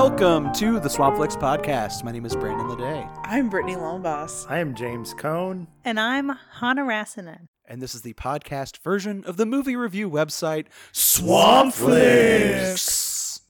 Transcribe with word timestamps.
welcome 0.00 0.50
to 0.54 0.80
the 0.80 0.88
Swampflix 0.88 1.38
podcast. 1.38 2.02
My 2.04 2.10
name 2.10 2.24
is 2.24 2.34
Brandon 2.34 2.66
Ledet, 2.68 3.06
I'm 3.22 3.50
Britnee 3.50 3.76
Lombas. 3.76 4.46
I 4.48 4.58
am 4.58 4.74
James 4.74 5.12
Cohn. 5.12 5.66
And 5.84 6.00
I'm 6.00 6.30
Hanna 6.52 6.84
Räsänen. 6.84 7.48
and 7.66 7.82
this 7.82 7.94
is 7.94 8.00
the 8.00 8.14
podcast 8.14 8.78
version 8.78 9.22
of 9.26 9.36
the 9.36 9.44
movie 9.44 9.76
review 9.76 10.08
website 10.08 10.68
Swampflix. 10.94 13.40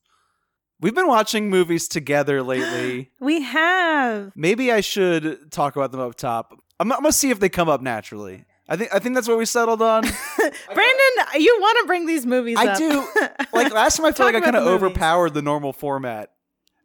We've 0.81 0.93
been 0.93 1.07
watching 1.07 1.51
movies 1.51 1.87
together 1.87 2.43
lately. 2.43 3.13
We 3.21 3.43
have. 3.43 4.33
Maybe 4.35 4.73
I 4.73 4.81
should 4.81 5.53
talk 5.53 5.77
about 5.77 5.93
them 5.93 6.01
up 6.01 6.17
top. 6.17 6.53
I'm, 6.81 6.91
I'm 6.91 7.03
gonna 7.03 7.13
see 7.13 7.31
if 7.31 7.39
they 7.39 7.49
come 7.49 7.69
up 7.69 7.81
naturally. 7.81 8.45
I 8.69 8.75
think 8.77 8.93
I 8.93 8.99
think 8.99 9.15
that's 9.15 9.29
what 9.29 9.39
we 9.39 9.45
settled 9.45 9.83
on. 9.83 10.03
Brandon, 10.75 11.27
you 11.37 11.57
want 11.61 11.79
to 11.83 11.87
bring 11.87 12.07
these 12.07 12.27
movies 12.27 12.59
I 12.59 12.73
up. 12.73 12.79
do. 12.79 13.07
Like 13.53 13.73
last 13.73 13.97
time, 13.99 14.07
I 14.07 14.13
feel 14.13 14.27
Talk 14.27 14.35
like 14.35 14.43
I 14.43 14.45
kind 14.45 14.57
of 14.57 14.67
overpowered 14.67 15.33
the 15.35 15.43
normal 15.43 15.73
format. 15.73 16.31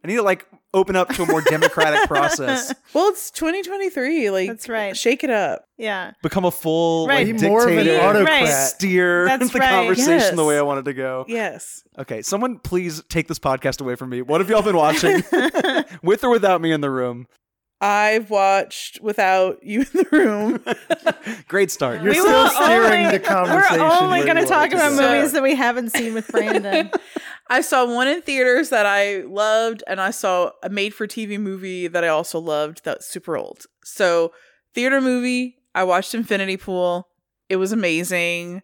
I 0.06 0.08
need 0.08 0.16
to 0.16 0.22
like 0.22 0.46
open 0.72 0.94
up 0.94 1.08
to 1.08 1.24
a 1.24 1.26
more 1.26 1.40
democratic 1.40 2.02
process. 2.08 2.72
Well, 2.94 3.08
it's 3.08 3.32
2023. 3.32 4.30
Like, 4.30 4.48
That's 4.48 4.68
right. 4.68 4.96
Shake 4.96 5.24
it 5.24 5.30
up. 5.30 5.64
yeah. 5.76 6.12
Become 6.22 6.44
a 6.44 6.52
full 6.52 7.08
Right. 7.08 7.26
like 7.26 7.40
Be 7.40 7.48
more 7.48 7.64
of 7.64 7.70
an 7.76 7.84
dictator. 7.86 8.04
autocrat. 8.04 8.42
Right. 8.42 8.48
steer 8.48 9.24
That's 9.26 9.50
the 9.52 9.58
right. 9.58 9.68
conversation 9.68 10.36
the 10.36 10.42
Yes. 10.44 10.48
way 10.48 10.58
I 10.58 10.62
wanted 10.62 10.84
to 10.84 10.94
go. 10.94 11.24
Yes. 11.26 11.82
Okay, 11.98 12.22
someone 12.22 12.60
please 12.60 13.02
take 13.08 13.26
this 13.26 13.40
podcast 13.40 13.80
away 13.80 13.96
from 13.96 14.10
me. 14.10 14.22
What 14.22 14.40
have 14.40 14.48
y'all 14.48 14.62
been 14.62 14.76
watching? 14.76 15.24
With 16.04 16.22
or 16.22 16.30
without 16.30 16.60
me 16.60 16.70
in 16.70 16.82
the 16.82 16.90
room? 16.90 17.26
I've 17.80 18.30
watched 18.30 19.00
without 19.02 19.62
you 19.62 19.80
in 19.80 19.86
the 19.92 20.06
room. 20.10 20.64
Great 21.48 21.70
start. 21.70 22.00
You're 22.00 22.12
We 22.12 22.18
still 22.20 22.44
will 22.44 22.48
steering 22.50 23.06
only- 23.06 23.18
the 23.18 23.24
conversation. 23.24 23.80
We're 23.80 23.90
only 23.92 24.22
going 24.22 24.36
to 24.36 24.46
talk 24.46 24.72
about 24.72 24.96
to 24.96 25.02
movies 25.02 25.32
that 25.32 25.42
we 25.42 25.54
haven't 25.54 25.90
seen 25.90 26.14
with 26.14 26.26
Brandon. 26.28 26.90
I 27.48 27.60
saw 27.60 27.84
one 27.86 28.08
in 28.08 28.22
theaters 28.22 28.70
that 28.70 28.86
I 28.86 29.20
loved, 29.22 29.84
and 29.86 30.00
I 30.00 30.10
saw 30.10 30.50
a 30.62 30.68
made 30.68 30.92
for 30.94 31.06
TV 31.06 31.38
movie 31.38 31.86
that 31.86 32.02
I 32.04 32.08
also 32.08 32.38
loved 32.40 32.82
that's 32.84 33.06
super 33.06 33.36
old. 33.36 33.66
So, 33.84 34.32
theater 34.74 35.00
movie, 35.00 35.56
I 35.74 35.84
watched 35.84 36.14
Infinity 36.14 36.56
Pool. 36.56 37.08
It 37.48 37.56
was 37.56 37.70
amazing. 37.72 38.62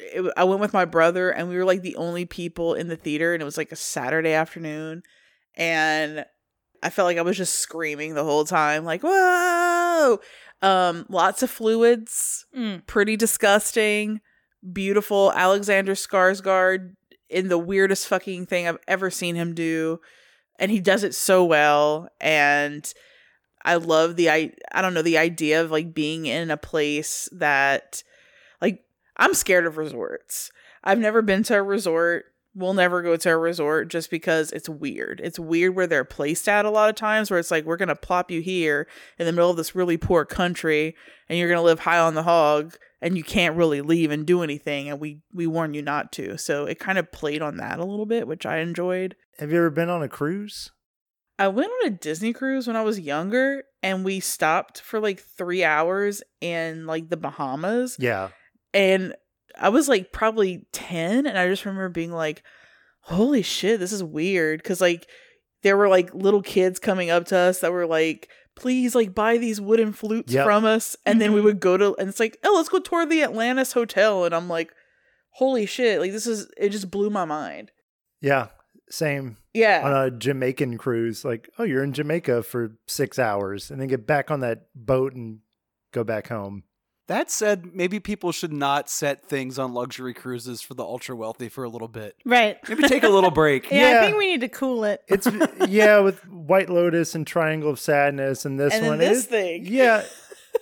It, 0.00 0.32
I 0.36 0.44
went 0.44 0.60
with 0.60 0.72
my 0.72 0.84
brother, 0.86 1.30
and 1.30 1.48
we 1.48 1.56
were 1.56 1.64
like 1.66 1.82
the 1.82 1.96
only 1.96 2.24
people 2.24 2.74
in 2.74 2.88
the 2.88 2.96
theater, 2.96 3.34
and 3.34 3.42
it 3.42 3.44
was 3.44 3.58
like 3.58 3.72
a 3.72 3.76
Saturday 3.76 4.32
afternoon. 4.32 5.02
And 5.54 6.24
I 6.82 6.90
felt 6.90 7.06
like 7.06 7.18
I 7.18 7.22
was 7.22 7.36
just 7.36 7.56
screaming 7.56 8.14
the 8.14 8.24
whole 8.24 8.44
time, 8.44 8.84
like, 8.84 9.02
whoa! 9.02 10.18
Um, 10.62 11.04
lots 11.10 11.42
of 11.42 11.50
fluids, 11.50 12.46
Mm. 12.56 12.86
pretty 12.86 13.16
disgusting, 13.16 14.20
beautiful 14.72 15.30
Alexander 15.34 15.92
Skarsgård 15.94 16.94
in 17.28 17.48
the 17.48 17.58
weirdest 17.58 18.06
fucking 18.06 18.46
thing 18.46 18.66
I've 18.66 18.78
ever 18.86 19.10
seen 19.10 19.34
him 19.34 19.54
do, 19.54 20.00
and 20.58 20.70
he 20.70 20.80
does 20.80 21.02
it 21.04 21.14
so 21.14 21.44
well. 21.44 22.08
And 22.20 22.92
I 23.64 23.76
love 23.76 24.16
the 24.16 24.30
I 24.30 24.52
I 24.72 24.82
don't 24.82 24.94
know 24.94 25.02
the 25.02 25.18
idea 25.18 25.62
of 25.62 25.70
like 25.70 25.94
being 25.94 26.26
in 26.26 26.50
a 26.50 26.56
place 26.56 27.28
that 27.32 28.02
like 28.60 28.84
I'm 29.16 29.34
scared 29.34 29.66
of 29.66 29.78
resorts. 29.78 30.50
I've 30.82 30.98
never 30.98 31.22
been 31.22 31.42
to 31.44 31.56
a 31.56 31.62
resort. 31.62 32.26
We'll 32.56 32.74
never 32.74 33.02
go 33.02 33.16
to 33.16 33.30
a 33.30 33.36
resort 33.36 33.88
just 33.88 34.10
because 34.10 34.52
it's 34.52 34.68
weird. 34.68 35.20
It's 35.24 35.38
weird 35.38 35.74
where 35.74 35.88
they're 35.88 36.04
placed 36.04 36.48
at 36.48 36.64
a 36.64 36.70
lot 36.70 36.88
of 36.88 36.94
times 36.94 37.30
where 37.30 37.40
it's 37.40 37.50
like 37.50 37.64
we're 37.64 37.76
gonna 37.76 37.96
plop 37.96 38.30
you 38.30 38.40
here 38.40 38.86
in 39.18 39.26
the 39.26 39.32
middle 39.32 39.50
of 39.50 39.56
this 39.56 39.74
really 39.74 39.96
poor 39.96 40.24
country 40.24 40.94
and 41.28 41.36
you're 41.38 41.48
gonna 41.48 41.62
live 41.62 41.80
high 41.80 41.98
on 41.98 42.14
the 42.14 42.22
hog 42.22 42.76
and 43.02 43.16
you 43.16 43.24
can't 43.24 43.56
really 43.56 43.80
leave 43.80 44.10
and 44.12 44.24
do 44.24 44.42
anything 44.42 44.88
and 44.88 45.00
we 45.00 45.20
we 45.32 45.46
warn 45.48 45.74
you 45.74 45.82
not 45.82 46.12
to. 46.12 46.38
So 46.38 46.64
it 46.66 46.78
kind 46.78 46.96
of 46.96 47.10
played 47.10 47.42
on 47.42 47.56
that 47.56 47.80
a 47.80 47.84
little 47.84 48.06
bit, 48.06 48.28
which 48.28 48.46
I 48.46 48.58
enjoyed. 48.58 49.16
Have 49.38 49.50
you 49.50 49.58
ever 49.58 49.70
been 49.70 49.90
on 49.90 50.02
a 50.04 50.08
cruise? 50.08 50.70
I 51.36 51.48
went 51.48 51.72
on 51.82 51.88
a 51.88 51.90
Disney 51.90 52.32
cruise 52.32 52.68
when 52.68 52.76
I 52.76 52.82
was 52.82 53.00
younger 53.00 53.64
and 53.82 54.04
we 54.04 54.20
stopped 54.20 54.80
for 54.80 55.00
like 55.00 55.18
3 55.20 55.64
hours 55.64 56.22
in 56.40 56.86
like 56.86 57.10
the 57.10 57.16
Bahamas 57.16 57.96
Yeah. 57.98 58.28
and 58.72 59.14
I 59.58 59.68
was 59.68 59.88
like 59.88 60.12
probably 60.12 60.66
10 60.72 61.26
and 61.26 61.38
I 61.38 61.48
just 61.48 61.64
remember 61.64 61.88
being 61.88 62.12
like 62.12 62.42
holy 63.00 63.42
shit 63.42 63.80
this 63.80 63.92
is 63.92 64.02
weird 64.02 64.64
cuz 64.64 64.80
like 64.80 65.06
there 65.62 65.76
were 65.76 65.88
like 65.88 66.14
little 66.14 66.42
kids 66.42 66.78
coming 66.78 67.10
up 67.10 67.26
to 67.26 67.36
us 67.36 67.60
that 67.60 67.72
were 67.72 67.86
like 67.86 68.28
please 68.56 68.94
like 68.94 69.14
buy 69.14 69.36
these 69.36 69.60
wooden 69.60 69.92
flutes 69.92 70.32
Yep. 70.32 70.44
from 70.44 70.64
us 70.64 70.96
and 71.04 71.20
then 71.20 71.32
we 71.32 71.40
Mhm. 71.40 71.44
would 71.44 71.60
go 71.60 71.76
to 71.76 71.94
and 71.96 72.08
it's 72.08 72.20
like 72.20 72.38
oh 72.44 72.54
let's 72.56 72.68
go 72.68 72.78
tour 72.78 73.04
the 73.06 73.22
Atlantis 73.22 73.72
hotel 73.72 74.24
and 74.24 74.34
I'm 74.34 74.48
like 74.48 74.72
holy 75.32 75.66
shit 75.66 76.00
like 76.00 76.12
this 76.12 76.26
is 76.26 76.48
it 76.56 76.68
just 76.70 76.90
blew 76.90 77.10
my 77.10 77.24
mind. 77.24 77.70
Yeah. 78.20 78.48
Same 78.90 79.36
Yeah. 79.52 79.82
on 79.84 79.92
a 80.06 80.10
Jamaican 80.10 80.78
cruise. 80.78 81.24
Like, 81.24 81.48
oh, 81.58 81.64
you're 81.64 81.82
in 81.82 81.92
Jamaica 81.92 82.42
for 82.42 82.76
six 82.86 83.18
hours 83.18 83.70
and 83.70 83.80
then 83.80 83.88
get 83.88 84.06
back 84.06 84.30
on 84.30 84.40
that 84.40 84.66
boat 84.74 85.14
and 85.14 85.40
go 85.92 86.04
back 86.04 86.28
home. 86.28 86.64
That 87.06 87.30
said, 87.30 87.74
maybe 87.74 88.00
people 88.00 88.32
should 88.32 88.52
not 88.52 88.88
set 88.88 89.26
things 89.26 89.58
on 89.58 89.74
luxury 89.74 90.14
cruises 90.14 90.62
for 90.62 90.72
the 90.72 90.82
ultra 90.84 91.14
wealthy 91.14 91.50
for 91.50 91.62
a 91.64 91.68
little 91.68 91.88
bit. 91.88 92.16
right. 92.24 92.56
Maybe 92.66 92.84
take 92.88 93.02
a 93.02 93.08
little 93.10 93.30
break. 93.30 93.70
Yeah, 93.70 93.90
Yeah. 93.90 93.98
I 94.00 94.04
think 94.06 94.16
we 94.16 94.26
need 94.28 94.40
to 94.40 94.48
cool 94.48 94.84
it. 94.84 95.02
It's, 95.08 95.28
yeah, 95.68 95.98
with 95.98 96.26
White 96.28 96.70
Lotus 96.70 97.14
and 97.14 97.26
Triangle 97.26 97.68
of 97.68 97.78
Sadness 97.78 98.46
and 98.46 98.58
this 98.58 98.72
and 98.72 98.84
then 98.84 98.90
one. 98.92 98.98
this 98.98 99.24
it- 99.24 99.30
thing. 99.30 99.66
Yeah. 99.66 100.02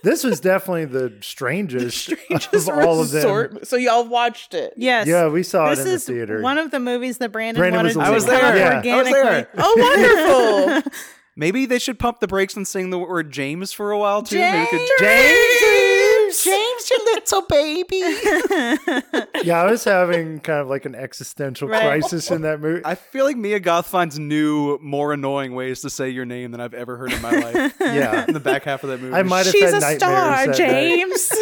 This 0.03 0.25
was 0.25 0.41
definitely 0.41 0.87
the 0.87 1.19
strangest, 1.21 1.99
Strangest 1.99 2.55
of 2.69 2.79
all 2.79 3.01
of 3.03 3.11
them. 3.11 3.59
So 3.63 3.77
y'all 3.77 4.09
watched 4.09 4.55
it. 4.55 4.73
Yes. 4.77 5.07
Yeah, 5.07 5.29
we 5.29 5.43
saw 5.43 5.69
This 5.69 5.81
it 5.81 5.87
in 5.87 5.93
the 5.93 5.99
theater. 5.99 6.41
one 6.41 6.57
of 6.57 6.71
the 6.71 6.81
movies 6.81 7.19
that 7.19 7.31
Brandon, 7.31 7.61
Brandon 7.61 7.77
wanted 7.79 7.91
the 7.91 7.93
to 7.93 7.99
lead. 8.01 8.07
I 8.07 8.11
was 8.11 8.25
there. 8.25 8.83
Yeah. 8.85 8.95
I 8.95 9.03
was 9.03 9.13
there. 9.13 9.49
Oh, 9.59 10.73
wonderful. 10.81 10.93
Maybe 11.37 11.67
they 11.67 11.79
should 11.79 11.99
pump 11.99 12.21
the 12.21 12.27
brakes 12.27 12.57
and 12.57 12.67
sing 12.67 12.89
the 12.89 12.99
word 12.99 13.31
James 13.31 13.73
for 13.73 13.91
a 13.93 13.99
while 13.99 14.23
too. 14.23 14.39
Maybe 14.39 14.61
we 14.61 14.67
could- 14.79 14.99
James! 16.33 16.45
James, 16.45 16.91
you 16.91 16.99
little 17.15 17.43
baby. 17.49 17.97
yeah, 19.45 19.63
I 19.63 19.71
was 19.71 19.85
having 19.85 20.41
kind 20.41 20.61
of 20.61 20.69
like 20.69 20.85
an 20.87 20.95
existential 20.95 21.69
Right. 21.69 21.83
crisis 21.83 22.31
in 22.31 22.43
that 22.43 22.61
movie. 22.61 22.83
I 22.85 22.95
feel 22.95 23.25
like 23.25 23.37
Mia 23.37 23.61
Goth 23.61 23.87
finds 23.87 24.19
new, 24.19 24.79
more 24.83 25.13
annoying 25.13 25.55
ways 25.55 25.81
to 25.83 25.91
say 25.91 26.09
your 26.11 26.25
name 26.25 26.51
than 26.53 26.61
I've 26.61 26.75
ever 26.75 26.97
heard 26.97 27.13
in 27.13 27.23
my 27.23 27.31
life. 27.33 27.75
yeah. 27.81 28.25
in 28.27 28.35
the 28.35 28.41
back 28.41 28.65
half 28.65 28.83
of 28.85 28.91
that 28.91 29.01
movie. 29.01 29.15
I 29.15 29.23
might 29.23 29.47
have 29.47 29.53
She's 29.55 29.73
had 29.73 29.83
a 29.83 29.97
star, 29.97 30.47
that 30.47 30.57
James. 30.57 31.33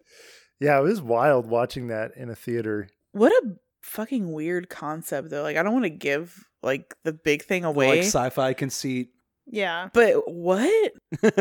yeah, 0.60 0.78
it 0.78 0.82
was 0.82 1.00
wild 1.00 1.46
watching 1.46 1.88
that 1.88 2.12
in 2.16 2.30
a 2.30 2.34
theater. 2.34 2.88
what 3.12 3.32
a 3.32 3.54
fucking 3.82 4.32
weird 4.32 4.68
concept, 4.68 5.30
though. 5.30 5.42
Like, 5.42 5.56
I 5.56 5.62
don't 5.62 5.72
want 5.72 5.84
to 5.84 5.90
give 5.90 6.44
like 6.62 6.94
the 7.04 7.12
big 7.12 7.42
thing 7.44 7.62
The, 7.62 7.68
away, 7.68 7.88
like 7.88 7.98
sci-fi 8.00 8.52
conceit. 8.52 9.10
Yeah. 9.50 9.88
but 9.92 10.14
what? 10.30 10.92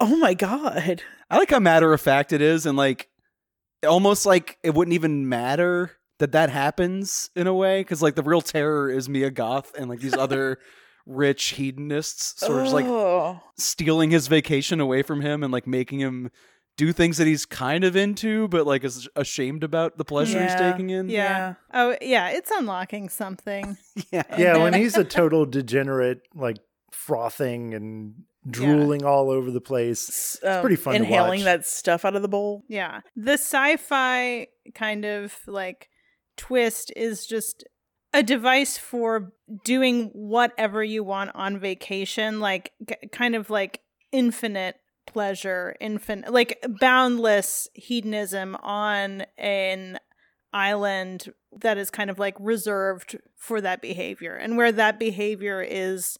Oh 0.00 0.16
my 0.16 0.34
god! 0.34 1.02
I 1.30 1.38
like 1.38 1.50
how 1.50 1.58
matter 1.58 1.92
of 1.92 2.00
fact 2.00 2.32
it 2.32 2.40
is, 2.40 2.66
and 2.66 2.76
like 2.76 3.08
almost 3.86 4.26
like 4.26 4.58
it 4.62 4.74
wouldn't 4.74 4.94
even 4.94 5.28
matter 5.28 5.92
that 6.18 6.32
that 6.32 6.50
happens 6.50 7.30
in 7.36 7.46
a 7.46 7.54
way, 7.54 7.80
because 7.80 8.02
like 8.02 8.14
the 8.14 8.22
real 8.22 8.40
terror 8.40 8.90
is 8.90 9.08
Mia 9.08 9.30
Goth 9.30 9.72
and 9.78 9.88
like 9.88 10.00
these 10.00 10.14
other 10.14 10.58
rich 11.06 11.50
hedonists 11.50 12.40
sort 12.40 12.58
of 12.58 12.64
just 12.64 12.74
like 12.74 12.86
Oh. 12.86 13.40
stealing 13.56 14.10
his 14.10 14.28
vacation 14.28 14.78
away 14.80 15.02
from 15.02 15.20
him 15.20 15.42
and 15.42 15.52
like 15.52 15.66
making 15.66 16.00
him 16.00 16.30
do 16.76 16.92
things 16.92 17.16
that 17.16 17.26
he's 17.26 17.44
kind 17.46 17.82
of 17.82 17.96
into, 17.96 18.46
but 18.48 18.66
like 18.66 18.84
is 18.84 19.08
ashamed 19.16 19.64
about 19.64 19.96
the 19.98 20.04
pleasure 20.04 20.40
he's 20.40 20.54
taking 20.54 20.90
in. 20.90 21.08
Yeah. 21.08 21.54
Oh, 21.74 21.96
yeah. 22.00 22.28
It's 22.30 22.50
unlocking 22.52 23.08
something. 23.08 23.76
yeah. 24.12 24.22
Yeah, 24.38 24.56
when 24.58 24.74
he's 24.74 24.96
a 24.96 25.02
total 25.02 25.44
degenerate, 25.44 26.20
like 26.36 26.58
frothing 26.90 27.74
and 27.74 28.14
drooling 28.48 29.04
all 29.04 29.30
over 29.30 29.50
the 29.50 29.60
place. 29.60 30.08
S- 30.08 30.38
um, 30.42 30.60
pretty 30.60 30.76
fun 30.76 30.94
to 30.94 31.00
Inhaling 31.00 31.40
watch. 31.40 31.44
that 31.44 31.66
stuff 31.66 32.04
out 32.04 32.16
of 32.16 32.22
the 32.22 32.28
bowl. 32.28 32.64
Yeah. 32.68 33.00
The 33.16 33.32
sci-fi 33.34 34.48
kind 34.74 35.04
of 35.04 35.34
like 35.46 35.88
twist 36.36 36.92
is 36.96 37.26
just 37.26 37.64
a 38.14 38.22
device 38.22 38.78
for 38.78 39.32
doing 39.64 40.10
whatever 40.14 40.82
you 40.82 41.04
want 41.04 41.30
on 41.34 41.58
vacation, 41.58 42.40
like 42.40 42.72
g- 42.88 42.94
kind 43.12 43.34
of 43.34 43.50
like 43.50 43.80
infinite 44.12 44.76
pleasure, 45.06 45.74
infinite 45.80 46.32
like 46.32 46.58
boundless 46.80 47.68
hedonism 47.74 48.56
on 48.56 49.24
an 49.36 49.98
island 50.52 51.26
that 51.60 51.76
is 51.76 51.90
kind 51.90 52.08
of 52.08 52.18
like 52.18 52.34
reserved 52.40 53.18
for 53.36 53.60
that 53.60 53.82
behavior 53.82 54.34
and 54.34 54.56
where 54.56 54.72
that 54.72 54.98
behavior 54.98 55.62
is 55.66 56.18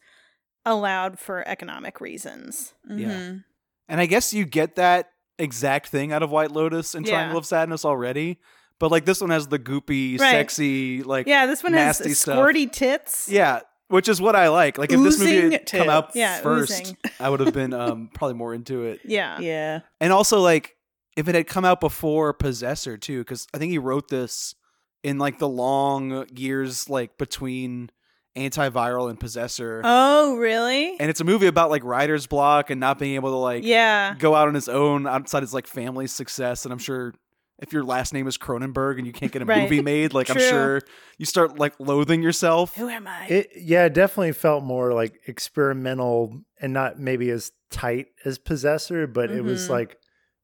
allowed 0.69 1.19
for 1.19 1.47
economic 1.47 2.01
reasons. 2.01 2.75
Yeah. 2.89 3.09
Mhm. 3.09 3.45
And 3.89 4.01
I 4.01 4.07
guess 4.07 4.33
you 4.35 4.45
get 4.45 4.77
that 4.77 5.11
exact 5.39 5.89
thing 5.89 6.13
out 6.13 6.23
of 6.23 6.31
White 6.31 6.51
Lotus 6.51 6.95
and 6.95 7.07
Yeah. 7.07 7.13
Triangle 7.15 7.39
of 7.39 7.47
Sadness 7.47 7.85
already. 7.85 8.39
But 8.79 8.91
like 8.91 9.05
this 9.05 9.21
one 9.21 9.31
has 9.31 9.49
the 9.49 9.59
goopy, 9.59 10.21
Right. 10.21 10.31
sexy, 10.33 11.03
like 11.03 11.27
Yeah, 11.27 11.47
this 11.47 11.63
one 11.63 11.73
has 11.73 11.99
nasty 12.01 12.15
stuff. 12.15 12.37
squirty 12.39 12.71
tits. 12.71 13.29
Yeah, 13.29 13.61
which 13.89 14.09
is 14.09 14.21
what 14.21 14.37
I 14.37 14.49
like. 14.49 14.79
Like 14.79 14.93
if 14.93 15.01
this 15.01 15.19
movie 15.19 15.37
Oozing 15.39 15.53
had 15.53 15.67
come 15.67 15.89
out. 15.89 16.11
Yeah, 16.15 16.41
first, 16.41 16.73
oozing. 16.83 16.97
I 17.19 17.29
would 17.31 17.41
have 17.41 17.55
been 17.55 17.73
um 17.73 18.11
probably 18.15 18.35
more 18.35 18.55
into 18.55 18.85
it. 18.85 19.01
Yeah. 19.05 19.39
Yeah. 19.41 19.81
And 20.01 20.13
also 20.13 20.41
like 20.41 20.77
if 21.17 21.27
it 21.29 21.35
had 21.35 21.47
come 21.49 21.65
out 21.65 21.81
before 21.81 22.33
Possessor 22.33 22.97
too, 22.97 23.19
because 23.21 23.49
I 23.53 23.59
think 23.59 23.71
he 23.73 23.79
wrote 23.79 24.09
this 24.09 24.55
in 25.03 25.19
like 25.19 25.39
the 25.39 25.49
long 25.49 26.27
years 26.35 26.89
like 26.89 27.19
between 27.19 27.91
antiviral 28.37 29.11
and 29.11 29.19
possessor. 29.19 29.81
Oh, 29.85 30.37
really? 30.37 30.97
and 31.01 31.11
it's 31.11 31.21
a 31.21 31.25
movie 31.25 31.47
about 31.47 31.71
like 31.71 31.83
writer's 31.85 32.27
block 32.27 32.71
and 32.71 32.79
not 32.81 32.99
being 32.99 33.15
able 33.15 33.31
to 33.31 33.37
like 33.37 33.65
yeah. 33.65 34.15
go 34.19 34.35
out 34.35 34.49
on 34.49 34.55
his 34.55 34.69
own 34.69 35.07
outside 35.07 35.43
his 35.43 35.53
like 35.55 35.67
family's 35.67 36.13
success. 36.13 36.65
And 36.65 36.73
I'm 36.73 36.79
sure 36.79 37.15
if 37.61 37.73
your 37.73 37.83
last 37.83 38.13
name 38.15 38.29
is 38.29 38.39
Cronenberg 38.39 38.99
and 38.99 39.07
you 39.07 39.13
can't 39.13 39.33
get 39.33 39.43
a 39.43 39.45
Right. 39.47 39.63
movie 39.63 39.83
made, 39.83 40.15
like 40.15 40.31
I'm 40.31 40.39
sure 40.39 40.81
you 41.19 41.27
start 41.27 41.59
like 41.59 41.75
loathing 41.81 42.23
yourself. 42.23 42.75
Who 42.77 42.89
am 42.89 43.09
I? 43.09 43.27
It 43.27 43.49
yeah, 43.57 43.87
it 43.87 43.95
definitely 43.95 44.33
felt 44.33 44.63
more 44.63 44.93
like 44.93 45.19
experimental 45.27 46.41
and 46.61 46.73
not 46.73 46.99
maybe 46.99 47.31
as 47.31 47.51
tight 47.71 48.07
as 48.25 48.39
Possessor, 48.39 49.07
but 49.07 49.31
it 49.31 49.43
was 49.43 49.67
Mhm. 49.67 49.71
like 49.71 49.97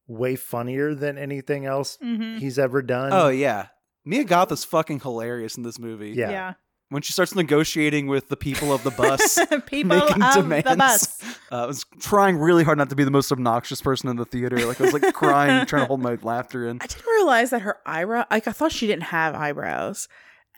way 0.07 0.37
funnier 0.37 0.95
than 0.95 1.17
anything 1.17 1.65
else 1.65 1.97
Mhm. 2.03 2.39
he's 2.39 2.59
ever 2.59 2.83
done. 2.83 3.13
Oh 3.13 3.29
yeah. 3.29 3.69
Mia 4.05 4.25
Goth 4.25 4.53
is 4.53 4.65
fucking 4.65 5.01
hilarious 5.01 5.57
in 5.57 5.63
this 5.63 5.79
movie. 5.79 6.11
Yeah. 6.11 6.31
yeah. 6.31 6.53
When 6.91 7.03
she 7.03 7.13
starts 7.13 7.35
negotiating 7.35 8.07
with 8.07 8.29
the 8.29 8.37
people 8.37 8.73
of 8.73 8.85
the 8.85 8.91
bus, 8.91 9.39
People 9.67 9.99
making 9.99 10.23
of 10.23 10.35
demands. 10.35 10.71
the 10.71 10.77
bus. 10.77 11.23
Uh, 11.53 11.65
I 11.65 11.67
was 11.67 11.85
trying 12.01 12.39
really 12.39 12.65
hard 12.65 12.79
not 12.79 12.91
to 12.91 12.97
be 12.97 13.05
the 13.05 13.11
most 13.13 13.31
obnoxious 13.31 13.81
person 13.81 14.09
in 14.09 14.17
the 14.17 14.25
theater. 14.25 14.57
Like 14.67 14.81
I 14.81 14.85
was 14.85 14.93
like 14.93 15.13
crying, 15.15 15.67
trying 15.67 15.83
to 15.83 15.87
hold 15.87 16.01
my 16.01 16.19
laughter 16.23 16.67
in. 16.67 16.79
I 16.81 16.87
didn't 16.87 17.07
realize 17.07 17.51
that 17.51 17.63
her 17.63 17.77
eyebrow 17.87 18.25
like 18.31 18.49
I 18.49 18.53
thought 18.53 18.73
she 18.73 18.87
didn't 18.89 19.05
have 19.05 19.35
eyebrows. 19.37 20.09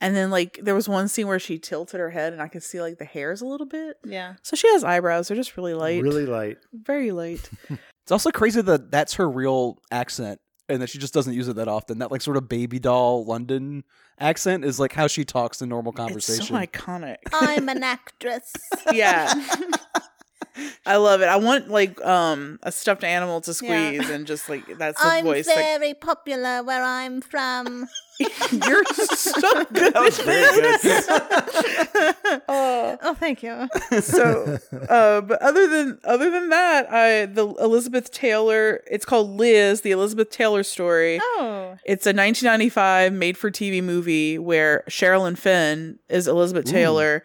And 0.01 0.17
then 0.17 0.31
like 0.31 0.59
there 0.63 0.75
was 0.75 0.89
one 0.89 1.09
scene 1.09 1.27
where 1.27 1.39
she 1.39 1.59
tilted 1.59 2.01
her 2.01 2.11
head 2.11 2.33
and 2.33 2.41
I 2.41 2.49
could 2.49 2.63
see 2.63 2.81
like 2.81 2.99
the 2.99 3.05
hairs 3.05 3.43
a 3.43 3.47
little 3.47 3.67
bit. 3.67 3.97
Yeah. 4.05 4.35
So 4.43 4.57
she 4.57 4.69
has 4.69 4.85
eyebrows. 4.85 5.29
They're 5.29 5.37
just 5.37 5.57
really 5.57 5.75
light. 5.75 6.03
Really 6.03 6.25
light. 6.25 6.59
Very 6.73 7.11
light. 7.11 7.51
It's 7.69 8.13
also 8.13 8.31
crazy 8.31 8.63
that 8.63 8.91
that's 8.91 9.15
her 9.15 9.29
real 9.29 9.79
accent 9.91 10.41
and 10.69 10.83
that 10.83 10.91
she 10.91 10.99
just 10.99 11.15
doesn't 11.15 11.35
use 11.35 11.49
it 11.49 11.57
that 11.57 11.69
often. 11.69 11.99
That 11.99 12.11
like 12.11 12.23
sort 12.23 12.37
of 12.37 12.49
baby 12.49 12.79
doll 12.79 13.25
London 13.25 13.85
accent 14.19 14.65
is 14.65 14.81
like 14.81 14.93
how 14.93 15.07
she 15.07 15.25
talks 15.25 15.63
in 15.63 15.69
normal 15.69 15.93
conversation. 15.93 16.41
It's 16.41 16.49
so 16.49 16.55
iconic. 16.55 17.17
I'm 17.33 17.69
an 17.69 17.83
actress. 17.83 18.53
yeah. 18.93 19.33
I 20.85 20.97
love 20.97 21.21
it. 21.23 21.27
I 21.29 21.37
want 21.37 21.69
like 21.69 22.03
um 22.05 22.59
a 22.63 22.73
stuffed 22.73 23.05
animal 23.05 23.41
to 23.43 23.51
Yeah. 23.51 23.55
squeeze 23.55 24.11
and 24.11 24.27
just 24.27 24.49
like 24.49 24.65
that's 24.79 25.01
the 25.03 25.23
voice. 25.23 25.49
I'm 25.55 25.81
Like, 25.81 26.01
popular 26.01 26.63
where 26.63 26.83
I'm 26.83 27.21
from. 27.21 27.87
you're 28.51 28.85
so 28.85 29.65
good. 29.75 29.93
That 29.93 30.03
was 30.03 30.19
very 30.21 30.61
good. 30.63 32.41
Uh, 32.49 32.97
oh, 33.03 33.15
thank 33.19 33.43
you. 33.43 33.69
so 34.01 34.59
uh 34.89 35.21
but 35.21 35.41
other 35.43 35.67
than 35.69 35.99
other 36.05 36.31
than 36.31 36.49
that 36.49 36.91
i 36.93 37.27
the 37.27 37.47
elizabeth 37.61 38.11
taylor 38.13 38.81
it's 38.91 39.05
called 39.05 39.31
liz 39.31 39.83
the 39.83 39.91
elizabeth 39.91 40.31
taylor 40.31 40.63
story 40.63 41.19
Oh. 41.23 41.77
it's 41.85 42.07
a 42.07 42.11
1995 42.17 43.13
made 43.13 43.37
for 43.37 43.51
tv 43.51 43.83
movie 43.83 44.39
where 44.39 44.83
sherilyn 44.89 45.37
Fenn 45.37 45.99
is 46.09 46.27
elizabeth 46.27 46.69
Ooh. 46.69 46.73
taylor 46.73 47.23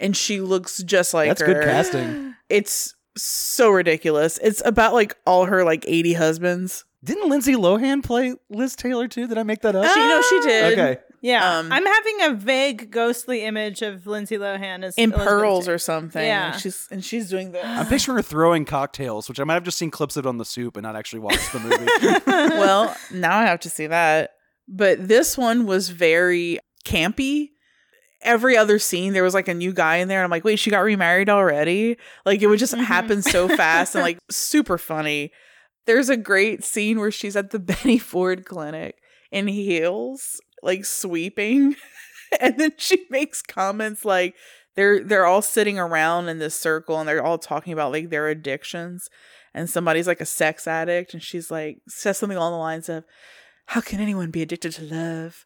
and 0.00 0.16
she 0.16 0.40
looks 0.40 0.82
just 0.82 1.14
like 1.14 1.28
That's 1.28 1.40
her 1.40 1.46
good 1.46 1.64
casting. 1.64 2.34
it's 2.48 2.94
so 3.16 3.70
ridiculous 3.70 4.38
it's 4.42 4.60
about 4.64 4.92
like 4.92 5.16
all 5.26 5.44
her 5.46 5.64
like 5.64 5.84
80 5.86 6.14
husbands 6.14 6.84
Didn't 7.04 7.28
Lindsay 7.28 7.54
Lohan 7.54 8.02
play 8.02 8.34
Liz 8.50 8.74
Taylor 8.74 9.06
too? 9.08 9.26
Did 9.28 9.38
I 9.38 9.42
make 9.44 9.60
that 9.62 9.76
up? 9.76 9.84
she 9.86 10.00
no 10.00 10.22
she 10.22 10.40
did 10.40 10.72
okay. 10.78 11.00
Yeah. 11.20 11.58
Um, 11.58 11.72
I'm 11.72 11.86
having 11.86 12.20
a 12.20 12.34
vague 12.34 12.90
ghostly 12.90 13.44
image 13.44 13.80
of 13.80 14.06
Lindsay 14.06 14.36
Lohan 14.36 14.84
as 14.84 14.94
in 14.96 15.04
Elizabeth 15.10 15.26
pearls 15.26 15.68
or 15.68 15.78
something 15.78 16.22
Yeah. 16.22 16.52
and 16.52 16.60
she's 16.60 16.86
and 16.90 17.02
she's 17.02 17.30
doing 17.30 17.52
this 17.52 17.64
I'm 17.64 17.86
picturing 17.86 18.16
her 18.16 18.22
throwing 18.22 18.66
cocktails, 18.66 19.26
which 19.30 19.40
I 19.40 19.44
might 19.44 19.54
have 19.54 19.62
just 19.62 19.78
seen 19.78 19.90
clips 19.90 20.18
of 20.18 20.26
it 20.26 20.28
on 20.28 20.36
the 20.36 20.44
soup 20.44 20.76
and 20.76 20.82
not 20.82 20.96
actually 20.96 21.20
watched 21.20 21.50
the 21.52 21.60
movie. 21.60 22.20
well, 22.26 22.94
now 23.10 23.38
I 23.38 23.46
have 23.46 23.60
to 23.60 23.70
see 23.70 23.86
that. 23.86 24.32
But 24.68 25.08
this 25.08 25.38
one 25.38 25.64
was 25.64 25.88
very 25.88 26.58
campy. 26.84 27.52
Every 28.24 28.56
other 28.56 28.78
scene, 28.78 29.12
there 29.12 29.22
was 29.22 29.34
like 29.34 29.48
a 29.48 29.54
new 29.54 29.72
guy 29.72 29.96
in 29.96 30.08
there. 30.08 30.18
And 30.18 30.24
I'm 30.24 30.30
like, 30.30 30.44
wait, 30.44 30.58
she 30.58 30.70
got 30.70 30.80
remarried 30.80 31.28
already? 31.28 31.96
Like, 32.24 32.40
it 32.42 32.46
would 32.46 32.58
just 32.58 32.74
Mhm. 32.74 32.84
happen 32.84 33.22
so 33.22 33.48
fast 33.56 33.94
and 33.94 34.02
like 34.02 34.18
super 34.30 34.78
funny. 34.78 35.30
There's 35.86 36.08
a 36.08 36.16
great 36.16 36.64
scene 36.64 36.98
where 36.98 37.10
she's 37.10 37.36
at 37.36 37.50
the 37.50 37.58
Betty 37.70 37.98
Ford 37.98 38.44
clinic 38.46 38.96
in 39.30 39.46
heels, 39.48 40.40
like 40.62 40.84
sweeping. 40.84 41.76
and 42.40 42.58
then 42.58 42.72
she 42.78 43.04
makes 43.10 43.42
comments 43.42 44.04
like, 44.04 44.34
they're 44.76 45.04
they're 45.04 45.26
all 45.26 45.42
sitting 45.42 45.78
around 45.78 46.28
in 46.28 46.40
this 46.40 46.56
circle 46.58 46.98
and 46.98 47.08
they're 47.08 47.22
all 47.24 47.38
talking 47.38 47.72
about 47.72 47.92
like 47.92 48.10
their 48.10 48.26
addictions 48.28 49.08
and 49.54 49.70
somebody's 49.70 50.08
like 50.08 50.20
a 50.20 50.26
sex 50.26 50.66
addict 50.66 51.14
and 51.14 51.22
she's 51.22 51.48
like 51.48 51.78
says 51.86 52.18
something 52.18 52.36
along 52.36 52.50
the 52.50 52.58
lines 52.58 52.88
of 52.88 53.04
how 53.66 53.80
can 53.80 54.00
anyone 54.00 54.32
be 54.32 54.42
addicted 54.42 54.72
to 54.72 54.82
love 54.82 55.44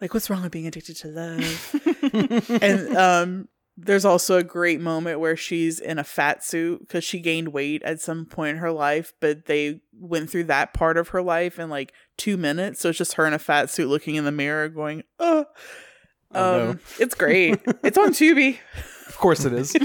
like 0.00 0.14
what's 0.14 0.28
wrong 0.30 0.42
with 0.42 0.52
being 0.52 0.66
addicted 0.66 0.96
to 0.96 1.08
love 1.08 2.50
and 2.62 2.96
um 2.96 3.48
there's 3.80 4.04
also 4.04 4.38
a 4.38 4.42
great 4.42 4.80
moment 4.80 5.20
where 5.20 5.36
she's 5.36 5.78
in 5.78 5.98
a 6.00 6.04
fat 6.04 6.42
suit 6.44 6.80
because 6.80 7.04
she 7.04 7.20
gained 7.20 7.48
weight 7.48 7.80
at 7.84 8.00
some 8.00 8.26
point 8.26 8.50
in 8.50 8.56
her 8.58 8.72
life 8.72 9.12
but 9.20 9.46
they 9.46 9.80
went 9.98 10.28
through 10.30 10.44
that 10.44 10.74
part 10.74 10.96
of 10.96 11.08
her 11.08 11.22
life 11.22 11.58
in 11.58 11.70
like 11.70 11.92
two 12.16 12.36
minutes 12.36 12.80
so 12.80 12.88
it's 12.88 12.98
just 12.98 13.14
her 13.14 13.26
in 13.26 13.32
a 13.32 13.38
fat 13.38 13.70
suit 13.70 13.88
looking 13.88 14.16
in 14.16 14.24
the 14.24 14.32
mirror 14.32 14.68
going 14.68 15.02
oh 15.18 15.44
Oh, 16.34 16.58
no. 16.58 16.70
um, 16.72 16.80
it's 16.98 17.14
great. 17.14 17.58
It's 17.82 17.96
on 17.96 18.10
Tubi. 18.10 18.58
of 19.06 19.16
course 19.16 19.46
it 19.46 19.54
is. 19.54 19.74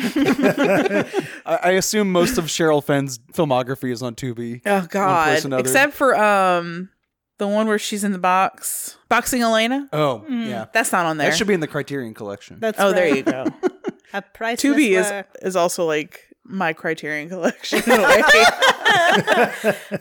I, 1.45 1.55
I 1.63 1.71
assume 1.71 2.11
most 2.11 2.37
of 2.37 2.47
Cheryl 2.47 2.83
Fenn's 2.83 3.17
filmography 3.31 3.93
is 3.93 4.03
on 4.03 4.15
Tubi. 4.15 4.61
Oh 4.65 4.85
God! 4.89 5.41
Except 5.57 5.93
for 5.93 6.17
um, 6.21 6.89
the 7.37 7.47
one 7.47 7.67
where 7.67 7.79
she's 7.79 8.03
in 8.03 8.11
the 8.11 8.19
box, 8.19 8.97
boxing 9.09 9.41
Helena. 9.41 9.89
Oh, 9.91 10.23
Mm. 10.29 10.47
yeah. 10.47 10.65
That's 10.73 10.91
not 10.91 11.05
on 11.05 11.17
there. 11.17 11.29
That 11.29 11.37
should 11.37 11.47
be 11.47 11.53
in 11.53 11.59
the 11.59 11.67
Criterion 11.67 12.13
collection. 12.13 12.57
That's 12.59 12.79
oh, 12.79 12.91
there 12.93 13.05
right. 13.11 13.15
you 13.17 13.23
go. 13.23 13.45
A 14.13 14.21
priceless 14.21 14.75
Tubi 14.75 14.89
is 14.99 15.25
is 15.41 15.55
also 15.55 15.85
like 15.85 16.19
my 16.45 16.73
Criterion 16.73 17.29
collection 17.29 17.79
in 17.83 17.91
a 17.99 18.03
way. 18.03 18.21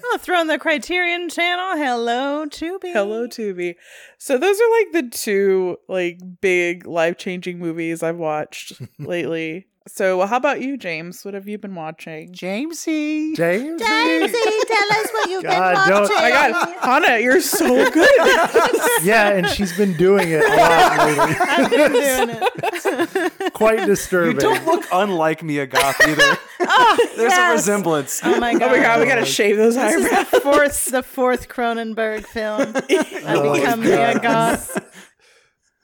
oh, 0.05 0.19
throw 0.21 0.41
in 0.41 0.49
the 0.49 0.59
Criterion 0.59 1.29
channel. 1.31 1.77
Hello, 1.83 2.47
Tubi. 2.47 2.93
Hello, 2.93 3.27
Tubi. 3.27 3.77
So 4.19 4.37
those 4.39 4.61
are 4.61 4.71
like 4.71 4.93
the 4.93 5.09
two 5.17 5.79
like 5.89 6.21
big 6.41 6.87
life 6.87 7.17
changing 7.17 7.59
movies 7.59 8.03
I've 8.03 8.17
watched 8.17 8.73
lately. 8.99 9.69
So 9.89 10.19
well, 10.19 10.29
how 10.29 10.37
about 10.37 10.61
you, 10.61 10.77
James? 10.77 11.25
What 11.25 11.35
have 11.35 11.49
you 11.49 11.59
been 11.59 11.75
watching? 11.75 12.31
Jamesy. 12.33 13.35
James? 13.35 13.81
tell 13.83 14.93
us 14.93 15.11
what 15.13 15.29
you've 15.31 15.43
God, 15.43 15.89
don't- 15.89 16.09
Oh 16.11 16.15
my 16.15 16.31
God, 16.31 16.77
Hannah, 16.81 17.19
you're 17.19 17.41
so 17.41 17.91
good. 17.91 18.09
yeah, 19.03 19.31
and 19.31 19.49
she's 19.49 19.77
been 19.77 19.97
doing 19.97 20.29
it 20.31 20.45
a 20.45 20.57
lot 20.57 20.99
lately. 20.99 21.37
I've 21.41 21.71
been 21.71 21.93
doing 21.93 22.39
it. 22.41 23.53
Quite 23.55 23.81
You 23.81 23.87
disturbing. 23.87 24.37
don't 24.39 24.65
look 24.67 24.85
unlike 24.93 25.43
Mia 25.43 25.67
Goth 25.67 26.01
either. 26.07 26.39
oh, 26.61 27.09
There's 27.17 27.33
a 27.33 27.51
resemblance. 27.51 28.21
Oh 28.23 28.39
my 28.39 28.53
god. 28.53 28.63
oh 28.63 28.69
my 28.77 28.79
God, 28.83 29.01
we 29.01 29.07
gotta 29.07 29.25
shave 29.25 29.57
those 29.57 29.75
This 29.75 29.95
is 29.95 30.05
eyebrows. 30.07 30.31
the 30.31 30.41
fourth, 30.41 30.85
the 30.87 31.03
fourth 31.03 31.49
Cronenberg 31.49 32.25
film. 32.27 32.73
I 32.89 33.35
Oh 33.35 33.51
my 33.51 33.59
become 33.59 33.81
Mia 33.81 34.19
Goth. 34.21 34.79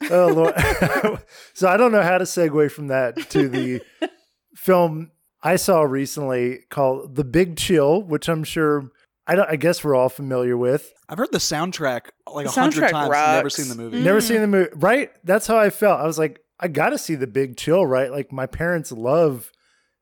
Oh 0.09 0.27
Lord. 0.27 1.21
so 1.53 1.67
I 1.67 1.77
don't 1.77 1.91
know 1.91 2.01
how 2.01 2.17
to 2.17 2.25
segue 2.25 2.71
from 2.71 2.87
that 2.87 3.29
to 3.31 3.47
the 3.47 3.81
film 4.55 5.11
I 5.41 5.55
saw 5.55 5.81
recently 5.81 6.59
called 6.69 7.15
The 7.15 7.23
Big 7.23 7.57
Chill, 7.57 8.01
which 8.01 8.27
I'm 8.27 8.43
sure 8.43 8.91
I 9.27 9.35
don't 9.35 9.49
I 9.49 9.55
guess 9.55 9.83
we're 9.83 9.95
all 9.95 10.09
familiar 10.09 10.57
with. 10.57 10.91
I've 11.07 11.17
heard 11.17 11.31
the 11.31 11.37
soundtrack 11.37 12.07
like 12.31 12.45
a 12.45 12.51
hundred 12.51 12.83
soundtrack 12.83 12.91
times. 12.91 13.09
Never 13.09 13.43
rocks. 13.43 13.55
seen 13.55 13.69
the 13.69 13.75
movie. 13.75 13.99
Mm. 13.99 14.03
Never 14.03 14.21
seen 14.21 14.41
the 14.41 14.47
movie. 14.47 14.71
Right? 14.75 15.11
That's 15.23 15.47
how 15.47 15.57
I 15.57 15.69
felt. 15.69 15.99
I 15.99 16.05
was 16.05 16.19
like, 16.19 16.41
I 16.59 16.67
gotta 16.67 16.97
see 16.97 17.15
The 17.15 17.27
Big 17.27 17.57
Chill, 17.57 17.85
right? 17.85 18.11
Like 18.11 18.31
my 18.31 18.45
parents 18.45 18.91
love 18.91 19.51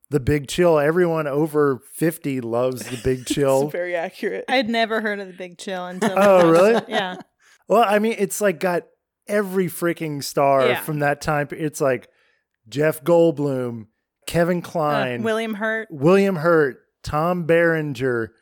The 0.09 0.19
Big 0.19 0.47
Chill. 0.47 0.79
Everyone 0.79 1.27
over 1.27 1.81
50 1.93 2.41
loves 2.41 2.87
The 2.89 2.99
Big 3.03 3.25
Chill. 3.27 3.63
It's 3.63 3.71
very 3.71 3.95
accurate. 3.95 4.45
I'd 4.49 4.69
never 4.69 5.01
heard 5.01 5.19
of 5.19 5.27
the 5.27 5.33
Big 5.33 5.57
Chill 5.57 5.85
until. 5.85 6.13
Oh, 6.17 6.49
really? 6.49 6.81
Yeah. 6.87 7.17
Well, 7.67 7.83
I 7.87 7.99
mean, 7.99 8.15
it's 8.17 8.41
like 8.41 8.59
got 8.59 8.83
every 9.27 9.67
freaking 9.67 10.23
star 10.23 10.67
Yeah. 10.67 10.81
from 10.81 10.99
that 10.99 11.21
time. 11.21 11.47
It's 11.51 11.81
like 11.81 12.07
Jeff 12.69 13.03
Goldblum, 13.03 13.87
Kevin 14.25 14.59
Uh, 14.59 14.61
Kline, 14.61 15.23
William 15.23 15.55
Hurt. 15.55 15.87
William 15.91 16.37
Hurt, 16.37 16.77
Tom 17.03 17.45
Berenger, 17.45 18.33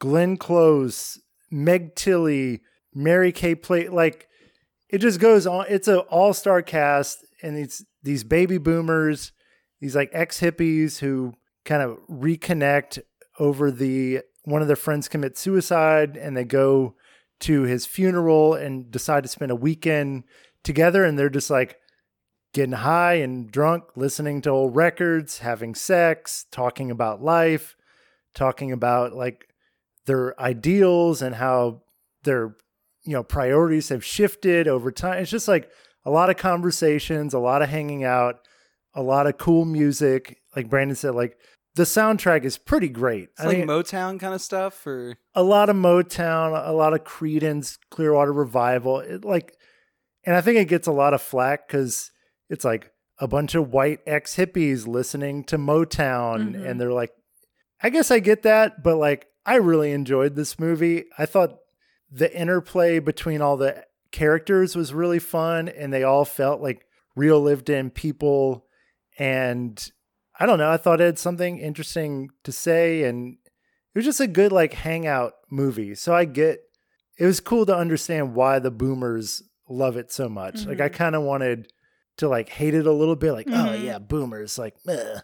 Glenn 0.00 0.36
Close, 0.36 1.20
Meg 1.50 1.94
Tilly, 1.94 2.62
Mary 2.94 3.32
Kay 3.32 3.54
Place. 3.54 3.90
Like 3.90 4.28
it 4.88 4.98
just 4.98 5.20
goes 5.20 5.46
on. 5.46 5.66
It's 5.68 5.88
an 5.88 5.98
all 6.10 6.32
star 6.32 6.62
cast, 6.62 7.24
and 7.42 7.56
these 7.56 7.84
these 8.02 8.24
baby 8.24 8.58
boomers, 8.58 9.32
these 9.80 9.96
like 9.96 10.10
ex 10.12 10.40
hippies 10.40 10.98
who 10.98 11.34
kind 11.64 11.82
of 11.82 11.98
reconnect 12.10 13.00
over 13.38 13.70
the 13.70 14.20
one 14.44 14.60
of 14.62 14.66
their 14.68 14.76
friends 14.76 15.08
commit 15.08 15.36
suicide, 15.38 16.16
and 16.16 16.36
they 16.36 16.44
go 16.44 16.94
to 17.44 17.62
his 17.62 17.84
funeral 17.84 18.54
and 18.54 18.90
decide 18.90 19.22
to 19.22 19.28
spend 19.28 19.50
a 19.50 19.56
weekend 19.56 20.24
together, 20.62 21.04
and 21.04 21.18
they're 21.18 21.28
just 21.28 21.50
like 21.50 21.78
getting 22.54 22.72
high 22.72 23.14
and 23.14 23.50
drunk, 23.50 23.84
listening 23.96 24.40
to 24.42 24.50
old 24.50 24.74
records, 24.74 25.38
having 25.38 25.74
sex, 25.74 26.46
talking 26.50 26.90
about 26.90 27.22
life, 27.22 27.76
talking 28.34 28.72
about 28.72 29.12
like 29.12 29.48
their 30.06 30.40
ideals 30.40 31.20
and 31.20 31.34
how 31.34 31.82
their 32.22 32.56
you 33.04 33.12
know 33.12 33.22
priorities 33.22 33.90
have 33.90 34.04
shifted 34.04 34.66
over 34.66 34.90
time. 34.90 35.18
It's 35.18 35.30
just 35.30 35.48
like 35.48 35.70
a 36.06 36.10
lot 36.10 36.30
of 36.30 36.38
conversations, 36.38 37.34
a 37.34 37.38
lot 37.38 37.60
of 37.60 37.68
hanging 37.68 38.04
out, 38.04 38.36
a 38.94 39.02
lot 39.02 39.26
of 39.26 39.36
cool 39.36 39.66
music. 39.66 40.40
Like 40.56 40.70
Brandon 40.70 40.96
said, 40.96 41.14
like 41.14 41.36
the 41.76 41.82
soundtrack 41.84 42.44
is 42.44 42.56
pretty 42.58 42.88
great. 42.88 43.30
It's 43.36 43.44
like 43.44 43.58
Motown 43.58 44.20
kind 44.20 44.34
of 44.34 44.40
stuff, 44.40 44.86
or 44.86 45.16
a 45.34 45.42
lot 45.42 45.68
of 45.68 45.76
Motown, 45.76 46.60
a 46.66 46.72
lot 46.72 46.92
of 46.94 47.04
Creedence, 47.04 47.78
Clearwater 47.90 48.32
Revival. 48.32 49.00
It 49.00 49.24
like, 49.24 49.56
and 50.24 50.36
I 50.36 50.40
think 50.40 50.58
it 50.58 50.68
gets 50.68 50.86
a 50.86 50.92
lot 50.92 51.14
of 51.14 51.20
flack 51.22 51.66
because 51.66 52.10
it's 52.48 52.64
like 52.64 52.92
a 53.18 53.26
bunch 53.28 53.54
of 53.54 53.72
white 53.72 54.00
ex 54.06 54.36
hippies 54.36 54.86
listening 54.86 55.44
to 55.44 55.58
Motown, 55.58 56.54
Mhm. 56.54 56.64
and 56.68 56.80
they're 56.80 56.92
like, 56.92 57.12
I 57.82 57.90
guess 57.90 58.10
I 58.10 58.18
get 58.20 58.42
that, 58.42 58.82
but 58.82 58.96
like, 58.96 59.26
I 59.46 59.56
really 59.56 59.92
enjoyed 59.92 60.36
this 60.36 60.58
movie. 60.58 61.04
I 61.18 61.26
thought 61.26 61.58
the 62.10 62.34
interplay 62.34 62.98
between 62.98 63.40
all 63.42 63.56
the 63.56 63.84
characters 64.12 64.74
was 64.76 64.94
really 64.94 65.18
fun, 65.18 65.68
and 65.68 65.92
they 65.92 66.02
all 66.04 66.24
felt 66.24 66.60
like 66.62 66.86
real 67.16 67.40
lived 67.40 67.68
in 67.68 67.90
people. 67.90 68.66
And 69.18 69.90
I 70.38 70.46
don't 70.46 70.58
know, 70.58 70.70
I 70.70 70.76
thought 70.76 71.00
it 71.00 71.04
had 71.04 71.18
something 71.18 71.58
interesting 71.58 72.30
to 72.42 72.52
say, 72.52 73.04
and 73.04 73.36
it 73.94 73.98
was 73.98 74.04
just 74.04 74.20
a 74.20 74.26
good 74.26 74.52
like 74.52 74.72
hangout 74.74 75.34
movie. 75.50 75.94
So 75.94 76.14
I 76.14 76.24
get 76.24 76.60
it 77.18 77.26
was 77.26 77.38
cool 77.40 77.64
to 77.66 77.76
understand 77.76 78.34
why 78.34 78.58
the 78.58 78.70
boomers 78.72 79.42
love 79.68 79.96
it 79.96 80.10
so 80.10 80.28
much. 80.28 80.66
Like 80.66 80.80
I 80.80 80.88
Mhm. 80.88 80.92
kind 80.94 81.14
of 81.14 81.22
wanted 81.22 81.72
to 82.16 82.28
like 82.28 82.48
hate 82.48 82.74
it 82.74 82.86
a 82.86 82.92
little 82.92 83.14
bit, 83.16 83.32
like, 83.32 83.46
oh 83.48 83.52
Mhm. 83.52 83.84
yeah, 83.84 83.98
boomers, 83.98 84.58
like 84.58 84.74
meh. 84.84 85.20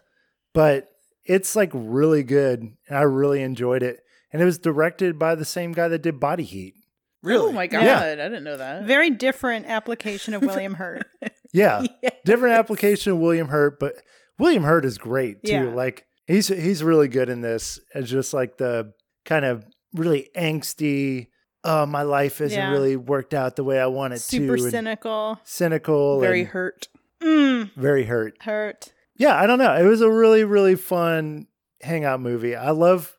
But 0.53 0.87
it's 1.25 1.55
like 1.55 1.69
really 1.73 2.23
good 2.23 2.61
and 2.87 2.97
I 2.97 3.01
really 3.01 3.41
enjoyed 3.41 3.83
it. 3.83 3.99
And 4.31 4.41
it 4.41 4.45
was 4.45 4.57
directed 4.57 5.19
by 5.19 5.35
the 5.35 5.43
same 5.45 5.73
guy 5.73 5.89
that 5.89 6.01
did 6.01 6.19
Body 6.19 6.43
Heat. 6.43 6.75
really? 7.23 7.49
Oh 7.49 7.51
my 7.51 7.67
god, 7.67 7.83
Yeah. 7.83 7.99
I 7.99 8.15
didn't 8.15 8.43
know 8.43 8.57
that. 8.57 8.85
Very 8.85 9.11
different 9.11 9.67
application 9.67 10.33
of 10.33 10.41
William 10.41 10.75
Hurt. 10.75 11.05
Yeah. 11.53 11.83
Yeah. 12.01 12.09
Different 12.25 12.55
application 12.55 13.11
of 13.11 13.19
William 13.19 13.49
Hurt, 13.49 13.77
but 13.79 13.95
William 14.41 14.63
Hurt 14.63 14.85
is 14.85 14.97
great 14.97 15.43
too. 15.43 15.51
Yeah. 15.51 15.63
Like 15.65 16.05
he's 16.27 16.47
he's 16.47 16.83
really 16.83 17.07
good 17.07 17.29
in 17.29 17.41
this 17.41 17.79
as 17.93 18.09
just 18.09 18.33
like 18.33 18.57
the 18.57 18.93
kind 19.25 19.45
of 19.45 19.63
really 19.93 20.29
angsty, 20.35 21.27
uh, 21.63 21.85
my 21.85 22.01
life 22.03 22.39
hasn't 22.39 22.59
Yeah. 22.59 22.71
really 22.71 22.95
worked 22.95 23.33
out 23.33 23.55
the 23.55 23.63
way 23.63 23.79
I 23.79 23.85
want 23.87 24.13
it 24.13 24.19
Super 24.19 24.57
to. 24.57 24.63
and 24.63 24.71
cynical. 24.71 25.39
cynical 25.43 26.19
Very 26.19 26.43
hurt. 26.45 26.87
Mm, 27.21 27.71
very 27.75 28.05
hurt. 28.05 28.35
hurt. 28.41 28.93
Yeah, 29.15 29.39
I 29.39 29.45
don't 29.45 29.59
know. 29.59 29.75
It 29.75 29.83
was 29.85 30.01
a 30.01 30.09
really, 30.11 30.43
really 30.43 30.75
fun 30.75 31.45
hangout 31.83 32.19
movie. 32.19 32.55
I 32.55 32.71
love 32.71 33.15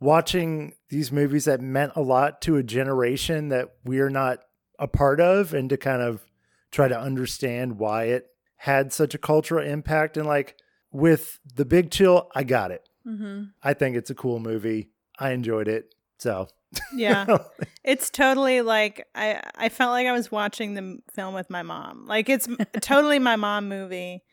watching 0.00 0.74
these 0.90 1.10
movies 1.12 1.44
that 1.44 1.60
meant 1.60 1.92
a 1.96 2.00
lot 2.02 2.40
to 2.42 2.56
a 2.56 2.62
generation 2.62 3.48
that 3.50 3.68
we're 3.84 4.10
not 4.10 4.40
a 4.78 4.88
part 4.88 5.20
of 5.20 5.54
and 5.54 5.70
to 5.70 5.76
kind 5.76 6.02
of 6.02 6.22
try 6.70 6.88
to 6.88 6.98
understand 6.98 7.78
why 7.78 8.04
it 8.04 8.26
had 8.56 8.92
such 8.92 9.14
a 9.14 9.18
cultural 9.18 9.64
impact. 9.64 10.16
And 10.16 10.26
like 10.26 10.56
with 10.92 11.38
The 11.54 11.64
Big 11.64 11.90
Chill, 11.90 12.28
I 12.34 12.42
got 12.44 12.70
it. 12.70 12.88
Mm-hmm. 13.06 13.44
I 13.62 13.74
think 13.74 13.96
it's 13.96 14.10
a 14.10 14.14
cool 14.14 14.40
movie. 14.40 14.90
I 15.18 15.30
enjoyed 15.30 15.68
it. 15.68 15.94
So, 16.18 16.48
Yeah. 16.92 17.38
It's 17.84 18.10
totally 18.10 18.62
like 18.62 19.06
I 19.14 19.40
I 19.54 19.68
felt 19.68 19.92
like 19.92 20.08
I 20.08 20.12
was 20.12 20.32
watching 20.32 20.74
the 20.74 20.98
film 21.14 21.34
with 21.34 21.48
my 21.48 21.62
mom. 21.62 22.04
Like 22.06 22.28
it's 22.28 22.48
totally 22.80 23.20
my 23.20 23.36
mom 23.36 23.68
movie 23.68 24.24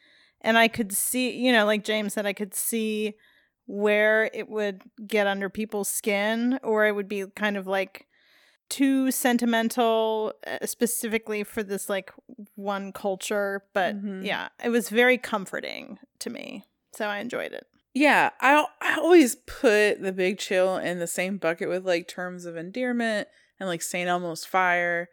and 0.42 0.58
I 0.58 0.68
could 0.68 0.92
see, 0.92 1.32
you 1.38 1.52
know, 1.52 1.66
like 1.66 1.84
James 1.84 2.14
said 2.16 2.26
I 2.26 2.34
could 2.34 2.56
see 2.56 3.14
where 3.68 4.32
it 4.34 4.50
would 4.50 4.82
get 5.06 5.28
under 5.28 5.50
people's 5.50 5.88
skin 5.88 6.60
or 6.64 6.88
it 6.88 6.96
would 6.96 7.08
be 7.08 7.26
kind 7.36 7.58
of 7.58 7.68
like 7.68 8.08
too 8.70 9.12
sentimental 9.12 10.34
uh, 10.48 10.66
specifically 10.66 11.44
for 11.44 11.64
this 11.64 11.90
like 11.90 12.12
one 12.56 12.92
culture, 12.92 13.64
but 13.74 13.96
Mhm. 13.96 14.26
yeah, 14.26 14.50
it 14.64 14.70
was 14.70 14.90
very 14.90 15.18
comforting 15.18 16.00
to 16.20 16.30
me. 16.30 16.66
So 16.94 17.08
I 17.08 17.20
enjoyed 17.20 17.54
it. 17.54 17.68
Yeah, 17.94 18.32
I 18.42 18.66
I 18.82 18.96
always 18.96 19.36
put 19.36 20.02
the 20.02 20.12
Big 20.12 20.40
Chill 20.40 20.78
in 20.78 21.00
the 21.00 21.08
same 21.08 21.38
bucket 21.38 21.70
with 21.70 21.86
like 21.86 22.08
Terms 22.08 22.46
of 22.46 22.58
Endearment 22.58 23.28
and 23.60 23.70
like 23.70 23.82
Saint 23.84 24.10
Elmo's 24.10 24.46
Fire. 24.46 25.10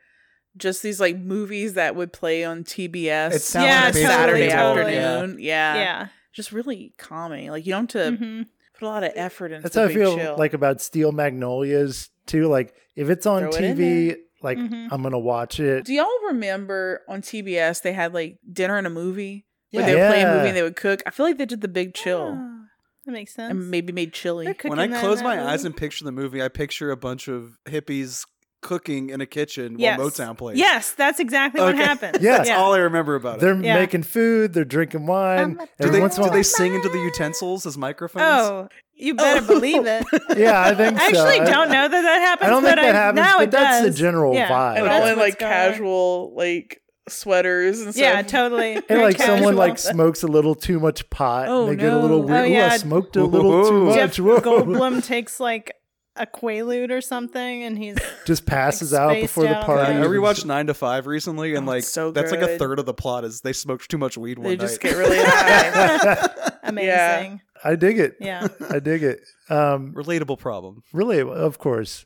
Just 0.56 0.82
these 0.82 0.98
like 1.00 1.16
movies 1.18 1.74
that 1.74 1.94
would 1.94 2.12
play 2.12 2.42
on 2.44 2.64
TBS 2.64 3.54
It 3.54 3.58
Yeah, 3.60 3.78
on 3.86 3.92
totally, 3.92 4.04
Saturday 4.04 4.48
totally. 4.50 4.96
afternoon. 4.96 5.36
Yeah. 5.38 5.74
yeah. 5.74 6.08
Just 6.32 6.50
really 6.52 6.92
calming. 6.96 7.50
Like 7.50 7.66
you 7.66 7.72
don't 7.72 7.92
have 7.92 8.18
to 8.18 8.24
Mhm. 8.24 8.46
Put 8.80 8.86
a 8.86 8.88
lot 8.88 9.04
of 9.04 9.12
effort 9.14 9.52
into 9.52 9.62
that's 9.62 9.74
the 9.76 9.82
how 9.82 9.86
I 9.88 9.94
feel 9.94 10.16
Chill. 10.16 10.36
like 10.36 10.52
about 10.54 10.80
Steel 10.80 11.12
Magnolias 11.12 12.10
too. 12.26 12.48
Like 12.48 12.74
if 12.96 13.08
it's 13.10 13.26
on 13.26 13.42
Throw 13.42 13.50
it 13.52 13.62
in 13.64 13.76
TV, 13.78 14.16
like 14.42 14.58
Mhm. 14.58 14.88
I'm 14.90 15.02
going 15.02 15.12
to 15.12 15.18
watch 15.18 15.60
it. 15.60 15.84
Do 15.84 15.92
y'all 15.94 16.06
remember 16.28 17.02
on 17.08 17.22
TBS 17.22 17.82
they 17.82 17.92
had 17.92 18.12
like 18.14 18.38
dinner 18.52 18.76
and 18.76 18.86
a 18.86 18.90
movie? 18.90 19.46
Where 19.72 19.86
they 19.86 19.94
would 19.94 20.08
play 20.08 20.22
a 20.22 20.34
movie 20.34 20.48
and 20.48 20.56
they 20.56 20.62
would 20.62 20.74
cook. 20.76 21.00
I 21.06 21.10
feel 21.10 21.24
like 21.26 21.38
they 21.38 21.46
did 21.46 21.60
the 21.60 21.68
Big 21.68 21.94
Chill 21.94 22.36
Oh, 22.36 22.60
that 23.06 23.12
makes 23.12 23.34
sense. 23.34 23.52
and 23.52 23.70
maybe 23.70 23.92
made 23.92 24.12
chili. 24.12 24.46
They're 24.46 24.56
when 24.70 24.80
I 24.80 24.88
that- 24.88 25.00
close 25.00 25.22
my 25.22 25.36
movie. 25.36 25.46
eyes 25.48 25.64
and 25.64 25.76
picture 25.76 26.04
the 26.04 26.10
movie, 26.10 26.42
I 26.42 26.48
picture 26.48 26.90
a 26.90 26.96
bunch 26.96 27.28
of 27.28 27.56
hippies 27.66 28.26
cooking 28.60 29.10
in 29.10 29.20
a 29.20 29.26
kitchen 29.26 29.76
Yes. 29.78 29.98
while 29.98 30.08
Motown 30.10 30.36
plays. 30.36 30.58
Yes, 30.58 30.92
that's 30.92 31.18
exactly 31.20 31.60
what 31.60 31.74
Okay. 31.74 31.82
happens. 31.82 32.18
Yeah. 32.20 32.38
That's 32.38 32.50
all 32.50 32.74
I 32.74 32.78
remember 32.78 33.14
about 33.14 33.36
it. 33.36 33.40
They're 33.40 33.54
Yeah. 33.60 33.78
making 33.78 34.02
food, 34.02 34.52
they're 34.52 34.64
drinking 34.64 35.06
wine. 35.06 35.58
Do 35.80 35.88
they, 35.90 36.00
once 36.00 36.18
in 36.18 36.24
do 36.24 36.30
they 36.30 36.42
sing 36.42 36.74
into 36.74 36.88
the 36.88 36.98
utensils 36.98 37.64
as 37.66 37.78
microphones? 37.78 38.24
Oh, 38.26 38.68
you 38.94 39.14
oh. 39.14 39.16
better 39.16 39.46
believe 39.46 39.86
it. 39.86 40.04
Yeah, 40.36 40.60
I 40.62 40.74
think 40.74 40.98
I 41.00 41.06
actually 41.06 41.40
I- 41.40 41.44
don't 41.50 41.68
know 41.70 41.88
that 41.88 42.02
that 42.02 42.20
happens. 42.20 42.46
I 42.46 42.50
don't 42.50 42.62
think 42.62 42.76
but 42.76 42.82
that 42.82 42.94
I, 42.94 42.98
happens, 42.98 43.16
now 43.24 43.38
but 43.38 43.42
it 43.44 43.50
that's 43.52 43.84
the 43.86 43.90
general 43.92 44.34
Yeah. 44.34 44.48
vibe. 44.48 44.78
and 44.80 44.88
all 44.88 45.06
in 45.06 45.18
like 45.18 45.38
casual 45.38 46.34
like 46.34 46.82
sweaters 47.08 47.80
and 47.80 47.92
stuff. 47.94 48.02
Yeah, 48.02 48.22
totally. 48.22 48.74
And 48.74 48.86
Very 48.86 49.02
like 49.02 49.18
someone 49.20 49.56
like 49.56 49.78
smokes 49.78 50.22
a 50.22 50.28
little 50.28 50.54
too 50.54 50.78
much 50.78 51.08
pot, 51.10 51.48
Oh, 51.48 51.62
and 51.68 51.72
they 51.72 51.82
get 51.82 51.92
a 51.92 51.98
little 51.98 52.20
no. 52.20 52.26
weird. 52.26 52.40
Oh, 52.44 52.48
Ooh, 52.48 52.52
yeah. 52.52 52.68
I 52.72 52.76
smoked 52.76 53.16
a 53.16 53.24
little 53.24 53.64
too 53.68 53.72
Whoa. 53.72 53.84
much. 53.86 53.94
Jeff 53.96 54.18
Whoa. 54.18 54.40
Goldblum 54.40 55.04
takes 55.04 55.40
like 55.40 55.72
a 56.16 56.26
quaalude 56.26 56.90
or 56.90 57.00
something, 57.00 57.62
and 57.62 57.78
he's 57.78 57.96
Just 58.26 58.44
passes 58.46 58.92
like, 58.92 59.00
out 59.00 59.10
spaced 59.12 59.22
before 59.34 59.44
the 59.44 59.56
out. 59.56 59.64
party. 59.66 59.92
I 59.92 59.96
rewatched 59.96 60.44
Nine 60.44 60.66
to 60.66 60.74
Five 60.74 61.06
recently, 61.06 61.54
and 61.54 61.66
Oh, 61.68 61.72
like 61.72 61.84
so 61.84 62.10
that's 62.10 62.30
like 62.32 62.42
a 62.42 62.58
third 62.58 62.78
of 62.78 62.86
the 62.86 62.94
plot 62.94 63.24
is 63.24 63.40
they 63.42 63.52
smoked 63.52 63.88
too 63.90 63.98
much 63.98 64.18
weed 64.18 64.38
one 64.38 64.44
They 64.48 64.56
night. 64.56 64.60
just 64.60 64.80
get 64.80 64.96
really 64.96 65.16
high. 65.20 66.28
amazing. 66.64 67.40
I 67.64 67.76
dig 67.76 67.98
it. 67.98 68.16
Yeah. 68.20 68.48
I 68.70 68.78
dig 68.80 69.02
it. 69.02 69.20
Um, 69.48 69.92
Relatable 69.94 70.38
problem. 70.38 70.82
really, 70.92 71.20
of 71.20 71.58
course. 71.58 72.04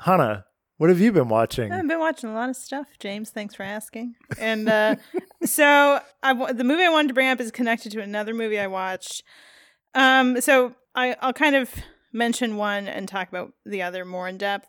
Hannah, 0.00 0.44
what 0.76 0.88
have 0.90 1.00
you 1.00 1.10
been 1.12 1.28
watching? 1.28 1.72
I've 1.72 1.88
been 1.88 1.98
watching 1.98 2.30
a 2.30 2.34
lot 2.34 2.48
of 2.48 2.56
stuff, 2.56 2.86
James. 3.00 3.30
Thanks 3.30 3.54
for 3.54 3.64
asking. 3.64 4.14
And 4.38 4.68
uh, 4.68 4.96
so, 5.44 6.00
I 6.22 6.32
wa- 6.32 6.52
the 6.52 6.62
movie 6.64 6.84
I 6.84 6.88
wanted 6.88 7.08
to 7.08 7.14
bring 7.14 7.28
up 7.28 7.40
is 7.40 7.50
connected 7.50 7.90
to 7.92 8.00
another 8.00 8.32
movie 8.34 8.58
I 8.60 8.68
watched. 8.68 9.24
Um, 9.94 10.40
so 10.40 10.74
I, 10.94 11.16
I'll 11.20 11.32
kind 11.32 11.56
of 11.56 11.70
mention 12.18 12.56
one 12.56 12.86
and 12.88 13.08
talk 13.08 13.28
about 13.28 13.52
the 13.64 13.82
other 13.82 14.04
more 14.04 14.28
in 14.28 14.36
depth. 14.36 14.68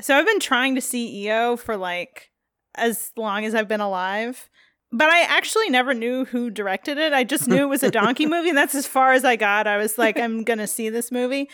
So 0.00 0.16
I've 0.16 0.26
been 0.26 0.40
trying 0.40 0.74
to 0.74 0.80
see 0.80 1.24
EO 1.24 1.56
for 1.56 1.76
like 1.76 2.30
as 2.74 3.12
long 3.16 3.44
as 3.44 3.54
I've 3.54 3.68
been 3.68 3.80
alive, 3.80 4.48
but 4.92 5.08
I 5.08 5.22
actually 5.22 5.70
never 5.70 5.94
knew 5.94 6.24
who 6.24 6.50
directed 6.50 6.98
it. 6.98 7.12
I 7.12 7.24
just 7.24 7.48
knew 7.48 7.62
it 7.62 7.68
was 7.68 7.82
a 7.82 7.90
donkey 7.90 8.26
movie, 8.34 8.50
and 8.50 8.58
that's 8.58 8.74
as 8.74 8.86
far 8.86 9.12
as 9.12 9.24
I 9.24 9.36
got. 9.36 9.66
I 9.66 9.76
was 9.78 9.98
like, 9.98 10.18
I'm 10.18 10.44
gonna 10.44 10.66
see 10.66 10.88
this 10.90 11.10
movie. 11.10 11.48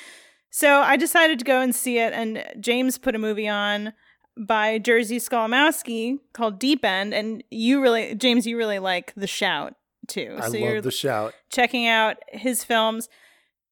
So 0.50 0.80
I 0.80 0.96
decided 0.96 1.38
to 1.40 1.44
go 1.44 1.60
and 1.60 1.74
see 1.74 1.98
it, 1.98 2.12
and 2.12 2.44
James 2.60 2.98
put 2.98 3.14
a 3.14 3.18
movie 3.18 3.48
on 3.48 3.92
by 4.36 4.78
Jerzy 4.78 5.16
Skolimowski 5.16 6.18
called 6.32 6.58
Deep 6.58 6.84
End, 6.84 7.14
and 7.14 7.42
you 7.50 7.80
really, 7.80 8.14
James, 8.14 8.46
you 8.46 8.56
really 8.56 8.78
like 8.78 9.12
The 9.16 9.26
Shout 9.26 9.74
too. 10.06 10.36
I 10.40 10.48
so 10.48 10.56
you're 10.56 10.74
love 10.76 10.84
the 10.84 10.90
shout. 10.90 11.34
checking 11.50 11.86
out 11.86 12.16
his 12.28 12.62
films. 12.64 13.08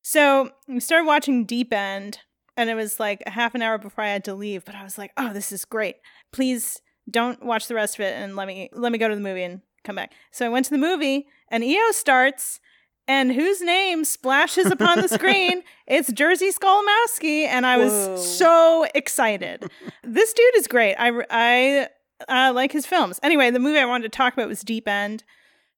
So 0.03 0.51
we 0.69 0.81
started 0.81 1.07
watching 1.07 1.45
Deep 1.45 1.73
End, 1.73 2.19
and 2.57 2.69
it 2.69 2.75
was 2.75 2.99
like 3.01 3.23
a 3.27 3.31
half 3.31 3.55
an 3.55 3.63
hour 3.63 3.79
before 3.79 4.05
I 4.05 4.09
had 4.09 4.25
to 4.25 4.35
leave. 4.35 4.65
But 4.65 4.75
I 4.75 4.83
was 4.83 4.99
like, 4.99 5.13
"Oh, 5.17 5.33
this 5.33 5.53
is 5.53 5.65
great! 5.65 5.97
Please 6.33 6.83
don't 7.11 7.45
watch 7.45 7.69
the 7.69 7.75
rest 7.75 7.95
of 7.95 8.01
it, 8.01 8.15
and 8.15 8.37
let 8.37 8.47
me 8.47 8.69
let 8.73 8.93
me 8.93 8.99
go 8.99 9.09
to 9.09 9.15
the 9.15 9.21
movie 9.21 9.43
and 9.45 9.63
come 9.85 9.97
back." 9.97 10.13
So 10.33 10.45
I 10.45 10.49
went 10.49 10.65
to 10.67 10.71
the 10.71 10.79
movie, 10.79 11.27
and 11.49 11.63
EO 11.65 11.93
starts, 11.93 12.61
and 13.07 13.33
whose 13.33 13.61
name 13.61 14.05
splashes 14.05 14.67
upon 14.67 15.01
the 15.01 15.09
screen? 15.09 15.63
It's 15.87 16.11
Jerzy 16.11 16.51
Skolimowski, 16.53 17.45
and 17.47 17.67
I 17.67 17.77
was 17.77 17.93
Whoa. 17.93 18.17
so 18.17 18.87
excited. 18.95 19.71
this 20.03 20.33
dude 20.33 20.57
is 20.57 20.67
great. 20.67 20.95
I 20.97 21.13
I 21.31 21.89
uh, 22.29 22.53
like 22.53 22.73
his 22.73 22.87
films. 22.87 23.21
Anyway, 23.23 23.51
the 23.51 23.59
movie 23.59 23.79
I 23.79 23.85
wanted 23.85 24.11
to 24.11 24.17
talk 24.17 24.33
about 24.33 24.49
was 24.49 24.63
Deep 24.63 24.89
End. 24.89 25.23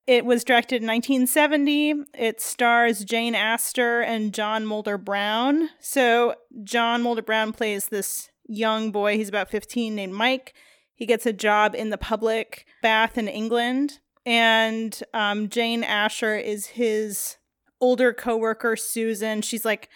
It 0.07 0.27
was 0.27 0.45
directed 0.45 0.83
in 0.83 0.89
1970. 0.89 1.95
It 2.15 2.41
stars 2.41 3.05
Jane 3.05 3.35
Asher 3.35 4.01
and 4.01 4.35
John 4.35 4.67
Moulder 4.67 4.99
Brown. 4.99 5.71
So, 5.81 6.35
John 6.63 7.03
Moulder 7.03 7.23
Brown 7.23 7.53
plays 7.53 7.87
this 7.87 8.29
young 8.47 8.93
boy, 8.93 9.17
he's 9.17 9.29
about 9.29 9.51
15, 9.51 9.95
named 9.95 10.13
Mike. 10.13 10.55
He 10.95 11.07
gets 11.07 11.27
a 11.27 11.33
job 11.33 11.75
in 11.75 11.91
the 11.91 11.99
public 11.99 12.67
bath 12.83 13.17
in 13.19 13.29
England. 13.29 13.99
And 14.27 14.99
um, 15.13 15.49
Jane 15.49 15.83
Asher 15.83 16.37
is 16.37 16.67
his 16.67 17.37
older 17.81 18.13
coworker, 18.13 18.77
Susan. 18.77 19.43
She's 19.43 19.65
like 19.65 19.89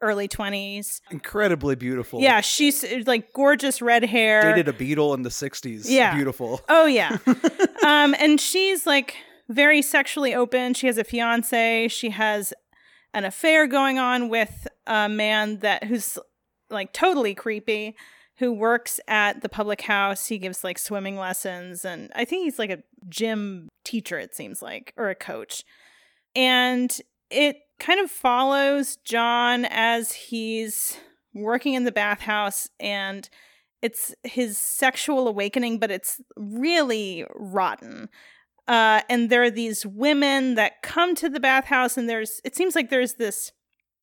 early 0.00 0.28
20s. 0.28 1.00
Incredibly 1.10 1.74
beautiful. 1.74 2.20
Yeah, 2.20 2.40
she's 2.40 2.84
like 3.06 3.32
gorgeous 3.32 3.82
red 3.82 4.04
hair. 4.04 4.42
Dated 4.42 4.68
a 4.68 4.72
Beatle 4.72 5.14
in 5.14 5.22
the 5.22 5.30
60s. 5.30 5.84
Yeah. 5.86 6.14
Beautiful. 6.14 6.60
Oh 6.68 6.86
yeah. 6.86 7.18
um, 7.84 8.14
and 8.18 8.40
she's 8.40 8.86
like 8.86 9.16
very 9.48 9.82
sexually 9.82 10.34
open. 10.34 10.74
She 10.74 10.86
has 10.86 10.98
a 10.98 11.04
fiance. 11.04 11.88
She 11.88 12.10
has 12.10 12.52
an 13.12 13.24
affair 13.24 13.66
going 13.66 13.98
on 13.98 14.28
with 14.28 14.66
a 14.86 15.08
man 15.08 15.58
that 15.60 15.84
who's 15.84 16.18
like 16.70 16.92
totally 16.92 17.34
creepy 17.34 17.96
who 18.38 18.52
works 18.52 18.98
at 19.06 19.42
the 19.42 19.48
public 19.48 19.82
house. 19.82 20.26
He 20.26 20.38
gives 20.38 20.64
like 20.64 20.78
swimming 20.78 21.16
lessons 21.16 21.84
and 21.84 22.10
I 22.16 22.24
think 22.24 22.44
he's 22.44 22.58
like 22.58 22.70
a 22.70 22.82
gym 23.08 23.68
teacher 23.84 24.18
it 24.18 24.34
seems 24.34 24.60
like 24.60 24.92
or 24.96 25.08
a 25.10 25.14
coach. 25.14 25.62
And 26.34 26.96
it 27.30 27.58
kind 27.78 28.00
of 28.00 28.10
follows 28.10 28.96
John 29.04 29.64
as 29.66 30.12
he's 30.12 30.96
working 31.32 31.74
in 31.74 31.84
the 31.84 31.92
bathhouse 31.92 32.68
and 32.80 33.28
it's 33.82 34.14
his 34.22 34.56
sexual 34.56 35.28
awakening 35.28 35.78
but 35.78 35.90
it's 35.90 36.20
really 36.36 37.24
rotten 37.34 38.08
uh, 38.66 39.02
and 39.08 39.28
there 39.28 39.42
are 39.42 39.50
these 39.50 39.84
women 39.84 40.54
that 40.54 40.82
come 40.82 41.14
to 41.14 41.28
the 41.28 41.40
bathhouse 41.40 41.96
and 41.96 42.08
there's 42.08 42.40
it 42.44 42.54
seems 42.54 42.74
like 42.74 42.90
there's 42.90 43.14
this 43.14 43.52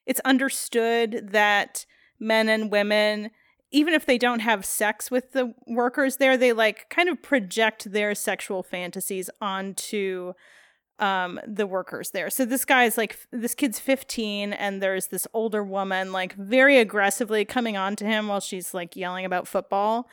it's 0.06 0.20
understood 0.22 1.30
that 1.32 1.86
men 2.20 2.50
and 2.50 2.72
women 2.72 3.32
even 3.74 3.94
if 3.94 4.06
they 4.06 4.18
don't 4.18 4.40
have 4.40 4.66
sex 4.66 5.10
with 5.10 5.32
the 5.32 5.54
workers 5.68 6.18
there 6.18 6.38
they 6.38 6.54
like 6.54 6.90
kind 6.90 7.10
of 7.10 7.22
project 7.22 7.92
their 7.92 8.14
sexual 8.14 8.62
fantasies 8.62 9.30
onto 9.40 10.34
um 11.02 11.40
the 11.48 11.66
workers 11.68 12.12
there. 12.12 12.30
So 12.30 12.46
this 12.46 12.64
guy's 12.64 12.98
like 12.98 13.18
this 13.32 13.56
kid's 13.56 13.80
15 13.80 14.54
and 14.54 14.82
there's 14.82 15.08
this 15.08 15.28
older 15.34 15.64
woman 15.64 16.14
like 16.14 16.36
very 16.36 16.78
aggressively 16.78 17.44
coming 17.44 17.76
on 17.76 17.96
to 17.98 18.06
him 18.06 18.28
while 18.28 18.40
she's 18.40 18.74
like 18.74 18.96
yelling 18.96 19.26
about 19.26 19.48
football. 19.48 20.08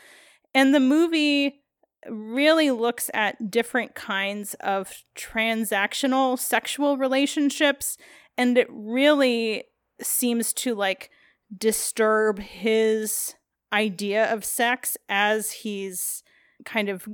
And 0.55 0.75
the 0.75 0.81
movie 0.81 1.61
really 2.09 2.71
looks 2.71 3.11
at 3.13 3.51
different 3.51 3.95
kinds 3.95 4.55
of 4.61 5.05
transactional 5.17 6.39
sexual 6.39 6.97
relationships 6.97 7.99
and 8.37 8.57
it 8.57 8.69
really 8.71 9.65
seems 10.01 10.53
to 10.53 10.75
like 10.75 11.11
disturb 11.57 12.39
his 12.39 13.35
idea 13.73 14.33
of 14.33 14.45
sex 14.45 14.97
as 15.09 15.51
he's 15.51 16.23
kind 16.65 16.89
of 16.89 17.09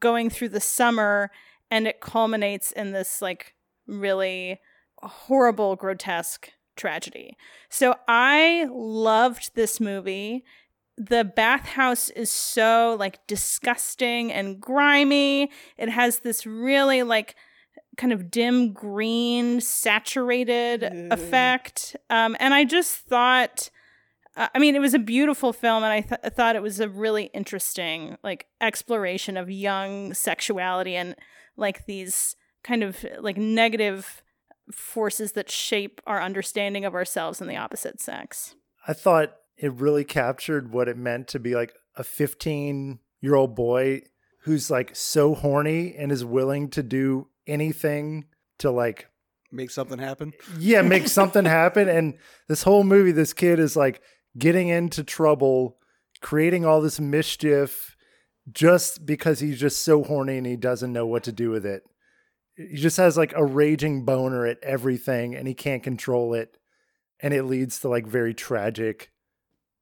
going 0.00 0.28
through 0.28 0.48
the 0.48 0.60
summer 0.60 1.30
and 1.70 1.86
it 1.86 2.00
culminates 2.00 2.72
in 2.72 2.92
this 2.92 3.22
like 3.22 3.54
really 3.86 4.60
horrible 5.02 5.76
grotesque 5.76 6.50
tragedy. 6.76 7.36
So 7.68 7.94
I 8.06 8.68
loved 8.70 9.54
this 9.54 9.80
movie 9.80 10.44
the 10.98 11.24
bathhouse 11.24 12.10
is 12.10 12.30
so 12.30 12.96
like 12.98 13.24
disgusting 13.26 14.32
and 14.32 14.60
grimy. 14.60 15.50
It 15.76 15.88
has 15.88 16.20
this 16.20 16.44
really 16.44 17.02
like 17.02 17.36
kind 17.96 18.12
of 18.12 18.30
dim 18.30 18.72
green 18.72 19.60
saturated 19.60 20.84
Ugh. 20.84 20.92
effect. 21.10 21.96
Um, 22.10 22.36
and 22.40 22.52
I 22.52 22.64
just 22.64 22.96
thought, 22.96 23.70
uh, 24.36 24.48
I 24.54 24.58
mean, 24.58 24.74
it 24.74 24.80
was 24.80 24.94
a 24.94 24.98
beautiful 24.98 25.52
film, 25.52 25.82
and 25.82 25.92
I, 25.92 26.00
th- 26.00 26.20
I 26.22 26.28
thought 26.28 26.56
it 26.56 26.62
was 26.62 26.80
a 26.80 26.88
really 26.88 27.24
interesting 27.34 28.16
like 28.22 28.46
exploration 28.60 29.36
of 29.36 29.50
young 29.50 30.14
sexuality 30.14 30.96
and 30.96 31.16
like 31.56 31.86
these 31.86 32.36
kind 32.62 32.82
of 32.82 33.04
like 33.20 33.36
negative 33.36 34.22
forces 34.72 35.32
that 35.32 35.50
shape 35.50 36.00
our 36.06 36.20
understanding 36.20 36.84
of 36.84 36.94
ourselves 36.94 37.40
and 37.40 37.48
the 37.48 37.56
opposite 37.56 38.00
sex. 38.00 38.54
I 38.86 38.92
thought 38.92 39.34
it 39.58 39.72
really 39.74 40.04
captured 40.04 40.72
what 40.72 40.88
it 40.88 40.96
meant 40.96 41.28
to 41.28 41.38
be 41.38 41.54
like 41.54 41.74
a 41.96 42.04
15 42.04 43.00
year 43.20 43.34
old 43.34 43.54
boy 43.54 44.02
who's 44.42 44.70
like 44.70 44.94
so 44.94 45.34
horny 45.34 45.94
and 45.96 46.12
is 46.12 46.24
willing 46.24 46.68
to 46.70 46.82
do 46.82 47.28
anything 47.46 48.24
to 48.58 48.70
like 48.70 49.08
Make 49.50 49.70
something 49.70 49.98
happen. 49.98 50.32
yeah 50.58 50.82
make 50.82 51.08
something 51.08 51.44
happen. 51.44 51.88
And 51.88 52.14
this 52.48 52.62
whole 52.62 52.84
movie 52.84 53.12
this 53.12 53.32
kid 53.32 53.58
is 53.58 53.76
like 53.76 54.00
getting 54.36 54.68
into 54.68 55.02
trouble 55.02 55.78
creating 56.20 56.64
all 56.64 56.80
this 56.80 56.98
mischief 57.00 57.96
just 58.50 59.06
because 59.06 59.40
he's 59.40 59.60
just 59.60 59.84
so 59.84 60.02
horny 60.02 60.36
and 60.38 60.46
he 60.46 60.56
doesn't 60.56 60.92
know 60.92 61.06
what 61.06 61.22
to 61.24 61.32
do 61.32 61.50
with 61.50 61.64
it. 61.66 61.82
He 62.56 62.76
just 62.76 62.96
has 62.96 63.16
like 63.16 63.32
a 63.36 63.44
raging 63.44 64.04
boner 64.04 64.46
at 64.46 64.58
everything 64.62 65.34
and 65.34 65.46
he 65.46 65.54
can't 65.54 65.82
control 65.82 66.34
it. 66.34 66.56
And 67.20 67.32
it 67.34 67.44
leads 67.44 67.80
to 67.80 67.88
like 67.88 68.06
very 68.06 68.34
tragic 68.34 69.10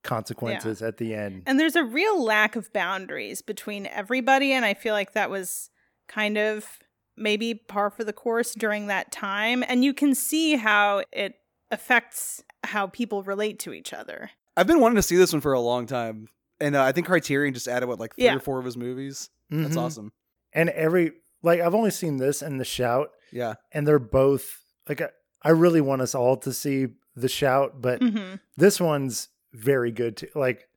consequences 0.07 0.81
at 0.83 0.97
the 0.99 1.15
end 1.15 1.43
And 1.47 1.59
there's 1.61 1.77
a 1.77 1.85
real 1.85 2.23
lack 2.23 2.57
of 2.57 2.73
boundaries 2.73 3.43
between 3.43 3.87
everybody. 3.87 4.53
And 4.53 4.65
I 4.65 4.75
feel 4.75 4.95
like 4.95 5.13
that 5.13 5.29
was 5.31 5.71
kind 6.09 6.39
of 6.39 6.79
maybe 7.17 7.55
par 7.55 7.91
for 7.91 8.05
the 8.05 8.13
course 8.13 8.55
during 8.55 8.87
that 8.87 9.11
time. 9.13 9.65
And 9.67 9.85
you 9.85 9.93
can 9.95 10.15
see 10.15 10.57
how 10.57 11.03
it 11.13 11.35
affects 11.71 12.43
how 12.65 12.87
people 12.87 13.23
relate 13.23 13.59
to 13.61 13.73
each 13.73 13.93
other. 13.93 14.31
I've 14.57 14.67
been 14.67 14.81
wanting 14.81 14.97
to 14.97 15.03
see 15.03 15.17
this 15.17 15.33
one 15.33 15.41
for 15.43 15.53
a 15.53 15.61
long 15.61 15.87
time, 15.87 16.29
and 16.61 16.75
uh, 16.75 16.83
I 16.83 16.93
think 16.93 17.07
Criterion 17.07 17.53
just 17.53 17.69
added 17.69 17.87
what 17.89 18.01
like 18.01 18.15
three 18.15 18.25
Yeah. 18.25 18.37
or 18.37 18.41
four 18.41 18.59
of 18.59 18.65
his 18.65 18.77
movies. 18.77 19.29
That's 19.51 19.77
Mhm. 19.77 19.81
awesome. 19.81 20.13
and 20.53 20.71
every 20.71 21.13
like 21.43 21.61
i've 21.61 21.75
only 21.75 21.91
seen 21.91 22.17
this 22.17 22.41
and 22.41 22.59
the 22.59 22.65
shout 22.65 23.11
Yeah, 23.31 23.55
and 23.73 23.87
they're 23.87 23.99
both 23.99 24.65
like 24.89 25.01
I, 25.03 25.09
I 25.43 25.51
really 25.51 25.81
want 25.81 26.01
us 26.03 26.15
all 26.15 26.37
to 26.39 26.53
see 26.53 26.87
the 27.15 27.29
shout 27.29 27.81
but 27.83 28.01
hmm 28.03 28.35
this 28.57 28.81
one's 28.81 29.29
very 29.57 29.91
good 29.91 30.17
too 30.19 30.29
like 30.35 30.69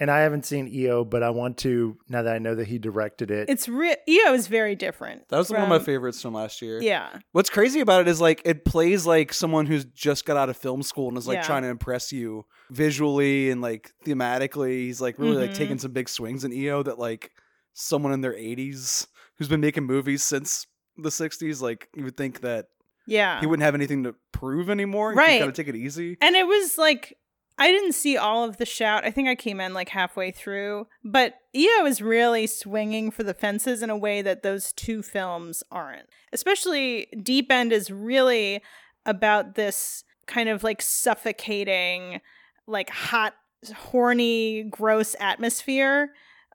and 0.00 0.10
i 0.10 0.20
haven't 0.20 0.44
seen 0.44 0.66
eo 0.66 1.04
but 1.04 1.22
i 1.22 1.30
want 1.30 1.56
to 1.56 1.96
now 2.08 2.22
that 2.22 2.34
i 2.34 2.38
know 2.38 2.54
that 2.56 2.66
he 2.66 2.78
directed 2.78 3.30
it 3.30 3.48
It's 3.48 3.68
re- 3.68 3.96
EO 4.08 4.34
is 4.34 4.48
very 4.48 4.74
different. 4.74 5.28
that 5.28 5.38
was 5.38 5.50
one 5.50 5.62
of 5.62 5.68
my 5.68 5.76
from- 5.78 5.84
favorites 5.86 6.20
from 6.20 6.34
last 6.34 6.60
year. 6.62 6.80
Yeah. 6.82 7.08
What's 7.32 7.48
crazy 7.50 7.78
about 7.80 8.00
it 8.02 8.08
is 8.08 8.20
like 8.20 8.42
it 8.44 8.64
plays 8.64 9.06
like 9.06 9.32
someone 9.32 9.66
who's 9.66 9.84
just 9.84 10.24
got 10.26 10.36
out 10.36 10.48
of 10.48 10.56
film 10.56 10.82
school 10.82 11.08
and 11.08 11.16
is 11.16 11.28
like 11.28 11.36
Yeah. 11.36 11.42
trying 11.42 11.62
to 11.62 11.68
impress 11.68 12.12
you 12.12 12.44
visually 12.70 13.50
and 13.50 13.60
like 13.62 13.92
thematically. 14.04 14.86
He's 14.86 15.00
like 15.00 15.18
really 15.18 15.36
like 15.36 15.50
Mhm. 15.50 15.54
taking 15.56 15.78
some 15.78 15.92
big 15.92 16.08
swings 16.08 16.44
in 16.44 16.52
EO 16.52 16.82
that 16.82 16.98
like 16.98 17.30
someone 17.72 18.12
in 18.12 18.20
their 18.20 18.34
80s 18.34 19.06
who's 19.38 19.48
been 19.48 19.60
making 19.60 19.84
movies 19.84 20.22
since 20.24 20.66
the 20.96 21.10
60s 21.10 21.62
like 21.62 21.88
you 21.94 22.04
would 22.04 22.16
think 22.16 22.40
that 22.40 22.66
Yeah. 23.06 23.38
he 23.40 23.46
wouldn't 23.46 23.64
have 23.64 23.74
anything 23.74 24.02
to 24.04 24.14
prove 24.32 24.68
anymore. 24.70 25.12
He 25.12 25.18
Right. 25.18 25.38
got 25.38 25.46
to 25.46 25.52
take 25.52 25.68
it 25.68 25.76
easy. 25.76 26.16
And 26.20 26.34
it 26.36 26.46
was 26.46 26.76
like 26.78 27.16
I 27.56 27.70
didn't 27.70 27.92
see 27.92 28.16
all 28.16 28.44
of 28.44 28.56
the 28.56 28.66
shout. 28.66 29.04
I 29.04 29.10
think 29.10 29.28
I 29.28 29.36
came 29.36 29.60
in 29.60 29.74
like 29.74 29.90
halfway 29.90 30.32
through, 30.32 30.88
but 31.04 31.34
EO 31.54 31.86
is 31.86 32.02
really 32.02 32.46
swinging 32.46 33.10
for 33.10 33.22
the 33.22 33.34
fences 33.34 33.82
in 33.82 33.90
a 33.90 33.96
way 33.96 34.22
that 34.22 34.42
those 34.42 34.72
two 34.72 35.02
films 35.02 35.62
aren't. 35.70 36.08
Especially 36.32 37.06
Deep 37.22 37.52
End 37.52 37.72
is 37.72 37.90
really 37.90 38.60
about 39.06 39.54
this 39.54 40.02
kind 40.26 40.48
of 40.48 40.64
like 40.64 40.82
suffocating, 40.82 42.20
like 42.66 42.90
hot, 42.90 43.34
horny, 43.72 44.64
gross 44.64 45.14
atmosphere. 45.20 46.10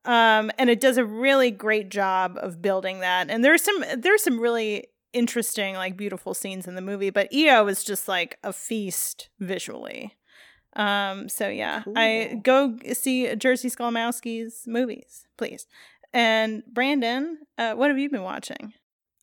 Um, 0.06 0.52
and 0.58 0.70
it 0.70 0.82
does 0.82 0.98
a 0.98 1.06
really 1.06 1.52
great 1.52 1.90
job 1.90 2.38
of 2.42 2.62
building 2.62 3.00
that. 3.00 3.30
And 3.30 3.44
there's 3.44 3.64
some 3.64 3.84
there's 3.98 4.24
some 4.24 4.40
really 4.40 4.88
interesting, 5.14 5.76
like 5.76 5.98
beautiful 5.98 6.34
scenes 6.34 6.68
in 6.68 6.76
the 6.76 6.82
movie, 6.82 7.10
but 7.10 7.32
EO 7.34 7.68
is 7.68 7.84
just 7.84 8.08
like 8.08 8.38
a 8.44 8.52
feast 8.52 9.30
visually. 9.40 10.16
Um, 10.76 11.30
so 11.30 11.48
yeah, 11.50 11.84
I 11.96 12.40
go 12.44 12.78
see 12.94 13.26
Jerzy 13.28 13.74
Skolimowski's 13.76 14.64
movies, 14.68 15.26
please. 15.38 15.66
And 16.14 16.64
Brandon, 16.72 17.40
uh, 17.58 17.74
what 17.74 17.90
have 17.90 17.98
you 18.00 18.10
been 18.10 18.24
watching? 18.24 18.74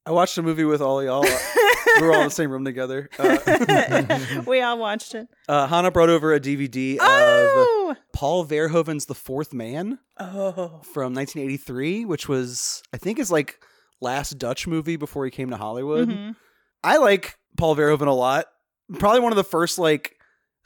I 0.05 0.13
watched 0.13 0.39
a 0.39 0.43
movie 0.43 0.65
with 0.65 0.81
all 0.81 1.03
y'all. 1.03 1.23
we 1.23 2.03
were 2.03 2.13
all 2.13 2.21
in 2.21 2.27
the 2.27 2.31
same 2.31 2.51
room 2.51 2.65
together. 2.65 3.09
Uh, 3.19 4.43
we 4.47 4.61
all 4.61 4.79
watched 4.79 5.15
it. 5.17 5.27
uh, 5.49 5.67
Hannah 5.67 5.91
brought 5.91 6.11
over 6.11 6.33
a 6.33 6.39
DVD 6.39 6.95
of 6.95 7.01
Oh, 7.03 7.97
Paul 8.13 8.47
Verhoeven's 8.47 9.07
The 9.07 9.15
Fourth 9.17 9.53
Man 9.53 9.99
Oh. 10.19 10.81
from 10.93 11.13
1983, 11.15 12.05
which 12.05 12.29
was, 12.29 12.83
I 12.93 12.99
think, 12.99 13.19
his 13.19 13.33
like 13.33 13.59
last 14.01 14.39
Dutch 14.39 14.67
movie 14.69 14.97
before 14.97 15.25
he 15.25 15.31
came 15.33 15.51
to 15.51 15.57
Hollywood. 15.57 16.09
Mhm. 16.09 16.37
I 16.85 16.99
like 16.99 17.37
Paul 17.57 17.75
Verhoeven 17.75 18.07
a 18.07 18.13
lot. 18.13 18.47
Probably 19.01 19.21
one 19.21 19.33
of 19.33 19.37
the 19.37 19.43
first 19.45 19.77
like 19.79 20.16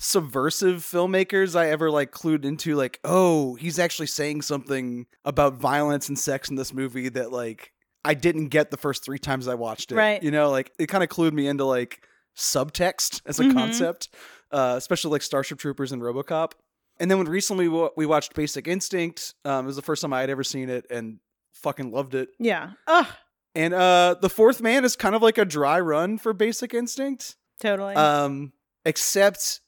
subversive 0.00 0.76
filmmakers 0.78 1.54
I 1.54 1.68
ever 1.70 1.90
like 1.90 2.10
clued 2.10 2.44
into 2.46 2.74
like, 2.74 2.98
oh, 3.04 3.54
he's 3.56 3.78
actually 3.78 4.06
saying 4.08 4.42
something 4.42 5.06
about 5.26 5.54
violence 5.54 6.08
and 6.08 6.18
sex 6.18 6.48
in 6.48 6.56
this 6.56 6.72
movie 6.72 7.10
that 7.10 7.30
like 7.30 7.72
I 8.04 8.14
didn't 8.14 8.48
get 8.48 8.70
the 8.70 8.78
first 8.78 9.04
3 9.04 9.18
times 9.18 9.46
I 9.46 9.54
watched 9.54 9.92
it. 9.92 9.96
Right. 9.96 10.22
You 10.22 10.30
know, 10.30 10.50
like 10.50 10.72
it 10.78 10.86
kind 10.86 11.04
of 11.04 11.10
clued 11.10 11.32
me 11.34 11.46
into 11.46 11.64
like 11.66 12.02
subtext 12.36 13.20
as 13.26 13.38
a 13.40 13.44
Mhm. 13.44 13.52
concept, 13.52 14.08
uh, 14.50 14.74
especially 14.78 15.10
like 15.10 15.20
Starship 15.22 15.58
Troopers 15.58 15.92
and 15.92 16.00
RoboCop. 16.00 16.52
And 16.98 17.10
then 17.10 17.18
when 17.18 17.28
recently 17.28 17.68
we 17.68 17.76
wa- 17.78 17.90
we 17.96 18.06
watched 18.06 18.34
Basic 18.34 18.66
Instinct, 18.66 19.34
um, 19.44 19.64
it 19.64 19.66
was 19.66 19.76
the 19.76 19.82
first 19.82 20.00
time 20.02 20.12
I 20.14 20.22
had 20.22 20.30
ever 20.30 20.44
seen 20.44 20.70
it 20.70 20.86
and 20.90 21.18
fucking 21.52 21.92
loved 21.92 22.14
it. 22.14 22.30
yeah. 22.38 22.70
Oh, 22.86 23.06
And 23.54 23.74
uh, 23.74 24.14
the 24.22 24.30
Fourth 24.30 24.62
Man 24.62 24.84
is 24.84 24.96
kind 24.96 25.14
of 25.14 25.20
like 25.22 25.36
a 25.36 25.44
dry 25.44 25.78
run 25.80 26.16
for 26.18 26.32
Basic 26.32 26.72
Instinct. 26.72 27.36
totally. 27.60 27.94
Um, 27.96 28.52
except 28.86 29.60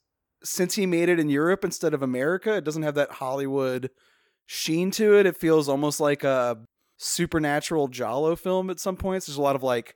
since 0.44 0.74
he 0.74 0.86
made 0.86 1.08
it 1.08 1.18
in 1.18 1.28
Europe 1.28 1.64
instead 1.64 1.94
of 1.94 2.02
America, 2.02 2.54
it 2.56 2.64
doesn't 2.64 2.82
have 2.82 2.94
that 2.94 3.12
Hollywood 3.12 3.90
sheen 4.46 4.90
to 4.92 5.18
it. 5.18 5.26
It 5.26 5.36
feels 5.36 5.68
almost 5.68 6.00
like 6.00 6.24
a 6.24 6.58
supernatural 6.98 7.88
giallo 7.88 8.36
film 8.36 8.70
at 8.70 8.80
some 8.80 8.96
points. 8.96 9.26
There's 9.26 9.36
a 9.36 9.42
lot 9.42 9.56
of 9.56 9.62
like 9.62 9.94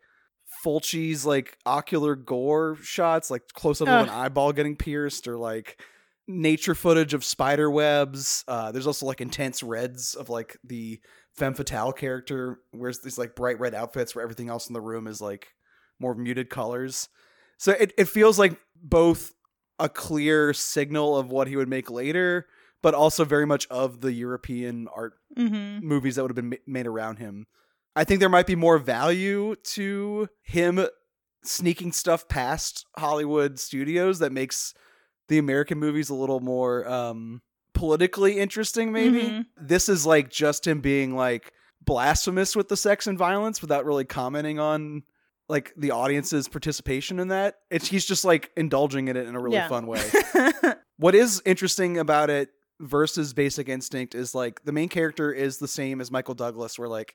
Fulci's 0.64 1.26
like 1.26 1.56
ocular 1.66 2.14
gore 2.14 2.76
shots, 2.82 3.30
like 3.30 3.42
close 3.52 3.80
up 3.80 3.88
of 3.88 4.08
an 4.08 4.14
eyeball 4.14 4.52
getting 4.52 4.76
pierced, 4.76 5.28
or 5.28 5.36
like 5.36 5.80
nature 6.28 6.74
footage 6.74 7.14
of 7.14 7.24
spider 7.24 7.70
webs. 7.70 8.44
Uh, 8.48 8.72
there's 8.72 8.86
also 8.86 9.06
like 9.06 9.20
intense 9.20 9.62
reds 9.62 10.14
of 10.14 10.28
like 10.28 10.56
the 10.64 11.00
femme 11.36 11.54
fatale 11.54 11.92
character 11.92 12.60
wears 12.72 13.00
these 13.00 13.18
like 13.18 13.36
bright 13.36 13.60
red 13.60 13.74
outfits 13.74 14.14
where 14.14 14.22
everything 14.22 14.48
else 14.48 14.68
in 14.68 14.72
the 14.72 14.80
room 14.80 15.06
is 15.06 15.20
like 15.20 15.48
more 16.00 16.14
muted 16.14 16.50
colors. 16.50 17.08
So 17.58 17.72
it, 17.72 17.92
it 17.96 18.08
feels 18.08 18.38
like 18.38 18.58
both 18.82 19.32
a 19.78 19.88
clear 19.88 20.52
signal 20.52 21.16
of 21.16 21.30
what 21.30 21.48
he 21.48 21.56
would 21.56 21.68
make 21.68 21.90
later, 21.90 22.46
but 22.82 22.94
also 22.94 23.24
very 23.24 23.46
much 23.46 23.66
of 23.68 24.00
the 24.00 24.12
European 24.12 24.88
art 24.94 25.14
Mm-hmm. 25.36 25.86
movies 25.86 26.16
that 26.16 26.22
would 26.22 26.30
have 26.30 26.36
been 26.36 26.48
ma- 26.48 26.56
made 26.66 26.86
around 26.86 27.18
him. 27.18 27.46
I 27.94 28.04
think 28.04 28.20
there 28.20 28.30
might 28.30 28.46
be 28.46 28.56
more 28.56 28.78
value 28.78 29.54
to 29.74 30.28
him 30.42 30.86
sneaking 31.44 31.92
stuff 31.92 32.26
past 32.26 32.86
Hollywood 32.96 33.58
studios 33.58 34.18
that 34.20 34.32
makes 34.32 34.72
the 35.28 35.36
American 35.36 35.78
movies 35.78 36.08
a 36.08 36.14
little 36.14 36.40
more 36.40 36.88
um 36.88 37.42
politically 37.74 38.38
interesting 38.38 38.92
maybe. 38.92 39.20
Mhm. 39.22 39.46
This 39.60 39.90
is 39.90 40.06
like 40.06 40.30
just 40.30 40.66
him 40.66 40.80
being 40.80 41.14
like 41.14 41.52
blasphemous 41.84 42.56
with 42.56 42.68
the 42.68 42.76
sex 42.76 43.06
and 43.06 43.18
violence 43.18 43.60
without 43.60 43.84
really 43.84 44.04
commenting 44.06 44.58
on 44.58 45.02
like 45.48 45.72
the 45.76 45.90
audience's 45.92 46.48
participation 46.48 47.20
in 47.20 47.28
that. 47.28 47.56
It's 47.70 47.88
he's 47.88 48.04
just 48.04 48.24
like 48.24 48.50
indulging 48.56 49.08
in 49.08 49.16
it 49.16 49.26
in 49.26 49.34
a 49.34 49.40
really 49.40 49.56
Yeah. 49.56 49.68
fun 49.68 49.86
way 49.86 50.02
what 50.96 51.14
is 51.14 51.42
interesting 51.44 51.98
about 51.98 52.30
it 52.30 52.48
versus 52.80 53.32
basic 53.32 53.68
instinct 53.68 54.14
is 54.14 54.34
like 54.34 54.62
the 54.64 54.72
main 54.72 54.88
character 54.88 55.32
is 55.32 55.58
the 55.58 55.68
same 55.68 56.00
as 56.00 56.10
michael 56.10 56.34
douglas 56.34 56.78
where 56.78 56.88
like 56.88 57.14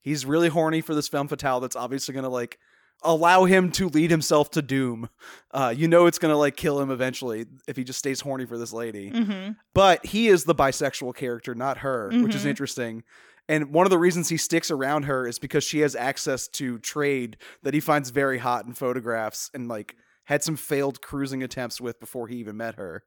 he's 0.00 0.24
really 0.24 0.48
horny 0.48 0.80
for 0.80 0.94
this 0.94 1.06
femme 1.08 1.28
fatale 1.28 1.60
that's 1.60 1.76
obviously 1.76 2.14
gonna 2.14 2.28
like 2.30 2.58
allow 3.02 3.44
him 3.44 3.70
to 3.70 3.88
lead 3.90 4.10
himself 4.10 4.50
to 4.50 4.62
doom 4.62 5.08
uh 5.52 5.74
you 5.76 5.86
know 5.88 6.06
it's 6.06 6.18
gonna 6.18 6.36
like 6.36 6.56
kill 6.56 6.80
him 6.80 6.90
eventually 6.90 7.44
if 7.68 7.76
he 7.76 7.84
just 7.84 7.98
stays 7.98 8.20
horny 8.22 8.46
for 8.46 8.56
this 8.56 8.72
lady 8.72 9.10
Mm-hmm. 9.10 9.52
but 9.74 10.04
he 10.06 10.28
is 10.28 10.44
the 10.44 10.54
bisexual 10.54 11.14
character, 11.14 11.54
not 11.54 11.78
her, 11.78 12.10
which 12.22 12.34
is 12.34 12.44
Mhm. 12.44 12.50
interesting. 12.50 13.02
And 13.48 13.72
one 13.72 13.86
of 13.86 13.90
the 13.90 13.98
reasons 13.98 14.28
he 14.28 14.36
sticks 14.36 14.70
around 14.70 15.04
her 15.04 15.26
is 15.26 15.38
because 15.38 15.64
she 15.64 15.80
has 15.80 15.96
access 15.96 16.48
to 16.48 16.78
trade 16.78 17.36
that 17.62 17.74
he 17.74 17.80
finds 17.80 18.10
very 18.10 18.38
hot 18.38 18.64
in 18.66 18.72
photographs 18.72 19.50
and 19.52 19.68
like 19.68 19.96
had 20.24 20.42
some 20.42 20.56
failed 20.56 21.02
cruising 21.02 21.42
attempts 21.42 21.80
with 21.80 21.98
before 22.00 22.28
he 22.28 22.36
even 22.36 22.56
met 22.56 22.76
her. 22.76 23.02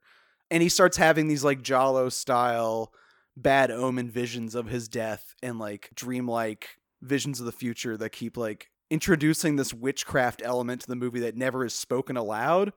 And 0.52 0.62
he 0.62 0.70
starts 0.70 0.98
having 0.98 1.28
these 1.28 1.44
like 1.44 1.62
giallo 1.64 2.10
style 2.10 2.92
bad 3.38 3.72
omen 3.72 4.10
visions 4.10 4.56
of 4.56 4.68
his 4.68 4.88
death 4.88 5.34
and 5.42 5.58
like 5.58 5.90
dreamlike 5.96 6.78
visions 7.02 7.40
of 7.40 7.46
the 7.46 7.52
future 7.52 7.98
that 7.98 8.12
keep 8.12 8.38
like 8.38 8.68
introducing 8.90 9.56
this 9.56 9.74
witchcraft 9.74 10.42
element 10.44 10.82
to 10.82 10.88
the 10.88 10.96
movie 10.96 11.20
that 11.22 11.36
never 11.36 11.66
is 11.66 11.74
spoken 11.74 12.16
aloud 12.18 12.72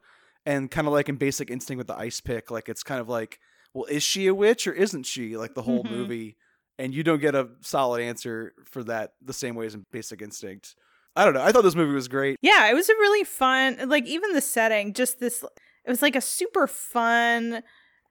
and 0.46 0.70
kind 0.70 0.86
of 0.86 0.92
like 0.92 1.08
in 1.08 1.16
basic 1.16 1.50
instinct 1.50 1.78
with 1.78 1.86
the 1.86 1.96
ice 1.96 2.20
pick 2.20 2.50
like 2.50 2.68
it's 2.68 2.82
kind 2.82 3.00
of 3.00 3.08
like 3.08 3.38
well 3.74 3.84
is 3.84 4.02
she 4.02 4.26
a 4.26 4.34
witch 4.34 4.66
or 4.66 4.72
isn't 4.72 5.04
she 5.04 5.36
like 5.36 5.54
the 5.54 5.62
whole 5.62 5.84
Mhm. 5.84 5.90
movie 5.90 6.36
and 6.78 6.94
you 6.94 7.02
don't 7.02 7.20
get 7.20 7.34
a 7.34 7.48
solid 7.60 8.00
answer 8.00 8.52
for 8.64 8.84
that 8.84 9.12
the 9.22 9.32
same 9.32 9.54
way 9.54 9.66
as 9.66 9.74
in 9.74 9.84
basic 9.90 10.22
instinct 10.22 10.74
i 11.16 11.24
don't 11.24 11.34
know 11.34 11.42
i 11.42 11.50
thought 11.50 11.62
this 11.62 11.74
movie 11.74 11.94
was 11.94 12.08
great 12.08 12.36
Yeah, 12.42 12.70
it 12.70 12.74
was 12.74 12.88
a 12.88 12.94
really 12.94 13.24
fun, 13.24 13.88
like 13.88 14.06
even 14.06 14.32
the 14.32 14.40
setting, 14.40 14.92
just 14.92 15.18
this. 15.18 15.42
It 15.84 15.90
was 15.90 16.02
like 16.02 16.14
a 16.16 16.20
super 16.20 16.66
fun 16.66 17.62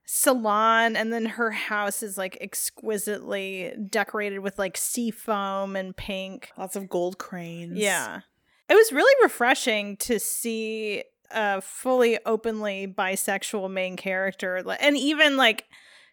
salon, 0.04 0.96
and 0.96 1.12
then 1.12 1.26
her 1.26 1.50
house 1.50 2.02
is 2.02 2.18
like 2.18 2.36
exquisitely 2.40 3.72
decorated 3.88 4.40
with 4.40 4.58
like 4.58 4.76
sea 4.76 5.10
foam 5.10 5.76
and 5.76 5.96
pink. 5.96 6.50
Lots 6.58 6.76
of 6.76 6.88
gold 6.88 7.18
cranes. 7.18 7.78
Yeah, 7.78 8.20
it 8.68 8.74
was 8.74 8.92
really 8.92 9.14
refreshing 9.22 9.96
to 9.98 10.18
see 10.18 11.04
a 11.30 11.60
fully 11.60 12.18
openly 12.26 12.86
bisexual 12.86 13.70
main 13.70 13.96
character, 13.96 14.56
and 14.80 14.96
even 14.96 15.36
like 15.36 15.66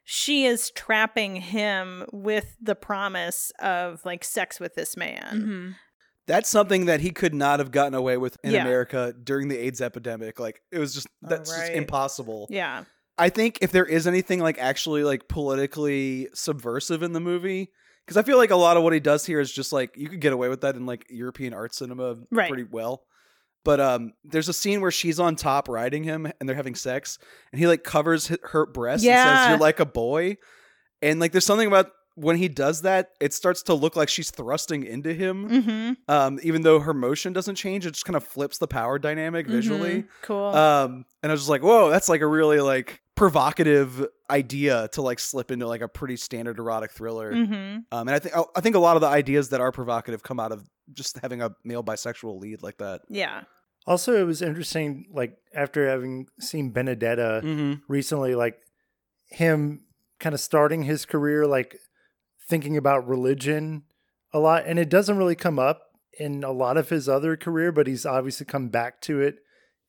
she 0.07 0.45
is 0.45 0.69
trapping 0.71 1.35
him 1.37 2.05
with 2.11 2.55
the 2.61 2.75
promise 2.75 3.51
of 3.59 4.05
like 4.05 4.23
sex 4.23 4.59
with 4.59 4.75
this 4.75 4.95
man. 4.95 5.41
hmm 5.41 5.71
that's 6.27 6.49
something 6.49 6.85
that 6.85 7.01
he 7.01 7.11
could 7.11 7.35
not 7.35 7.59
have 7.59 7.69
gotten 7.69 7.93
away 7.93 8.17
with 8.17 8.35
in 8.43 8.51
Yeah. 8.53 8.61
america 8.61 9.13
during 9.23 9.47
the 9.47 9.57
aids 9.57 9.79
epidemic 9.79 10.39
like 10.39 10.61
it 10.71 10.79
was 10.79 10.93
just 10.93 11.07
Oh, 11.23 11.27
that's 11.29 11.53
just 11.55 11.71
impossible 11.73 12.47
Yeah. 12.49 12.85
I 13.17 13.29
think 13.29 13.59
if 13.61 13.71
there 13.71 13.85
is 13.85 14.07
anything 14.07 14.39
like 14.39 14.57
actually 14.57 15.03
like 15.03 15.27
politically 15.27 16.27
subversive 16.33 17.01
in 17.03 17.13
the 17.13 17.19
movie, 17.21 17.71
because 18.05 18.17
I 18.17 18.23
feel 18.23 18.37
like 18.37 18.51
a 18.51 18.55
lot 18.57 18.75
of 18.75 18.83
what 18.83 18.91
he 18.91 18.99
does 18.99 19.25
here 19.25 19.39
is 19.39 19.51
just 19.51 19.71
like 19.71 19.95
you 19.95 20.09
could 20.09 20.19
get 20.19 20.33
away 20.33 20.49
with 20.49 20.61
that 20.61 20.75
in 20.75 20.85
like 20.85 21.05
European 21.09 21.53
art 21.53 21.73
cinema 21.73 22.15
Right. 22.31 22.49
pretty 22.49 22.63
well. 22.69 23.03
But 23.65 23.81
um, 23.81 24.13
there's 24.23 24.47
a 24.47 24.53
scene 24.53 24.79
where 24.79 24.91
she's 24.91 25.19
on 25.19 25.35
top 25.35 25.67
riding 25.67 26.03
him 26.03 26.31
and 26.39 26.47
they're 26.47 26.55
having 26.55 26.75
sex, 26.75 27.17
and 27.51 27.59
he 27.59 27.67
like 27.67 27.83
covers 27.83 28.27
her 28.27 28.65
breasts 28.65 29.05
and 29.05 29.13
says, 29.13 29.49
"You're 29.49 29.59
like 29.59 29.81
a 29.81 29.85
boy," 29.85 30.37
and 31.01 31.19
like 31.19 31.33
there's 31.33 31.45
something 31.45 31.67
about 31.67 31.91
when 32.15 32.37
he 32.37 32.47
does 32.47 32.83
that, 32.83 33.11
it 33.19 33.33
starts 33.33 33.63
to 33.63 33.73
look 33.73 33.95
like 33.95 34.07
she's 34.07 34.31
thrusting 34.31 34.83
into 34.83 35.13
him. 35.13 35.49
Mm-hmm. 35.49 36.11
Um, 36.11 36.39
even 36.43 36.61
though 36.61 36.79
her 36.79 36.93
motion 36.93 37.33
doesn't 37.33 37.55
change, 37.55 37.85
it 37.85 37.91
just 37.91 38.05
kind 38.05 38.15
of 38.15 38.23
flips 38.23 38.57
the 38.57 38.67
power 38.67 38.97
dynamic 38.97 39.47
visually. 39.47 40.03
Mhm. 40.03 40.07
Cool. 40.21 40.45
Um, 40.45 41.05
and 41.21 41.31
I 41.31 41.33
was 41.33 41.41
just 41.41 41.49
like, 41.49 41.61
whoa, 41.61 41.89
that's 41.89 42.07
like 42.07 42.21
a 42.21 42.27
really 42.27 42.61
like 42.61 43.01
provocative 43.15 44.07
idea 44.29 44.87
to 44.93 45.01
like 45.01 45.19
slip 45.19 45.51
into 45.51 45.67
like 45.67 45.81
a 45.81 45.87
pretty 45.87 46.15
standard 46.15 46.57
erotic 46.57 46.91
thriller. 46.91 47.33
mm-hmm. 47.33 47.79
Um, 47.91 48.07
and 48.07 48.11
I 48.11 48.19
think 48.19 48.35
I 48.55 48.61
think 48.61 48.75
a 48.75 48.79
lot 48.79 48.95
of 48.95 49.01
the 49.01 49.07
ideas 49.07 49.49
that 49.49 49.59
are 49.59 49.71
provocative 49.71 50.23
come 50.23 50.39
out 50.39 50.53
of 50.53 50.69
just 50.93 51.17
having 51.19 51.41
a 51.41 51.51
male 51.63 51.83
bisexual 51.83 52.39
lead 52.39 52.63
like 52.63 52.77
that. 52.77 53.01
Yeah. 53.09 53.43
Also, 53.87 54.15
it 54.19 54.23
was 54.25 54.41
interesting, 54.41 55.05
like 55.13 55.37
after 55.53 55.87
having 55.87 56.27
seen 56.39 56.71
Benedetta 56.71 57.41
Mm-hmm. 57.43 57.73
recently, 57.87 58.35
like 58.35 58.57
him 59.29 59.81
kind 60.19 60.33
of 60.33 60.39
starting 60.41 60.83
his 60.83 61.05
career, 61.05 61.45
like 61.45 61.77
thinking 62.47 62.77
about 62.77 63.07
religion 63.07 63.83
a 64.33 64.39
lot. 64.39 64.63
And 64.65 64.79
it 64.79 64.89
doesn't 64.89 65.17
really 65.17 65.35
come 65.35 65.59
up 65.59 65.81
in 66.19 66.43
a 66.43 66.51
lot 66.51 66.77
of 66.77 66.89
his 66.89 67.09
other 67.09 67.35
career, 67.35 67.71
but 67.71 67.87
he's 67.87 68.05
obviously 68.05 68.45
come 68.45 68.69
back 68.69 69.01
to 69.01 69.19
it 69.21 69.37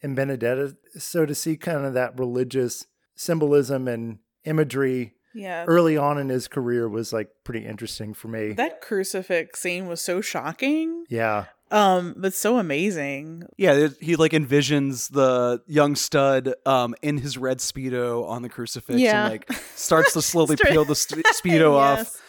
in 0.02 0.14
Benedetta. 0.14 0.76
So 0.98 1.24
to 1.26 1.34
see 1.34 1.56
kind 1.56 1.84
of 1.86 1.94
that 1.94 2.18
religious 2.18 2.86
symbolism 3.14 3.88
and 3.88 4.18
imagery 4.44 5.14
Yeah. 5.34 5.64
early 5.66 5.96
on 5.96 6.18
in 6.18 6.28
his 6.28 6.48
career 6.48 6.88
was 6.88 7.12
like 7.12 7.28
pretty 7.44 7.64
interesting 7.66 8.12
for 8.14 8.28
me. 8.28 8.52
That 8.52 8.80
crucifix 8.80 9.60
scene 9.60 9.86
was 9.86 10.00
so 10.02 10.20
shocking, 10.20 11.04
yeah. 11.08 11.46
Um, 11.70 12.14
but 12.16 12.32
so 12.34 12.58
amazing. 12.58 13.44
Yeah, 13.56 13.88
he 14.00 14.16
like 14.16 14.32
envisions 14.32 15.10
the 15.10 15.62
young 15.66 15.96
stud 15.96 16.54
um 16.64 16.94
in 17.02 17.18
his 17.18 17.36
red 17.38 17.58
speedo 17.58 18.28
on 18.28 18.42
the 18.42 18.48
crucifix 18.48 19.00
Yeah. 19.00 19.24
and 19.26 19.32
like 19.32 19.52
starts 19.74 20.12
to 20.14 20.22
slowly 20.32 20.56
peel 20.56 20.84
the 20.84 20.94
st- 20.96 21.24
speedo 21.26 21.72
off. 21.72 22.20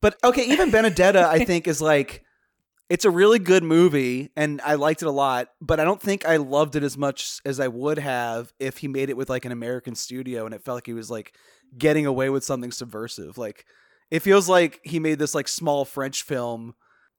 But 0.00 0.16
okay, 0.22 0.44
even 0.46 0.70
Benedetta, 0.70 1.26
I 1.28 1.44
think, 1.44 1.66
is 1.66 1.80
like 1.82 2.22
it's 2.90 3.06
a 3.06 3.10
really 3.10 3.38
good 3.38 3.64
movie, 3.64 4.30
and 4.36 4.60
I 4.62 4.74
liked 4.74 5.00
it 5.02 5.06
a 5.06 5.10
lot. 5.10 5.48
But 5.60 5.80
I 5.80 5.84
don't 5.84 6.00
think 6.00 6.26
I 6.26 6.36
loved 6.36 6.76
it 6.76 6.82
as 6.82 6.98
much 6.98 7.40
as 7.44 7.58
I 7.58 7.68
would 7.68 7.98
have 7.98 8.52
if 8.60 8.76
he 8.78 8.88
made 8.88 9.08
it 9.10 9.16
with 9.16 9.30
like 9.30 9.44
an 9.46 9.52
American 9.52 9.94
studio, 9.94 10.44
and 10.44 10.54
it 10.54 10.62
felt 10.62 10.76
like 10.76 10.86
he 10.86 10.92
was 10.92 11.10
like 11.10 11.34
getting 11.76 12.04
away 12.06 12.28
with 12.30 12.44
something 12.44 12.70
subversive. 12.70 13.38
Like 13.38 13.64
it 14.10 14.20
feels 14.20 14.48
like 14.48 14.80
he 14.84 15.00
made 15.00 15.18
this 15.18 15.34
like 15.34 15.48
small 15.48 15.84
French 15.84 16.22
film. 16.22 16.74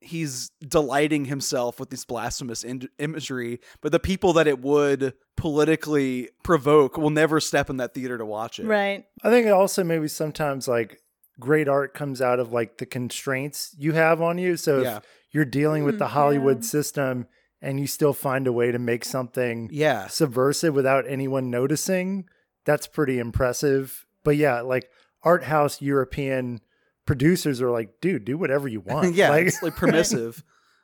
He's 0.06 0.50
delighting 0.66 1.26
himself 1.26 1.80
with 1.80 1.90
this 1.90 2.06
blasphemous 2.06 2.64
in- 2.64 2.90
imagery, 3.00 3.60
but 3.82 3.92
the 3.92 4.00
people 4.00 4.34
that 4.34 4.48
it 4.48 4.60
would 4.62 5.14
politically 5.36 6.30
provoke 6.44 6.98
will 6.98 7.10
never 7.10 7.40
step 7.40 7.70
in 7.70 7.78
that 7.78 7.94
theater 7.94 8.18
to 8.18 8.26
watch 8.26 8.60
it. 8.60 8.66
Right. 8.66 9.06
I 9.24 9.30
think 9.30 9.48
also 9.48 9.84
maybe 9.84 10.08
sometimes 10.08 10.68
like 10.68 11.00
great 11.40 11.68
art 11.68 11.94
comes 11.94 12.22
out 12.22 12.40
of 12.40 12.52
like 12.52 12.78
the 12.78 12.86
constraints 12.86 13.76
you 13.78 13.94
have 13.94 14.22
on 14.22 14.38
you. 14.38 14.58
So 14.58 14.82
Yeah. 14.82 14.98
if 14.98 15.04
you're 15.32 15.46
dealing 15.46 15.84
with 15.84 15.96
Mm, 15.96 16.00
the 16.00 16.08
Hollywood 16.10 16.58
yeah. 16.58 16.70
system 16.70 17.28
and 17.62 17.80
you 17.80 17.88
still 17.88 18.14
find 18.14 18.48
a 18.48 18.54
way 18.54 18.72
to 18.72 18.80
make 18.80 19.04
something 19.06 19.70
Yeah. 19.72 20.08
subversive 20.08 20.76
without 20.76 21.06
anyone 21.08 21.50
noticing, 21.50 22.26
that's 22.66 22.88
pretty 22.88 23.18
impressive. 23.20 24.06
But 24.24 24.38
yeah, 24.38 24.62
like 24.62 24.90
art 25.24 25.46
house 25.46 25.82
European 25.82 26.62
producers 27.06 27.62
are 27.62 27.70
like, 27.72 28.02
dude, 28.02 28.26
do 28.26 28.38
whatever 28.38 28.68
you 28.68 28.80
want. 28.86 29.16
yeah, 29.16 29.30
like, 29.30 29.48
it's 29.48 29.62
like 29.62 29.76
permissive 29.76 30.44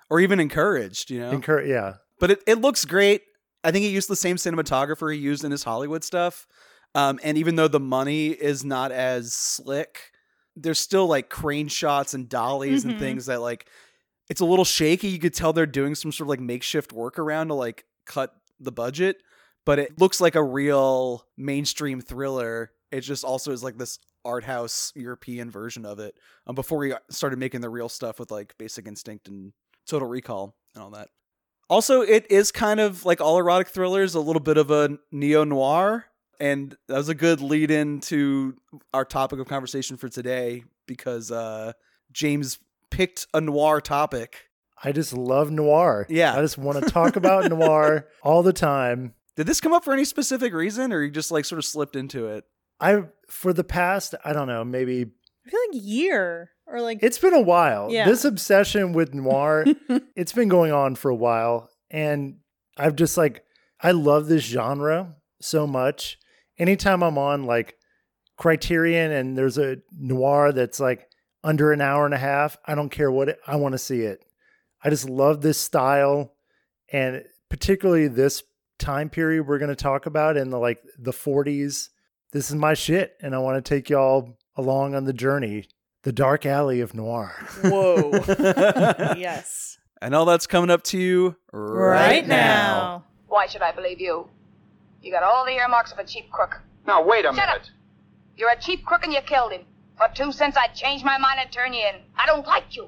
or 0.10 0.20
even 0.20 0.40
encouraged, 0.40 1.10
you 1.10 1.20
know. 1.20 1.32
encourage, 1.32 1.70
yeah. 1.70 1.96
but 2.20 2.32
it, 2.32 2.44
it 2.48 2.60
looks 2.62 2.86
great. 2.86 3.22
I 3.64 3.72
think 3.72 3.84
he 3.84 3.90
used 3.92 4.10
the 4.10 4.16
same 4.16 4.38
cinematographer 4.38 5.14
he 5.14 5.20
used 5.20 5.44
in 5.44 5.52
his 5.52 5.64
Hollywood 5.64 6.04
stuff. 6.04 6.48
Um, 6.96 7.20
and 7.24 7.38
even 7.38 7.56
though 7.56 7.68
the 7.70 7.80
money 7.80 8.30
is 8.30 8.66
not 8.66 8.92
as 8.92 9.34
slick, 9.34 10.12
there's 10.56 10.80
still 10.80 11.08
like 11.08 11.30
crane 11.30 11.68
shots 11.70 12.14
and 12.14 12.28
dollies 12.28 12.84
Mhm. 12.84 12.90
and 12.92 13.00
things 13.00 13.28
that 13.28 13.40
like 13.40 13.68
it's 14.30 14.42
a 14.42 14.46
little 14.46 14.66
shaky. 14.66 15.08
You 15.08 15.20
could 15.20 15.34
tell 15.34 15.54
they're 15.54 15.66
doing 15.66 15.96
some 15.96 16.12
sort 16.12 16.26
of 16.26 16.30
like 16.30 16.40
makeshift 16.42 16.92
workaround 16.92 17.48
to 17.48 17.54
like 17.54 17.86
cut 18.06 18.34
the 18.60 18.72
budget, 18.72 19.18
but 19.66 19.80
it 19.80 20.00
looks 20.02 20.20
like 20.20 20.36
a 20.36 20.44
real 20.44 21.26
mainstream 21.38 22.02
thriller. 22.02 22.72
It 22.92 23.02
just 23.02 23.24
also 23.24 23.52
is 23.54 23.64
like 23.64 23.78
this 23.78 23.98
art 24.26 24.44
house 24.44 24.92
European 24.96 25.50
version 25.50 25.86
of 25.86 26.00
it. 26.00 26.16
Um, 26.48 26.56
before 26.56 26.84
he 26.84 26.94
started 27.10 27.40
making 27.40 27.62
the 27.62 27.70
real 27.70 27.90
stuff 27.90 28.20
with 28.20 28.32
like 28.32 28.58
Basic 28.58 28.88
Instinct 28.88 29.28
and 29.28 29.54
Total 29.88 30.08
Recall 30.08 30.56
and 30.74 30.84
all 30.84 30.92
that. 30.92 31.10
Also, 31.70 32.02
it 32.02 32.30
is 32.30 32.52
kind 32.52 32.80
of 32.80 33.06
like 33.06 33.22
all 33.22 33.38
erotic 33.38 33.70
thrillers, 33.70 34.14
a 34.14 34.20
little 34.20 34.42
bit 34.42 34.58
of 34.58 34.72
a 34.72 34.98
neo 35.12 35.44
noir. 35.44 36.06
And 36.40 36.76
that 36.88 36.98
was 36.98 37.08
a 37.08 37.16
good 37.16 37.40
lead 37.40 37.72
in 37.72 38.02
to 38.02 38.58
our 38.94 39.06
topic 39.06 39.40
of 39.40 39.48
conversation 39.48 39.96
for 39.96 40.10
today 40.10 40.64
because 40.88 41.32
uh, 41.32 41.74
James 42.12 42.60
picked 42.90 43.28
a 43.34 43.40
noir 43.40 43.80
topic. 43.80 44.50
I 44.84 44.92
just 44.92 45.14
love 45.14 45.52
noir. 45.52 46.08
Yeah. 46.10 46.36
I 46.36 46.42
just 46.42 46.58
want 46.58 46.84
to 46.84 46.90
talk 46.92 47.16
about 47.16 47.50
noir 47.50 48.08
all 48.24 48.44
the 48.44 48.54
time. 48.54 49.14
Did 49.38 49.48
this 49.48 49.62
come 49.62 49.72
up 49.72 49.86
for 49.86 49.94
any 49.94 50.04
specific 50.04 50.54
reason 50.54 50.92
or 50.92 51.04
you 51.04 51.12
just 51.12 51.32
like 51.32 51.46
sort 51.46 51.60
of 51.60 51.66
slipped 51.66 51.96
into 51.96 52.28
it? 52.28 52.44
I 52.82 53.04
for 53.30 53.54
the 53.54 53.64
past, 53.64 54.16
I 54.26 54.34
don't 54.34 54.48
know, 54.48 54.66
maybe 54.66 55.06
I 55.46 55.50
feel 55.50 55.60
like 55.72 55.82
year 55.82 56.52
or 56.68 56.82
like 56.82 57.00
it's 57.02 57.20
been 57.20 57.34
a 57.34 57.42
while. 57.42 57.92
Yeah. 57.92 58.06
This 58.06 58.26
obsession 58.26 58.94
with 58.94 59.14
noir, 59.14 59.66
it's 60.16 60.34
been 60.34 60.50
going 60.50 60.72
on 60.72 60.96
for 60.96 61.10
a 61.10 61.16
while. 61.16 61.70
And 61.90 62.38
I've 62.78 62.96
just 62.96 63.18
like, 63.18 63.44
I 63.80 63.92
love 63.92 64.28
this 64.28 64.44
genre 64.44 65.16
so 65.42 65.68
much. 65.68 66.18
Anytime 66.58 67.04
I'm 67.04 67.18
on 67.18 67.46
like 67.46 67.78
Criterion 68.38 69.12
and 69.12 69.38
there's 69.38 69.58
a 69.58 69.78
noir 69.92 70.52
that's 70.52 70.80
like 70.80 71.08
under 71.44 71.72
an 71.72 71.82
hour 71.82 72.06
and 72.06 72.14
a 72.14 72.20
half, 72.20 72.58
I 72.66 72.76
don't 72.76 72.90
care 72.90 73.12
what 73.12 73.30
it, 73.30 73.40
I 73.46 73.56
want 73.56 73.74
to 73.74 73.80
see 73.80 74.02
it. 74.02 74.24
I 74.84 74.90
just 74.90 75.08
love 75.08 75.42
this 75.42 75.60
style 75.60 76.34
and 76.92 77.24
particularly 77.50 78.08
this 78.08 78.44
time 78.80 79.10
period 79.10 79.48
we're 79.48 79.60
going 79.60 79.70
to 79.70 79.76
talk 79.76 80.06
about 80.06 80.38
in 80.38 80.50
the 80.50 80.60
like 80.60 80.82
the 80.98 81.12
40s. 81.12 81.90
This 82.32 82.50
is 82.50 82.56
my 82.56 82.74
shit 82.74 83.18
and 83.22 83.36
I 83.36 83.40
want 83.40 83.64
to 83.64 83.68
take 83.68 83.90
y'all 83.90 84.38
along 84.56 84.96
on 84.96 85.06
the 85.06 85.14
journey, 85.14 85.68
the 86.04 86.12
dark 86.14 86.46
alley 86.46 86.80
of 86.82 86.94
noir. 86.94 87.34
Whoa. 87.64 88.12
yes. 89.18 89.78
And 90.02 90.16
all 90.16 90.26
that's 90.26 90.48
coming 90.48 90.70
up 90.70 90.84
to 90.86 90.98
you 90.98 91.36
right, 91.52 92.00
right 92.22 92.28
now. 92.28 92.36
now. 92.38 93.04
Why 93.28 93.48
should 93.48 93.62
I 93.62 93.72
believe 93.72 94.00
you? 94.00 94.28
You 95.02 95.12
got 95.12 95.24
all 95.24 95.46
the 95.46 95.52
earmarks 95.52 95.92
of 95.92 96.00
a 96.00 96.04
cheap 96.06 96.32
crook. 96.32 96.62
Now, 96.88 97.04
wait 97.04 97.26
a 97.26 97.30
Shut 97.34 97.40
up. 97.40 97.56
minute. 97.56 97.72
You're 98.38 98.52
a 98.52 98.60
cheap 98.60 98.86
crook 98.86 99.04
and 99.04 99.14
you 99.14 99.22
killed 99.22 99.52
him. 99.52 99.62
For 99.98 100.08
two 100.14 100.32
cents, 100.32 100.58
I'd 100.58 100.74
change 100.74 101.04
my 101.04 101.18
mind 101.18 101.40
and 101.42 101.52
turn 101.52 101.74
you 101.74 101.82
in. 101.82 101.96
I 102.16 102.26
don't 102.26 102.46
like 102.48 102.76
you. 102.76 102.88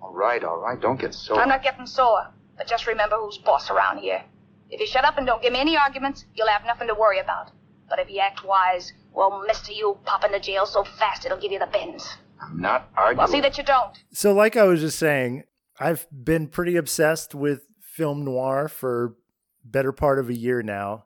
All 0.00 0.12
right, 0.12 0.42
all 0.42 0.56
right. 0.58 0.80
Don't 0.80 0.98
get 1.00 1.14
sore. 1.14 1.38
I'm 1.40 1.48
not 1.48 1.62
getting 1.62 1.86
sore. 1.86 2.26
But 2.56 2.66
just 2.66 2.86
remember 2.86 3.16
who's 3.16 3.38
boss 3.38 3.70
around 3.70 3.98
here. 3.98 4.22
If 4.70 4.80
you 4.80 4.86
shut 4.86 5.04
up 5.04 5.18
and 5.18 5.26
don't 5.26 5.42
give 5.42 5.52
me 5.52 5.60
any 5.60 5.76
arguments, 5.76 6.24
you'll 6.34 6.48
have 6.48 6.64
nothing 6.64 6.88
to 6.88 6.94
worry 6.94 7.18
about. 7.20 7.50
But 7.90 7.98
if 7.98 8.08
you 8.08 8.20
act 8.20 8.44
wise, 8.44 8.92
well, 9.12 9.44
mister, 9.46 9.72
you'll 9.72 9.96
pop 9.96 10.24
into 10.24 10.40
jail 10.40 10.64
so 10.64 10.84
fast 10.84 11.26
it'll 11.26 11.38
give 11.38 11.52
you 11.52 11.58
the 11.58 11.66
bends. 11.66 12.16
I'm 12.40 12.58
not 12.58 12.88
arguing. 12.96 13.18
Well, 13.18 13.28
see 13.28 13.40
that 13.40 13.58
you 13.58 13.64
don't. 13.64 14.02
So, 14.12 14.32
like 14.32 14.56
I 14.56 14.64
was 14.64 14.80
just 14.80 14.98
saying, 14.98 15.44
I've 15.78 16.06
been 16.10 16.46
pretty 16.46 16.76
obsessed 16.76 17.34
with 17.34 17.66
film 17.80 18.24
noir 18.24 18.68
for 18.68 19.16
better 19.64 19.92
part 19.92 20.18
of 20.18 20.30
a 20.30 20.34
year 20.34 20.62
now, 20.62 21.04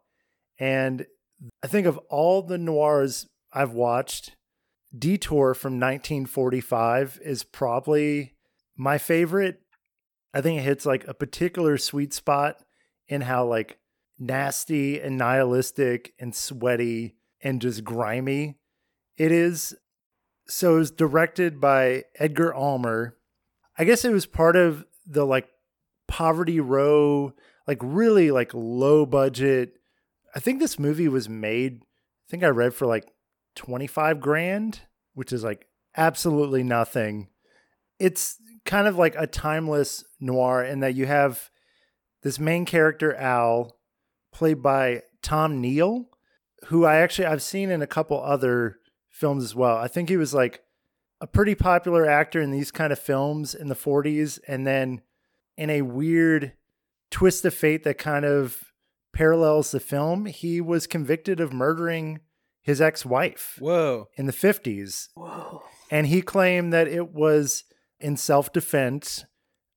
and 0.58 1.06
I 1.62 1.66
think 1.66 1.86
of 1.86 1.98
all 2.08 2.42
the 2.42 2.58
noirs 2.58 3.26
I've 3.52 3.72
watched, 3.72 4.36
Detour 4.96 5.54
from 5.54 5.74
1945 5.74 7.20
is 7.24 7.42
probably 7.42 8.34
my 8.76 8.98
favorite. 8.98 9.60
I 10.32 10.40
think 10.40 10.60
it 10.60 10.64
hits 10.64 10.86
like 10.86 11.06
a 11.08 11.14
particular 11.14 11.78
sweet 11.78 12.12
spot 12.12 12.62
in 13.08 13.22
how 13.22 13.44
like 13.46 13.78
nasty 14.18 15.00
and 15.00 15.18
nihilistic 15.18 16.14
and 16.18 16.34
sweaty 16.34 17.14
and 17.42 17.60
just 17.60 17.84
grimy 17.84 18.56
it 19.16 19.32
is. 19.32 19.74
So 20.46 20.76
it 20.76 20.78
was 20.78 20.90
directed 20.90 21.60
by 21.60 22.04
Edgar 22.18 22.54
Ulmer. 22.54 23.16
I 23.78 23.84
guess 23.84 24.04
it 24.04 24.12
was 24.12 24.26
part 24.26 24.56
of 24.56 24.84
the 25.06 25.24
like 25.24 25.48
Poverty 26.06 26.60
Row, 26.60 27.32
like 27.66 27.78
really 27.80 28.30
like 28.30 28.52
low 28.52 29.06
budget. 29.06 29.74
I 30.34 30.40
think 30.40 30.58
this 30.58 30.78
movie 30.78 31.08
was 31.08 31.28
made, 31.28 31.82
I 31.82 32.30
think 32.30 32.44
I 32.44 32.48
read 32.48 32.74
for 32.74 32.86
like 32.86 33.08
25 33.56 34.20
grand, 34.20 34.80
which 35.14 35.32
is 35.32 35.44
like 35.44 35.66
absolutely 35.96 36.62
nothing. 36.62 37.28
It's 37.98 38.36
kind 38.64 38.86
of 38.86 38.96
like 38.96 39.14
a 39.16 39.26
timeless 39.26 40.04
noir 40.20 40.62
in 40.64 40.80
that 40.80 40.94
you 40.94 41.06
have 41.06 41.50
this 42.22 42.38
main 42.38 42.64
character 42.64 43.14
Al 43.14 43.76
played 44.34 44.62
by 44.62 45.02
Tom 45.22 45.60
Neal, 45.60 46.06
who 46.66 46.84
I 46.84 46.96
actually 46.96 47.26
I've 47.26 47.42
seen 47.42 47.70
in 47.70 47.80
a 47.80 47.86
couple 47.86 48.22
other 48.22 48.78
films 49.08 49.44
as 49.44 49.54
well. 49.54 49.76
I 49.76 49.88
think 49.88 50.08
he 50.08 50.16
was 50.16 50.34
like 50.34 50.62
a 51.20 51.26
pretty 51.26 51.54
popular 51.54 52.06
actor 52.06 52.40
in 52.42 52.50
these 52.50 52.70
kind 52.70 52.92
of 52.92 52.98
films 52.98 53.54
in 53.54 53.68
the 53.68 53.74
40s 53.74 54.38
and 54.46 54.66
then 54.66 55.00
in 55.56 55.70
a 55.70 55.82
weird 55.82 56.52
twist 57.10 57.44
of 57.44 57.54
fate 57.54 57.84
that 57.84 57.96
kind 57.96 58.24
of 58.24 58.64
parallels 59.14 59.70
the 59.70 59.80
film, 59.80 60.26
he 60.26 60.60
was 60.60 60.86
convicted 60.86 61.40
of 61.40 61.52
murdering 61.52 62.20
his 62.60 62.80
ex-wife 62.80 63.56
Whoa. 63.60 64.08
in 64.16 64.26
the 64.26 64.32
50s 64.32 65.08
Whoa. 65.14 65.62
and 65.90 66.08
he 66.08 66.20
claimed 66.22 66.72
that 66.72 66.88
it 66.88 67.12
was 67.12 67.64
in 68.00 68.16
self-defense 68.16 69.24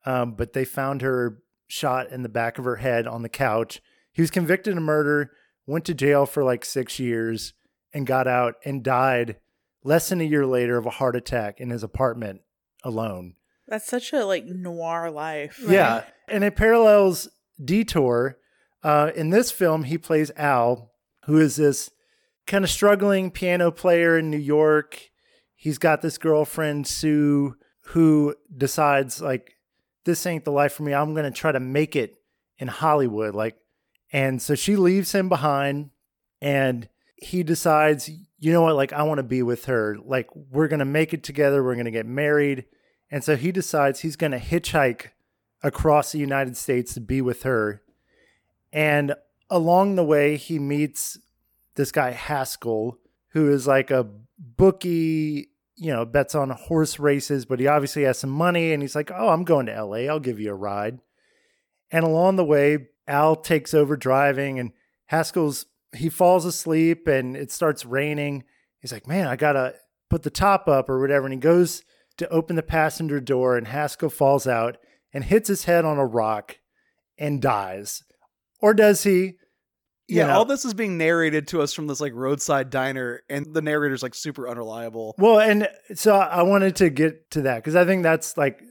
um, 0.05 0.33
but 0.35 0.53
they 0.53 0.65
found 0.65 1.01
her 1.01 1.39
shot 1.67 2.09
in 2.11 2.23
the 2.23 2.29
back 2.29 2.57
of 2.57 2.65
her 2.65 2.77
head 2.77 3.05
on 3.05 3.21
the 3.21 3.29
couch 3.29 3.81
he 4.17 4.23
was 4.23 4.31
convicted 4.31 4.75
of 4.75 4.81
murder 4.81 5.29
went 5.67 5.85
to 5.85 5.93
jail 5.93 6.25
for 6.25 6.43
like 6.43 6.65
six 6.65 6.97
years 6.97 7.53
and 7.93 8.07
got 8.07 8.27
out 8.27 8.55
and 8.65 8.81
died 8.83 9.37
less 9.83 10.09
than 10.09 10.21
a 10.21 10.23
year 10.23 10.43
later 10.43 10.75
of 10.75 10.87
a 10.87 10.89
heart 10.89 11.15
attack 11.15 11.59
in 11.59 11.69
his 11.69 11.83
apartment 11.83 12.41
alone. 12.83 13.35
That's 13.67 13.85
such 13.85 14.13
a 14.13 14.25
like 14.25 14.43
noir 14.47 15.11
life. 15.11 15.59
yeah. 15.69 16.05
And 16.27 16.43
it 16.43 16.55
parallels 16.55 17.29
detour. 17.63 18.39
Uh, 18.81 19.11
in 19.15 19.29
this 19.29 19.51
film 19.51 19.83
he 19.83 19.99
plays 19.99 20.31
al 20.35 20.93
who 21.25 21.37
is 21.39 21.57
this 21.57 21.91
kind 22.47 22.63
of 22.63 22.71
struggling 22.71 23.29
piano 23.29 23.69
player 23.69 24.17
in 24.17 24.31
new 24.31 24.37
york. 24.37 25.11
He's 25.53 25.77
got 25.77 26.01
this 26.01 26.17
girlfriend 26.17 26.87
sue 26.87 27.55
who 27.89 28.33
decides 28.55 29.21
like 29.21 29.57
this 30.05 30.25
ain't 30.25 30.43
the 30.43 30.51
life 30.51 30.73
for 30.73 30.81
me. 30.81 30.95
I'm 30.95 31.13
going 31.13 31.31
to 31.31 31.39
try 31.39 31.51
to 31.51 31.59
make 31.59 31.95
it 31.95 32.15
in 32.57 32.67
hollywood. 32.67 33.35
Like 33.35 33.57
and 34.11 34.41
so 34.41 34.55
she 34.55 34.75
leaves 34.75 35.13
him 35.13 35.29
behind 35.29 35.89
and 36.41 36.87
he 37.15 37.43
decides 37.43 38.09
you 38.39 38.51
know 38.51 38.61
what? 38.61 38.75
Like 38.75 38.93
i 38.93 39.03
want 39.03 39.17
to 39.17 39.23
be 39.23 39.41
with 39.41 39.65
her. 39.65 39.97
Like 40.03 40.29
we're 40.35 40.67
going 40.67 40.79
to 40.79 40.85
make 40.85 41.13
it 41.13 41.23
together. 41.23 41.63
We're 41.63 41.73
going 41.73 41.85
to 41.85 41.91
get 41.91 42.05
married. 42.05 42.65
And 43.09 43.23
so 43.23 43.35
he 43.35 43.51
decides 43.51 44.01
he's 44.01 44.15
going 44.15 44.33
to 44.33 44.39
hitchhike 44.39 45.07
across 45.63 46.11
the 46.11 46.19
united 46.19 46.55
states 46.55 46.93
to 46.93 47.01
be 47.01 47.21
with 47.21 47.43
her. 47.43 47.81
And 48.71 49.15
along 49.49 49.95
the 49.95 50.03
way 50.03 50.37
he 50.37 50.59
meets 50.59 51.17
this 51.75 51.91
guy 51.91 52.11
haskell 52.11 52.97
who 53.29 53.51
is 53.51 53.65
like 53.65 53.91
a 53.91 54.07
bookie 54.37 55.49
you 55.75 55.93
know 55.93 56.05
bets 56.05 56.35
on 56.35 56.49
horse 56.49 56.99
races 56.99 57.45
but 57.45 57.59
he 57.59 57.67
obviously 57.67 58.03
has 58.03 58.17
some 58.17 58.29
money 58.29 58.73
and 58.73 58.81
he's 58.81 58.95
like 58.95 59.11
oh 59.11 59.29
i'm 59.29 59.43
going 59.43 59.67
to 59.67 59.83
la 59.83 59.97
i'll 59.97 60.19
give 60.19 60.39
you 60.39 60.51
a 60.51 60.55
ride. 60.55 60.99
And 61.89 62.03
along 62.03 62.35
the 62.35 62.45
way 62.45 62.89
al 63.07 63.35
takes 63.35 63.73
over 63.73 63.95
driving 63.97 64.59
and 64.59 64.71
haskell's 65.07 65.65
he 65.95 66.09
falls 66.09 66.45
asleep 66.45 67.07
and 67.07 67.35
it 67.37 67.51
starts 67.51 67.85
raining 67.85 68.43
he's 68.79 68.91
like 68.91 69.07
man 69.07 69.27
i 69.27 69.35
gotta 69.35 69.73
put 70.09 70.23
the 70.23 70.29
top 70.29 70.67
up 70.67 70.89
or 70.89 70.99
whatever 70.99 71.25
and 71.25 71.33
he 71.33 71.39
goes 71.39 71.83
to 72.17 72.27
open 72.29 72.55
the 72.55 72.63
passenger 72.63 73.19
door 73.19 73.57
and 73.57 73.67
haskell 73.67 74.09
falls 74.09 74.45
out 74.47 74.77
and 75.13 75.23
hits 75.25 75.47
his 75.47 75.63
head 75.65 75.85
on 75.85 75.97
a 75.97 76.05
rock 76.05 76.57
and 77.17 77.41
dies 77.41 78.03
or 78.59 78.73
does 78.73 79.03
he 79.03 79.35
Yeah, 80.07 80.27
know. 80.27 80.37
all 80.39 80.45
this 80.45 80.65
is 80.65 80.73
being 80.73 80.97
narrated 80.97 81.47
to 81.49 81.61
us 81.61 81.73
from 81.73 81.87
this 81.87 81.99
like 82.01 82.13
roadside 82.13 82.69
diner, 82.69 83.21
and 83.29 83.53
the 83.53 83.61
narrator's 83.61 84.01
like 84.01 84.15
super 84.15 84.47
unreliable. 84.47 85.13
Well, 85.17 85.39
and 85.39 85.67
so 85.95 86.15
I 86.15 86.43
wanted 86.43 86.75
to 86.77 86.89
get 86.89 87.29
to 87.31 87.41
that 87.43 87.57
because 87.57 87.75
I 87.75 87.85
think 87.85 88.03
that's 88.03 88.37
like 88.37 88.61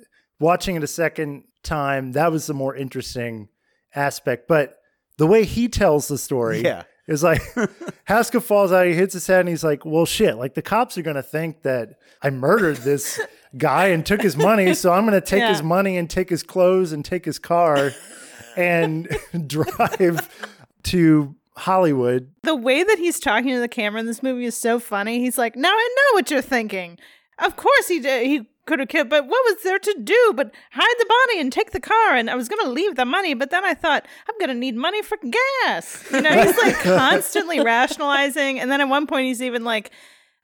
watching 0.40 0.76
it 0.76 0.82
a 0.82 0.86
second 0.88 1.44
time, 1.62 2.12
that 2.12 2.32
was 2.32 2.46
the 2.46 2.54
more 2.54 2.74
interesting 2.74 3.48
aspect. 3.96 4.46
But 4.46 4.78
the 5.18 5.26
way 5.26 5.44
he 5.44 5.68
tells 5.68 6.06
the 6.08 6.18
story 6.18 6.60
Yeah. 6.62 6.84
is 7.08 7.22
like 7.22 7.40
Haskell 8.04 8.40
falls 8.40 8.70
out, 8.72 8.86
he 8.86 8.94
hits 8.94 9.14
his 9.14 9.26
head, 9.26 9.40
and 9.40 9.48
he's 9.48 9.64
like, 9.64 9.84
Well, 9.84 10.06
shit, 10.06 10.36
like 10.36 10.54
the 10.54 10.62
cops 10.62 10.96
are 10.98 11.02
going 11.02 11.16
to 11.16 11.22
think 11.22 11.62
that 11.62 11.94
I 12.22 12.30
murdered 12.30 12.76
this 12.78 13.18
guy 13.56 13.86
and 13.88 14.04
took 14.04 14.22
his 14.22 14.36
money. 14.36 14.74
So 14.74 14.92
I'm 14.92 15.06
going 15.06 15.20
to 15.20 15.26
take 15.26 15.40
Yeah. 15.40 15.48
his 15.50 15.62
money 15.62 15.96
and 15.96 16.08
take 16.10 16.28
his 16.30 16.42
clothes 16.42 16.92
and 16.92 17.04
take 17.04 17.24
his 17.24 17.38
car 17.38 17.92
and 18.56 19.08
drive 19.46 20.28
to 20.84 21.34
Hollywood 21.56 22.30
The 22.42 22.54
way 22.54 22.82
that 22.82 22.98
he's 22.98 23.18
talking 23.18 23.50
to 23.50 23.60
the 23.60 23.68
camera 23.68 24.00
in 24.00 24.06
this 24.06 24.22
movie 24.22 24.44
is 24.44 24.56
so 24.56 24.78
funny. 24.78 25.20
He's 25.20 25.38
like, 25.38 25.56
"Now 25.56 25.70
I 25.72 25.94
know 25.96 26.16
what 26.16 26.30
you're 26.30 26.42
thinking. 26.42 26.98
Of 27.38 27.56
course 27.56 27.88
he 27.88 27.98
did. 28.00 28.26
He 28.26 28.46
could 28.66 28.80
have 28.80 28.88
killed, 28.88 29.08
but 29.08 29.24
what 29.26 29.44
was 29.46 29.62
there 29.62 29.78
to 29.78 29.96
do 30.02 30.32
but 30.34 30.52
hide 30.72 30.96
the 30.98 31.06
body 31.06 31.40
and 31.40 31.52
take 31.52 31.70
the 31.70 31.80
car? 31.80 32.14
And 32.14 32.28
I 32.28 32.34
was 32.34 32.48
gonna 32.48 32.68
leave 32.70 32.96
the 32.96 33.04
money, 33.04 33.34
but 33.34 33.50
then 33.50 33.64
I 33.64 33.74
thought 33.74 34.06
I'm 34.28 34.38
gonna 34.38 34.54
need 34.58 34.76
money 34.76 35.02
for 35.02 35.18
gas. 35.64 36.04
You 36.12 36.20
know, 36.20 36.42
he's 36.42 36.58
like 36.58 36.74
constantly 36.82 37.60
rationalizing. 37.60 38.60
And 38.60 38.70
then 38.70 38.80
at 38.80 38.88
one 38.88 39.06
point, 39.06 39.26
he's 39.26 39.42
even 39.42 39.64
like, 39.64 39.90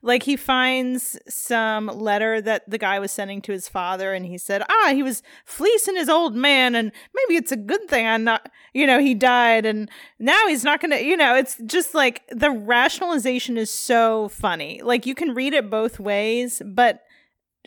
Like 0.05 0.23
he 0.23 0.35
finds 0.35 1.17
some 1.29 1.87
letter 1.87 2.41
that 2.41 2.69
the 2.69 2.77
guy 2.77 2.99
was 2.99 3.09
sending 3.11 3.41
to 3.43 3.53
his 3.53 3.69
father, 3.69 4.13
and 4.13 4.25
he 4.25 4.37
said, 4.37 4.61
"Ah, 4.69 4.91
he 4.93 5.01
was 5.01 5.23
fleecing 5.45 5.95
his 5.95 6.09
old 6.09 6.35
man, 6.35 6.75
and 6.75 6.91
maybe 7.15 7.37
it's 7.37 7.53
a 7.53 7.55
good 7.71 7.87
thing 7.87 8.05
I'm 8.05 8.25
not, 8.25 8.51
you 8.73 8.85
know, 8.85 8.99
he 8.99 9.13
died, 9.15 9.65
and 9.65 9.89
now 10.19 10.47
he's 10.49 10.65
not 10.65 10.81
gonna, 10.81 10.99
you 10.99 11.15
know." 11.15 11.35
It's 11.35 11.55
just 11.65 11.93
like 11.95 12.23
the 12.29 12.51
rationalization 12.51 13.57
is 13.57 13.69
so 13.69 14.27
funny. 14.27 14.81
Like 14.83 15.05
you 15.05 15.15
can 15.15 15.33
read 15.33 15.53
it 15.53 15.69
both 15.69 16.01
ways, 16.01 16.61
but 16.65 17.03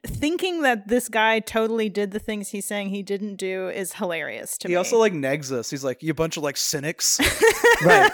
thinking 0.05 0.63
that 0.63 0.89
this 0.89 1.09
guy 1.09 1.41
totally 1.41 1.89
did 1.89 2.11
the 2.11 2.19
things 2.19 2.49
he's 2.49 2.67
saying 2.67 2.91
he 2.91 3.03
didn't 3.03 3.37
do 3.37 3.69
is 3.69 3.95
hilarious 3.95 4.59
to 4.59 4.69
he 4.69 4.73
me. 4.73 4.73
He 4.73 4.77
also 4.77 4.99
like 4.99 5.13
negs 5.13 5.51
us. 5.53 5.71
He's 5.71 5.85
like, 5.85 6.03
"You 6.03 6.15
bunch 6.15 6.37
of 6.37 6.43
like 6.43 6.57
cynics, 6.57 7.21
right. 7.85 8.13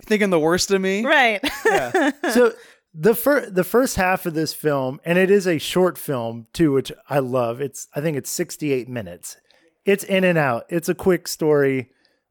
thinking 0.04 0.30
the 0.30 0.38
worst 0.38 0.70
of 0.70 0.80
me." 0.80 1.04
right. 1.04 1.40
Yeah. 1.64 2.10
so 2.30 2.52
the 2.94 3.14
first 3.14 3.54
the 3.54 3.64
first 3.64 3.96
half 3.96 4.26
of 4.26 4.34
this 4.34 4.52
film, 4.52 5.00
and 5.04 5.18
it 5.18 5.30
is 5.30 5.46
a 5.46 5.58
short 5.58 5.98
film 5.98 6.46
too, 6.52 6.72
which 6.72 6.92
I 7.08 7.18
love. 7.18 7.60
It's 7.60 7.88
I 7.94 8.00
think 8.00 8.16
it's 8.16 8.30
68 8.30 8.88
minutes. 8.88 9.36
It's 9.84 10.04
in 10.04 10.24
and 10.24 10.38
out. 10.38 10.64
It's 10.68 10.88
a 10.88 10.94
quick 10.94 11.26
story. 11.26 11.90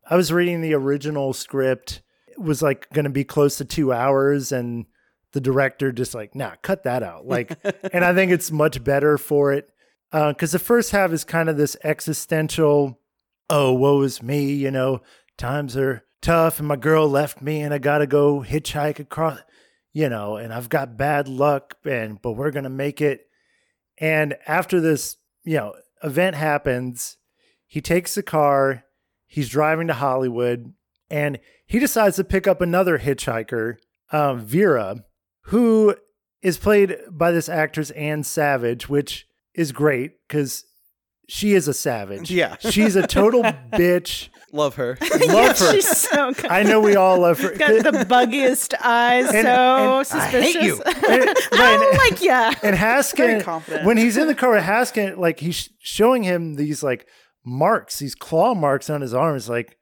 I 0.10 0.16
was 0.16 0.32
reading 0.32 0.62
the 0.62 0.74
original 0.74 1.34
script. 1.34 2.02
It 2.28 2.40
was 2.40 2.62
like 2.62 2.90
going 2.94 3.04
to 3.04 3.12
be 3.12 3.24
close 3.24 3.58
to 3.58 3.66
2 3.66 3.92
hours 3.92 4.52
and 4.52 4.86
the 5.34 5.42
director 5.42 5.92
just 5.92 6.14
like, 6.14 6.36
"Nah, 6.36 6.56
cut 6.62 6.84
that 6.84 7.04
out." 7.04 7.28
Like 7.28 7.58
and 7.94 8.04
I 8.04 8.14
think 8.14 8.32
it's 8.32 8.52
much 8.52 8.84
better 8.84 9.18
for 9.18 9.54
it. 9.54 9.70
Uh, 10.12 10.34
cuz 10.34 10.52
the 10.52 10.60
first 10.60 10.92
half 10.92 11.12
is 11.12 11.24
kind 11.24 11.50
of 11.50 11.58
this 11.58 11.78
existential, 11.84 13.00
oh, 13.50 13.74
woe 13.74 14.02
is 14.02 14.22
me, 14.22 14.52
you 14.52 14.72
know, 14.72 15.02
times 15.38 15.78
are 15.78 16.04
tough 16.22 16.60
and 16.60 16.68
my 16.68 16.76
girl 16.76 17.08
left 17.08 17.42
me 17.42 17.62
and 17.62 17.74
I 17.74 17.78
got 17.78 18.00
to 18.00 18.08
go 18.08 18.42
hitchhike 18.42 19.00
across 19.00 19.40
you 19.94 20.10
know, 20.10 20.38
and 20.38 20.54
I've 20.54 20.70
got 20.70 20.98
bad 20.98 21.28
luck 21.28 21.76
and 21.86 22.22
but 22.22 22.34
we're 22.34 22.52
to 22.52 22.70
make 22.70 23.02
it. 23.02 23.28
And 23.98 24.36
after 24.48 24.80
this, 24.80 25.18
you 25.44 25.58
know, 25.58 25.74
event 26.04 26.36
happens, 26.36 27.18
he 27.68 27.82
takes 27.82 28.16
the 28.16 28.24
car, 28.24 28.86
he's 29.28 29.50
driving 29.50 29.88
to 29.88 29.94
Hollywood 29.94 30.74
and 31.10 31.40
he 31.66 31.80
decides 31.80 32.16
to 32.16 32.24
pick 32.24 32.48
up 32.48 32.62
another 32.62 33.00
hitchhiker, 33.00 33.78
um, 34.12 34.40
Vera, 34.40 35.04
who 35.46 35.96
is 36.42 36.58
played 36.58 36.98
by 37.10 37.32
this 37.32 37.50
actress 37.50 37.92
Ann 37.92 38.24
Savage, 38.24 38.90
which 38.90 39.28
is 39.54 39.72
great 39.72 40.14
because 40.28 40.66
she 41.30 41.54
is 41.54 41.68
a 41.68 41.74
savage. 41.74 42.30
Yeah. 42.32 42.58
she's 42.60 42.96
a 42.96 43.06
total 43.08 43.44
bitch. 43.74 44.30
Love 44.54 44.76
her. 44.76 44.98
Love 45.28 45.58
her. 45.60 45.72
She's 45.74 45.88
so 45.98 46.34
good. 46.34 46.48
I 46.48 46.64
know 46.64 46.82
we 46.82 46.98
all 46.98 47.20
love 47.20 47.40
her. 47.40 47.56
Got 47.56 47.84
the 47.86 48.04
buggiest 48.06 48.74
eyes, 48.84 49.34
And- 49.34 49.46
so 49.46 50.00
and- 50.00 50.08
suspicious. 50.08 50.32
I 50.32 50.42
hate 50.42 50.62
you. 50.64 50.82
And- 51.10 51.38
I 51.54 51.78
don't 51.78 51.98
like 51.98 52.22
ya. 52.22 52.54
and 52.64 52.76
Haskin, 52.76 53.86
when 53.86 53.96
he's 53.98 54.18
in 54.18 54.28
the 54.28 54.36
car 54.36 54.52
with 54.52 54.64
Haskin, 54.64 55.18
like 55.18 55.40
he's 55.40 55.70
showing 55.80 56.24
him 56.24 56.56
these 56.56 56.84
like 56.84 57.08
marks, 57.46 58.00
these 58.00 58.14
claw 58.16 58.54
marks 58.54 58.90
on 58.90 59.00
his 59.00 59.14
arms, 59.14 59.48
like, 59.48 59.78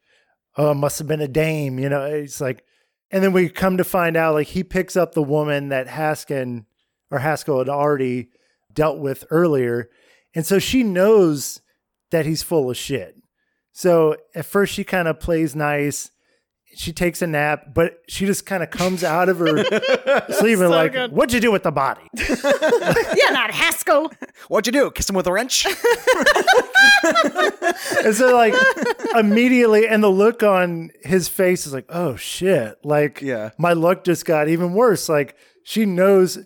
oh, 0.56 0.72
it 0.72 0.76
must 0.76 1.00
have 1.00 1.08
been 1.08 1.22
a 1.22 1.28
dame, 1.28 1.80
you 1.80 1.90
know. 1.90 2.04
It's 2.06 2.40
like, 2.40 2.64
and 3.12 3.24
then 3.24 3.34
we 3.34 3.50
come 3.50 3.78
to 3.78 3.84
find 3.84 4.16
out, 4.16 4.36
like, 4.36 4.48
he 4.48 4.64
picks 4.64 4.96
up 4.96 5.14
the 5.14 5.24
woman 5.24 5.70
that 5.70 5.88
Haskin 5.88 6.66
or 7.12 7.20
Haskell 7.20 7.60
had 7.60 7.70
already 7.70 8.30
dealt 8.74 9.00
with 9.00 9.26
earlier, 9.30 9.90
and 10.36 10.46
so 10.46 10.60
she 10.60 10.84
knows 10.84 11.62
that 12.12 12.26
he's 12.26 12.44
full 12.44 12.70
of 12.70 12.78
shit. 12.78 13.16
So 13.72 14.16
at 14.36 14.46
first, 14.46 14.74
she 14.74 14.84
kind 14.84 15.08
of 15.08 15.20
plays 15.20 15.56
nice. 15.56 16.12
She 16.76 16.94
takes 16.94 17.22
a 17.22 17.28
nap, 17.28 17.74
but 17.74 18.00
she 18.08 18.26
just 18.26 18.46
kind 18.46 18.64
of 18.64 18.70
comes 18.70 19.04
out 19.04 19.28
of 19.28 19.40
her 19.40 19.48
sleep 20.30 20.60
and 20.60 20.60
So 20.60 20.70
like, 20.70 20.94
good. 20.94 21.12
"What'd 21.12 21.34
you 21.34 21.40
do 21.42 21.52
with 21.52 21.64
the 21.64 21.72
body?" 21.72 22.02
Yeah, 22.18 23.32
not 23.32 23.52
Haskell. 23.52 24.12
What'd 24.48 24.74
you 24.74 24.80
do? 24.82 24.92
Kiss 24.92 25.10
him 25.10 25.16
with 25.16 25.28
a 25.28 25.32
wrench? 25.34 25.66
And 28.04 28.16
so 28.16 28.34
like 28.36 28.54
immediately 29.16 29.88
and 29.88 30.04
the 30.04 30.10
look 30.10 30.44
on 30.44 30.92
his 31.04 31.28
face 31.28 31.66
is 31.68 31.74
like, 31.74 31.86
oh 31.90 32.16
shit. 32.16 32.78
Like 32.84 33.22
Yeah. 33.22 33.52
my 33.58 33.74
luck 33.74 34.04
just 34.04 34.26
got 34.26 34.48
even 34.48 34.74
worse. 34.74 35.10
Like 35.10 35.36
she 35.64 35.86
knows 35.86 36.40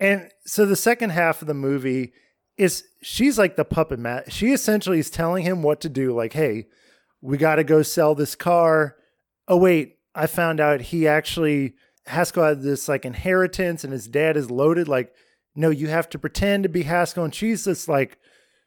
and 0.00 0.28
so 0.44 0.66
the 0.66 0.76
second 0.76 1.10
half 1.10 1.40
of 1.42 1.48
the 1.48 1.54
movie 1.54 2.12
is 2.56 2.84
she's 3.02 3.38
like 3.38 3.56
the 3.56 3.64
puppet 3.64 3.98
mat. 3.98 4.32
She 4.32 4.52
essentially 4.52 4.98
is 4.98 5.10
telling 5.10 5.44
him 5.44 5.62
what 5.62 5.80
to 5.82 5.88
do. 5.88 6.14
Like, 6.14 6.32
hey, 6.32 6.66
we 7.20 7.36
gotta 7.38 7.64
go 7.64 7.82
sell 7.82 8.14
this 8.14 8.34
car. 8.34 8.96
Oh 9.52 9.56
wait, 9.58 9.98
I 10.14 10.28
found 10.28 10.60
out 10.60 10.80
he 10.80 11.06
actually 11.06 11.74
Haskell 12.06 12.44
had 12.44 12.62
this 12.62 12.88
like 12.88 13.04
inheritance 13.04 13.84
and 13.84 13.92
his 13.92 14.08
dad 14.08 14.34
is 14.34 14.50
loaded. 14.50 14.88
Like, 14.88 15.12
no, 15.54 15.68
you 15.68 15.88
have 15.88 16.08
to 16.08 16.18
pretend 16.18 16.62
to 16.62 16.70
be 16.70 16.84
Haskell. 16.84 17.24
And 17.24 17.34
she's 17.34 17.66
just 17.66 17.86
like 17.86 18.16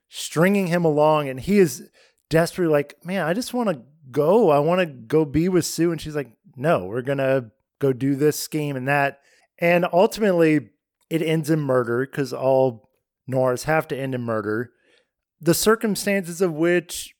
stringing 0.10 0.68
him 0.68 0.86
along 0.86 1.28
and 1.28 1.40
he 1.40 1.58
is 1.58 1.90
desperately 2.30 2.72
like, 2.72 3.04
man, 3.04 3.26
I 3.26 3.34
just 3.34 3.52
want 3.52 3.70
to 3.70 3.82
go. 4.12 4.52
I 4.52 4.60
want 4.60 4.78
to 4.78 4.86
go 4.86 5.26
be 5.26 5.50
with 5.50 5.66
Sue. 5.66 5.92
And 5.92 6.00
she's 6.00 6.16
like, 6.16 6.30
no, 6.56 6.86
we're 6.86 7.02
going 7.02 7.18
to 7.18 7.50
go 7.80 7.92
do 7.92 8.16
this 8.16 8.38
scheme 8.38 8.76
and 8.76 8.88
that. 8.88 9.22
And 9.58 9.88
ultimately, 9.92 10.70
it 11.10 11.24
ends 11.24 11.50
in 11.50 11.62
murder 11.62 12.06
because 12.06 12.32
all 12.32 12.92
noirs 13.26 13.64
have 13.64 13.88
to 13.88 13.98
end 13.98 14.14
in 14.14 14.22
murder. 14.22 14.70
The 15.42 15.56
circumstances 15.56 16.42
of 16.42 16.54
which, 16.54 17.16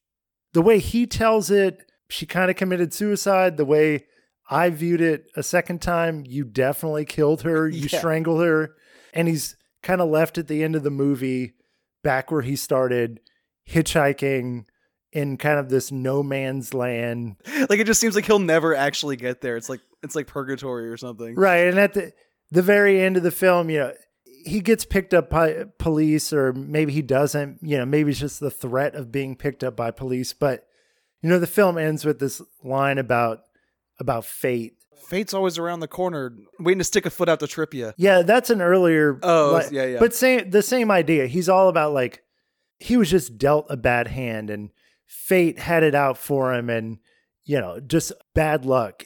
the 0.54 0.62
way 0.62 0.78
he 0.78 1.08
tells 1.08 1.50
it, 1.50 1.82
she 2.10 2.26
kind 2.26 2.50
of 2.50 2.56
committed 2.58 2.94
suicide. 2.94 3.58
The 3.58 3.66
way 3.66 4.06
I 4.50 4.70
viewed 4.70 5.02
it 5.02 5.26
a 5.36 5.44
second 5.44 5.82
time, 5.82 6.24
you 6.28 6.44
definitely 6.44 7.06
killed 7.06 7.42
her, 7.44 7.68
you 7.70 7.88
Yeah. 7.92 8.00
strangled 8.00 8.44
her. 8.44 8.76
And 9.14 9.28
he's 9.28 9.56
kind 9.82 10.02
of 10.02 10.10
left 10.10 10.38
at 10.38 10.48
the 10.48 10.64
end 10.64 10.76
of 10.76 10.84
the 10.84 10.92
movie 10.92 11.54
back 12.04 12.32
where 12.32 12.42
he 12.42 12.56
started 12.56 13.20
hitchhiking 13.70 14.66
in 15.12 15.38
kind 15.38 15.60
of 15.60 15.70
this 15.70 15.92
no 15.92 16.22
man's 16.22 16.74
land. 16.74 17.36
like 17.70 17.80
it 17.80 17.88
just 17.88 18.00
seems 18.02 18.16
like 18.16 18.26
he'll 18.26 18.40
never 18.40 18.76
actually 18.76 19.16
get 19.16 19.42
there. 19.42 19.58
It's 19.58 19.70
like 19.70 19.82
it's 20.04 20.16
like 20.16 20.28
purgatory 20.28 20.90
or 20.90 20.98
something. 20.98 21.36
Right. 21.36 21.68
And 21.68 21.80
at 21.80 21.94
the 21.94 22.14
the 22.52 22.62
very 22.62 23.02
end 23.02 23.18
of 23.18 23.24
the 23.24 23.32
film, 23.32 23.70
you 23.70 23.80
know, 23.80 23.94
he 24.46 24.60
gets 24.60 24.86
picked 24.86 25.14
up 25.14 25.30
by 25.30 25.66
police 25.80 26.32
or 26.32 26.54
maybe 26.54 26.92
he 26.94 27.02
doesn't, 27.02 27.60
you 27.64 27.78
know, 27.78 27.86
maybe 27.86 28.12
it's 28.12 28.20
just 28.20 28.40
the 28.40 28.52
threat 28.52 28.94
of 28.96 29.12
being 29.12 29.36
picked 29.36 29.64
up 29.64 29.76
by 29.76 29.90
police, 29.92 30.34
but 30.34 30.68
you 31.26 31.32
know, 31.32 31.40
the 31.40 31.48
film 31.48 31.80
ends 31.80 32.06
with 32.06 32.20
this 32.20 32.40
line 32.64 33.00
about 33.00 33.46
about 34.00 34.26
fate. 34.26 34.74
Fate's 35.08 35.34
always 35.34 35.58
around 35.58 35.80
the 35.80 35.88
corner, 35.88 36.38
waiting 36.60 36.78
to 36.78 36.84
stick 36.84 37.08
a 37.08 37.10
foot 37.10 37.28
out 37.28 37.40
to 37.40 37.48
trip 37.48 37.74
you. 37.74 37.94
Yeah, 37.98 38.22
that's 38.22 38.52
an 38.52 38.62
earlier 38.62 39.20
Oh, 39.24 39.60
yeah, 39.72 39.86
yeah. 39.88 39.98
But 39.98 40.14
same 40.14 40.52
the 40.52 40.62
same 40.62 40.92
idea. 40.92 41.26
He's 41.26 41.50
all 41.50 41.68
about 41.68 41.94
like 41.96 42.22
he 42.78 42.96
was 42.96 43.10
just 43.10 43.40
dealt 43.40 43.66
a 43.72 43.76
bad 43.76 44.06
hand 44.06 44.52
and 44.52 44.70
fate 45.08 45.58
had 45.58 45.82
it 45.82 45.96
out 45.96 46.20
for 46.20 46.54
him 46.54 46.70
and 46.70 47.00
you 47.44 47.60
know, 47.60 47.80
just 47.80 48.12
bad 48.36 48.64
luck. 48.64 49.06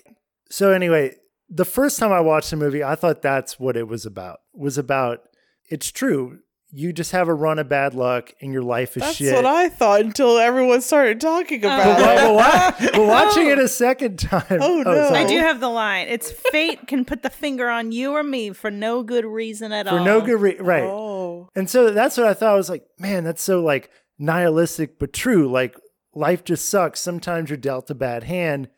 So 0.49 0.73
anyway, 0.73 1.15
the 1.49 1.63
first 1.63 1.99
time 1.99 2.11
I 2.11 2.19
watched 2.19 2.49
the 2.49 2.57
movie, 2.57 2.83
I 2.83 2.95
thought 2.95 3.21
that's 3.21 3.57
what 3.57 3.77
it 3.77 3.87
was 3.87 4.05
about. 4.05 4.41
Was 4.53 4.77
about 4.77 5.21
it's 5.69 5.89
true. 5.89 6.39
You 6.71 6.93
just 6.93 7.13
have 7.13 7.27
a 7.27 7.33
run 7.33 7.57
of 7.57 7.67
bad 7.67 7.95
luck 7.95 8.31
and 8.41 8.53
your 8.53 8.61
life 8.61 8.95
is 8.95 9.01
That's 9.01 9.15
shit. 9.17 9.31
That's 9.31 9.43
what 9.43 9.45
I 9.51 9.69
thought 9.69 10.01
until 10.01 10.37
everyone 10.37 10.81
started 10.81 11.19
talking 11.19 11.65
Oh. 11.65 11.67
about 11.67 11.97
but, 11.97 12.23
it. 12.23 12.33
wa- 12.35 12.73
but 12.79 12.93
but 12.93 13.07
watching 13.07 13.47
it 13.51 13.57
a 13.57 13.67
second 13.67 14.19
time. 14.19 14.43
Oh, 14.61 14.83
no. 14.83 14.93
sorry. 15.09 15.17
I 15.23 15.27
do 15.27 15.37
have 15.39 15.59
the 15.59 15.69
line. 15.69 16.07
It's 16.09 16.31
fate 16.31 16.87
can 16.87 17.05
put 17.05 17.23
the 17.23 17.31
finger 17.31 17.69
on 17.69 17.91
you 17.91 18.11
or 18.11 18.21
me 18.21 18.51
for 18.51 18.69
no 18.69 19.01
good 19.01 19.25
reason 19.25 19.71
at 19.71 19.87
for 19.87 19.93
all. 19.93 19.97
For 19.99 20.03
no 20.05 20.21
good 20.21 20.39
reason. 20.39 20.63
Right. 20.63 20.83
Oh. 20.83 21.49
And 21.55 21.67
so 21.67 21.89
that's 21.89 22.17
what 22.17 22.27
I 22.27 22.35
thought. 22.35 22.53
I 22.53 22.57
was 22.57 22.69
like, 22.69 22.85
man, 22.99 23.23
that's 23.23 23.41
so 23.41 23.61
like 23.63 23.89
nihilistic 24.19 24.99
but 24.99 25.11
true. 25.11 25.49
Like 25.49 25.75
life 26.13 26.43
just 26.43 26.69
sucks. 26.69 26.99
Sometimes 26.99 27.49
you're 27.49 27.57
dealt 27.57 27.89
a 27.89 27.95
bad 27.95 28.25
hand. 28.25 28.69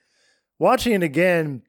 Watching 0.59 0.93
it 0.93 1.03
again, 1.03 1.63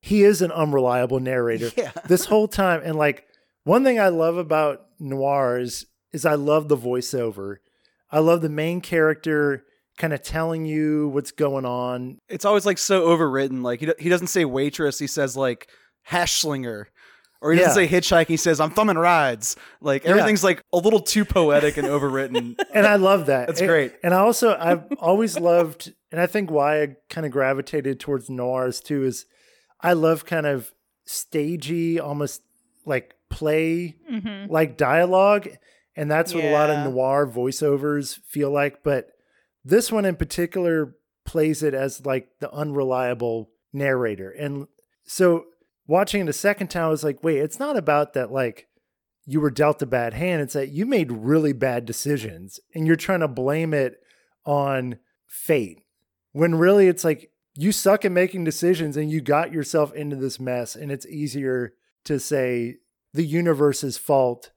he 0.00 0.24
is 0.24 0.42
an 0.42 0.50
unreliable 0.50 1.20
narrator 1.20 1.70
Yeah. 1.76 1.92
this 2.06 2.24
whole 2.24 2.48
time. 2.48 2.80
And 2.82 2.96
like 2.96 3.26
one 3.62 3.84
thing 3.84 4.00
I 4.00 4.08
love 4.08 4.36
about 4.36 4.86
noirs 4.98 5.86
is 6.12 6.24
I 6.26 6.34
love 6.34 6.68
the 6.68 6.76
voiceover. 6.76 7.56
I 8.10 8.18
love 8.20 8.40
the 8.40 8.48
main 8.48 8.80
character 8.80 9.64
kind 9.98 10.12
of 10.12 10.22
telling 10.22 10.64
you 10.64 11.08
what's 11.08 11.32
going 11.32 11.64
on. 11.64 12.18
It's 12.28 12.44
always 12.44 12.64
like 12.64 12.78
so 12.78 13.06
overwritten. 13.08 13.62
Like 13.62 13.80
he 13.80 13.92
he 13.98 14.08
doesn't 14.08 14.28
say 14.28 14.44
waitress, 14.44 14.98
he 14.98 15.06
says 15.06 15.36
like 15.36 15.68
hash 16.02 16.40
slinger. 16.40 16.88
Or 17.40 17.52
he 17.52 17.58
doesn't 17.60 17.74
say 17.74 17.86
hitchhike, 17.86 18.26
he 18.26 18.36
says 18.36 18.58
I'm 18.58 18.70
thumbing 18.70 18.98
rides. 18.98 19.54
Like 19.80 20.04
Yeah. 20.04 20.10
everything's 20.10 20.42
like 20.42 20.62
a 20.72 20.78
little 20.78 21.00
too 21.00 21.24
poetic 21.24 21.76
and 21.76 21.86
overwritten. 21.86 22.58
and 22.74 22.86
I 22.86 22.96
love 22.96 23.26
that. 23.26 23.46
That's 23.46 23.60
And- 23.60 23.68
great. 23.68 23.94
And 24.02 24.12
I 24.14 24.18
also 24.18 24.56
I've 24.58 24.84
always 24.98 25.38
loved, 25.38 25.92
and 26.10 26.20
I 26.20 26.26
think 26.26 26.50
why 26.50 26.82
I 26.82 26.96
kind 27.10 27.24
of 27.26 27.30
gravitated 27.32 28.00
towards 28.00 28.28
noirs 28.30 28.80
too 28.80 29.04
is 29.04 29.26
I 29.80 29.92
love 29.92 30.24
kind 30.24 30.46
of 30.46 30.72
stagey, 31.04 32.00
almost 32.00 32.42
like 32.84 33.14
play 33.30 33.96
Mhm. 34.10 34.48
like 34.50 34.76
dialogue, 34.76 35.48
and 35.96 36.10
that's 36.10 36.34
what 36.34 36.44
a 36.44 36.52
lot 36.52 36.70
of 36.70 36.90
noir 36.92 37.26
voiceovers 37.26 38.18
feel 38.26 38.50
like. 38.50 38.82
But 38.82 39.10
this 39.64 39.90
one 39.92 40.04
in 40.04 40.16
particular 40.16 40.94
plays 41.24 41.62
it 41.62 41.74
as 41.74 42.06
like 42.06 42.28
the 42.40 42.50
unreliable 42.52 43.50
narrator, 43.72 44.30
and 44.30 44.66
so 45.04 45.46
watching 45.86 46.22
it 46.22 46.28
a 46.28 46.32
second 46.32 46.68
time, 46.68 46.84
I 46.84 46.88
was 46.88 47.04
like, 47.04 47.22
wait, 47.24 47.38
it's 47.38 47.58
not 47.58 47.76
about 47.76 48.12
that 48.14 48.30
like 48.32 48.66
you 49.24 49.40
were 49.40 49.50
dealt 49.50 49.82
a 49.82 49.86
bad 49.86 50.14
hand. 50.14 50.40
It's 50.42 50.54
that 50.54 50.70
you 50.70 50.86
made 50.86 51.12
really 51.12 51.52
bad 51.52 51.84
decisions 51.84 52.58
and 52.74 52.86
you're 52.86 52.96
trying 52.96 53.20
to 53.20 53.28
blame 53.28 53.74
it 53.74 54.00
on 54.46 54.98
fate. 55.26 55.82
When 56.32 56.54
really 56.54 56.88
it's 56.88 57.04
like 57.04 57.30
you 57.54 57.72
suck 57.72 58.04
at 58.06 58.12
making 58.12 58.44
decisions 58.44 58.96
and 58.96 59.10
you 59.10 59.20
got 59.20 59.52
yourself 59.52 59.92
into 59.94 60.16
this 60.16 60.40
mess 60.40 60.74
and 60.76 60.90
it's 60.90 61.06
easier 61.06 61.74
to 62.04 62.18
say 62.18 62.76
the 63.12 63.24
universe's 63.24 63.96
fault. 63.96 64.50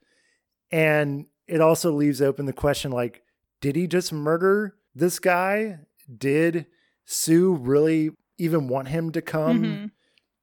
And 0.72 1.26
it 1.48 1.62
also 1.62 1.92
leaves 1.92 2.22
open 2.22 2.46
the 2.46 2.54
question 2.54 2.92
like, 2.92 3.24
did 3.60 3.76
he 3.76 3.88
just 3.88 4.12
murder 4.14 4.76
this 4.96 5.20
guy? 5.20 5.80
Did 6.18 6.66
Sue 7.06 7.54
really 7.56 8.12
even 8.38 8.68
want 8.68 8.88
him 8.88 9.12
to 9.12 9.22
come 9.22 9.64
Mhm. 9.64 9.92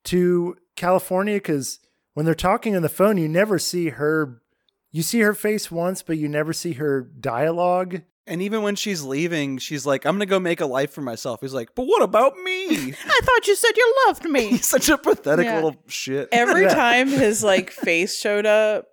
to 0.04 0.56
California? 0.76 1.34
Because 1.36 1.80
when 2.14 2.26
they're 2.26 2.34
talking 2.34 2.76
on 2.76 2.82
the 2.82 2.88
phone, 2.88 3.16
you 3.18 3.28
never 3.28 3.58
see 3.58 3.88
her. 3.90 4.42
You 4.90 5.02
see 5.02 5.20
her 5.20 5.34
face 5.34 5.70
once, 5.70 6.02
but 6.02 6.18
you 6.18 6.28
never 6.28 6.52
see 6.52 6.72
her 6.74 7.02
dialogue. 7.02 8.02
And 8.28 8.42
even 8.42 8.62
when 8.62 8.76
she's 8.76 9.02
leaving, 9.02 9.56
she's 9.58 9.86
like, 9.86 10.04
I'm 10.04 10.12
going 10.12 10.20
to 10.20 10.26
go 10.26 10.38
make 10.38 10.60
a 10.60 10.66
life 10.66 10.92
for 10.92 11.00
myself. 11.00 11.40
He's 11.40 11.54
like, 11.54 11.74
but 11.74 11.84
what 11.86 12.02
about 12.02 12.36
me? 12.36 12.66
I 13.06 13.20
thought 13.22 13.46
you 13.46 13.56
said 13.56 13.72
you 13.76 13.94
loved 14.06 14.24
me. 14.26 14.48
He's 14.50 14.68
such 14.68 14.88
a 14.90 14.98
pathetic 14.98 15.46
Yeah. 15.46 15.54
little 15.56 15.76
shit. 15.86 16.28
Every 16.30 16.62
Yeah. 16.62 16.74
time 16.74 17.08
his 17.08 17.42
like 17.42 17.70
face 17.70 18.18
showed 18.18 18.44
up 18.46 18.84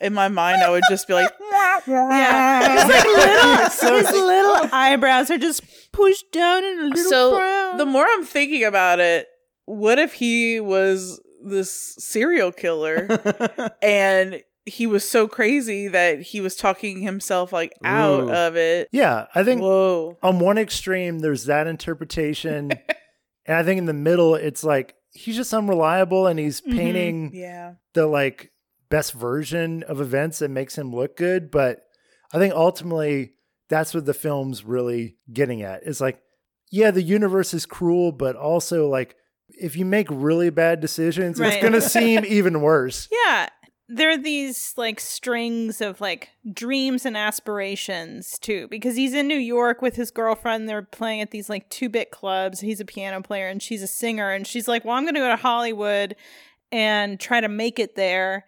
in 0.00 0.12
my 0.12 0.26
mind, 0.28 0.60
I 0.62 0.70
would 0.70 0.82
just 0.90 1.06
be 1.06 1.14
like, 1.14 1.30
Yeah. 1.86 2.74
His, 2.74 2.84
like, 2.92 3.04
little, 3.04 3.96
his 3.98 4.10
little 4.12 4.68
eyebrows 4.72 5.30
are 5.30 5.38
just 5.38 5.62
pushed 5.92 6.32
down 6.32 6.64
in 6.64 6.78
a 6.80 6.82
little 6.88 7.10
so 7.10 7.36
frown. 7.36 7.76
the 7.78 7.86
more 7.86 8.04
I'm 8.08 8.24
thinking 8.24 8.64
about 8.64 8.98
it, 8.98 9.26
what 9.66 9.98
if 10.00 10.14
he 10.14 10.58
was 10.60 11.20
this 11.46 11.70
serial 11.98 12.50
killer 12.50 13.06
and 13.82 14.42
he 14.66 14.86
was 14.86 15.08
so 15.08 15.28
crazy 15.28 15.88
that 15.88 16.22
he 16.22 16.40
was 16.40 16.56
talking 16.56 17.00
himself 17.02 17.52
like 17.52 17.72
out 17.84 18.24
Ooh. 18.24 18.32
of 18.32 18.56
it? 18.56 18.88
Yeah, 18.92 19.26
I 19.34 19.44
think 19.44 19.60
Whoa. 19.60 20.16
on 20.22 20.38
one 20.38 20.56
extreme, 20.58 21.18
there's 21.18 21.44
that 21.46 21.66
interpretation. 21.66 22.70
and 23.46 23.56
I 23.56 23.62
think 23.62 23.78
in 23.78 23.86
the 23.86 23.92
middle, 23.92 24.34
it's 24.34 24.64
like 24.64 24.94
he's 25.12 25.36
just 25.36 25.52
unreliable 25.54 26.26
and 26.26 26.38
he's 26.38 26.60
Mhm. 26.62 26.72
painting 26.76 27.30
Yeah. 27.34 27.74
the 27.92 28.06
like 28.06 28.52
best 28.90 29.12
version 29.12 29.82
of 29.84 30.00
events 30.00 30.38
that 30.38 30.50
makes 30.50 30.76
him 30.78 30.94
look 30.94 31.16
good. 31.16 31.50
But 31.50 31.84
I 32.32 32.38
think 32.38 32.54
ultimately 32.54 33.32
that's 33.68 33.94
what 33.94 34.06
the 34.06 34.14
film's 34.14 34.64
really 34.64 35.16
getting 35.32 35.62
at. 35.62 35.82
It's 35.84 36.00
like, 36.00 36.20
yeah, 36.70 36.90
the 36.90 37.02
universe 37.02 37.54
is 37.54 37.66
cruel, 37.66 38.12
but 38.12 38.34
also 38.34 38.88
like 38.88 39.14
if 39.48 39.76
you 39.76 39.84
make 39.84 40.08
really 40.10 40.50
bad 40.50 40.80
decisions, 40.80 41.38
Right. 41.38 41.52
it's 41.54 41.62
gonna 41.62 41.80
seem 41.80 42.24
even 42.28 42.60
worse. 42.62 43.08
Yeah. 43.12 43.48
There 43.88 44.10
are 44.10 44.16
these 44.16 44.72
like 44.76 44.98
strings 44.98 45.80
of 45.82 46.00
like 46.00 46.30
dreams 46.50 47.04
and 47.04 47.16
aspirations 47.16 48.38
too, 48.38 48.66
because 48.68 48.96
he's 48.96 49.12
in 49.12 49.28
New 49.28 49.38
York 49.38 49.82
with 49.82 49.96
his 49.96 50.10
girlfriend. 50.10 50.68
They're 50.68 50.82
playing 50.82 51.20
at 51.20 51.30
these 51.30 51.50
like 51.50 51.68
two 51.68 51.88
bit 51.88 52.10
clubs. 52.10 52.60
He's 52.60 52.80
a 52.80 52.84
piano 52.84 53.20
player 53.20 53.48
and 53.48 53.62
she's 53.62 53.82
a 53.82 53.86
singer. 53.86 54.30
And 54.30 54.46
she's 54.46 54.66
like, 54.66 54.84
Well, 54.84 54.96
I'm 54.96 55.04
going 55.04 55.14
to 55.14 55.20
go 55.20 55.28
to 55.28 55.36
Hollywood 55.36 56.16
and 56.72 57.20
try 57.20 57.40
to 57.40 57.48
make 57.48 57.78
it 57.78 57.94
there. 57.94 58.46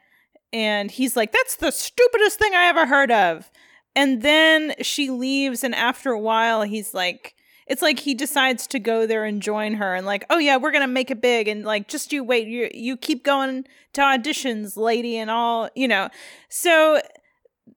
And 0.52 0.90
he's 0.90 1.16
like, 1.16 1.32
That's 1.32 1.56
the 1.56 1.70
stupidest 1.70 2.38
thing 2.38 2.54
I 2.54 2.68
ever 2.68 2.86
heard 2.86 3.10
of. 3.10 3.50
And 3.94 4.22
then 4.22 4.74
she 4.80 5.10
leaves. 5.10 5.62
And 5.62 5.74
after 5.74 6.10
a 6.10 6.20
while, 6.20 6.62
he's 6.62 6.94
like, 6.94 7.35
it's 7.66 7.82
like 7.82 8.00
he 8.00 8.14
decides 8.14 8.66
to 8.68 8.78
go 8.78 9.06
there 9.06 9.24
and 9.24 9.42
join 9.42 9.74
her 9.74 9.94
and 9.94 10.06
like 10.06 10.24
oh 10.30 10.38
yeah 10.38 10.56
we're 10.56 10.70
gonna 10.70 10.86
make 10.86 11.10
it 11.10 11.20
big 11.20 11.48
and 11.48 11.64
like 11.64 11.88
just 11.88 12.12
you 12.12 12.22
wait 12.22 12.46
you 12.46 12.70
you 12.72 12.96
keep 12.96 13.24
going 13.24 13.64
to 13.92 14.00
auditions 14.00 14.76
lady 14.76 15.16
and 15.16 15.30
all 15.30 15.68
you 15.74 15.88
know. 15.88 16.08
So 16.48 17.00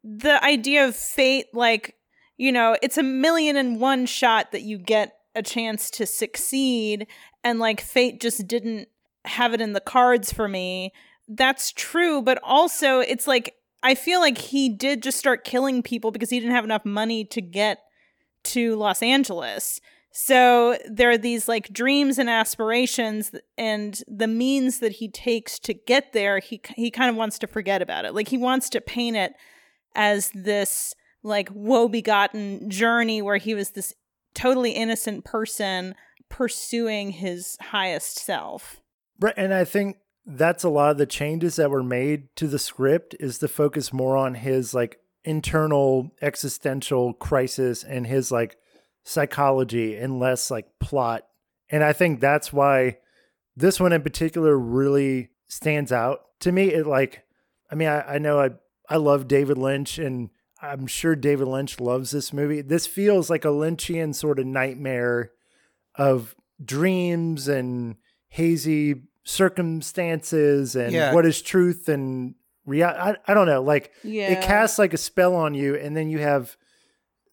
the 0.03 0.43
idea 0.43 0.85
of 0.85 0.95
fate 0.95 1.47
like 1.53 1.95
you 2.37 2.51
know 2.51 2.77
it's 2.81 2.97
a 2.97 3.03
million 3.03 3.55
and 3.55 3.79
one 3.79 4.05
shot 4.05 4.51
that 4.51 4.61
you 4.61 4.77
get 4.77 5.13
a 5.35 5.41
chance 5.41 5.89
to 5.91 6.05
succeed 6.05 7.07
and 7.43 7.59
like 7.59 7.81
fate 7.81 8.19
just 8.21 8.47
didn't 8.47 8.87
have 9.25 9.53
it 9.53 9.61
in 9.61 9.73
the 9.73 9.81
cards 9.81 10.31
for 10.31 10.47
me. 10.47 10.93
That's 11.27 11.71
true 11.71 12.21
but 12.21 12.39
also 12.43 12.99
it's 12.99 13.27
like 13.27 13.53
i 13.83 13.93
feel 13.93 14.19
like 14.19 14.37
he 14.37 14.67
did 14.67 15.03
just 15.03 15.17
start 15.17 15.45
killing 15.45 15.83
people 15.83 16.09
because 16.09 16.31
he 16.31 16.39
didn't 16.39 16.55
have 16.55 16.65
enough 16.65 16.83
money 16.83 17.23
to 17.23 17.39
get 17.39 17.79
to 18.45 18.75
Los 18.75 19.01
Angeles. 19.01 19.79
So 20.11 20.77
there 20.89 21.11
are 21.11 21.17
these 21.17 21.47
like 21.47 21.71
dreams 21.71 22.17
and 22.17 22.29
aspirations 22.29 23.31
and 23.57 24.01
the 24.07 24.27
means 24.27 24.79
that 24.79 24.93
he 24.93 25.07
takes 25.07 25.59
to 25.59 25.73
get 25.73 26.13
there 26.13 26.39
he 26.39 26.61
he 26.75 26.89
kind 26.89 27.09
of 27.09 27.15
wants 27.15 27.37
to 27.39 27.47
forget 27.47 27.81
about 27.81 28.05
it. 28.05 28.15
Like 28.15 28.29
he 28.29 28.37
wants 28.37 28.69
to 28.71 28.81
paint 28.81 29.15
it 29.15 29.33
as 29.95 30.31
this 30.33 30.93
like 31.21 31.49
woe-begotten 31.53 32.69
journey 32.69 33.21
where 33.21 33.37
he 33.37 33.53
was 33.53 33.71
this 33.71 33.93
totally 34.33 34.71
innocent 34.71 35.25
person 35.25 35.93
pursuing 36.29 37.11
his 37.11 37.57
highest 37.61 38.19
self. 38.19 38.81
Right, 39.19 39.33
and 39.35 39.53
I 39.53 39.65
think 39.65 39.97
that's 40.25 40.63
a 40.63 40.69
lot 40.69 40.91
of 40.91 40.97
the 40.97 41.05
changes 41.05 41.55
that 41.57 41.71
were 41.71 41.83
made 41.83 42.35
to 42.37 42.47
the 42.47 42.59
script 42.59 43.15
is 43.19 43.39
to 43.39 43.47
focus 43.47 43.91
more 43.91 44.15
on 44.15 44.35
his 44.35 44.73
like 44.73 44.99
internal 45.29 46.11
existential 46.21 47.13
crisis 47.13 47.83
and 47.83 48.07
his 48.07 48.31
like 48.31 48.57
psychology 49.03 49.95
and 49.95 50.19
less 50.19 50.49
like 50.49 50.67
plot. 50.79 51.25
And 51.69 51.83
I 51.83 51.93
think 51.93 52.19
that's 52.19 52.51
why 52.51 52.97
this 53.55 53.79
one 53.79 53.93
in 53.93 54.01
particular 54.01 54.57
really 54.57 55.29
stands 55.47 55.91
out 55.91 56.21
to 56.39 56.51
me. 56.51 56.69
It 56.73 56.87
like, 56.87 57.23
I 57.71 57.75
mean, 57.75 57.87
I, 57.87 58.15
I 58.15 58.17
know 58.17 58.39
I 58.39 58.49
I 58.89 58.97
love 58.97 59.27
David 59.27 59.57
Lynch 59.57 59.99
and 59.99 60.29
I'm 60.61 60.87
sure 60.87 61.15
David 61.15 61.47
Lynch 61.47 61.79
loves 61.79 62.11
this 62.11 62.33
movie. 62.33 62.61
This 62.61 62.87
feels 62.87 63.29
like 63.29 63.45
a 63.45 63.49
Lynchian 63.49 64.15
sort 64.15 64.39
of 64.39 64.45
nightmare 64.47 65.31
of 65.95 66.35
dreams 66.63 67.47
and 67.47 67.95
hazy 68.29 69.03
circumstances 69.23 70.75
and 70.75 70.91
Yeah. 70.93 71.13
what 71.13 71.25
is 71.25 71.41
truth 71.41 71.87
and 71.89 72.35
reality. 72.65 72.99
I, 72.99 73.31
I 73.31 73.33
don't 73.33 73.47
know. 73.47 73.61
Like 73.61 73.91
Yeah. 74.03 74.29
it 74.31 74.41
casts 74.43 74.77
like 74.79 74.93
a 74.93 74.97
spell 74.97 75.35
on 75.35 75.53
you, 75.53 75.75
and 75.75 75.95
then 75.95 76.09
you 76.09 76.19
have 76.19 76.55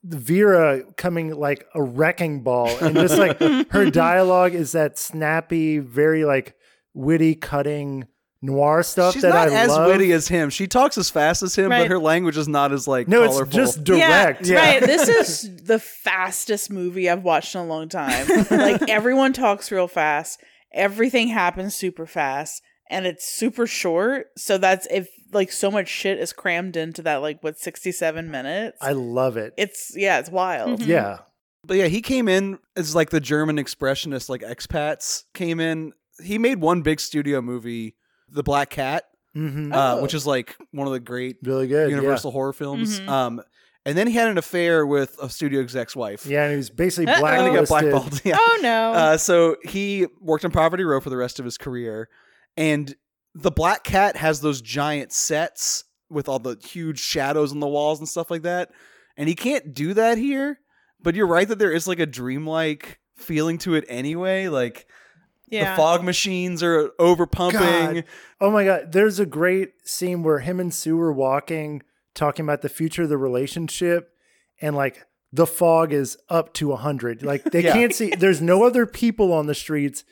Vera 0.05 0.83
coming 0.97 1.35
like 1.35 1.67
a 1.75 1.83
wrecking 1.83 2.43
ball, 2.43 2.69
and 2.81 2.95
just 2.95 3.19
like 3.19 3.39
her 3.71 3.91
dialogue 3.91 4.55
is 4.55 4.73
that 4.73 4.99
snappy, 4.99 5.79
very 5.79 6.25
like 6.25 6.55
witty, 6.95 7.35
cutting 7.35 8.07
noir 8.41 8.83
stuff 8.85 9.15
She's 9.15 9.23
that 9.23 9.31
not 9.31 9.49
I 9.49 9.55
as 9.55 9.69
love. 9.71 9.89
witty 9.91 10.13
as 10.13 10.29
him. 10.29 10.51
She 10.51 10.69
talks 10.69 10.97
as 10.97 11.11
fast 11.11 11.43
as 11.43 11.57
him, 11.57 11.71
Right. 11.71 11.83
but 11.83 11.91
her 11.91 11.99
language 11.99 12.37
is 12.37 12.47
not 12.47 12.71
as 12.73 12.87
like 12.87 13.09
no, 13.09 13.23
colorful. 13.27 13.43
it's 13.47 13.55
just 13.57 13.83
direct. 13.83 14.47
Yeah, 14.47 14.57
right. 14.75 14.81
This 14.83 15.09
is 15.45 15.57
the 15.65 15.81
fastest 15.81 16.71
movie 16.71 17.11
I've 17.11 17.25
watched 17.25 17.55
in 17.57 17.63
a 17.63 17.67
long 17.67 17.89
time. 17.89 18.29
like 18.51 18.83
everyone 18.89 19.33
talks 19.33 19.73
real 19.73 19.89
fast. 19.89 20.41
Everything 20.73 21.29
happens 21.29 21.75
super 21.75 22.07
fast 22.07 22.63
and 22.91 23.07
it's 23.07 23.27
super 23.27 23.67
short. 23.67 24.29
So 24.37 24.59
that's 24.59 24.87
if 24.91 25.09
like 25.33 25.51
so 25.53 25.71
much 25.71 25.89
shit 25.89 26.19
is 26.19 26.33
crammed 26.33 26.77
into 26.77 27.03
that 27.03 27.17
like 27.17 27.43
what 27.43 27.59
67 27.59 28.31
minutes. 28.31 28.79
I 28.81 28.93
love 28.93 29.37
it. 29.37 29.55
it's 29.57 29.93
yeah, 29.97 30.19
it's 30.19 30.31
wild. 30.31 30.81
Mhm. 30.81 30.87
yeah, 30.87 31.19
But 31.65 31.77
yeah, 31.79 31.87
he 31.89 32.01
came 32.01 32.29
in 32.29 32.59
as 32.77 32.95
like 32.95 33.11
the 33.11 33.21
German 33.21 33.57
expressionist, 33.57 34.29
like 34.29 34.43
expats 34.43 35.25
came 35.35 35.61
in. 35.61 35.93
He 36.23 36.39
made 36.39 36.61
one 36.61 36.83
big 36.83 37.01
studio 37.01 37.43
movie, 37.43 37.97
The 38.29 38.43
Black 38.43 38.71
Cat, 38.71 39.05
hmm 39.35 39.73
uh, 39.73 39.97
Oh. 39.97 40.03
which 40.03 40.15
is 40.15 40.27
like 40.27 40.57
one 40.71 40.87
of 40.87 40.93
the 40.93 41.01
great 41.01 41.37
really 41.43 41.67
good. 41.67 41.91
Universal 41.91 42.31
horror 42.31 42.53
films. 42.53 43.01
Mhm. 43.01 43.09
Um, 43.09 43.43
and 43.85 43.97
then 43.97 44.07
he 44.09 44.15
had 44.15 44.29
an 44.29 44.39
affair 44.39 44.85
with 44.87 45.17
a 45.23 45.29
studio 45.29 45.61
exec's 45.61 45.95
wife. 45.95 46.25
Yeah, 46.27 46.39
yeah, 46.39 46.43
and 46.45 46.51
he 46.53 46.57
was 46.57 46.71
basically 46.71 47.07
Uh-oh. 47.13 47.21
blacklisted. 47.21 47.47
and 47.47 47.55
he 47.55 47.61
got 47.61 47.69
blackballed. 47.69 48.21
Yeah. 48.25 48.37
Oh 48.41 48.59
no. 48.63 48.93
Uh, 48.93 49.17
so 49.17 49.57
he 49.65 50.07
worked 50.21 50.45
on 50.45 50.51
Poverty 50.53 50.85
Row 50.85 51.01
for 51.01 51.11
the 51.11 51.17
rest 51.17 51.39
of 51.39 51.45
his 51.45 51.57
career, 51.59 52.09
and 52.57 52.95
the 53.35 53.51
Black 53.51 53.85
Cat 53.85 54.17
has 54.17 54.41
those 54.41 54.61
giant 54.61 55.13
sets 55.13 55.85
with 56.09 56.29
all 56.29 56.39
the 56.39 56.57
huge 56.65 57.01
shadows 57.01 57.53
on 57.53 57.61
the 57.61 57.67
walls 57.67 57.99
and 57.99 58.09
stuff 58.09 58.31
like 58.31 58.43
that, 58.43 58.71
and 59.17 59.29
he 59.29 59.35
can't 59.35 59.75
do 59.75 59.95
that 59.95 60.19
here. 60.19 60.61
But 61.03 61.15
you're 61.15 61.27
right 61.27 61.47
that 61.49 61.59
there 61.59 61.73
is 61.73 61.87
like 61.87 62.01
a 62.01 62.07
dreamlike 62.07 62.99
feeling 63.17 63.59
to 63.59 63.75
it 63.75 63.85
anyway. 63.89 64.49
Like 64.49 64.87
yeah. 65.49 65.71
the 65.71 65.77
fog 65.77 66.03
machines 66.05 66.63
are 66.63 66.91
over 66.99 67.27
pumping. 67.27 68.05
Oh 68.41 68.51
my 68.51 68.65
god, 68.65 68.93
there's 68.93 69.19
a 69.21 69.27
great 69.27 69.73
scene 69.85 70.23
where 70.23 70.41
him 70.41 70.61
and 70.61 70.73
Sue 70.73 70.99
are 71.01 71.13
walking, 71.13 71.83
talking 72.15 72.45
about 72.45 72.63
the 72.63 72.69
future 72.69 73.03
of 73.05 73.09
the 73.09 73.19
relationship, 73.19 74.11
and 74.61 74.75
like 74.75 75.07
the 75.33 75.47
fog 75.47 75.93
is 75.93 76.17
up 76.29 76.55
to 76.55 76.75
hundred. 76.77 77.23
Like 77.23 77.45
they 77.45 77.61
Yeah. 77.65 77.73
can't 77.73 77.95
see. 77.95 78.15
There's 78.15 78.41
no 78.41 78.65
other 78.65 78.87
people 78.87 79.33
on 79.33 79.47
the 79.47 79.55
streets, 79.55 80.05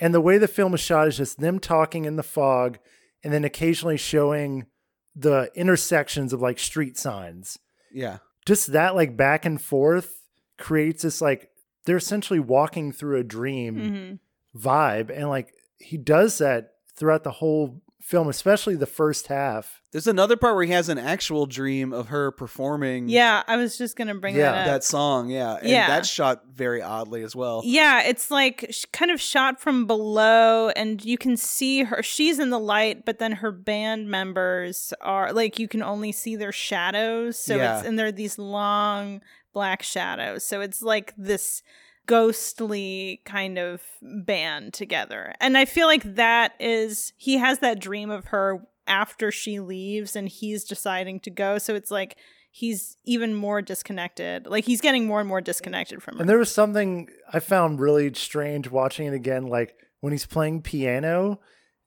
and 0.00 0.14
the 0.14 0.20
way 0.20 0.38
the 0.38 0.48
film 0.48 0.74
is 0.74 0.80
shot 0.80 1.06
is 1.08 1.16
just 1.18 1.38
them 1.40 1.58
talking 1.60 2.04
in 2.06 2.16
the 2.16 2.22
fog, 2.22 2.78
and 3.22 3.32
then 3.32 3.44
occasionally 3.44 3.96
showing 3.96 4.66
the 5.14 5.50
intersections 5.54 6.32
of 6.32 6.40
like 6.40 6.58
street 6.58 6.96
signs. 6.96 7.58
Yeah. 7.92 8.18
Just 8.46 8.72
that 8.72 8.94
like 8.94 9.16
back 9.16 9.44
and 9.44 9.60
forth 9.60 10.24
creates 10.58 11.02
this 11.02 11.20
like 11.20 11.50
they're 11.84 11.96
essentially 11.96 12.38
walking 12.40 12.92
through 12.92 13.18
a 13.18 13.24
dream 13.24 13.76
Mhm. 13.76 14.18
vibe 14.60 15.10
and 15.14 15.28
like 15.28 15.52
he 15.78 15.96
does 15.96 16.38
that 16.38 16.72
throughout 16.94 17.24
the 17.24 17.30
whole 17.32 17.80
film, 18.00 18.28
especially 18.28 18.74
the 18.76 18.86
first 18.86 19.26
half. 19.28 19.82
There's 19.92 20.06
another 20.06 20.36
part 20.36 20.54
where 20.54 20.64
he 20.64 20.72
has 20.72 20.88
an 20.88 20.98
actual 20.98 21.46
dream 21.46 21.92
of 21.92 22.08
her 22.08 22.30
performing 22.30 23.08
Yeah, 23.08 23.42
I 23.46 23.56
was 23.56 23.76
just 23.76 23.96
gonna 23.96 24.14
bring 24.14 24.36
Yeah, 24.36 24.52
that 24.52 24.58
up. 24.60 24.66
that 24.66 24.84
song. 24.84 25.28
Yeah. 25.30 25.56
And 25.56 25.68
Yeah. 25.68 25.86
that's 25.88 26.08
shot 26.08 26.42
very 26.52 26.80
oddly 26.80 27.22
as 27.22 27.34
well. 27.36 27.62
Yeah, 27.64 28.02
it's 28.02 28.30
like 28.30 28.66
sh- 28.70 28.84
kind 28.92 29.10
of 29.10 29.20
shot 29.20 29.60
from 29.60 29.86
below, 29.86 30.70
and 30.70 31.04
you 31.04 31.18
can 31.18 31.36
see 31.36 31.82
her. 31.84 32.02
She's 32.02 32.38
in 32.38 32.50
the 32.50 32.58
light, 32.60 33.04
but 33.04 33.18
then 33.18 33.32
her 33.32 33.50
band 33.52 34.08
members 34.10 34.92
are 35.00 35.32
like 35.32 35.58
you 35.58 35.68
can 35.68 35.82
only 35.82 36.12
see 36.12 36.36
their 36.36 36.52
shadows. 36.52 37.38
So 37.38 37.56
Yeah. 37.56 37.78
it's 37.80 37.86
and 37.88 37.98
they're 37.98 38.12
these 38.12 38.38
long 38.38 39.20
black 39.52 39.82
shadows. 39.82 40.44
So 40.44 40.60
it's 40.60 40.80
like 40.82 41.12
this 41.18 41.62
ghostly 42.06 43.20
kind 43.24 43.58
of 43.58 43.82
band 44.02 44.72
together. 44.74 45.34
And 45.40 45.56
I 45.56 45.64
feel 45.64 45.86
like 45.86 46.02
that 46.16 46.54
is 46.58 47.12
he 47.16 47.38
has 47.38 47.60
that 47.60 47.80
dream 47.80 48.10
of 48.10 48.26
her 48.26 48.66
after 48.86 49.30
she 49.30 49.60
leaves 49.60 50.16
and 50.16 50.28
he's 50.28 50.64
deciding 50.64 51.20
to 51.20 51.30
go. 51.30 51.58
So 51.58 51.74
it's 51.74 51.90
like 51.90 52.16
he's 52.50 52.96
even 53.04 53.34
more 53.34 53.62
disconnected. 53.62 54.46
Like 54.46 54.64
he's 54.64 54.80
getting 54.80 55.06
more 55.06 55.20
and 55.20 55.28
more 55.28 55.40
disconnected 55.40 56.02
from 56.02 56.16
her. 56.16 56.20
And 56.20 56.28
there 56.28 56.38
was 56.38 56.52
something 56.52 57.08
I 57.32 57.38
found 57.38 57.80
really 57.80 58.12
strange 58.14 58.68
watching 58.68 59.06
it 59.06 59.14
again, 59.14 59.46
like 59.46 59.76
when 60.00 60.12
he's 60.12 60.26
playing 60.26 60.62
piano. 60.62 61.40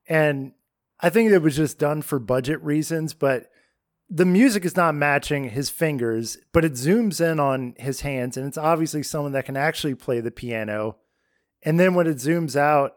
And 0.08 0.54
I 1.00 1.10
think 1.10 1.32
it 1.32 1.40
was 1.40 1.58
just 1.58 1.80
done 1.80 2.02
for 2.02 2.20
budget 2.20 2.62
reasons, 2.64 3.14
but 3.14 3.50
the 4.10 4.26
music 4.26 4.66
is 4.66 4.76
not 4.76 4.96
matching 4.96 5.50
his 5.50 5.70
fingers, 5.70 6.38
but 6.52 6.66
it 6.66 6.74
zooms 6.74 7.20
in 7.20 7.40
on 7.40 7.74
his 7.78 8.02
hands. 8.02 8.38
And 8.38 8.48
it's 8.48 8.58
obviously 8.58 9.04
someone 9.04 9.32
that 9.32 9.46
can 9.46 9.58
actually 9.58 9.96
play 9.96 10.20
the 10.20 10.32
piano. 10.32 10.98
And 11.64 11.80
then 11.80 11.94
when 11.94 12.08
it 12.08 12.18
zooms 12.18 12.56
out, 12.56 12.96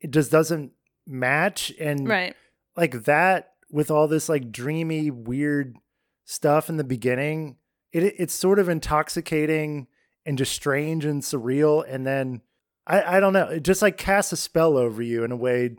it 0.00 0.10
just 0.10 0.30
doesn't 0.30 0.72
match. 1.06 1.72
And 1.80 2.08
right. 2.08 2.34
like 2.76 3.04
that 3.04 3.52
with 3.70 3.90
all 3.90 4.06
this 4.06 4.28
like 4.28 4.52
dreamy 4.52 5.10
weird 5.10 5.76
stuff 6.24 6.68
in 6.68 6.76
the 6.76 6.84
beginning 6.84 7.56
it 7.92 8.14
it's 8.18 8.34
sort 8.34 8.58
of 8.58 8.68
intoxicating 8.68 9.86
and 10.24 10.38
just 10.38 10.52
strange 10.52 11.04
and 11.04 11.22
surreal 11.22 11.84
and 11.88 12.06
then 12.06 12.40
i 12.86 13.16
i 13.16 13.20
don't 13.20 13.32
know 13.32 13.46
it 13.46 13.62
just 13.62 13.82
like 13.82 13.96
casts 13.96 14.32
a 14.32 14.36
spell 14.36 14.76
over 14.76 15.02
you 15.02 15.24
in 15.24 15.32
a 15.32 15.36
way 15.36 15.76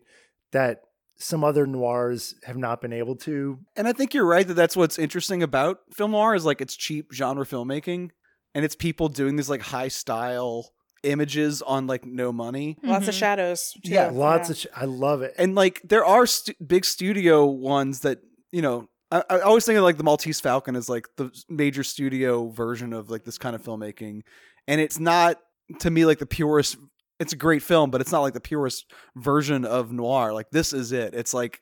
that 0.51 0.83
some 1.17 1.43
other 1.43 1.65
noirs 1.67 2.35
have 2.43 2.57
not 2.57 2.81
been 2.81 2.93
able 2.93 3.15
to 3.15 3.59
And 3.75 3.87
I 3.87 3.93
think 3.93 4.13
you're 4.13 4.25
right 4.25 4.47
that 4.47 4.55
that's 4.55 4.75
what's 4.75 4.97
interesting 4.99 5.43
about 5.43 5.79
film 5.93 6.11
noir 6.11 6.35
is 6.35 6.45
like 6.45 6.59
it's 6.61 6.75
cheap 6.75 7.11
genre 7.13 7.45
filmmaking 7.45 8.09
and 8.55 8.65
it's 8.65 8.75
people 8.75 9.09
doing 9.09 9.35
these 9.35 9.49
like 9.49 9.61
high 9.61 9.87
style 9.87 10.71
images 11.03 11.61
on 11.61 11.85
like 11.87 12.05
no 12.05 12.31
money. 12.31 12.77
Lots 12.83 13.07
of 13.07 13.13
Mhm. 13.13 13.17
shadows. 13.19 13.73
too. 13.83 13.91
Yeah, 13.91 14.09
lots 14.09 14.49
of 14.49 14.57
sh- 14.57 14.67
i 14.75 14.85
love 14.85 15.21
it 15.21 15.33
And 15.37 15.53
like 15.55 15.81
there 15.83 16.05
are 16.05 16.25
stu- 16.25 16.53
big 16.65 16.85
studio 16.85 17.45
ones 17.45 17.99
that, 18.01 18.19
you 18.51 18.61
know, 18.61 18.87
I, 19.11 19.23
I 19.29 19.39
always 19.41 19.65
think 19.65 19.77
of 19.77 19.83
like 19.83 19.97
the 19.97 20.03
Maltese 20.03 20.39
Falcon 20.39 20.75
as 20.75 20.87
like 20.89 21.07
the 21.17 21.29
major 21.49 21.83
studio 21.83 22.47
version 22.49 22.93
of 22.93 23.09
like 23.09 23.23
this 23.25 23.37
kind 23.37 23.55
of 23.55 23.61
filmmaking. 23.61 24.21
And 24.67 24.79
it's 24.79 24.97
not 24.99 25.37
to 25.79 25.89
me 25.91 26.05
like 26.05 26.19
the 26.19 26.25
purest 26.25 26.77
it's 27.23 27.33
a 27.33 27.37
great 27.37 27.63
film, 27.63 27.89
but 27.89 27.99
it's 28.01 28.11
not 28.11 28.21
like 28.21 28.33
the 28.33 28.39
purest 28.39 28.91
version 29.15 29.65
of 29.65 29.91
noir. 29.91 30.31
Like 30.33 30.51
this 30.51 30.73
is 30.73 30.91
it. 30.91 31.15
It's 31.15 31.33
like 31.33 31.61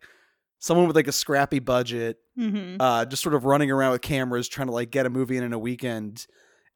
someone 0.60 0.88
with 0.88 0.96
like 0.96 1.08
a 1.08 1.14
scrappy 1.14 1.60
budget 1.60 2.18
Mm-hmm. 2.40 2.80
uh, 2.80 3.04
just 3.06 3.22
sort 3.22 3.36
of 3.36 3.44
running 3.44 3.70
around 3.70 3.92
with 3.92 4.02
cameras 4.02 4.48
trying 4.48 4.68
to 4.68 4.74
like 4.74 4.90
get 4.90 5.06
a 5.06 5.10
movie 5.10 5.36
in 5.38 5.44
in 5.44 5.52
a 5.54 5.60
weekend. 5.60 6.26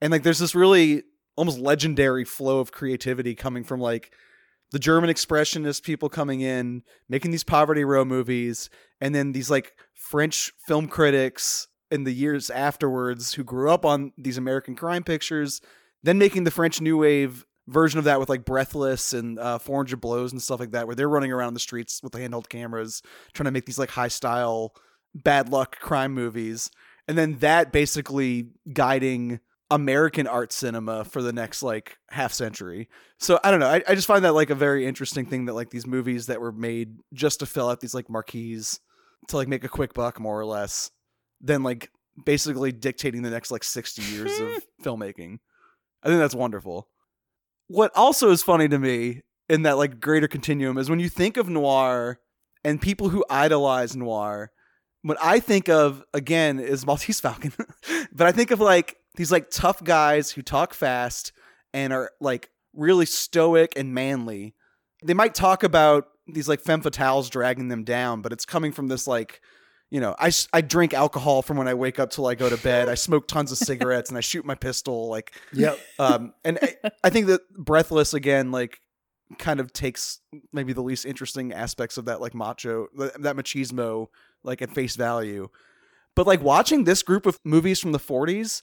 And 0.01 0.11
like 0.11 0.21
there's 0.23 0.37
this 0.37 0.53
really 0.53 1.03
almost 1.37 1.57
legendary 1.59 2.25
flow 2.25 2.59
of 2.59 2.73
creativity 2.73 3.35
coming 3.35 3.63
from 3.63 3.79
like 3.79 4.13
the 4.71 4.79
German 4.79 5.09
expressionist 5.09 5.81
people 5.83 6.09
coming 6.09 6.41
in, 6.41 6.83
making 7.07 7.31
these 7.31 7.45
poverty 7.45 7.85
row 7.85 8.03
movies, 8.03 8.69
and 8.99 9.15
then 9.15 9.31
these 9.31 9.49
like 9.49 9.73
French 9.93 10.51
film 10.67 10.87
critics 10.89 11.67
in 11.89 12.03
the 12.03 12.13
years 12.13 12.49
afterwards 12.49 13.33
who 13.35 13.43
grew 13.43 13.69
up 13.71 13.85
on 13.85 14.11
these 14.17 14.37
American 14.37 14.75
crime 14.75 15.03
pictures, 15.03 15.61
then 16.03 16.17
making 16.17 16.43
the 16.43 16.51
French 16.51 16.81
New 16.81 16.97
Wave 16.97 17.45
version 17.67 17.99
of 17.99 18.05
that 18.05 18.19
with 18.19 18.29
like 18.29 18.45
Breathless 18.45 19.13
and 19.13 19.39
uh, 19.39 19.57
400 19.57 19.99
Blows 19.99 20.31
and 20.31 20.41
stuff 20.41 20.59
like 20.59 20.71
that, 20.71 20.87
where 20.87 20.95
they're 20.95 21.09
running 21.09 21.31
around 21.31 21.53
the 21.53 21.59
streets 21.59 22.01
with 22.03 22.13
the 22.13 22.19
handheld 22.19 22.49
cameras 22.49 23.01
trying 23.33 23.45
to 23.45 23.51
make 23.51 23.65
these 23.65 23.79
like 23.79 23.89
high 23.89 24.07
style 24.07 24.73
bad 25.13 25.49
luck 25.49 25.79
crime 25.79 26.13
movies. 26.13 26.69
And 27.07 27.17
then 27.17 27.37
that 27.39 27.71
basically 27.71 28.49
guiding 28.71 29.39
American 29.71 30.27
art 30.27 30.51
cinema 30.53 31.03
for 31.05 31.21
the 31.21 31.33
next 31.33 31.63
like 31.63 31.97
half 32.09 32.33
century. 32.33 32.87
So 33.19 33.39
I 33.43 33.51
don't 33.51 33.59
know. 33.59 33.69
I, 33.69 33.83
I 33.87 33.95
just 33.95 34.07
find 34.07 34.23
that 34.25 34.33
like 34.33 34.49
a 34.49 34.55
very 34.55 34.85
interesting 34.85 35.25
thing 35.25 35.45
that 35.45 35.53
like 35.53 35.71
these 35.71 35.87
movies 35.87 36.27
that 36.27 36.41
were 36.41 36.51
made 36.51 36.97
just 37.13 37.39
to 37.39 37.45
fill 37.45 37.69
out 37.69 37.79
these 37.79 37.93
like 37.93 38.09
marquees 38.09 38.79
to 39.29 39.37
like 39.37 39.47
make 39.47 39.63
a 39.63 39.69
quick 39.69 39.93
buck 39.93 40.19
more 40.19 40.39
or 40.39 40.45
less, 40.45 40.91
then 41.41 41.63
like 41.63 41.89
basically 42.23 42.71
dictating 42.71 43.23
the 43.23 43.29
next 43.29 43.51
like 43.51 43.63
60 43.63 44.01
years 44.03 44.39
of 44.39 44.63
filmmaking. 44.83 45.39
I 46.03 46.07
think 46.07 46.19
that's 46.19 46.35
wonderful. 46.35 46.87
What 47.67 47.91
also 47.95 48.31
is 48.31 48.43
funny 48.43 48.67
to 48.67 48.79
me 48.79 49.21
in 49.49 49.63
that 49.63 49.77
like 49.77 49.99
greater 49.99 50.27
continuum 50.27 50.77
is 50.77 50.89
when 50.89 50.99
you 50.99 51.09
think 51.09 51.37
of 51.37 51.49
noir 51.49 52.19
and 52.63 52.81
people 52.81 53.09
who 53.09 53.25
idolize 53.29 53.95
noir, 53.95 54.51
what 55.01 55.17
I 55.21 55.39
think 55.39 55.69
of 55.69 56.03
again 56.13 56.59
is 56.59 56.85
Maltese 56.85 57.19
Falcon, 57.19 57.53
but 58.11 58.27
I 58.27 58.31
think 58.31 58.51
of 58.51 58.59
like 58.59 58.97
these 59.15 59.31
like 59.31 59.49
tough 59.51 59.83
guys 59.83 60.31
who 60.31 60.41
talk 60.41 60.73
fast 60.73 61.31
and 61.73 61.93
are 61.93 62.11
like 62.19 62.49
really 62.73 63.05
stoic 63.05 63.73
and 63.75 63.93
manly. 63.93 64.55
They 65.03 65.13
might 65.13 65.35
talk 65.35 65.63
about 65.63 66.07
these 66.27 66.47
like 66.47 66.59
femme 66.59 66.81
fatales 66.81 67.29
dragging 67.29 67.67
them 67.67 67.83
down, 67.83 68.21
but 68.21 68.33
it's 68.33 68.45
coming 68.45 68.71
from 68.71 68.87
this 68.87 69.07
like, 69.07 69.41
you 69.91 69.99
know, 70.01 70.15
I, 70.19 70.31
I 70.51 70.61
drink 70.61 70.93
alcohol 70.93 71.41
from 71.41 71.57
when 71.57 71.67
I 71.67 71.73
wake 71.73 71.99
up 71.99 72.09
till 72.09 72.25
I 72.27 72.35
go 72.35 72.49
to 72.49 72.57
bed. 72.57 72.89
I 72.89 72.95
smoke 72.95 73.27
tons 73.27 73.51
of 73.51 73.57
cigarettes 73.57 74.09
and 74.09 74.17
I 74.17 74.21
shoot 74.21 74.43
my 74.45 74.55
pistol. 74.55 75.07
Like, 75.09 75.33
yep 75.53 75.79
um, 75.99 76.33
and 76.43 76.57
I, 76.61 76.75
I 77.03 77.09
think 77.09 77.27
that 77.27 77.41
Breathless 77.55 78.13
again, 78.13 78.51
like, 78.51 78.81
kind 79.39 79.59
of 79.59 79.73
takes 79.73 80.19
maybe 80.53 80.71
the 80.73 80.83
least 80.83 81.05
interesting 81.05 81.51
aspects 81.53 81.97
of 81.97 82.05
that, 82.05 82.21
like 82.21 82.33
macho, 82.35 82.87
that 82.95 83.35
machismo, 83.35 84.07
like 84.43 84.61
at 84.61 84.71
face 84.71 84.95
value. 84.95 85.49
But 86.15 86.27
like 86.27 86.41
watching 86.41 86.83
this 86.83 87.01
group 87.03 87.25
of 87.25 87.39
movies 87.43 87.79
from 87.79 87.91
the 87.91 87.99
40s, 87.99 88.61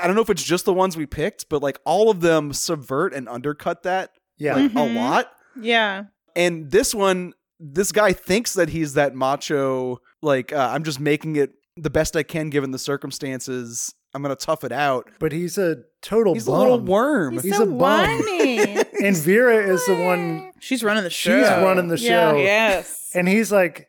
I 0.00 0.06
don't 0.06 0.14
know 0.16 0.22
if 0.22 0.30
it's 0.30 0.42
just 0.44 0.64
the 0.64 0.74
ones 0.74 0.96
we 0.96 1.06
picked, 1.06 1.48
but 1.48 1.62
like 1.62 1.78
all 1.84 2.10
of 2.10 2.20
them 2.20 2.52
subvert 2.52 3.14
and 3.14 3.28
undercut 3.28 3.82
that 3.84 4.10
yeah 4.36 4.54
like 4.56 4.72
Mhm. 4.72 4.90
a 4.90 4.98
lot. 4.98 5.30
Yeah. 5.60 6.04
And 6.36 6.70
this 6.70 6.94
one, 6.94 7.32
this 7.60 7.90
guy 7.92 8.12
thinks 8.12 8.54
that 8.54 8.68
he's 8.70 8.94
that 8.94 9.14
macho, 9.14 10.00
like, 10.24 10.52
uh, 10.52 10.70
I'm 10.72 10.82
just 10.84 10.98
making 11.00 11.36
it 11.36 11.52
the 11.76 11.90
best 11.90 12.16
I 12.16 12.22
can 12.22 12.50
given 12.50 12.70
the 12.70 12.78
circumstances. 12.78 13.94
I'm 14.14 14.22
going 14.22 14.34
to 14.34 14.46
tough 14.46 14.62
it 14.64 14.70
out. 14.72 15.10
but 15.18 15.32
he's 15.32 15.58
a 15.58 15.78
total 16.00 16.34
He's 16.34 16.46
a 16.46 16.52
little 16.52 16.78
worm. 16.78 17.34
He's, 17.34 17.42
He's 17.44 17.56
so 17.56 17.64
a 17.64 17.66
bum. 17.66 18.08
and 19.02 19.16
vera 19.16 19.56
is 19.56 19.84
the 19.86 19.96
one 19.96 20.52
She's 20.60 20.84
running 20.84 21.02
the 21.02 21.10
show. 21.10 21.36
she's 21.40 21.48
running 21.48 21.88
the 21.88 21.98
Yeah. 21.98 22.30
show 22.30 22.36
Yes. 22.38 23.10
And 23.14 23.26
he's 23.28 23.50
like, 23.50 23.88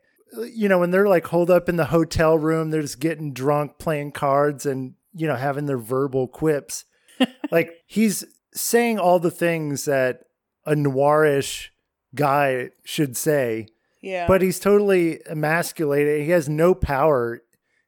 you 0.52 0.68
know, 0.68 0.80
when 0.80 0.90
they're 0.92 1.08
like 1.08 1.28
holed 1.28 1.52
up 1.52 1.70
in 1.70 1.76
the 1.76 1.86
hotel 1.86 2.38
room, 2.40 2.72
they're 2.72 2.82
just 2.82 3.00
getting 3.00 3.34
drunk, 3.34 3.78
playing 3.78 4.14
cards, 4.14 4.66
and, 4.66 4.96
you 5.14 5.28
know, 5.28 5.36
having 5.36 5.68
their 5.68 5.78
verbal 5.78 6.28
quips. 6.28 6.86
like 7.52 7.72
he's 7.86 8.26
saying 8.54 8.98
all 8.98 9.20
the 9.20 9.30
things 9.32 9.86
that 9.86 10.22
a 10.66 10.74
noirish 10.74 11.68
guy 12.16 12.70
should 12.84 13.16
say, 13.16 13.68
yeah. 14.06 14.28
but 14.28 14.42
he's 14.42 14.60
totally 14.60 15.20
emasculated. 15.28 16.22
He 16.22 16.30
has 16.30 16.48
no 16.48 16.74
power 16.74 17.42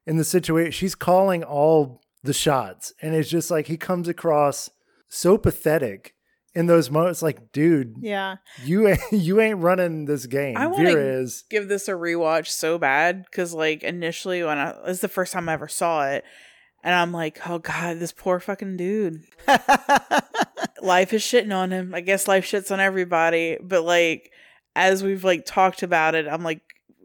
in 0.05 0.17
the 0.17 0.23
situation. 0.23 0.71
She's 0.71 0.95
calling 0.95 1.43
all 1.43 2.01
the 2.23 2.33
shots. 2.33 2.91
And 3.01 3.15
it's 3.15 3.29
just 3.29 3.51
like 3.51 3.67
he 3.67 3.77
comes 3.77 4.07
across 4.07 4.69
so 5.09 5.37
pathetic 5.37 6.15
in 6.55 6.65
those 6.65 6.89
moments. 6.89 7.21
Like, 7.21 7.51
dude, 7.51 7.97
yeah. 8.01 8.37
you 8.63 8.87
ain't, 8.87 8.99
you 9.11 9.39
ain't 9.39 9.59
running 9.59 10.05
this 10.05 10.25
game. 10.25 10.57
I 10.57 10.67
Vera 10.75 11.21
is. 11.21 11.43
give 11.49 11.67
this 11.67 11.87
a 11.87 11.91
rewatch 11.91 12.47
so 12.47 12.79
bad 12.79 13.23
because 13.25 13.53
like 13.53 13.83
initially 13.83 14.43
when 14.43 14.57
I 14.57 14.71
is 14.87 15.01
the 15.01 15.07
first 15.07 15.33
time 15.33 15.47
I 15.47 15.53
ever 15.53 15.67
saw 15.67 16.07
it, 16.07 16.25
and 16.83 16.95
I'm 16.95 17.11
like, 17.11 17.47
oh 17.47 17.59
god, 17.59 17.99
this 17.99 18.11
poor 18.11 18.39
fucking 18.39 18.77
dude. 18.77 19.23
life 20.81 21.13
is 21.13 21.21
shitting 21.21 21.55
on 21.55 21.71
him. 21.71 21.93
I 21.93 22.01
guess 22.01 22.27
life 22.27 22.45
shits 22.45 22.71
on 22.71 22.79
everybody, 22.79 23.57
but 23.61 23.83
like 23.83 24.31
as 24.77 25.03
we've 25.03 25.23
like 25.23 25.45
talked 25.45 25.83
about 25.83 26.15
it, 26.15 26.27
I'm 26.27 26.43
like 26.43 26.61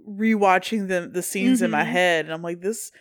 rewatching 0.09 0.89
the 0.89 1.09
the 1.13 1.23
scenes 1.23 1.63
in 1.63 1.71
my 1.71 1.83
Mhm. 1.85 1.87
head, 1.91 2.25
and 2.27 2.35
I'm 2.35 2.43
like, 2.43 2.61
this 2.61 2.93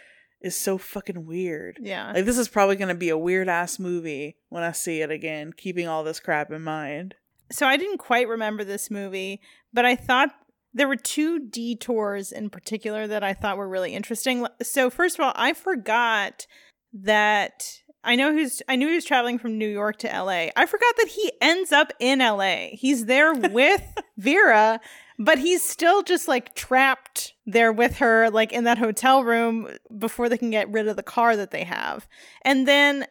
is 0.42 0.56
so 0.56 0.78
fucking 0.78 1.26
weird. 1.28 1.78
Yeah. 1.82 2.12
Like 2.14 2.26
this 2.26 2.38
is 2.38 2.48
probably 2.48 2.76
gonna 2.76 2.96
be 2.96 3.10
a 3.10 3.18
weird 3.18 3.48
ass 3.50 3.78
movie 3.80 4.38
when 4.50 4.64
I 4.64 4.72
see 4.72 5.02
it 5.02 5.12
again, 5.12 5.54
keeping 5.56 5.88
all 5.88 6.04
this 6.04 6.20
crap 6.20 6.52
in 6.52 6.62
mind. 6.64 7.16
so 7.52 7.68
I 7.68 7.76
didn't 7.76 7.98
quite 7.98 8.30
remember 8.30 8.64
this 8.64 8.90
movie, 8.90 9.42
but 9.74 9.84
I 9.86 9.94
thought 9.94 10.30
there 10.74 10.88
were 10.88 10.96
two 10.96 11.38
detours 11.38 12.32
in 12.32 12.50
particular 12.50 13.08
that 13.08 13.26
I 13.26 13.34
thought 13.34 13.58
were 13.58 13.68
really 13.68 13.94
interesting. 13.94 14.48
So 14.64 14.90
first 14.90 15.20
of 15.20 15.26
all, 15.26 15.34
I 15.36 15.52
forgot 15.52 16.48
that 16.94 17.81
I 18.04 18.16
know 18.16 18.34
who's 18.34 18.62
I 18.68 18.76
knew 18.76 18.88
he 18.88 18.96
was 18.96 19.06
traveling 19.06 19.38
from 19.38 19.58
New 19.58 19.68
York 19.68 19.98
to 20.00 20.08
LA. 20.08 20.48
I 20.56 20.66
forgot 20.66 20.96
that 20.98 21.10
he 21.10 21.32
ends 21.42 21.72
up 21.72 21.92
in 22.00 22.20
LA. 22.20 22.68
He's 22.72 23.06
there 23.06 23.34
with 23.52 23.84
Vera, 24.18 24.80
but 25.20 25.38
he's 25.38 25.64
still 25.64 26.02
just 26.04 26.28
like 26.28 26.56
trapped 26.56 27.34
there 27.46 27.72
with 27.72 27.98
her, 27.98 28.30
like 28.30 28.52
in 28.52 28.64
that 28.64 28.78
hotel 28.78 29.24
room 29.24 29.70
before 29.98 30.30
they 30.30 30.38
can 30.38 30.50
get 30.50 30.72
rid 30.72 30.88
of 30.88 30.96
the 30.96 31.04
car 31.04 31.36
that 31.36 31.52
they 31.52 31.64
have. 31.64 32.08
And 32.44 32.68
then 32.68 33.06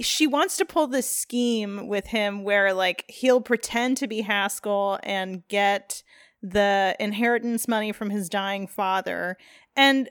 she 0.00 0.26
wants 0.26 0.56
to 0.56 0.64
pull 0.64 0.86
this 0.86 1.08
scheme 1.08 1.86
with 1.86 2.06
him 2.06 2.44
where 2.44 2.72
like 2.72 3.04
he'll 3.08 3.42
pretend 3.42 3.98
to 3.98 4.08
be 4.08 4.22
Haskell 4.22 4.98
and 5.02 5.46
get 5.48 6.02
the 6.42 6.96
inheritance 6.98 7.68
money 7.68 7.92
from 7.92 8.10
his 8.10 8.28
dying 8.28 8.66
father. 8.66 9.36
And 9.76 10.08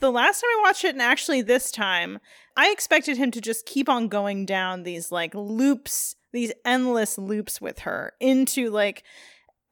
the 0.00 0.12
last 0.12 0.40
time 0.40 0.48
I 0.58 0.62
watched 0.62 0.84
it, 0.84 0.94
and 0.94 1.02
actually 1.02 1.42
this 1.42 1.70
time, 1.70 2.18
I 2.56 2.70
expected 2.70 3.16
him 3.16 3.30
to 3.32 3.40
just 3.40 3.66
keep 3.66 3.88
on 3.88 4.08
going 4.08 4.46
down 4.46 4.82
these 4.82 5.10
like 5.10 5.34
loops, 5.34 6.16
these 6.32 6.52
endless 6.64 7.18
loops 7.18 7.60
with 7.60 7.80
her 7.80 8.12
into 8.20 8.70
like 8.70 9.02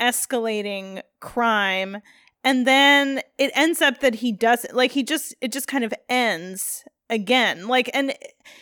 escalating 0.00 1.02
crime. 1.20 1.98
And 2.42 2.66
then 2.66 3.20
it 3.38 3.52
ends 3.54 3.82
up 3.82 4.00
that 4.00 4.16
he 4.16 4.32
doesn't 4.32 4.74
like 4.74 4.92
he 4.92 5.02
just 5.02 5.34
it 5.40 5.52
just 5.52 5.68
kind 5.68 5.84
of 5.84 5.94
ends 6.08 6.84
again. 7.08 7.68
Like 7.68 7.90
and 7.92 8.14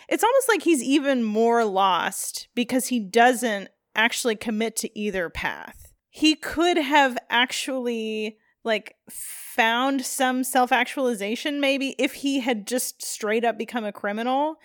it's 0.09 0.24
almost 0.24 0.49
like 0.49 0.62
he's 0.62 0.82
even 0.82 1.22
more 1.22 1.64
lost 1.64 2.49
because 2.55 2.88
he 2.88 2.99
doesn't 2.99 3.68
actually 3.94 4.36
commit 4.36 4.76
to 4.76 4.99
either 4.99 5.30
path. 5.30 5.92
He 6.11 6.34
could 6.34 6.76
have 6.76 7.16
actually 7.30 8.38
like 8.64 8.96
found 9.11 10.04
some 10.04 10.44
self-actualization 10.44 11.61
maybe 11.61 11.94
if 11.98 12.14
he 12.14 12.40
had 12.40 12.66
just 12.66 13.02
straight 13.02 13.44
up 13.44 13.59
become 13.59 13.84
a 13.84 13.92
criminal 13.92 14.56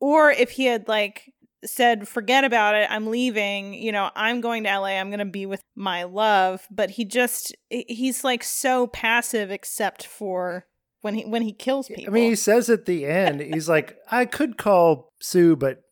or 0.00 0.30
if 0.30 0.52
he 0.52 0.66
had 0.66 0.88
like 0.88 1.32
said 1.64 2.08
forget 2.08 2.44
about 2.44 2.74
it 2.74 2.90
i'm 2.90 3.06
leaving 3.06 3.72
you 3.74 3.92
know 3.92 4.10
i'm 4.16 4.40
going 4.40 4.64
to 4.64 4.78
la 4.78 4.86
i'm 4.86 5.10
going 5.10 5.18
to 5.18 5.24
be 5.24 5.46
with 5.46 5.62
my 5.76 6.02
love 6.02 6.66
but 6.70 6.90
he 6.90 7.04
just 7.04 7.54
he's 7.70 8.24
like 8.24 8.42
so 8.42 8.86
passive 8.88 9.50
except 9.50 10.04
for 10.06 10.66
when 11.02 11.14
he 11.14 11.24
when 11.24 11.42
he 11.42 11.52
kills 11.52 11.88
people 11.88 12.06
I 12.06 12.10
mean, 12.10 12.30
he 12.30 12.36
says 12.36 12.70
at 12.70 12.86
the 12.86 13.04
end, 13.04 13.40
he's 13.40 13.68
like, 13.68 13.96
I 14.10 14.24
could 14.24 14.56
call 14.56 15.10
Sue, 15.20 15.56
but 15.56 15.82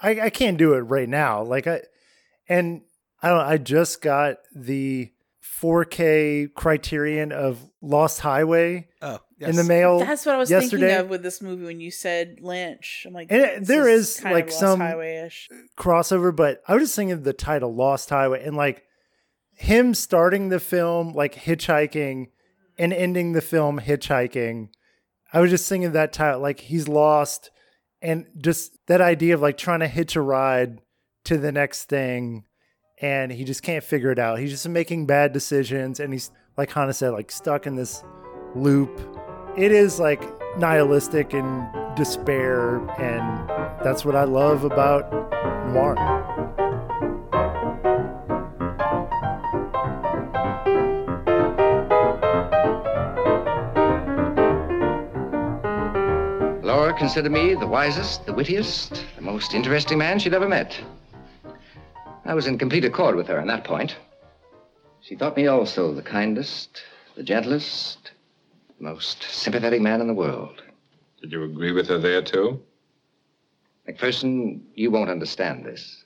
I, 0.00 0.20
I 0.20 0.30
can't 0.30 0.56
do 0.56 0.74
it 0.74 0.80
right 0.80 1.08
now. 1.08 1.42
Like 1.42 1.66
I, 1.66 1.82
and 2.48 2.82
I 3.22 3.28
don't. 3.28 3.40
I 3.40 3.58
just 3.58 4.00
got 4.00 4.36
the 4.54 5.10
4K 5.60 6.54
criterion 6.54 7.32
of 7.32 7.58
Lost 7.82 8.20
Highway 8.20 8.88
Oh, 9.02 9.18
in 9.38 9.56
the 9.56 9.64
mail. 9.64 9.98
That's 10.00 10.24
what 10.26 10.34
I 10.34 10.38
was 10.38 10.50
yesterday. 10.50 10.88
thinking 10.88 11.00
of 11.04 11.10
with 11.10 11.22
this 11.22 11.40
movie 11.42 11.64
when 11.64 11.80
you 11.80 11.90
said 11.90 12.38
Lynch. 12.40 13.04
I'm 13.06 13.12
like, 13.12 13.28
And 13.30 13.40
it- 13.42 13.58
this 13.60 13.68
there 13.68 13.88
is, 13.88 14.20
kind 14.20 14.34
like, 14.34 14.44
of 14.46 14.50
Lost 14.50 14.60
some- 14.60 14.80
highway-ish. 14.80 15.48
crossover, 15.78 16.34
but 16.34 16.62
I 16.66 16.74
was 16.74 16.84
just 16.84 16.96
thinking 16.96 17.12
of 17.12 17.24
the 17.24 17.32
title 17.32 17.74
Lost 17.74 18.10
Highway 18.10 18.42
and 18.44 18.56
like 18.56 18.84
him 19.54 19.94
starting 19.94 20.48
the 20.48 20.60
film 20.60 21.12
like 21.12 21.34
hitchhiking 21.34 22.28
and 22.78 22.92
ending 22.92 23.32
the 23.32 23.42
film 23.42 23.80
hitchhiking. 23.80 24.68
I 25.32 25.40
was 25.40 25.50
just 25.50 25.68
thinking 25.68 25.86
of 25.86 25.92
that 25.92 26.12
title, 26.12 26.40
like 26.40 26.60
he's 26.60 26.88
lost 26.88 27.50
and 28.02 28.26
just 28.38 28.78
that 28.86 29.00
idea 29.02 29.34
of 29.34 29.42
like 29.42 29.58
trying 29.58 29.80
to 29.80 29.86
hitch 29.88 30.16
a 30.16 30.22
ride 30.22 30.80
to 31.24 31.36
the 31.36 31.52
next 31.52 31.84
thing 31.84 32.44
and 33.00 33.32
he 33.32 33.44
just 33.44 33.62
can't 33.62 33.82
figure 33.82 34.10
it 34.10 34.18
out. 34.18 34.38
He's 34.38 34.50
just 34.50 34.68
making 34.68 35.06
bad 35.06 35.32
decisions 35.32 36.00
and 36.00 36.12
he's 36.12 36.30
like 36.56 36.70
Hanna 36.70 36.92
said, 36.92 37.10
like 37.10 37.30
stuck 37.30 37.66
in 37.66 37.74
this 37.74 38.04
loop. 38.54 39.00
It 39.56 39.72
is 39.72 39.98
like 39.98 40.22
nihilistic 40.58 41.32
and 41.32 41.66
despair 41.96 42.78
and 43.00 43.48
that's 43.82 44.04
what 44.04 44.14
I 44.14 44.24
love 44.24 44.64
about 44.64 45.10
noir. 45.72 45.96
Laura 56.62 56.92
considered 56.92 57.32
me 57.32 57.54
the 57.54 57.66
wisest, 57.66 58.26
the 58.26 58.32
wittiest, 58.32 59.04
the 59.16 59.22
most 59.22 59.54
interesting 59.54 59.98
man 59.98 60.18
she'd 60.18 60.34
ever 60.34 60.48
met. 60.48 60.78
I 62.30 62.34
was 62.34 62.46
in 62.46 62.58
complete 62.58 62.84
accord 62.84 63.16
with 63.16 63.26
her 63.26 63.40
on 63.40 63.48
that 63.48 63.64
point. 63.64 63.96
She 65.00 65.16
thought 65.16 65.36
me 65.36 65.48
also 65.48 65.92
the 65.92 66.00
kindest, 66.00 66.80
the 67.16 67.24
gentlest, 67.24 68.12
the 68.78 68.84
most 68.84 69.24
sympathetic 69.24 69.80
man 69.80 70.00
in 70.00 70.06
the 70.06 70.14
world. 70.14 70.62
Did 71.20 71.32
you 71.32 71.42
agree 71.42 71.72
with 71.72 71.88
her 71.88 71.98
there, 71.98 72.22
too? 72.22 72.62
McPherson, 73.88 74.60
you 74.76 74.92
won't 74.92 75.10
understand 75.10 75.64
this, 75.64 76.04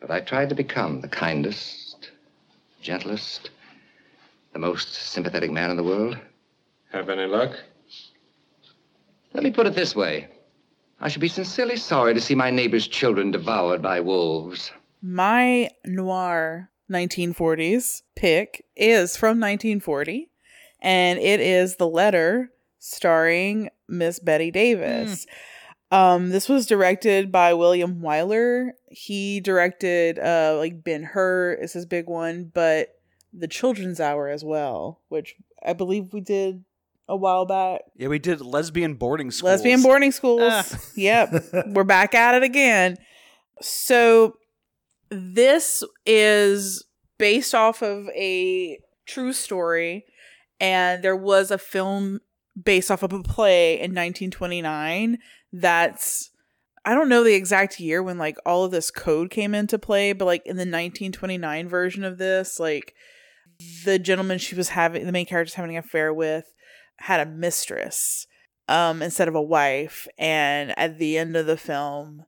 but 0.00 0.10
I 0.10 0.18
tried 0.18 0.48
to 0.48 0.56
become 0.56 1.00
the 1.00 1.06
kindest, 1.06 2.10
gentlest, 2.80 3.50
the 4.52 4.58
most 4.58 4.92
sympathetic 4.92 5.52
man 5.52 5.70
in 5.70 5.76
the 5.76 5.84
world. 5.84 6.18
Have 6.90 7.08
any 7.08 7.26
luck? 7.26 7.52
Let 9.32 9.44
me 9.44 9.52
put 9.52 9.68
it 9.68 9.76
this 9.76 9.94
way. 9.94 10.26
I 11.00 11.06
should 11.06 11.20
be 11.20 11.28
sincerely 11.28 11.76
sorry 11.76 12.14
to 12.14 12.20
see 12.20 12.34
my 12.34 12.50
neighbor's 12.50 12.88
children 12.88 13.30
devoured 13.30 13.80
by 13.80 14.00
wolves. 14.00 14.72
My 15.02 15.68
noir 15.84 16.70
1940s 16.90 18.02
pick 18.14 18.64
is 18.76 19.16
from 19.16 19.40
1940, 19.40 20.30
and 20.80 21.18
it 21.18 21.40
is 21.40 21.76
The 21.76 21.88
Letter 21.88 22.52
starring 22.78 23.70
Miss 23.88 24.20
Bette 24.20 24.52
Davis. 24.52 25.26
Um, 25.90 26.30
this 26.30 26.48
was 26.48 26.66
directed 26.66 27.32
by 27.32 27.52
William 27.52 28.00
Wyler. 28.00 28.70
He 28.88 29.40
directed 29.40 30.18
uh 30.18 30.54
like 30.58 30.84
Ben 30.84 31.02
Hur 31.02 31.52
is 31.54 31.72
his 31.72 31.84
big 31.84 32.06
one, 32.08 32.50
but 32.54 32.94
The 33.32 33.48
Children's 33.48 34.00
Hour 34.00 34.28
as 34.28 34.44
well, 34.44 35.00
which 35.08 35.34
I 35.64 35.72
believe 35.72 36.12
we 36.12 36.20
did 36.20 36.64
a 37.08 37.16
while 37.16 37.44
back. 37.44 37.82
Yeah, 37.96 38.08
we 38.08 38.18
did 38.18 38.40
lesbian 38.40 38.94
boarding 38.94 39.30
schools. 39.30 39.50
Lesbian 39.50 39.82
boarding 39.82 40.12
schools. 40.12 40.72
Ugh. 40.72 40.80
Yep. 40.94 41.44
We're 41.68 41.84
back 41.84 42.14
at 42.14 42.36
it 42.36 42.42
again. 42.42 42.96
So 43.60 44.36
this 45.12 45.84
is 46.06 46.84
based 47.18 47.54
off 47.54 47.82
of 47.82 48.08
a 48.08 48.78
true 49.06 49.32
story 49.32 50.04
and 50.60 51.02
there 51.02 51.16
was 51.16 51.50
a 51.50 51.58
film 51.58 52.20
based 52.60 52.90
off 52.90 53.02
of 53.02 53.12
a 53.12 53.22
play 53.22 53.74
in 53.74 53.92
1929 53.92 55.18
that's 55.52 56.30
I 56.84 56.94
don't 56.94 57.08
know 57.08 57.22
the 57.22 57.34
exact 57.34 57.78
year 57.78 58.02
when 58.02 58.18
like 58.18 58.36
all 58.44 58.64
of 58.64 58.72
this 58.72 58.90
code 58.90 59.30
came 59.30 59.54
into 59.54 59.78
play, 59.78 60.12
but 60.12 60.24
like 60.24 60.42
in 60.44 60.56
the 60.56 60.62
1929 60.62 61.68
version 61.68 62.02
of 62.02 62.18
this, 62.18 62.58
like 62.58 62.94
the 63.84 63.98
gentleman 63.98 64.38
she 64.38 64.54
was 64.54 64.70
having 64.70 65.06
the 65.06 65.12
main 65.12 65.26
character's 65.26 65.54
having 65.54 65.76
an 65.76 65.84
affair 65.84 66.12
with 66.12 66.54
had 66.96 67.20
a 67.20 67.30
mistress 67.30 68.26
um 68.68 69.02
instead 69.02 69.28
of 69.28 69.34
a 69.34 69.42
wife 69.42 70.08
and 70.18 70.76
at 70.78 70.98
the 70.98 71.18
end 71.18 71.36
of 71.36 71.46
the 71.46 71.56
film 71.56 72.24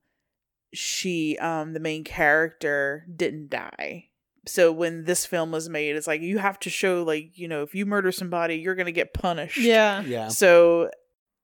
she 0.75 1.39
um 1.39 1.73
the 1.73 1.81
main 1.81 2.05
character 2.05 3.05
didn't 3.15 3.51
die 3.51 4.09
so 4.47 4.71
when 4.71 5.05
this 5.05 5.25
film 5.25 5.51
was 5.51 5.69
made 5.69 5.97
it's 5.97 6.07
like 6.07 6.21
you 6.21 6.39
have 6.39 6.59
to 6.59 6.69
show 6.71 7.03
like 7.03 7.39
you 7.39 7.49
know 7.49 7.63
if 7.63 7.75
you 7.75 7.87
murder 7.87 8.13
somebody 8.13 8.57
you're 8.57 8.75
gonna 8.75 8.93
get 8.93 9.15
punished 9.15 9.57
Yeah. 9.59 10.03
Yeah. 10.03 10.29
so 10.29 10.91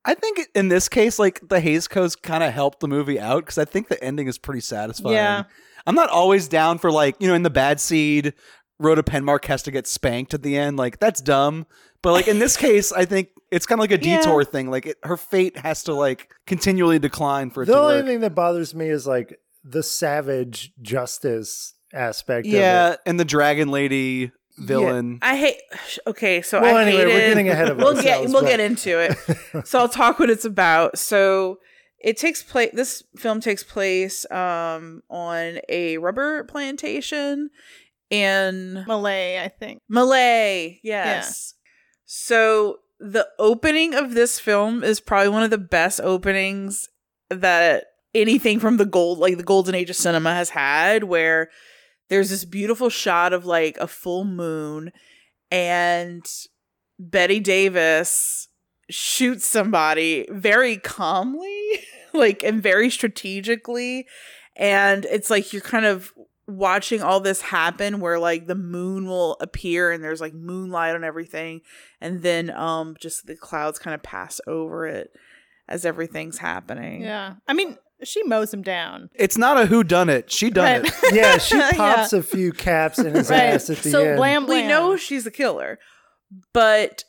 I 0.02 0.14
think 0.14 0.40
in 0.54 0.68
this 0.68 0.88
case, 0.88 1.18
like 1.18 1.46
the 1.46 1.60
Hays 1.60 1.86
codes 1.86 2.16
kind 2.16 2.42
of 2.42 2.54
helped 2.54 2.80
the 2.80 2.88
movie 2.88 3.20
out 3.20 3.44
because 3.44 3.58
I 3.58 3.66
think 3.66 3.88
the 3.88 4.02
ending 4.02 4.28
is 4.28 4.38
pretty 4.38 4.62
satisfying. 4.62 5.14
Yeah. 5.14 5.42
I'm 5.86 5.94
not 5.94 6.08
always 6.08 6.48
down 6.48 6.78
for 6.78 6.90
like 6.90 7.16
you 7.20 7.28
know 7.28 7.34
in 7.34 7.42
the 7.42 7.50
bad 7.50 7.80
seed, 7.80 8.32
Rhoda 8.80 9.02
Penmark 9.02 9.44
has 9.44 9.62
to 9.64 9.70
get 9.70 9.86
spanked 9.86 10.34
at 10.34 10.42
the 10.42 10.56
end. 10.56 10.76
Like 10.76 10.98
that's 10.98 11.20
dumb. 11.20 11.66
But 12.02 12.12
like 12.12 12.26
in 12.28 12.38
this 12.38 12.56
case, 12.66 12.90
I 12.92 13.04
think 13.04 13.28
it's 13.50 13.66
kind 13.66 13.78
of 13.78 13.82
like 13.88 13.92
a 13.92 14.04
Yeah. 14.04 14.18
detour 14.18 14.42
thing. 14.44 14.70
Like 14.70 14.86
it, 14.86 14.96
her 15.04 15.16
fate 15.16 15.58
has 15.58 15.82
to 15.84 15.94
like 15.94 16.30
continually 16.46 16.98
decline 16.98 17.50
for 17.50 17.62
it 17.62 17.66
The 17.66 17.74
to 17.74 17.78
only 17.78 17.96
work. 17.96 18.06
thing 18.06 18.20
that 18.20 18.34
bothers 18.34 18.74
me 18.74 18.88
is 18.88 19.06
like 19.06 19.38
the 19.62 19.82
savage 19.82 20.72
justice 20.80 21.74
aspect 21.92 22.46
of 22.46 22.52
yeah, 22.52 22.92
it. 22.92 23.00
and 23.04 23.20
the 23.20 23.24
dragon 23.24 23.68
lady 23.70 24.30
villain. 24.58 25.18
i 25.22 25.36
hate 25.36 25.56
okay 26.06 26.40
so 26.42 26.60
Well, 26.60 26.76
i 26.76 26.82
anyway, 26.84 27.06
we're 27.06 27.18
getting 27.28 27.48
ahead 27.48 27.68
of 27.70 27.76
we'll 27.78 27.94
get 27.94 28.06
ourselves, 28.18 28.32
we'll 28.32 28.42
but- 28.42 28.48
get 28.48 28.60
into 28.60 28.98
it 29.00 29.66
so 29.66 29.78
I'll 29.80 29.88
talk 29.88 30.18
what 30.18 30.30
it's 30.30 30.44
about. 30.44 30.98
So 30.98 31.58
it 31.98 32.16
takes 32.16 32.42
place. 32.42 32.70
This 32.72 33.02
film 33.18 33.40
takes 33.40 33.62
place 33.62 34.24
um, 34.30 35.02
on 35.10 35.58
a 35.68 35.98
rubber 35.98 36.44
plantation 36.44 37.50
in 38.10 38.84
Malay, 38.86 39.42
I 39.42 39.48
think. 39.48 39.80
Malay. 39.88 40.80
Yes. 40.82 41.54
So 42.04 42.78
the 42.98 43.28
opening 43.38 43.94
of 43.94 44.14
this 44.14 44.38
film 44.38 44.82
is 44.82 45.00
probably 45.00 45.30
one 45.30 45.42
of 45.42 45.50
the 45.50 45.58
best 45.58 46.00
openings 46.00 46.88
that 47.30 47.84
anything 48.14 48.58
from 48.58 48.76
the 48.76 48.84
gold, 48.84 49.18
like 49.18 49.36
the 49.36 49.42
golden 49.42 49.74
age 49.74 49.90
of 49.90 49.96
cinema, 49.96 50.34
has 50.34 50.50
had. 50.50 51.04
Where 51.04 51.50
there's 52.08 52.30
this 52.30 52.44
beautiful 52.44 52.90
shot 52.90 53.32
of 53.32 53.46
like 53.46 53.78
a 53.78 53.86
full 53.86 54.24
moon 54.24 54.90
and 55.50 56.26
Bette 56.98 57.40
Davis 57.40 58.48
shoots 58.90 59.46
somebody 59.46 60.26
very 60.30 60.76
calmly, 60.76 61.80
like 62.12 62.42
and 62.42 62.62
very 62.62 62.90
strategically. 62.90 64.06
And 64.56 65.06
it's 65.06 65.30
like 65.30 65.52
you're 65.52 65.62
kind 65.62 65.86
of 65.86 66.12
watching 66.50 67.02
all 67.02 67.20
this 67.20 67.40
happen 67.40 68.00
where 68.00 68.18
like 68.18 68.46
the 68.46 68.54
moon 68.54 69.06
will 69.06 69.36
appear 69.40 69.90
and 69.92 70.02
there's 70.04 70.20
like 70.20 70.34
moonlight 70.34 70.94
on 70.94 71.04
everything 71.04 71.60
and 72.00 72.22
then 72.22 72.50
um 72.50 72.96
just 73.00 73.26
the 73.26 73.36
clouds 73.36 73.78
kind 73.78 73.94
of 73.94 74.02
pass 74.02 74.40
over 74.46 74.86
it 74.86 75.10
as 75.68 75.84
everything's 75.86 76.38
happening. 76.38 77.02
Yeah. 77.02 77.34
I 77.46 77.52
mean, 77.54 77.78
she 78.02 78.22
mows 78.24 78.52
him 78.52 78.62
down. 78.62 79.10
It's 79.14 79.38
not 79.38 79.60
a 79.60 79.66
who 79.66 79.84
done 79.84 80.08
it. 80.08 80.30
She 80.32 80.50
done 80.50 80.82
Right. 80.82 80.92
it. 81.04 81.14
Yeah, 81.14 81.38
she 81.38 81.56
Yeah. 81.56 81.72
pops 81.72 82.12
a 82.12 82.22
few 82.22 82.52
caps 82.52 82.98
in 82.98 83.14
his 83.14 83.30
Right. 83.30 83.42
ass 83.42 83.70
at 83.70 83.78
the 83.78 83.90
so 83.90 84.04
end. 84.04 84.16
blam 84.16 84.46
blam. 84.46 84.62
we 84.62 84.68
know 84.68 84.96
she's 84.96 85.24
the 85.24 85.30
killer. 85.30 85.78
But 86.52 87.04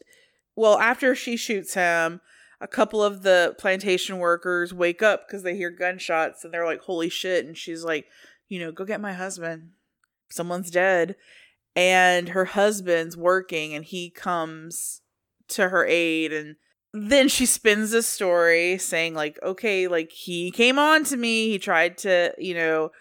well, 0.55 0.77
after 0.79 1.15
she 1.15 1.37
shoots 1.37 1.73
him, 1.73 2.21
a 2.59 2.67
couple 2.67 3.03
of 3.03 3.23
the 3.23 3.55
plantation 3.57 4.19
workers 4.19 4.73
wake 4.73 5.01
up 5.01 5.27
because 5.27 5.43
they 5.43 5.55
hear 5.55 5.71
gunshots 5.71 6.43
and 6.43 6.53
they're 6.53 6.65
like, 6.65 6.81
"Holy 6.81 7.09
shit!" 7.09 7.45
And 7.45 7.57
she's 7.57 7.83
like, 7.83 8.05
"You 8.51 8.59
know, 8.59 8.71
go 8.71 8.85
get 8.85 9.01
my 9.01 9.13
husband. 9.13 9.71
Someone's 10.29 10.69
dead." 10.69 11.15
And 11.75 12.29
her 12.29 12.45
husband's 12.45 13.15
working, 13.15 13.73
and 13.73 13.85
he 13.85 14.09
comes 14.09 15.01
to 15.47 15.69
her 15.69 15.85
aid, 15.85 16.33
and 16.33 16.57
then 16.93 17.29
she 17.29 17.45
spins 17.45 17.91
this 17.91 18.07
story 18.07 18.77
saying 18.77 19.13
like, 19.13 19.39
"Okay, 19.41 19.87
like 19.87 20.11
he 20.11 20.51
came 20.51 20.77
on 20.77 21.05
to 21.05 21.15
me. 21.15 21.49
He 21.49 21.59
tried 21.59 21.97
to, 21.99 22.33
you 22.37 22.53
know, 22.53 22.91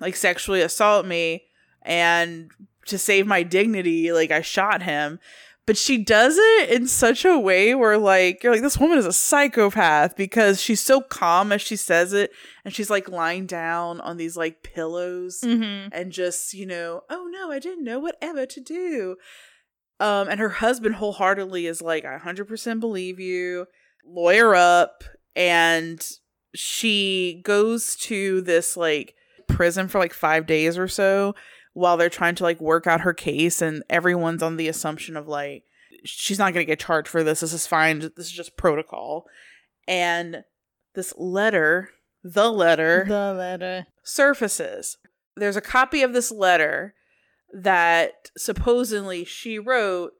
like 0.00 0.16
sexually 0.16 0.60
assault 0.60 1.06
me." 1.06 1.44
and 1.86 2.50
to 2.84 2.98
save 2.98 3.26
my 3.26 3.42
dignity 3.42 4.12
like 4.12 4.30
i 4.30 4.42
shot 4.42 4.82
him 4.82 5.18
but 5.66 5.76
she 5.76 5.98
does 5.98 6.36
it 6.38 6.70
in 6.70 6.86
such 6.86 7.24
a 7.24 7.38
way 7.38 7.74
where 7.74 7.98
like 7.98 8.42
you're 8.42 8.52
like 8.52 8.62
this 8.62 8.78
woman 8.78 8.98
is 8.98 9.06
a 9.06 9.12
psychopath 9.12 10.16
because 10.16 10.62
she's 10.62 10.80
so 10.80 11.00
calm 11.00 11.50
as 11.52 11.60
she 11.60 11.76
says 11.76 12.12
it 12.12 12.30
and 12.64 12.72
she's 12.74 12.88
like 12.90 13.08
lying 13.08 13.46
down 13.46 14.00
on 14.00 14.16
these 14.16 14.36
like 14.36 14.62
pillows 14.62 15.40
Mhm. 15.44 15.88
and 15.92 16.12
just 16.12 16.54
you 16.54 16.66
know 16.66 17.02
oh 17.10 17.28
no 17.30 17.50
i 17.50 17.58
didn't 17.58 17.84
know 17.84 17.98
whatever 17.98 18.46
to 18.46 18.60
do 18.60 19.16
um 20.00 20.28
and 20.28 20.38
her 20.40 20.50
husband 20.50 20.94
wholeheartedly 20.96 21.66
is 21.66 21.82
like 21.82 22.04
i 22.04 22.16
100% 22.18 22.80
believe 22.80 23.18
you 23.18 23.66
lawyer 24.04 24.54
up 24.54 25.02
and 25.34 26.06
she 26.54 27.40
goes 27.44 27.96
to 27.96 28.40
this 28.42 28.76
like 28.76 29.14
prison 29.48 29.88
for 29.88 29.98
like 29.98 30.12
five 30.14 30.46
days 30.46 30.78
or 30.78 30.88
so 30.88 31.34
while 31.76 31.98
they're 31.98 32.08
trying 32.08 32.34
to 32.34 32.42
like 32.42 32.58
work 32.58 32.86
out 32.86 33.02
her 33.02 33.12
case 33.12 33.60
and 33.60 33.82
everyone's 33.90 34.42
on 34.42 34.56
the 34.56 34.66
assumption 34.66 35.14
of 35.14 35.28
like 35.28 35.62
she's 36.04 36.38
not 36.38 36.54
going 36.54 36.64
to 36.64 36.70
get 36.72 36.80
charged 36.80 37.06
for 37.06 37.22
this 37.22 37.40
this 37.40 37.52
is 37.52 37.66
fine 37.66 37.98
this 37.98 38.12
is 38.26 38.32
just 38.32 38.56
protocol 38.56 39.26
and 39.86 40.42
this 40.94 41.12
letter 41.18 41.90
the 42.24 42.50
letter 42.50 43.04
The 43.06 43.34
letter. 43.34 43.86
surfaces. 44.02 44.96
There's 45.36 45.56
a 45.56 45.60
copy 45.60 46.02
of 46.02 46.14
this 46.14 46.32
letter 46.32 46.94
that 47.52 48.30
supposedly 48.38 49.24
she 49.24 49.58
wrote 49.58 50.12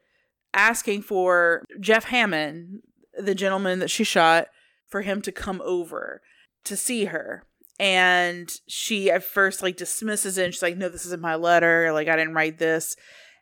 asking 0.52 1.02
for 1.02 1.64
Jeff 1.80 2.04
Hammond, 2.04 2.82
the 3.18 3.34
gentleman 3.34 3.78
that 3.78 3.90
she 3.90 4.04
shot, 4.04 4.48
for 4.86 5.02
him 5.02 5.20
to 5.22 5.32
come 5.32 5.61
over 5.64 6.20
to 6.64 6.76
see 6.76 7.07
her. 7.07 7.44
And 7.79 8.51
she 8.66 9.11
at 9.11 9.22
first 9.22 9.62
like 9.62 9.77
dismisses 9.77 10.39
it 10.39 10.45
and 10.45 10.55
she's 10.55 10.62
like, 10.62 10.77
No, 10.77 10.89
this 10.89 11.07
isn't 11.07 11.20
my 11.22 11.35
letter. 11.35 11.93
Like, 11.93 12.09
I 12.09 12.16
didn't 12.16 12.35
write 12.35 12.59
this. 12.59 12.97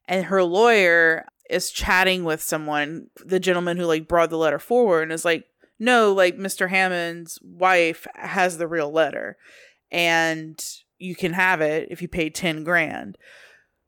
And 0.09 0.27
her 0.27 0.43
lawyer 0.43 1.25
is 1.49 1.71
chatting 1.71 2.25
with 2.25 2.43
someone, 2.43 3.09
the 3.25 3.41
gentleman 3.41 3.77
who 3.77 3.85
like 3.85 4.09
brought 4.09 4.31
the 4.31 4.39
letter 4.39 4.59
forward, 4.59 5.03
and 5.03 5.13
is 5.13 5.25
like, 5.25 5.45
No, 5.79 6.13
like 6.13 6.37
Mr. 6.37 6.69
Hammond's 6.69 7.39
wife 7.43 8.07
has 8.15 8.59
the 8.59 8.67
real 8.69 8.91
letter 8.91 9.37
and 9.91 10.63
you 10.99 11.15
can 11.15 11.33
have 11.35 11.61
it 11.61 11.89
if 11.91 12.03
you 12.03 12.09
pay 12.09 12.29
10 12.29 12.65
grand. 12.65 13.17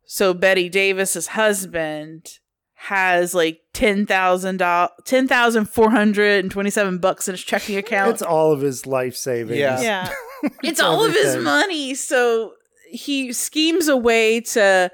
So 0.04 0.32
Bette 0.32 0.68
Davis's 0.68 1.28
husband 1.28 2.38
has 2.74 3.34
like 3.34 3.60
$10,000 3.74 4.88
10,427 5.04 6.98
bucks 6.98 7.26
in 7.26 7.32
his 7.32 7.42
checking 7.42 7.76
account. 7.76 8.12
It's 8.12 8.22
all 8.22 8.52
of 8.52 8.60
his 8.60 8.86
life 8.86 9.16
savings. 9.16 9.58
Yeah. 9.58 9.80
Yeah. 9.80 10.12
it's 10.62 10.80
all 10.80 11.04
of 11.04 11.12
his 11.12 11.36
money. 11.36 11.94
So 11.94 12.52
he 12.90 13.32
schemes 13.32 13.88
a 13.88 13.96
way 13.96 14.40
to 14.40 14.90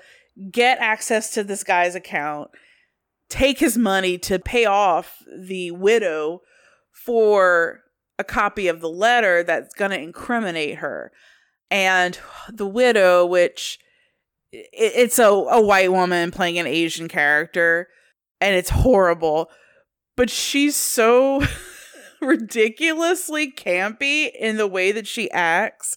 get 0.51 0.79
access 0.79 1.31
to 1.35 1.45
this 1.45 1.65
guy's 1.65 1.95
account, 1.95 2.51
take 3.29 3.59
his 3.59 3.77
money 3.77 4.19
to 4.19 4.39
pay 4.39 4.65
off 4.65 5.19
the 5.37 5.71
widow 5.71 6.43
for 6.93 7.81
a 8.19 8.25
copy 8.25 8.69
of 8.69 8.81
the 8.81 8.89
letter 8.89 9.43
that's 9.43 9.75
going 9.75 9.91
to 9.91 9.99
incriminate 9.99 10.79
her. 10.79 11.13
And 11.71 12.19
the 12.51 12.67
widow, 12.67 13.25
which 13.25 13.79
it's 14.53 15.19
a, 15.19 15.25
a 15.25 15.61
white 15.61 15.91
woman 15.91 16.31
playing 16.31 16.59
an 16.59 16.67
Asian 16.67 17.09
character, 17.09 17.89
and 18.41 18.55
it's 18.55 18.71
horrible. 18.71 19.51
But 20.17 20.29
she's 20.29 20.77
so 20.77 21.43
ridiculously 22.23 23.51
campy 23.51 24.31
in 24.39 24.57
the 24.57 24.67
way 24.67 24.93
that 24.93 25.07
she 25.07 25.31
acts 25.31 25.97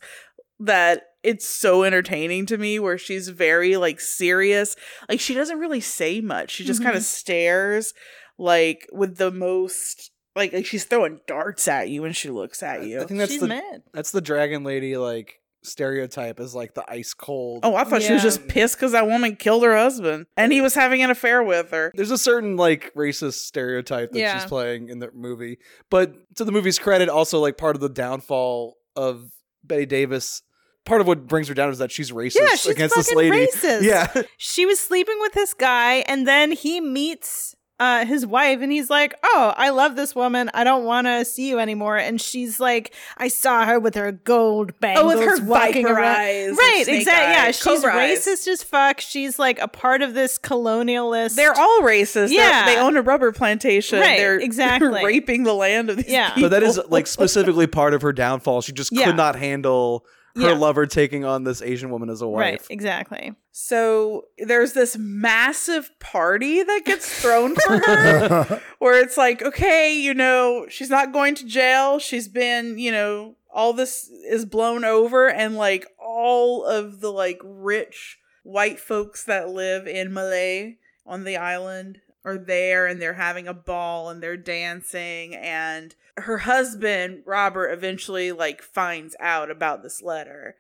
that 0.60 1.04
it's 1.24 1.48
so 1.48 1.84
entertaining 1.84 2.46
to 2.46 2.58
me 2.58 2.80
where 2.80 2.98
she's 2.98 3.30
very 3.30 3.78
like 3.78 4.00
serious. 4.00 4.76
Like 5.10 5.20
she 5.20 5.34
doesn't 5.34 5.60
really 5.60 5.82
say 5.82 6.22
much. 6.22 6.52
She 6.52 6.64
just 6.66 6.84
kind 6.84 6.96
of 6.96 7.02
mm-hmm. 7.02 7.18
stares 7.18 7.94
like 8.38 8.88
with 8.92 9.18
the 9.18 9.32
most 9.32 10.12
like, 10.36 10.54
like 10.54 10.66
she's 10.66 10.84
throwing 10.84 11.22
darts 11.28 11.68
at 11.68 11.90
you 11.90 12.02
when 12.02 12.14
she 12.14 12.30
looks 12.30 12.62
at 12.62 12.84
you 12.84 13.02
I 13.02 13.06
think 13.06 13.20
that's 13.20 13.32
She's 13.32 13.42
the 13.42 13.48
mad. 13.48 13.84
that's 13.94 14.12
the 14.12 14.22
dragon 14.22 14.64
lady 14.64 14.98
like 14.98 15.40
stereotype 15.66 16.40
is 16.40 16.54
like 16.56 16.74
the 16.74 16.84
ice 16.90 17.14
cold. 17.14 17.62
oh 17.64 17.76
i 17.76 17.84
thought 17.84 18.02
she 18.02 18.14
was 18.14 18.22
just 18.22 18.48
pissed 18.48 18.76
because 18.76 18.92
that 18.94 19.08
woman 19.08 19.36
killed 19.36 19.64
her 19.64 19.76
husband 19.76 20.26
and 20.38 20.52
he 20.52 20.62
was 20.62 20.76
having 20.76 21.02
an 21.04 21.10
affair 21.10 21.42
with 21.44 21.72
her 21.72 21.92
There's 21.96 22.12
a 22.12 22.18
certain 22.18 22.56
like 22.58 22.94
racist 22.96 23.40
stereotype 23.46 24.12
that 24.12 24.20
Yeah. 24.20 24.38
she's 24.40 24.48
playing 24.48 24.90
in 24.90 25.00
the 25.00 25.10
movie, 25.14 25.58
but 25.90 26.14
to 26.36 26.44
the 26.46 26.52
movie's 26.52 26.80
credit, 26.80 27.10
also 27.10 27.40
like 27.40 27.58
part 27.58 27.76
of 27.76 27.82
the 27.82 27.90
downfall 27.90 28.76
of 28.96 29.30
Bette 29.64 29.86
Davis. 29.86 30.42
Part 30.86 31.02
of 31.02 31.08
what 31.08 31.26
brings 31.26 31.48
her 31.48 31.56
down 31.56 31.72
is 31.72 31.80
that 31.80 31.92
she's 31.92 32.12
racist 32.12 32.36
Yeah, 32.40 32.50
she's 32.50 32.68
against 32.68 32.96
this 32.96 33.12
lady. 33.12 33.48
racist. 33.48 33.82
Yeah, 33.84 34.22
She 34.38 34.68
was 34.68 34.80
sleeping 34.80 35.16
with 35.20 35.34
this 35.34 35.56
guy, 35.56 36.04
and 36.08 36.28
then 36.28 36.52
he 36.52 36.80
meets 36.80 37.55
uh, 37.80 38.06
his 38.06 38.26
wife, 38.26 38.62
and 38.62 38.72
he's 38.72 38.90
like, 38.90 39.14
"Oh, 39.24 39.54
I 39.58 39.70
love 39.70 39.96
this 39.98 40.16
woman. 40.16 40.50
I 40.54 40.64
don't 40.64 40.86
want 40.86 41.08
to 41.08 41.26
see 41.26 41.50
you 41.50 41.60
anymore." 41.60 41.98
And 41.98 42.22
she's 42.22 42.60
like, 42.60 42.94
"I 43.18 43.28
saw 43.28 43.66
her 43.66 43.80
with 43.80 43.96
her 43.96 44.12
gold 44.14 44.80
bangles, 44.80 45.14
Oh, 45.14 45.18
with 45.20 45.28
her 45.28 45.46
walking 45.46 45.84
viper 45.86 46.00
around." 46.00 46.16
eyes, 46.22 46.56
right? 46.58 46.82
snake 46.86 47.00
Exactly. 47.00 47.34
Yeah, 47.34 47.46
she's 47.48 47.64
cobra 47.64 47.94
eyes. 47.96 48.26
racist 48.26 48.48
as 48.48 48.64
fuck. 48.64 49.02
She's 49.02 49.38
like 49.38 49.60
a 49.60 49.68
part 49.68 50.02
of 50.02 50.14
this 50.14 50.38
colonialist. 50.40 51.36
they're 51.36 51.58
all 51.58 51.82
racist 51.82 52.14
They're- 52.30 52.30
Yeah. 52.30 52.66
they 52.66 52.78
own 52.78 52.96
a 52.98 53.02
rubber 53.02 53.32
plantation 53.32 54.00
Right, 54.00 54.18
they're 54.18 54.40
exactly. 54.40 54.90
they're 54.90 55.04
raping 55.06 55.44
the 55.44 55.54
land 55.54 55.90
of 55.90 55.98
these 55.98 56.08
Yeah. 56.10 56.30
people. 56.30 56.44
but 56.50 56.52
that 56.60 56.64
is 56.64 56.80
like 56.90 57.08
specifically 57.08 57.68
part 57.68 57.94
of 57.94 58.02
her 58.02 58.14
downfall. 58.14 58.62
She 58.62 58.72
just 58.72 58.92
Yeah. 58.92 59.06
could 59.06 59.18
not 59.18 59.36
handle 59.36 60.06
her 60.36 60.42
Yeah. 60.50 60.58
lover 60.58 60.86
taking 60.86 61.24
on 61.26 61.44
this 61.44 61.62
Asian 61.62 61.90
woman 61.90 62.10
as 62.10 62.22
a 62.22 62.28
wife. 62.28 62.42
right. 62.42 62.62
Exactly. 62.70 63.34
So 63.52 64.26
there's 64.38 64.74
this 64.74 64.98
massive 64.98 65.90
party 66.00 66.62
that 66.64 66.82
gets 66.86 67.22
thrown 67.22 67.56
for 67.56 67.78
her 67.80 68.62
where 68.80 69.00
it's 69.02 69.18
like, 69.18 69.42
okay, 69.42 69.94
you 69.98 70.14
know, 70.14 70.66
she's 70.70 70.90
not 70.90 71.14
going 71.14 71.36
to 71.36 71.46
jail. 71.46 72.00
She's 72.00 72.28
been, 72.28 72.78
you 72.78 72.92
know, 72.92 73.36
all 73.50 73.72
this 73.72 74.10
is 74.30 74.44
blown 74.46 74.84
over 74.84 75.30
and 75.30 75.56
like 75.56 75.86
all 75.98 76.66
of 76.66 77.00
the 77.00 77.12
like 77.12 77.40
rich 77.44 78.18
white 78.44 78.80
folks 78.80 79.24
that 79.24 79.50
live 79.50 79.88
in 79.88 80.12
Malay 80.14 80.76
on 81.06 81.24
the 81.24 81.38
island 81.38 82.02
are 82.26 82.38
there 82.38 82.86
and 82.88 83.02
they're 83.02 83.14
having 83.14 83.48
a 83.48 83.54
ball 83.54 84.10
and 84.10 84.22
they're 84.22 84.36
dancing 84.36 85.34
and 85.36 85.96
her 86.18 86.40
husband 86.40 87.24
Robert 87.26 87.70
eventually 87.70 88.32
like 88.32 88.62
finds 88.62 89.16
out 89.20 89.52
about 89.52 89.84
this 89.84 90.02
letter 90.02 90.56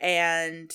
and 0.00 0.72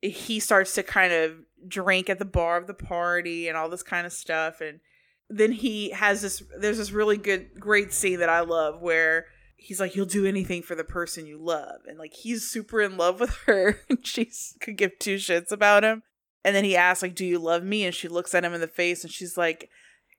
he 0.00 0.40
starts 0.40 0.74
to 0.74 0.82
kind 0.82 1.12
of 1.12 1.32
drink 1.66 2.10
at 2.10 2.18
the 2.18 2.24
bar 2.24 2.56
of 2.56 2.66
the 2.66 2.74
party 2.74 3.48
and 3.48 3.56
all 3.56 3.68
this 3.68 3.82
kind 3.82 4.06
of 4.06 4.12
stuff 4.12 4.60
and 4.60 4.80
then 5.28 5.52
he 5.52 5.90
has 5.90 6.22
this 6.22 6.42
there's 6.58 6.78
this 6.78 6.92
really 6.92 7.16
good 7.16 7.58
great 7.58 7.92
scene 7.92 8.20
that 8.20 8.28
I 8.28 8.40
love 8.40 8.80
where 8.80 9.26
he's 9.56 9.80
like 9.80 9.96
you'll 9.96 10.06
do 10.06 10.26
anything 10.26 10.62
for 10.62 10.74
the 10.74 10.84
person 10.84 11.26
you 11.26 11.38
love 11.38 11.80
and 11.86 11.98
like 11.98 12.12
he's 12.12 12.48
super 12.48 12.80
in 12.80 12.96
love 12.96 13.20
with 13.20 13.34
her 13.46 13.80
and 13.88 14.06
she 14.06 14.30
could 14.60 14.76
give 14.76 14.98
two 14.98 15.16
shits 15.16 15.50
about 15.50 15.84
him 15.84 16.02
and 16.44 16.54
then 16.54 16.64
he 16.64 16.76
asks 16.76 17.02
like 17.02 17.14
do 17.14 17.24
you 17.24 17.38
love 17.38 17.64
me? 17.64 17.84
and 17.84 17.94
she 17.94 18.08
looks 18.08 18.34
at 18.34 18.44
him 18.44 18.54
in 18.54 18.60
the 18.60 18.68
face 18.68 19.02
and 19.02 19.12
she's 19.12 19.36
like 19.36 19.70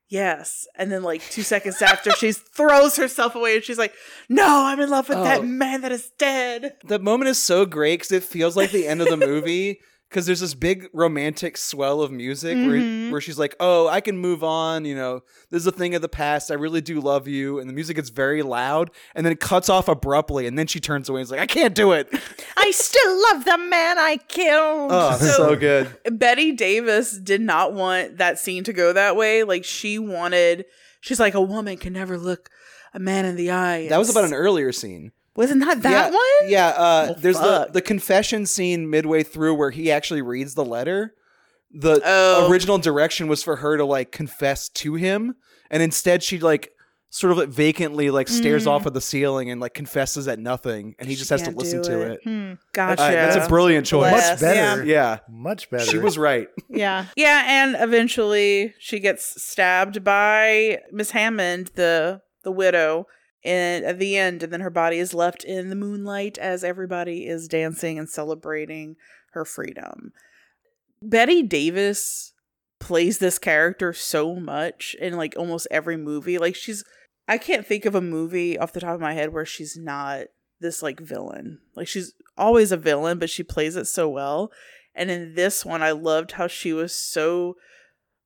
yes 0.10 0.68
and 0.76 0.91
then 0.91 1.01
like 1.04 1.22
two 1.30 1.43
seconds 1.43 1.82
after 1.82 2.12
she 2.12 2.32
throws 2.56 2.95
herself 2.97 3.36
away 3.36 3.56
and 3.56 3.64
she's 3.64 3.78
like 3.78 3.93
no 4.30 4.66
i'm 4.66 4.80
in 4.80 4.89
love 4.89 5.10
with 5.10 5.18
Oh. 5.18 5.24
that 5.24 5.45
man 5.45 5.82
that 5.82 5.91
is 5.91 6.12
dead 6.18 6.74
That 6.86 7.01
moment 7.01 7.30
is 7.30 7.41
so 7.41 7.66
great 7.66 7.99
because 7.99 8.12
it 8.12 8.24
feels 8.24 8.56
like 8.56 8.72
the 8.72 8.88
end 8.88 9.01
of 9.01 9.08
the 9.10 9.18
movie. 9.18 9.80
Because 10.14 10.28
there's 10.28 10.41
this 10.41 10.53
big 10.53 10.88
romantic 10.93 11.57
swell 11.57 12.01
of 12.01 12.11
music 12.11 12.55
where, 12.55 12.78
Mhm. 12.78 13.09
where 13.11 13.20
she's 13.20 13.39
like, 13.39 13.55
"Oh, 13.59 13.88
I 13.88 13.99
can 13.99 14.16
move 14.20 14.43
on. 14.43 14.86
You 14.86 14.93
know, 14.93 15.22
this 15.49 15.61
is 15.61 15.66
a 15.68 15.72
thing 15.72 15.95
of 15.95 16.03
the 16.03 16.07
past. 16.07 16.51
I 16.51 16.53
really 16.53 16.82
do 16.82 17.01
love 17.01 17.28
you." 17.28 17.57
And 17.57 17.68
the 17.68 17.74
music 17.74 17.95
gets 17.95 18.09
very 18.09 18.43
loud, 18.43 18.91
and 19.16 19.26
then 19.26 19.34
it 19.34 19.39
cuts 19.39 19.70
off 19.70 19.88
abruptly, 19.88 20.45
and 20.45 20.55
then 20.57 20.68
she 20.68 20.80
turns 20.80 21.09
away 21.09 21.22
and 21.22 21.26
is 21.26 21.32
like, 21.32 21.39
"I 21.39 21.47
can't 21.47 21.74
do 21.74 21.93
it." 21.93 22.07
I 22.57 22.70
still 22.70 23.22
love 23.32 23.43
the 23.45 23.57
man 23.57 23.97
I 23.97 24.18
killed. 24.28 24.91
Oh, 24.93 25.18
so, 25.20 25.32
So- 25.32 25.55
good. 25.55 25.89
Bette 26.11 26.51
Davis 26.51 27.14
did 27.18 27.41
not 27.41 27.74
want 27.74 28.18
that 28.20 28.38
scene 28.38 28.64
to 28.66 28.74
go 28.74 28.93
that 28.93 29.16
way. 29.16 29.43
Like 29.43 29.66
she 29.66 29.97
wanted, 29.97 30.66
she's 31.01 31.20
like 31.20 31.34
a 31.34 31.41
woman 31.41 31.78
can 31.78 31.93
never 31.93 32.20
look 32.20 32.49
a 32.93 32.99
man 32.99 33.26
in 33.26 33.36
the 33.36 33.49
eye. 33.49 33.88
That 33.89 33.97
was 33.97 34.11
about 34.11 34.26
an 34.26 34.34
earlier 34.36 34.72
scene. 34.72 35.11
Wasn't 35.36 35.61
that 35.61 35.81
that 35.81 35.91
yeah, 35.91 36.15
one? 36.15 36.49
Yeah, 36.51 36.67
uh, 36.67 37.07
Oh, 37.09 37.19
there's 37.19 37.38
the, 37.38 37.43
fuck. 37.43 37.73
the 37.73 37.81
confession 37.81 38.45
scene 38.45 38.89
midway 38.89 39.23
through 39.23 39.55
where 39.55 39.71
he 39.71 39.91
actually 39.91 40.21
reads 40.21 40.53
the 40.53 40.65
letter. 40.65 41.13
The 41.71 41.99
Oh. 42.05 42.47
original 42.51 42.77
direction 42.77 43.27
was 43.27 43.41
for 43.41 43.55
her 43.57 43.77
to 43.77 43.86
like 43.86 44.11
confess 44.11 44.69
to 44.69 44.93
him, 44.93 45.36
and 45.71 45.81
instead 45.81 46.21
she 46.21 46.38
like 46.39 46.69
sort 47.09 47.31
of 47.31 47.38
like 47.39 47.49
vacantly 47.49 48.09
like 48.11 48.27
stares 48.27 48.65
Mm. 48.65 48.71
off 48.71 48.86
at 48.88 48.93
the 48.93 49.01
ceiling 49.01 49.49
and 49.49 49.59
like 49.59 49.73
confesses 49.73 50.27
at 50.27 50.38
nothing, 50.39 50.93
and 50.99 51.07
he 51.09 51.15
She 51.15 51.19
just 51.19 51.29
has 51.31 51.41
to 51.43 51.51
listen 51.51 51.81
do 51.81 51.89
to 51.89 52.01
it. 52.01 52.11
it. 52.11 52.19
Hmm. 52.23 52.53
Gotcha. 52.73 53.01
Uh, 53.03 53.11
that's 53.11 53.45
a 53.45 53.49
brilliant 53.49 53.88
choice. 53.88 54.11
Bless. 54.11 54.39
Much 54.39 54.39
better. 54.41 54.84
Yeah, 54.86 55.19
Much 55.29 55.69
better. 55.71 55.86
she 55.86 55.97
was 55.97 56.17
right. 56.17 56.47
Yeah. 56.69 57.05
Yeah, 57.15 57.43
and 57.47 57.75
eventually 57.79 58.73
she 58.79 58.99
gets 58.99 59.41
stabbed 59.43 60.03
by 60.03 60.79
Miss 60.91 61.09
Hammond, 61.11 61.71
the 61.75 62.21
the 62.43 62.51
widow, 62.51 63.05
and 63.44 63.84
at 63.84 64.00
the 64.00 64.18
end, 64.18 64.44
and 64.44 64.54
then 64.54 64.62
her 64.62 64.70
body 64.70 64.98
is 64.98 65.14
left 65.14 65.44
in 65.44 65.70
the 65.70 65.76
moonlight 65.76 66.38
as 66.38 66.64
everybody 66.64 67.28
is 67.28 67.48
dancing 67.48 68.00
and 68.00 68.10
celebrating 68.10 68.96
her 69.32 69.44
freedom. 69.44 70.14
Bette 71.02 71.44
Davis 71.44 72.34
plays 72.80 73.18
this 73.18 73.39
character 73.39 73.94
so 73.94 74.36
much 74.36 74.96
in 75.00 75.16
like 75.16 75.36
almost 75.38 75.68
every 75.72 75.98
movie. 75.98 76.38
Like 76.38 76.56
she's 76.56 76.84
I 77.28 77.38
can't 77.38 77.66
think 77.66 77.86
of 77.86 77.96
a 77.96 78.02
movie 78.02 78.58
off 78.58 78.74
the 78.74 78.82
top 78.82 78.96
of 78.96 79.02
my 79.02 79.14
head 79.14 79.34
where 79.34 79.46
she's 79.46 79.78
not 79.78 80.26
this 80.60 80.82
like 80.82 81.00
villain. 81.00 81.60
Like 81.76 81.88
she's 81.88 82.14
always 82.38 82.72
a 82.72 82.78
villain, 82.78 83.20
but 83.20 83.30
she 83.30 83.44
plays 83.44 83.76
it 83.76 83.86
so 83.86 84.10
well. 84.10 84.52
And 84.96 85.10
in 85.10 85.36
this 85.36 85.66
one, 85.66 85.82
I 85.82 85.91
loved 85.91 86.34
how 86.34 86.48
she 86.48 86.74
was 86.74 86.94
so 86.94 87.56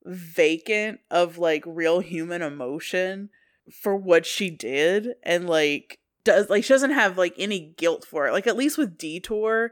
vacant 0.03 0.99
of 1.09 1.37
like 1.37 1.63
real 1.65 1.99
human 1.99 2.41
emotion 2.41 3.29
for 3.71 3.95
what 3.95 4.25
she 4.25 4.49
did 4.49 5.15
and 5.23 5.47
like 5.47 5.99
does 6.23 6.49
like 6.49 6.63
she 6.63 6.73
doesn't 6.73 6.91
have 6.91 7.17
like 7.17 7.33
any 7.37 7.73
guilt 7.77 8.05
for 8.05 8.27
it. 8.27 8.31
Like 8.31 8.47
at 8.47 8.57
least 8.57 8.77
with 8.77 8.97
Detour, 8.97 9.71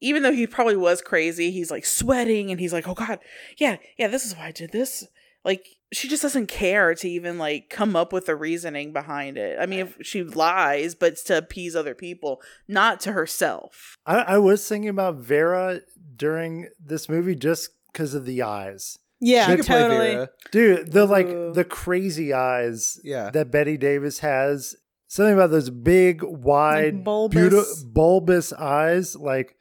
even 0.00 0.22
though 0.22 0.32
he 0.32 0.46
probably 0.46 0.76
was 0.76 1.00
crazy, 1.00 1.50
he's 1.50 1.70
like 1.70 1.86
sweating 1.86 2.50
and 2.50 2.60
he's 2.60 2.72
like, 2.72 2.86
"Oh 2.86 2.94
god, 2.94 3.18
yeah, 3.58 3.76
yeah, 3.98 4.08
this 4.08 4.24
is 4.24 4.36
why 4.36 4.46
I 4.46 4.52
did 4.52 4.72
this." 4.72 5.06
Like 5.44 5.66
she 5.92 6.08
just 6.08 6.22
doesn't 6.22 6.48
care 6.48 6.94
to 6.94 7.08
even 7.08 7.38
like 7.38 7.70
come 7.70 7.94
up 7.94 8.12
with 8.12 8.26
the 8.26 8.36
reasoning 8.36 8.92
behind 8.92 9.38
it. 9.38 9.58
I 9.60 9.66
mean, 9.66 9.80
if 9.80 9.96
she 10.02 10.22
lies, 10.22 10.94
but 10.94 11.12
it's 11.12 11.22
to 11.24 11.38
appease 11.38 11.76
other 11.76 11.94
people, 11.94 12.42
not 12.66 13.00
to 13.00 13.12
herself. 13.12 13.96
I, 14.04 14.16
I 14.18 14.38
was 14.38 14.68
thinking 14.68 14.88
about 14.88 15.16
Vera 15.16 15.80
during 16.16 16.68
this 16.84 17.08
movie 17.08 17.36
just 17.36 17.70
because 17.92 18.14
of 18.14 18.26
the 18.26 18.42
eyes. 18.42 18.98
Yeah, 19.20 19.46
She 19.48 19.56
could 19.56 19.66
play 19.66 19.78
totally. 19.80 20.10
Vera. 20.10 20.28
Dude, 20.52 20.92
the 20.92 21.06
like 21.06 21.26
Ooh. 21.28 21.52
the 21.52 21.64
crazy 21.64 22.32
eyes 22.32 22.98
Yeah. 23.02 23.30
that 23.30 23.50
Bette 23.50 23.76
Davis 23.76 24.18
has. 24.20 24.74
Something 25.08 25.34
about 25.34 25.50
those 25.52 25.70
big, 25.70 26.22
wide, 26.22 27.04
bulbous. 27.04 27.40
beautiful, 27.40 27.74
bulbous 27.92 28.52
eyes. 28.52 29.14
Like 29.16 29.56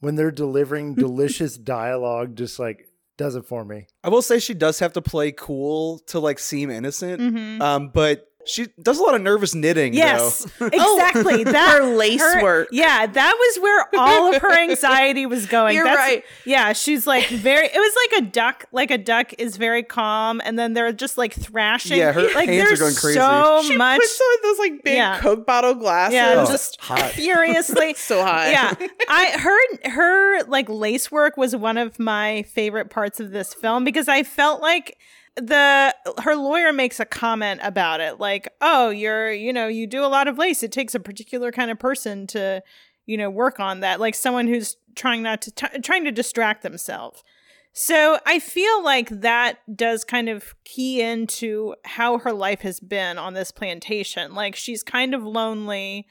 when 0.00 0.14
they're 0.14 0.30
delivering 0.30 0.94
delicious 0.96 1.56
dialogue, 1.58 2.36
just 2.36 2.58
like 2.58 2.86
does 3.18 3.34
it 3.34 3.44
for 3.46 3.64
me. 3.64 3.86
I 4.04 4.08
will 4.10 4.22
say 4.22 4.38
she 4.38 4.54
does 4.54 4.78
have 4.78 4.92
to 4.94 5.02
play 5.02 5.32
cool 5.32 5.98
to 6.08 6.18
like 6.20 6.38
seem 6.38 6.70
innocent, 6.70 7.20
Mhm. 7.20 7.60
um, 7.60 7.90
but 7.92 8.26
she 8.46 8.66
does 8.80 8.98
a 8.98 9.02
lot 9.02 9.14
of 9.14 9.20
nervous 9.22 9.54
knitting. 9.54 9.94
Yes, 9.94 10.46
though. 10.58 10.66
exactly. 10.72 11.44
Oh, 11.46 11.52
that 11.52 11.78
Her 11.82 11.96
lace 11.96 12.20
her- 12.22 12.42
work. 12.42 12.68
Yeah, 12.72 13.06
that 13.06 13.34
was 13.38 13.62
where 13.62 13.86
all 13.98 14.34
of 14.34 14.40
her 14.42 14.52
anxiety 14.58 15.26
was 15.26 15.46
going. 15.46 15.74
You're 15.74 15.84
That's- 15.84 15.98
right. 16.08 16.24
Yeah, 16.44 16.72
she's 16.72 17.06
like 17.06 17.26
very. 17.28 17.66
It 17.66 17.76
was 17.78 17.94
like 18.10 18.22
a 18.22 18.26
duck. 18.30 18.64
Like 18.72 18.90
a 18.90 18.98
duck 18.98 19.32
is 19.38 19.56
very 19.56 19.82
calm, 19.82 20.40
and 20.44 20.58
then 20.58 20.72
they're 20.74 20.92
just 20.92 21.18
like 21.18 21.32
thrashing. 21.34 21.98
Yeah, 21.98 22.12
her 22.12 22.22
like 22.34 22.48
hands 22.48 22.64
are 22.64 22.66
there's 22.76 22.80
going 22.80 22.94
crazy. 22.94 23.18
So 23.18 23.62
She 23.66 23.76
much. 23.76 24.00
puts 24.00 24.20
on 24.20 24.36
those 24.42 24.58
like 24.58 24.82
big 24.84 24.96
Yeah. 24.96 25.18
Coke 25.20 25.46
bottle 25.46 25.74
glasses. 25.74 26.14
yeah, 26.14 26.34
Oh, 26.38 26.46
just 26.50 26.80
hot. 26.80 27.10
furiously. 27.12 27.94
so 27.94 28.22
high. 28.22 28.50
yeah 28.50 28.74
i 29.08 29.38
her 29.38 29.90
her 29.90 30.42
like 30.44 30.68
lace 30.68 31.10
work 31.10 31.36
was 31.36 31.54
one 31.56 31.76
of 31.76 31.98
my 31.98 32.42
favorite 32.44 32.90
parts 32.90 33.20
of 33.20 33.30
this 33.30 33.52
film 33.54 33.84
because 33.84 34.08
i 34.08 34.22
felt 34.22 34.60
like 34.62 34.96
the 35.36 35.94
her 36.22 36.34
lawyer 36.34 36.72
makes 36.72 36.98
a 36.98 37.04
comment 37.04 37.60
about 37.62 38.00
it 38.00 38.18
like 38.18 38.48
oh 38.62 38.88
you're 38.88 39.30
you 39.30 39.52
know 39.52 39.68
you 39.68 39.86
do 39.86 40.04
a 40.04 40.08
lot 40.08 40.28
of 40.28 40.38
lace. 40.38 40.62
It 40.62 40.72
takes 40.72 40.94
a 40.94 41.00
particular 41.00 41.52
kind 41.52 41.70
of 41.70 41.78
person 41.78 42.26
to 42.28 42.62
you 43.04 43.16
know 43.16 43.30
work 43.30 43.60
on 43.60 43.80
that 43.80 44.00
like 44.00 44.14
someone 44.14 44.48
who's 44.48 44.76
trying 44.94 45.22
not 45.22 45.42
to 45.42 45.50
t- 45.50 45.80
trying 45.82 46.04
to 46.04 46.12
distract 46.12 46.62
themselves. 46.62 47.22
So 47.78 48.18
i 48.24 48.38
feel 48.38 48.82
like 48.82 49.10
that 49.10 49.58
does 49.76 50.02
kind 50.02 50.30
of 50.30 50.54
key 50.64 51.02
into 51.02 51.74
how 51.84 52.18
her 52.18 52.32
life 52.32 52.62
has 52.62 52.80
been 52.80 53.18
on 53.18 53.34
this 53.34 53.50
plantation. 53.50 54.34
Like 54.34 54.56
she's 54.56 54.82
kind 54.82 55.14
of 55.14 55.22
lonely 55.22 56.06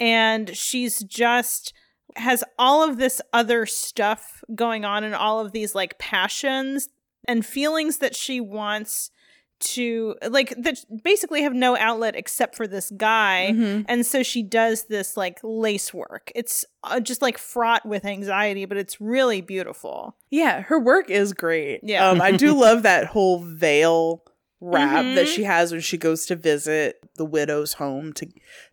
and 0.00 0.56
she's 0.56 1.04
just 1.04 1.72
has 2.16 2.42
all 2.58 2.88
of 2.88 2.96
this 2.96 3.20
other 3.32 3.66
stuff 3.66 4.42
going 4.54 4.84
on 4.84 5.04
and 5.04 5.14
all 5.14 5.38
of 5.38 5.52
these 5.52 5.74
like 5.74 5.98
passions 5.98 6.88
and 7.28 7.44
feelings 7.44 7.98
that 7.98 8.14
she 8.16 8.40
wants 8.40 9.10
to 9.58 10.14
like 10.28 10.50
that 10.58 10.78
basically 11.02 11.40
have 11.42 11.54
no 11.54 11.78
outlet 11.78 12.14
except 12.14 12.54
for 12.54 12.66
this 12.66 12.92
guy 12.98 13.52
Mhm. 13.54 13.86
and 13.88 14.04
so 14.04 14.22
she 14.22 14.42
does 14.42 14.84
this 14.84 15.16
like 15.16 15.38
lace 15.42 15.94
work 15.94 16.30
it's 16.34 16.66
uh, 16.84 17.00
just 17.00 17.22
like 17.22 17.38
fraught 17.38 17.86
with 17.86 18.04
anxiety 18.04 18.66
but 18.66 18.76
it's 18.76 19.00
really 19.00 19.40
beautiful 19.40 20.14
Yeah, 20.30 20.60
her 20.62 20.78
work 20.78 21.08
is 21.08 21.32
great. 21.32 21.80
Yeah. 21.82 22.06
Um, 22.10 22.20
I 22.20 22.32
do 22.32 22.52
love 22.60 22.82
that 22.82 23.06
whole 23.06 23.38
veil 23.42 24.22
wrap 24.60 25.04
that 25.14 25.26
Mhm. 25.26 25.34
she 25.34 25.44
has 25.44 25.72
when 25.72 25.80
she 25.80 25.96
goes 25.96 26.26
to 26.26 26.36
visit 26.36 26.98
the 27.16 27.24
widow's 27.24 27.74
home 27.74 28.12
to 28.14 28.26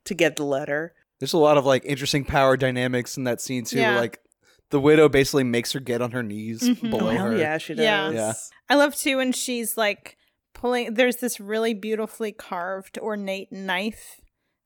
to 0.04 0.14
get 0.14 0.36
the 0.36 0.44
letter. 0.44 0.94
There's 1.20 1.32
a 1.34 1.38
lot 1.38 1.58
of 1.58 1.66
like 1.66 1.86
interesting 1.86 2.26
power 2.26 2.58
dynamics 2.58 3.16
in 3.16 3.24
that 3.24 3.40
scene 3.40 3.64
too. 3.64 3.80
Yeah. 3.80 3.98
Like 3.98 4.20
the 4.74 4.80
widow 4.80 5.08
basically 5.08 5.44
makes 5.46 5.72
her 5.72 5.80
get 5.80 6.02
on 6.02 6.12
her 6.12 6.24
knees 6.24 6.62
Mhm. 6.62 6.90
below 6.90 7.08
Oh, 7.08 7.16
hell 7.16 7.32
her. 7.32 7.38
yeah, 7.38 7.58
she 7.60 7.76
does. 7.76 7.84
Yeah. 7.86 8.10
Yeah. 8.12 8.34
I 8.70 8.76
love 8.76 8.96
too 8.96 9.18
when 9.18 9.32
she's 9.32 9.78
like 9.78 10.18
pulling. 10.54 10.96
There's 10.96 11.18
this 11.18 11.40
really 11.40 11.74
beautifully 11.74 12.32
carved 12.32 12.98
ornate 12.98 13.52
knife, 13.52 14.20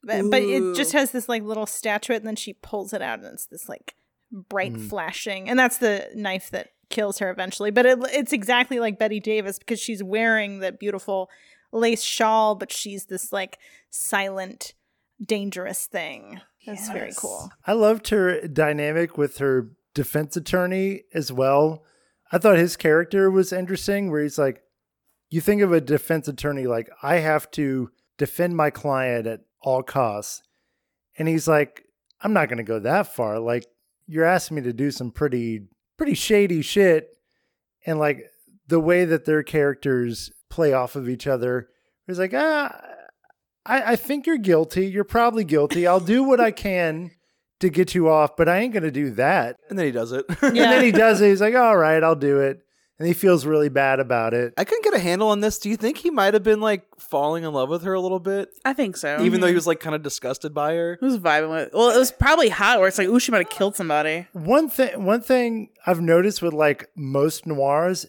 but, 0.04 0.24
but 0.32 0.42
it 0.42 0.76
just 0.76 0.94
has 0.94 1.12
this 1.12 1.28
like 1.30 1.44
little 1.44 1.66
statuette, 1.66 2.20
and 2.22 2.28
then 2.28 2.36
she 2.38 2.54
pulls 2.54 2.94
it 2.94 3.02
out, 3.02 3.20
and 3.20 3.28
it's 3.34 3.46
this 3.48 3.68
like 3.68 3.96
bright 4.32 4.74
Mm. 4.74 4.90
flashing, 4.90 5.50
and 5.50 5.60
that's 5.60 5.78
the 5.78 6.10
knife 6.16 6.50
that 6.52 6.70
kills 6.90 7.20
her 7.20 7.30
eventually. 7.30 7.70
But 7.70 7.86
it, 7.86 8.00
it's 8.14 8.32
exactly 8.34 8.80
like 8.80 8.98
Bette 8.98 9.20
Davis 9.20 9.60
because 9.60 9.80
she's 9.82 10.02
wearing 10.02 10.60
that 10.60 10.80
beautiful 10.80 11.30
lace 11.74 12.02
shawl, 12.04 12.56
but 12.56 12.72
she's 12.72 13.08
this 13.08 13.34
like 13.34 13.58
silent, 13.90 14.74
dangerous 15.24 15.86
thing. 15.86 16.40
That's 16.66 16.90
very 16.90 17.14
cool. 17.16 17.50
I 17.66 17.72
loved 17.74 18.10
her 18.10 18.46
dynamic 18.48 19.18
with 19.18 19.38
her 19.38 19.70
defense 19.98 20.38
attorney 20.38 21.02
as 21.12 21.32
well. 21.32 21.84
I 22.32 22.38
thought 22.38 22.60
his 22.60 22.78
character 22.78 23.32
was 23.32 23.52
interesting, 23.52 24.12
where 24.12 24.22
he's 24.22 24.38
like, 24.38 24.62
you 25.32 25.42
think 25.42 25.64
of 25.64 25.74
a 25.74 25.82
defense 25.82 26.28
attorney 26.28 26.68
like, 26.68 26.88
I 27.02 27.16
have 27.16 27.50
to 27.52 27.90
defend 28.20 28.56
my 28.56 28.70
client 28.70 29.26
at 29.26 29.42
all 29.60 29.82
costs. 29.82 30.44
And 31.18 31.28
he's 31.28 31.48
like, 31.48 31.86
I'm 32.22 32.32
not 32.32 32.48
going 32.48 32.60
to 32.60 32.64
go 32.64 32.78
that 32.78 33.16
far. 33.16 33.40
Like, 33.40 33.66
you're 34.06 34.24
asking 34.24 34.58
me 34.58 34.62
to 34.62 34.74
do 34.74 34.92
some 34.92 35.10
pretty, 35.10 35.62
pretty 35.98 36.14
shady 36.14 36.62
shit. 36.62 37.10
And 37.84 37.98
like 37.98 38.26
the 38.68 38.80
way 38.80 39.04
that 39.04 39.26
their 39.26 39.42
characters 39.42 40.32
play 40.48 40.74
off 40.74 40.96
of 40.96 41.10
each 41.10 41.26
other, 41.26 41.70
it's 42.08 42.20
like, 42.20 42.36
ah, 42.36 42.80
I, 43.66 43.94
I 43.94 43.96
think 43.96 44.28
you're 44.28 44.38
guilty. 44.38 44.86
You're 44.86 45.04
probably 45.04 45.44
guilty. 45.44 45.88
I'll 45.88 46.00
do 46.00 46.22
what 46.22 46.40
I 46.40 46.52
can 46.52 47.12
to 47.60 47.70
get 47.70 47.96
you 47.96 48.10
off, 48.10 48.36
but 48.36 48.48
I 48.48 48.60
ain't 48.60 48.74
going 48.74 48.84
to 48.84 48.92
do 48.92 49.12
that. 49.12 49.58
And 49.70 49.78
then 49.78 49.86
he 49.86 49.92
does 49.92 50.12
it. 50.12 50.26
And 50.42 50.56
then 50.56 50.84
he 50.84 50.92
does 50.92 51.22
it. 51.22 51.30
He's 51.30 51.42
like, 51.42 51.56
all 51.56 51.78
right, 51.78 52.04
I'll 52.04 52.16
do 52.16 52.40
it. 52.40 52.62
And 53.00 53.08
he 53.08 53.14
feels 53.14 53.46
really 53.46 53.70
bad 53.70 54.00
about 54.00 54.34
it. 54.34 54.54
I 54.58 54.64
couldn't 54.64 54.84
get 54.84 54.96
a 54.96 55.00
handle 55.00 55.30
on 55.30 55.40
this. 55.40 55.60
Do 55.60 55.70
you 55.70 55.78
think 55.78 55.98
he 55.98 56.10
might 56.10 56.34
have 56.34 56.42
been 56.42 56.62
like 56.62 56.84
falling 56.98 57.44
in 57.44 57.54
love 57.54 57.70
with 57.70 57.84
her 57.84 57.94
a 57.94 58.02
little 58.02 58.20
bit, 58.20 58.50
I 58.66 58.74
think 58.74 58.98
so. 58.98 59.22
even 59.22 59.40
though 59.40 59.46
he 59.46 59.52
mm-hmm. 59.52 59.58
was 59.58 59.68
like 59.68 59.80
kind 59.80 59.96
of 59.96 60.02
disgusted 60.02 60.54
by 60.54 60.74
her? 60.74 60.98
He 61.00 61.06
was 61.06 61.20
vibing 61.20 61.52
with. 61.52 61.74
Well, 61.74 61.92
it 61.92 62.00
was 62.00 62.12
probably 62.12 62.50
hot, 62.50 62.80
where 62.80 62.88
it's 62.88 62.98
like, 62.98 63.08
ooh, 63.08 63.20
she 63.20 63.32
might 63.32 63.44
have 63.46 63.50
killed 63.50 63.76
somebody. 63.76 64.26
One 64.34 64.68
thing, 64.68 65.06
one 65.06 65.22
thing 65.22 65.70
I've 65.86 66.02
noticed 66.02 66.42
with 66.42 66.54
like 66.54 66.90
most 66.96 67.46
noirs, 67.46 68.08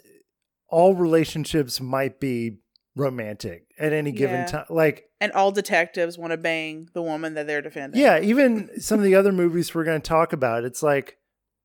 all 0.70 0.94
relationships 0.94 1.82
might 1.82 2.18
be 2.18 2.58
romantic 2.96 3.64
at 3.78 3.92
any 3.92 4.12
given 4.12 4.40
Yeah. 4.40 4.46
time. 4.46 4.64
Like, 4.70 5.07
And 5.20 5.32
all 5.32 5.50
detectives 5.50 6.16
want 6.16 6.30
to 6.30 6.36
bang 6.36 6.88
the 6.92 7.02
woman 7.02 7.34
that 7.34 7.46
they're 7.46 7.62
defending. 7.62 8.00
yeah, 8.00 8.20
even 8.20 8.80
some 8.80 8.98
of 8.98 9.04
the 9.04 9.16
other 9.16 9.32
movies 9.32 9.74
we're 9.74 9.84
going 9.84 10.00
to 10.00 10.08
talk 10.08 10.32
about, 10.32 10.64
it's 10.64 10.82
like 10.82 11.16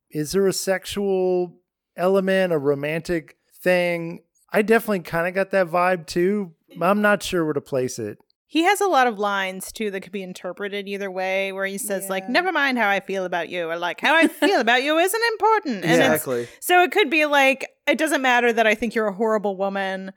is 0.09 0.31
there 0.31 0.47
a 0.47 0.53
sexual 0.53 1.55
element, 1.97 2.53
a 2.53 2.57
romantic 2.57 3.37
thing? 3.61 4.23
I 4.51 4.61
definitely 4.61 4.99
kind 4.99 5.27
of 5.27 5.33
got 5.33 5.51
that 5.51 5.67
vibe 5.67 6.05
too. 6.05 6.53
I'm 6.81 7.01
not 7.01 7.23
sure 7.23 7.43
where 7.43 7.53
to 7.53 7.61
place 7.61 7.99
it. 7.99 8.17
He 8.45 8.63
has 8.63 8.81
a 8.81 8.87
lot 8.87 9.07
of 9.07 9.17
lines 9.17 9.71
too 9.71 9.89
that 9.91 10.01
could 10.01 10.11
be 10.11 10.21
interpreted 10.21 10.87
either 10.87 11.09
way, 11.09 11.51
where 11.51 11.65
he 11.65 11.79
says 11.79 12.07
like, 12.07 12.29
"Never 12.29 12.51
mind 12.51 12.77
how 12.77 12.87
I 12.87 12.99
feel 12.99 13.25
about 13.25 13.49
you," 13.49 13.67
or 13.67 13.77
like, 13.77 13.99
"How 13.99 14.13
I 14.15 14.27
feel 14.27 14.59
about 14.59 14.83
you 14.83 14.97
isn't 14.99 15.23
important." 15.31 15.83
And 15.83 15.99
exactly. 15.99 16.47
So 16.59 16.83
it 16.83 16.91
could 16.91 17.09
be 17.09 17.25
like, 17.25 17.67
it 17.87 17.97
doesn't 17.97 18.21
matter 18.21 18.53
that 18.53 18.67
I 18.67 18.75
think 18.75 18.93
you're 18.93 19.07
a 19.07 19.13
horrible 19.13 19.57
woman, 19.57 20.13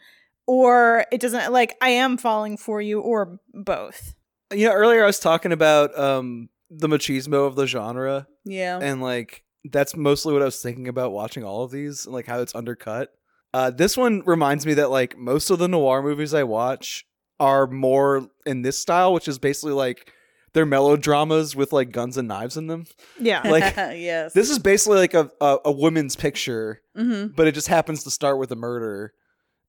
or 0.46 1.04
it 1.12 1.20
doesn't 1.20 1.52
like 1.52 1.76
I 1.80 1.90
am 1.90 2.16
falling 2.16 2.56
for 2.56 2.80
you, 2.80 3.00
or 3.00 3.38
both. 3.52 4.14
You 4.54 4.66
know, 4.68 4.72
earlier 4.72 5.02
I 5.02 5.06
was 5.06 5.18
talking 5.18 5.52
about 5.52 5.96
um 5.98 6.48
the 6.70 6.88
machismo 6.88 7.46
of 7.46 7.54
the 7.56 7.66
genre, 7.66 8.26
Yeah. 8.44 8.78
and 8.80 9.00
like 9.02 9.42
that's 9.70 9.96
mostly 9.96 10.32
what 10.32 10.42
I 10.42 10.46
was 10.46 10.60
thinking 10.62 10.88
about 10.88 11.12
watching 11.12 11.42
all 11.44 11.64
of 11.64 11.70
these, 11.70 12.04
and 12.06 12.14
like 12.14 12.26
how 12.26 12.40
it's 12.40 12.54
undercut. 12.54 13.10
Uh, 13.54 13.70
this 13.70 13.96
one 13.96 14.22
reminds 14.26 14.66
me 14.66 14.74
that 14.74 14.90
like 14.90 15.16
most 15.16 15.50
of 15.50 15.58
the 15.58 15.68
noir 15.68 16.02
movies 16.02 16.34
I 16.34 16.42
watch 16.44 17.06
are 17.40 17.66
more 17.66 18.28
in 18.44 18.62
this 18.62 18.78
style, 18.78 19.12
which 19.12 19.28
is 19.28 19.38
basically 19.38 19.72
like 19.72 20.12
they're 20.52 20.66
melodramas 20.66 21.54
with 21.56 21.72
like 21.72 21.90
guns 21.92 22.16
and 22.16 22.28
knives 22.28 22.56
in 22.56 22.66
them. 22.66 22.86
Yeah. 23.20 23.42
Like 23.44 23.74
yes. 23.76 24.32
this 24.32 24.50
is 24.50 24.58
basically 24.58 24.98
like 24.98 25.14
a 25.14 25.30
a, 25.40 25.58
a 25.66 25.72
woman's 25.72 26.16
picture, 26.16 26.80
hmm 26.96 27.26
but 27.28 27.46
it 27.46 27.52
just 27.52 27.68
happens 27.68 28.04
to 28.04 28.10
start 28.10 28.38
with 28.38 28.50
a 28.52 28.56
murder. 28.56 29.12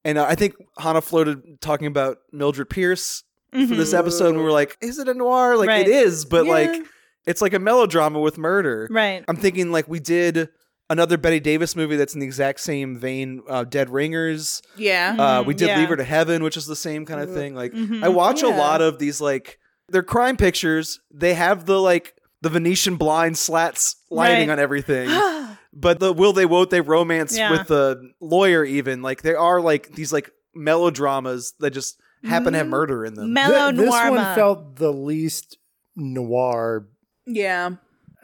And 0.08 0.18
uh, 0.18 0.26
I 0.26 0.36
think 0.36 0.56
Hanna 0.80 1.02
floated 1.02 1.60
talking 1.60 1.88
about 1.88 2.20
Mildred 2.32 2.70
Pierce 2.70 3.24
for 3.52 3.58
this 3.76 3.94
Mhm. 3.94 4.00
episode, 4.00 4.30
and 4.30 4.38
we 4.38 4.44
were 4.44 4.52
like, 4.52 4.78
"Is 4.82 5.00
it 5.00 5.08
a 5.10 5.14
noir? 5.14 5.58
Like 5.58 5.68
Right. 5.68 5.88
it 5.88 5.92
is, 5.92 6.24
but 6.26 6.46
Yeah. 6.46 6.52
like 6.52 6.82
it's 7.26 7.42
like 7.42 7.54
a 7.54 7.60
melodrama 7.60 8.20
with 8.20 8.38
murder." 8.38 8.88
right. 8.90 9.24
I'm 9.28 9.36
thinking 9.36 9.72
like 9.72 9.88
we 9.90 10.00
did 10.00 10.50
another 10.90 11.18
Bette 11.18 11.42
Davis 11.42 11.76
movie 11.76 11.98
that's 11.98 12.14
in 12.14 12.22
the 12.22 12.26
exact 12.26 12.62
same 12.62 12.98
vein, 12.98 13.42
uh, 13.50 13.66
Dead 13.66 13.90
Ringers. 13.90 14.62
Yeah. 14.78 15.16
Uh, 15.20 15.44
Mhm, 15.44 15.48
we 15.48 15.54
did 15.54 15.68
yeah. 15.68 15.80
Leave 15.80 15.90
Her 15.90 15.98
to 15.98 16.04
Heaven, 16.06 16.42
which 16.44 16.56
is 16.56 16.66
the 16.68 16.76
same 16.78 17.06
kind 17.06 17.20
of 17.20 17.34
thing. 17.34 17.56
Like 17.56 17.74
Mhm. 17.74 18.02
I 18.04 18.08
watch 18.10 18.42
a 18.44 18.48
lot 18.50 18.82
of 18.82 18.98
these 19.00 19.20
like 19.20 19.60
they're 19.90 20.04
crime 20.04 20.38
pictures. 20.38 21.00
They 21.14 21.34
have 21.34 21.66
the 21.66 21.82
like 21.82 22.14
the 22.42 22.50
Venetian 22.50 22.96
blind 22.96 23.38
slats 23.38 23.96
lighting 24.10 24.48
Right. 24.48 24.54
on 24.54 24.60
everything. 24.60 25.10
but 25.80 26.00
the 26.00 26.12
will 26.12 26.34
they 26.34 26.46
won't 26.46 26.70
they 26.72 26.82
romance 26.82 27.38
Yeah. 27.38 27.52
with 27.52 27.68
the 27.68 28.12
lawyer 28.20 28.66
even 28.66 29.02
like 29.02 29.22
there 29.22 29.40
are 29.40 29.62
like 29.62 29.94
these 29.94 30.12
like 30.12 30.32
melodramas 30.56 31.54
that 31.60 31.72
just 31.72 32.00
happen 32.24 32.54
to 32.54 32.58
have 32.60 32.68
Mm. 32.68 32.72
murder 32.72 33.06
in 33.06 33.14
them. 33.14 33.32
Mellow 33.34 33.72
Th- 33.72 33.82
this 33.86 33.90
one 33.92 34.36
felt 34.36 34.76
the 34.78 34.92
least 34.92 35.58
noir. 35.96 36.88
yeah. 37.26 37.72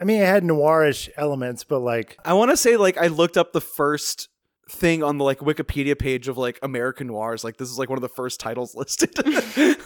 I 0.00 0.04
mean, 0.04 0.20
it 0.20 0.26
had 0.26 0.42
noirish 0.42 1.08
elements, 1.16 1.62
but 1.62 1.78
like, 1.78 2.18
I 2.24 2.32
want 2.34 2.50
to 2.50 2.56
say 2.56 2.76
like 2.76 2.98
I 2.98 3.06
looked 3.06 3.36
up 3.36 3.52
the 3.52 3.60
first 3.60 4.28
thing 4.68 5.04
on 5.04 5.18
the 5.18 5.24
like 5.24 5.38
Wikipedia 5.38 5.96
page 5.96 6.26
of 6.26 6.36
like 6.36 6.58
American 6.62 7.06
noirs. 7.06 7.44
Like 7.44 7.58
this 7.58 7.70
is 7.70 7.78
like 7.78 7.88
one 7.88 7.96
of 7.96 8.02
the 8.02 8.08
first 8.08 8.40
titles 8.40 8.74
listed. 8.80 9.10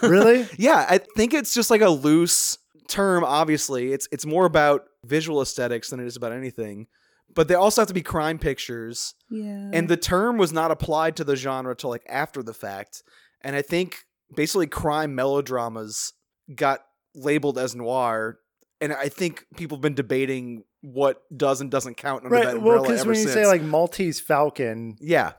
really? 0.01 0.47
yeah, 0.57 0.85
I 0.89 0.97
think 0.97 1.33
it's 1.35 1.53
just 1.53 1.69
like 1.69 1.81
a 1.81 1.89
loose 1.89 2.57
term. 2.87 3.23
Obviously, 3.23 3.93
it's 3.93 4.07
it's 4.11 4.25
more 4.25 4.45
about 4.45 4.85
visual 5.05 5.41
aesthetics 5.43 5.91
than 5.91 5.99
it 5.99 6.07
is 6.07 6.15
about 6.15 6.31
anything. 6.31 6.87
But 7.35 7.47
they 7.47 7.53
also 7.55 7.81
have 7.81 7.87
to 7.89 7.93
be 7.93 8.01
crime 8.01 8.39
pictures, 8.39 9.13
Yeah. 9.29 9.69
and 9.73 9.87
the 9.87 9.97
term 9.97 10.37
was 10.37 10.51
not 10.51 10.71
applied 10.71 11.15
to 11.17 11.23
the 11.23 11.35
genre 11.35 11.75
till 11.75 11.89
like 11.91 12.05
after 12.09 12.41
the 12.41 12.53
fact. 12.53 13.03
And 13.41 13.55
I 13.55 13.61
think 13.61 13.97
basically 14.35 14.67
crime 14.67 15.15
melodramas 15.15 16.13
got 16.53 16.81
labeled 17.15 17.57
as 17.57 17.75
noir. 17.75 18.39
And 18.81 18.93
I 18.93 19.09
think 19.09 19.45
people 19.57 19.77
have 19.77 19.81
been 19.81 19.93
debating 19.95 20.63
what 20.81 21.21
does 21.35 21.61
and 21.61 21.69
doesn't 21.69 21.95
count 21.97 22.23
under 22.23 22.35
that 22.37 22.45
Right. 22.45 22.55
umbrella 22.57 22.81
Well, 22.81 22.89
because 22.89 23.05
when 23.05 23.15
you 23.15 23.23
since. 23.23 23.33
say 23.33 23.45
like 23.45 23.61
Maltese 23.61 24.19
Falcon, 24.21 24.95
yeah, 25.01 25.33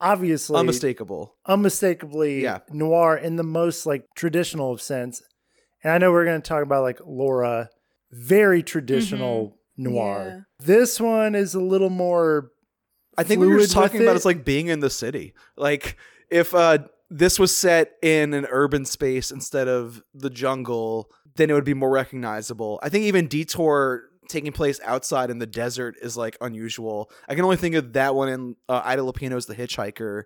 obviously 0.00 0.56
unmistakable. 0.58 1.36
unmistakably 1.46 2.42
Yeah. 2.42 2.58
noir 2.70 3.16
in 3.16 3.36
the 3.36 3.42
most 3.44 3.86
like 3.86 4.04
traditional 4.14 4.72
of 4.72 4.80
sense. 4.82 5.22
And 5.82 5.92
I 5.92 5.98
know 5.98 6.12
we're 6.12 6.24
going 6.24 6.40
to 6.40 6.46
talk 6.48 6.62
about 6.62 6.82
like 6.82 7.00
Laura, 7.04 7.70
very 8.12 8.62
traditional 8.62 9.46
mm-hmm. 9.48 9.56
Noir. 9.76 10.46
This 10.60 11.00
one 11.00 11.34
is 11.34 11.54
a 11.54 11.60
little 11.60 11.90
more. 11.90 12.50
I 13.16 13.22
think 13.22 13.40
we 13.40 13.46
were 13.46 13.58
just 13.58 13.72
fluid 13.72 13.84
with 13.84 13.92
talking 13.92 14.02
about 14.06 14.16
it's 14.16 14.24
like 14.24 14.44
being 14.44 14.68
in 14.68 14.80
the 14.80 14.90
city. 14.90 15.34
Like 15.56 15.96
if 16.30 16.54
uh 16.54 16.78
this 17.10 17.38
was 17.38 17.56
set 17.56 17.92
in 18.02 18.34
an 18.34 18.46
urban 18.50 18.84
space 18.84 19.30
instead 19.30 19.68
of 19.68 20.02
the 20.14 20.30
jungle, 20.30 21.10
then 21.36 21.50
it 21.50 21.52
would 21.52 21.64
be 21.64 21.74
more 21.74 21.90
recognizable. 21.90 22.80
I 22.82 22.88
think 22.88 23.04
even 23.04 23.28
Detour 23.28 24.04
taking 24.28 24.52
place 24.52 24.80
outside 24.84 25.30
in 25.30 25.38
the 25.38 25.46
desert 25.46 25.94
is 26.00 26.16
like 26.16 26.36
unusual. 26.40 27.10
I 27.28 27.34
can 27.34 27.44
only 27.44 27.56
think 27.56 27.74
of 27.74 27.92
that 27.92 28.14
one 28.14 28.28
in 28.30 28.56
uh, 28.68 28.80
Ida 28.84 29.02
Lupino's 29.02 29.46
The 29.46 29.54
Hitchhiker 29.54 30.24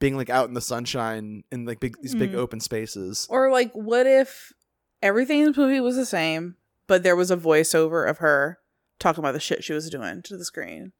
being 0.00 0.16
like 0.16 0.28
out 0.28 0.48
in 0.48 0.54
the 0.54 0.60
sunshine 0.60 1.44
in 1.50 1.64
like 1.64 1.80
big 1.80 1.94
these 2.02 2.14
big 2.14 2.32
Mhm. 2.32 2.36
open 2.36 2.60
spaces. 2.60 3.26
Or 3.30 3.50
like, 3.50 3.72
what 3.72 4.06
if 4.06 4.52
everything 5.00 5.40
in 5.40 5.52
the 5.52 5.58
movie 5.60 5.80
was 5.80 5.96
the 5.96 6.04
same, 6.04 6.56
but 6.86 7.02
there 7.02 7.16
was 7.16 7.30
a 7.30 7.36
voiceover 7.36 8.08
of 8.10 8.18
her 8.18 8.58
talking 8.98 9.22
about 9.22 9.32
the 9.32 9.40
shit 9.40 9.64
she 9.64 9.72
was 9.72 9.90
doing 9.90 10.22
to 10.22 10.36
the 10.36 10.44
screen? 10.44 10.92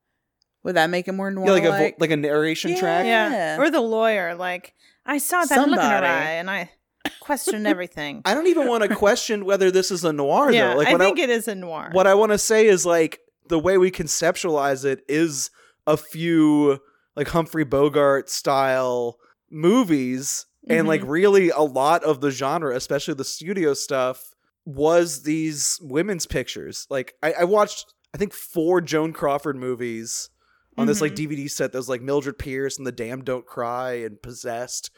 Would 0.62 0.74
that 0.76 0.90
make 0.90 1.06
it 1.06 1.12
more 1.12 1.30
noir? 1.30 1.46
Yeah, 1.46 1.52
like 1.52 1.64
a 1.64 1.70
vo- 1.70 1.96
like 2.00 2.10
a 2.10 2.16
narration 2.16 2.76
track. 2.76 3.06
Yeah. 3.06 3.30
Yeah. 3.30 3.60
Or 3.60 3.70
the 3.70 3.80
lawyer, 3.80 4.34
like, 4.34 4.74
I 5.04 5.18
saw 5.18 5.44
that 5.44 5.68
look 5.68 5.78
in 5.78 5.90
her 5.90 6.04
eye 6.04 6.32
and 6.32 6.50
I 6.50 6.70
questioned 7.20 7.66
everything. 7.68 8.22
I 8.24 8.34
don't 8.34 8.48
even 8.48 8.66
want 8.66 8.82
to 8.82 8.94
question 8.94 9.44
whether 9.44 9.70
this 9.70 9.90
is 9.90 10.04
a 10.04 10.12
noir 10.12 10.50
yeah, 10.50 10.70
though. 10.70 10.78
Like 10.78 10.88
I 10.88 10.92
when 10.92 11.00
think 11.00 11.18
it 11.18 11.30
is 11.30 11.46
a 11.46 11.54
noir. 11.54 11.90
what 11.92 12.06
I 12.06 12.14
want 12.14 12.32
to 12.32 12.38
say 12.38 12.66
is 12.66 12.84
like 12.84 13.20
the 13.48 13.58
way 13.58 13.78
we 13.78 13.90
conceptualize 13.90 14.84
it 14.84 15.04
is 15.08 15.50
a 15.86 15.96
few 15.96 16.80
like 17.14 17.28
Humphrey 17.28 17.64
Bogart 17.64 18.28
style 18.28 19.18
movies 19.50 20.46
and 20.68 20.88
like 20.88 21.02
mm-hmm. 21.02 21.10
really 21.10 21.50
a 21.50 21.60
lot 21.60 22.02
of 22.02 22.20
the 22.20 22.30
genre 22.30 22.74
especially 22.74 23.14
the 23.14 23.24
studio 23.24 23.72
stuff 23.72 24.34
was 24.66 25.22
these 25.22 25.78
women's 25.80 26.26
pictures 26.26 26.86
like 26.90 27.14
I, 27.22 27.32
I 27.40 27.44
watched 27.44 27.94
I 28.14 28.18
think 28.18 28.34
four 28.34 28.82
Joan 28.82 29.12
Crawford 29.12 29.56
movies 29.56 30.28
on 30.76 30.86
this 30.86 31.00
like 31.00 31.14
DVD 31.14 31.50
set 31.50 31.72
that 31.72 31.78
was 31.78 31.88
like 31.88 32.02
Mildred 32.02 32.38
Pierce 32.38 32.76
and 32.76 32.86
The 32.86 32.92
Damned 32.92 33.24
Don't 33.24 33.46
Cry 33.46 33.92
and 34.04 34.20
Possessed 34.20 34.90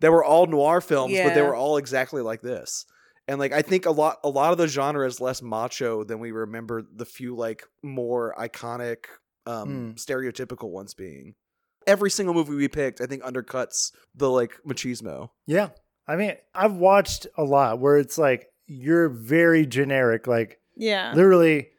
they 0.00 0.08
were 0.08 0.24
all 0.24 0.46
noir 0.46 0.80
films 0.80 1.14
but 1.22 1.34
they 1.34 1.42
were 1.42 1.54
all 1.54 1.76
exactly 1.76 2.22
like 2.22 2.40
this 2.40 2.86
and 3.30 3.38
like 3.38 3.52
I 3.52 3.62
think 3.62 3.86
a 3.86 3.92
lot 3.92 4.18
a 4.24 4.28
lot 4.28 4.50
of 4.50 4.58
the 4.58 4.66
genre 4.66 5.06
is 5.06 5.20
less 5.20 5.40
macho 5.40 6.02
than 6.02 6.18
we 6.18 6.32
remember 6.32 6.82
the 6.82 7.04
few 7.04 7.36
like 7.36 7.62
more 7.80 8.34
iconic 8.36 9.04
um 9.46 9.94
stereotypical 9.96 10.70
ones 10.70 10.94
being. 10.94 11.34
Every 11.86 12.10
single 12.10 12.34
movie 12.34 12.56
we 12.56 12.66
picked 12.66 13.00
I 13.00 13.06
think 13.06 13.22
undercuts 13.22 13.92
the 14.16 14.28
like 14.28 14.54
machismo. 14.66 15.30
Yeah. 15.46 15.68
I 16.08 16.16
mean, 16.16 16.32
I've 16.52 16.74
watched 16.74 17.28
a 17.38 17.44
lot 17.44 17.78
where 17.78 17.98
it's 17.98 18.18
like 18.18 18.48
you're 18.72 19.08
very 19.08 19.66
generic, 19.66 20.28
like 20.28 20.60
yeah. 20.76 21.12
literally 21.12 21.70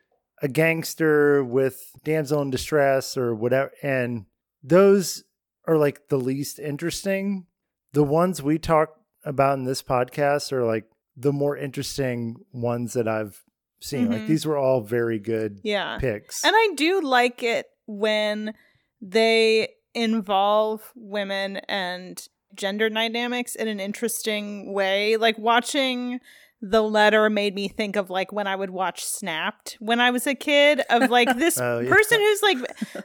a 0.42 0.50
gangster 0.50 1.42
with 1.44 1.80
damsel 2.04 2.42
in 2.42 2.50
distress 2.50 3.16
or 3.16 3.34
whatever. 3.34 3.72
And 3.82 4.26
those 4.62 5.24
are 5.68 5.78
like 5.78 6.10
the 6.10 6.18
least 6.18 6.60
interesting. 6.60 7.46
The 7.94 8.04
ones 8.04 8.42
we 8.44 8.60
talk 8.60 8.90
about 9.24 9.58
in 9.58 9.64
this 9.64 9.82
podcast 9.82 10.52
are 10.52 10.66
like 10.66 10.84
the 11.16 11.32
more 11.32 11.56
interesting 11.56 12.36
ones 12.52 12.94
that 12.94 13.08
I've 13.08 13.42
seen. 13.80 14.10
Like 14.12 14.22
Mhm. 14.24 14.28
these 14.28 14.46
were 14.46 14.58
all 14.58 14.82
very 14.82 15.18
good 15.20 15.62
Yeah. 15.64 15.98
picks. 15.98 16.44
And 16.44 16.54
I 16.56 16.74
do 16.76 17.00
like 17.02 17.42
it 17.42 17.68
when 17.86 18.54
they 19.02 19.70
involve 19.94 20.92
women 20.96 21.58
and 21.70 22.28
gender 22.54 22.90
dynamics 22.90 23.56
in 23.56 23.68
an 23.70 23.80
interesting 23.80 24.74
way. 24.74 25.16
Like 25.18 25.38
watching 25.38 26.20
the 26.62 26.82
letter 26.84 27.30
made 27.30 27.56
me 27.56 27.68
think 27.68 27.96
of 27.96 28.10
like 28.10 28.32
when 28.32 28.46
I 28.48 28.56
would 28.56 28.70
watch 28.70 29.04
Snapped 29.04 29.78
when 29.80 30.00
I 30.00 30.12
was 30.12 30.28
a 30.28 30.36
kid 30.36 30.82
of 30.90 31.10
like 31.10 31.36
this 31.38 31.60
Oh, 31.60 31.80
yeah. 31.80 31.90
person 31.90 32.20
who's 32.20 32.42
like 32.44 32.58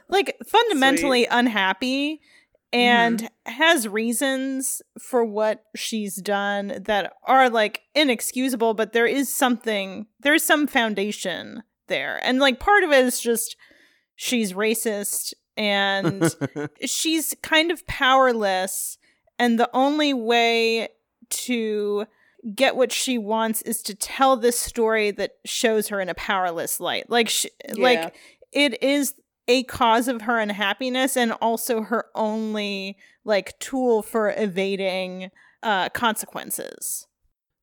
like 0.09 0.37
fundamentally 0.47 1.25
unhappy 1.25 2.21
and 2.73 3.19
Mm-hmm. 3.19 3.51
has 3.53 3.87
reasons 3.87 4.81
for 5.01 5.23
what 5.23 5.63
she's 5.75 6.17
done 6.17 6.81
that 6.85 7.13
are 7.25 7.49
like 7.49 7.81
inexcusable 7.95 8.73
but 8.73 8.91
there 8.93 9.07
is 9.07 9.33
something 9.33 10.05
there's 10.19 10.43
some 10.43 10.67
foundation 10.67 11.63
there 11.87 12.19
and 12.23 12.39
like 12.39 12.59
part 12.59 12.83
of 12.83 12.91
it 12.91 13.05
is 13.05 13.19
just 13.21 13.55
she's 14.15 14.51
racist 14.53 15.33
and 15.55 16.35
she's 16.85 17.33
kind 17.41 17.71
of 17.71 17.87
powerless 17.87 18.97
and 19.39 19.57
the 19.57 19.69
only 19.73 20.13
way 20.13 20.89
to 21.29 22.05
get 22.55 22.75
what 22.75 22.91
she 22.91 23.17
wants 23.17 23.61
is 23.63 23.81
to 23.83 23.93
tell 23.95 24.37
this 24.37 24.57
story 24.59 25.11
that 25.11 25.31
shows 25.45 25.87
her 25.89 25.99
in 25.99 26.09
a 26.09 26.13
powerless 26.13 26.79
light 26.79 27.09
like 27.09 27.29
sh- 27.29 27.45
Yeah. 27.67 27.73
like 27.83 28.15
it 28.51 28.81
is 28.81 29.13
a 29.47 29.63
cause 29.63 30.07
of 30.07 30.21
her 30.23 30.39
unhappiness 30.39 31.17
and 31.17 31.31
also 31.33 31.81
her 31.81 32.05
only 32.15 32.97
like 33.25 33.57
tool 33.59 34.01
for 34.01 34.33
evading 34.37 35.29
uh 35.63 35.89
consequences 35.89 37.07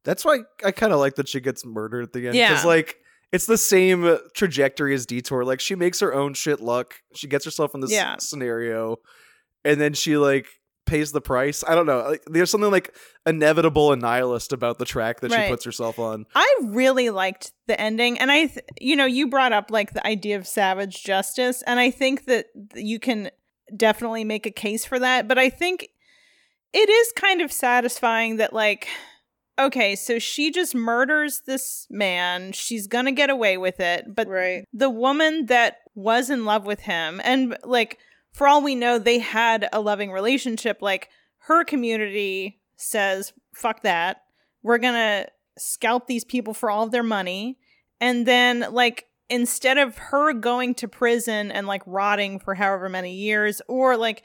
That's 0.04 0.24
why 0.24 0.40
I 0.64 0.70
kind 0.72 0.92
of 0.92 0.98
like 0.98 1.14
that 1.14 1.28
she 1.28 1.40
gets 1.40 1.64
murdered 1.64 2.02
at 2.04 2.12
the 2.12 2.26
end 2.26 2.36
Yeah. 2.36 2.50
because 2.50 2.64
like 2.64 2.96
it's 3.32 3.46
the 3.46 3.58
same 3.58 4.18
trajectory 4.34 4.94
as 4.94 5.06
Detour. 5.06 5.44
Like 5.44 5.58
she 5.60 5.74
makes 5.74 5.98
her 5.98 6.14
own 6.14 6.34
shit 6.34 6.60
luck. 6.60 6.94
She 7.16 7.26
gets 7.26 7.44
herself 7.44 7.74
in 7.74 7.80
this 7.80 7.90
Yeah. 7.90 8.14
scenario, 8.20 8.98
and 9.64 9.80
then 9.80 9.92
she 9.92 10.16
like 10.16 10.46
pays 10.86 11.12
the 11.12 11.20
price. 11.20 11.64
I 11.66 11.74
don't 11.74 11.86
know. 11.86 12.00
Like 12.00 12.22
there's 12.26 12.50
something 12.50 12.70
like 12.70 12.94
inevitable 13.26 13.92
and 13.92 14.02
nihilist 14.02 14.52
about 14.52 14.78
the 14.78 14.84
track 14.84 15.20
that 15.20 15.30
Right. 15.30 15.46
she 15.46 15.50
puts 15.50 15.64
herself 15.64 15.98
on. 15.98 16.26
I 16.34 16.54
really 16.62 17.10
liked 17.10 17.52
the 17.66 17.80
ending, 17.80 18.18
and 18.18 18.30
I, 18.30 18.46
th- 18.46 18.66
you 18.80 18.94
know, 18.96 19.06
you 19.06 19.28
brought 19.28 19.52
up 19.52 19.70
like 19.70 19.92
the 19.94 20.06
idea 20.06 20.36
of 20.36 20.46
savage 20.46 21.02
justice, 21.02 21.62
and 21.66 21.80
I 21.80 21.90
think 21.90 22.26
that 22.26 22.46
you 22.74 22.98
can 22.98 23.30
definitely 23.74 24.24
make 24.24 24.44
a 24.46 24.50
case 24.50 24.84
for 24.84 24.98
that. 24.98 25.26
But 25.26 25.38
I 25.38 25.48
think 25.48 25.88
it 26.72 26.88
is 26.88 27.12
kind 27.12 27.40
of 27.40 27.50
satisfying 27.52 28.36
that, 28.36 28.52
like, 28.52 28.88
okay, 29.58 29.94
so 29.94 30.18
she 30.18 30.50
just 30.50 30.74
murders 30.74 31.42
this 31.46 31.86
man, 31.88 32.52
she's 32.52 32.86
gonna 32.88 33.12
get 33.12 33.30
away 33.30 33.56
with 33.56 33.78
it, 33.80 34.04
but 34.14 34.26
Right. 34.28 34.64
the 34.72 34.90
woman 34.90 35.46
that 35.46 35.78
was 35.94 36.28
in 36.28 36.44
love 36.44 36.66
with 36.66 36.80
him, 36.80 37.20
and 37.24 37.56
like, 37.62 37.98
for 38.34 38.46
all 38.46 38.62
we 38.62 38.74
know, 38.74 38.98
they 38.98 39.20
had 39.20 39.68
a 39.72 39.80
loving 39.80 40.12
relationship. 40.12 40.82
Like, 40.82 41.08
her 41.46 41.64
community 41.64 42.60
says, 42.76 43.32
fuck 43.54 43.82
that. 43.82 44.22
We're 44.62 44.78
gonna 44.78 45.28
scalp 45.56 46.06
these 46.06 46.24
people 46.24 46.52
for 46.52 46.70
all 46.70 46.84
of 46.84 46.90
their 46.90 47.02
money. 47.02 47.58
And 48.00 48.26
then, 48.26 48.66
like, 48.72 49.06
instead 49.30 49.78
of 49.78 49.96
her 49.96 50.32
going 50.32 50.74
to 50.74 50.88
prison 50.88 51.50
and 51.50 51.66
like 51.66 51.82
rotting 51.86 52.38
for 52.38 52.54
however 52.54 52.88
many 52.88 53.14
years 53.14 53.62
or 53.68 53.96
like 53.96 54.22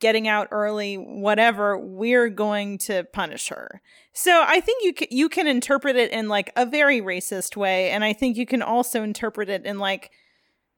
getting 0.00 0.26
out 0.26 0.48
early, 0.50 0.96
whatever, 0.96 1.78
we're 1.78 2.28
going 2.28 2.76
to 2.76 3.04
punish 3.12 3.48
her. 3.48 3.80
So 4.12 4.44
I 4.44 4.58
think 4.60 4.82
you 4.82 4.92
can, 4.92 5.08
you 5.10 5.28
can 5.28 5.46
interpret 5.46 5.94
it 5.94 6.10
in 6.10 6.28
like 6.28 6.52
a 6.56 6.66
very 6.66 7.00
racist 7.00 7.56
way, 7.56 7.90
and 7.90 8.02
I 8.02 8.12
think 8.12 8.36
you 8.36 8.46
can 8.46 8.62
also 8.62 9.02
interpret 9.02 9.48
it 9.48 9.64
in 9.64 9.78
like 9.78 10.10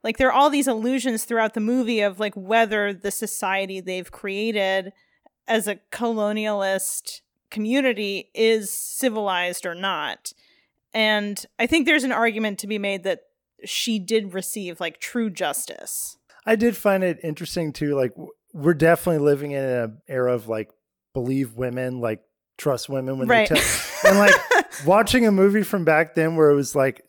like 0.04 0.18
there 0.18 0.28
are 0.28 0.32
all 0.32 0.50
these 0.50 0.68
illusions 0.68 1.24
throughout 1.24 1.54
the 1.54 1.60
movie 1.60 2.00
of 2.00 2.20
like 2.20 2.34
whether 2.34 2.92
the 2.92 3.10
society 3.10 3.80
they've 3.80 4.12
created 4.12 4.92
as 5.48 5.66
a 5.66 5.76
colonialist 5.90 7.22
community 7.50 8.30
is 8.34 8.70
civilized 8.70 9.66
or 9.66 9.74
not. 9.74 10.32
And 10.92 11.44
I 11.58 11.66
think 11.66 11.86
there's 11.86 12.04
an 12.04 12.12
argument 12.12 12.58
to 12.60 12.66
be 12.66 12.78
made 12.78 13.02
that 13.04 13.22
she 13.64 13.98
did 13.98 14.34
receive 14.34 14.78
like 14.78 15.00
true 15.00 15.30
justice. 15.30 16.16
I 16.46 16.56
did 16.56 16.76
find 16.76 17.02
it 17.02 17.18
interesting 17.24 17.72
too. 17.72 17.94
Like 17.96 18.12
we're 18.52 18.74
definitely 18.74 19.24
living 19.24 19.52
in 19.52 19.64
an 19.64 20.02
era 20.06 20.34
of 20.34 20.48
like 20.48 20.70
believe 21.14 21.54
women, 21.54 22.00
like 22.00 22.20
trust 22.58 22.88
women 22.88 23.18
when 23.18 23.26
Right. 23.28 23.48
they 23.48 23.56
tell. 23.56 23.80
and 24.10 24.18
like 24.18 24.34
watching 24.86 25.26
a 25.26 25.32
movie 25.32 25.62
from 25.62 25.84
back 25.84 26.14
then 26.14 26.36
where 26.36 26.50
it 26.50 26.54
was 26.54 26.74
like, 26.74 27.04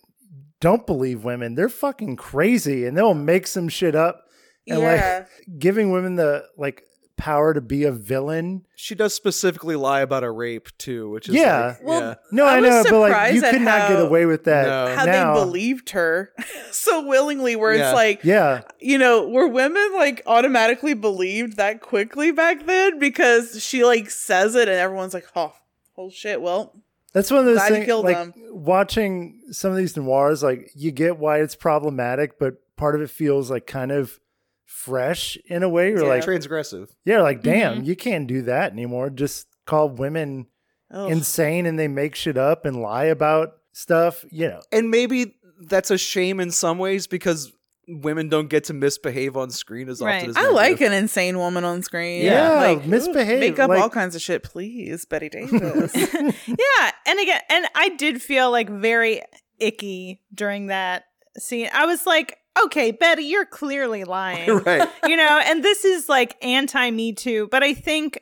don't 0.65 0.87
believe 0.87 1.23
women. 1.23 1.53
They're 1.53 1.69
fucking 1.69 2.15
crazy, 2.15 2.85
and 2.87 2.97
they'll 2.97 3.13
make 3.13 3.45
some 3.45 3.69
shit 3.69 3.93
up. 3.95 4.23
And 4.67 4.79
Yeah. 4.81 5.25
like 5.45 5.59
giving 5.59 5.91
women 5.91 6.15
the 6.15 6.45
like 6.57 6.81
power 7.17 7.53
to 7.53 7.61
be 7.61 7.83
a 7.83 7.91
villain. 7.91 8.65
She 8.75 8.95
does 8.95 9.13
specifically 9.13 9.75
lie 9.75 10.01
about 10.01 10.23
a 10.23 10.31
rape 10.31 10.67
too, 10.79 11.09
which 11.11 11.29
is 11.29 11.35
Yeah. 11.35 11.67
like, 11.67 11.83
Well, 11.83 11.99
yeah. 12.01 12.15
No, 12.31 12.45
I 12.45 12.57
I, 12.57 12.59
know, 12.61 12.83
but 12.83 12.99
like 12.99 13.33
you 13.35 13.43
at 13.43 13.51
could 13.53 13.61
not 13.61 13.89
get 13.89 13.99
away 14.01 14.25
with 14.25 14.45
that. 14.45 14.65
No. 14.65 14.95
How 14.95 15.05
now. 15.05 15.33
they 15.35 15.39
believed 15.39 15.91
her 15.91 16.33
so 16.71 17.05
willingly, 17.05 17.55
where 17.55 17.73
Yeah. 17.75 17.89
it's 17.91 17.93
like, 17.95 18.23
Yeah, 18.23 18.61
you 18.79 18.97
know, 18.97 19.27
were 19.29 19.47
women 19.47 19.91
like 19.95 20.23
automatically 20.25 20.95
believed 20.95 21.57
that 21.57 21.79
quickly 21.79 22.31
back 22.31 22.65
then 22.65 22.97
because 22.99 23.63
she 23.63 23.85
like 23.85 24.09
says 24.09 24.55
it 24.55 24.67
and 24.67 24.77
everyone's 24.77 25.13
like, 25.13 25.27
oh, 25.35 25.53
oh 25.97 26.09
shit, 26.09 26.41
well, 26.41 26.73
That's 27.15 27.31
one 27.31 27.39
of 27.39 27.45
those 27.45 27.55
Glad 27.57 27.69
things. 27.71 27.85
killed 27.85 28.05
Like 28.05 28.17
them. 28.17 28.33
watching 28.51 29.41
some 29.51 29.71
of 29.71 29.77
these 29.77 29.97
noirs, 29.97 30.43
like 30.43 30.69
you 30.75 30.91
get 30.91 31.17
why 31.17 31.39
it's 31.41 31.55
problematic, 31.55 32.37
but 32.37 32.55
part 32.75 32.93
of 32.93 33.01
it 33.01 33.09
feels 33.09 33.49
like 33.49 33.65
kind 33.65 33.91
of 33.91 34.19
fresh 34.65 35.37
in 35.47 35.63
a 35.63 35.69
way. 35.69 35.89
You're 35.89 36.03
Yeah. 36.03 36.09
like, 36.09 36.23
transgressive. 36.25 36.89
yeah, 37.05 37.21
like 37.21 37.41
damn, 37.41 37.77
Mm-hmm. 37.77 37.83
you 37.85 37.95
can't 37.95 38.27
do 38.27 38.41
that 38.43 38.71
anymore. 38.71 39.09
Just 39.09 39.47
call 39.65 39.89
women 39.89 40.47
ugh. 40.91 41.09
insane 41.11 41.65
and 41.65 41.79
they 41.79 41.87
make 41.87 42.15
shit 42.15 42.37
up 42.37 42.65
and 42.65 42.81
lie 42.81 43.05
about 43.05 43.53
stuff. 43.71 44.25
You 44.29 44.49
know, 44.49 44.61
And 44.71 44.91
maybe 44.91 45.35
that's 45.61 45.91
a 45.91 45.97
shame 45.97 46.39
in 46.39 46.51
some 46.51 46.77
ways 46.77 47.07
because 47.07 47.51
women 47.87 48.29
don't 48.29 48.49
get 48.49 48.65
to 48.65 48.73
misbehave 48.73 49.37
on 49.37 49.49
screen 49.49 49.89
as 49.89 50.01
Right. 50.01 50.17
often 50.17 50.29
as 50.31 50.37
I 50.37 50.49
like 50.49 50.79
do. 50.79 50.85
an 50.85 50.93
insane 50.93 51.37
woman 51.37 51.63
on 51.63 51.81
screen. 51.83 52.23
Yeah, 52.25 52.51
like 52.61 52.85
misbehave, 52.85 53.39
make 53.39 53.59
up 53.59 53.69
like- 53.69 53.79
all 53.81 53.89
kinds 53.89 54.15
of 54.15 54.21
shit, 54.21 54.43
please, 54.43 55.05
Bette 55.05 55.29
Davis. 55.29 55.93
yeah, 56.47 56.91
and 57.05 57.19
again, 57.19 57.41
and 57.49 57.65
I 57.75 57.89
did 57.89 58.21
feel 58.21 58.51
like 58.51 58.69
very 58.69 59.21
icky 59.59 60.21
during 60.33 60.67
that 60.67 61.05
scene. 61.37 61.69
I 61.73 61.85
was 61.85 62.05
like, 62.05 62.37
okay, 62.65 62.91
Bette, 62.91 63.21
you're 63.23 63.45
clearly 63.45 64.03
lying. 64.03 64.49
right. 64.65 64.89
you 65.07 65.15
know, 65.17 65.41
and 65.45 65.63
this 65.63 65.85
is 65.85 66.09
like 66.09 66.35
anti 66.43 66.89
Me 66.91 67.13
Too, 67.13 67.47
but 67.51 67.63
I 67.63 67.73
think 67.73 68.19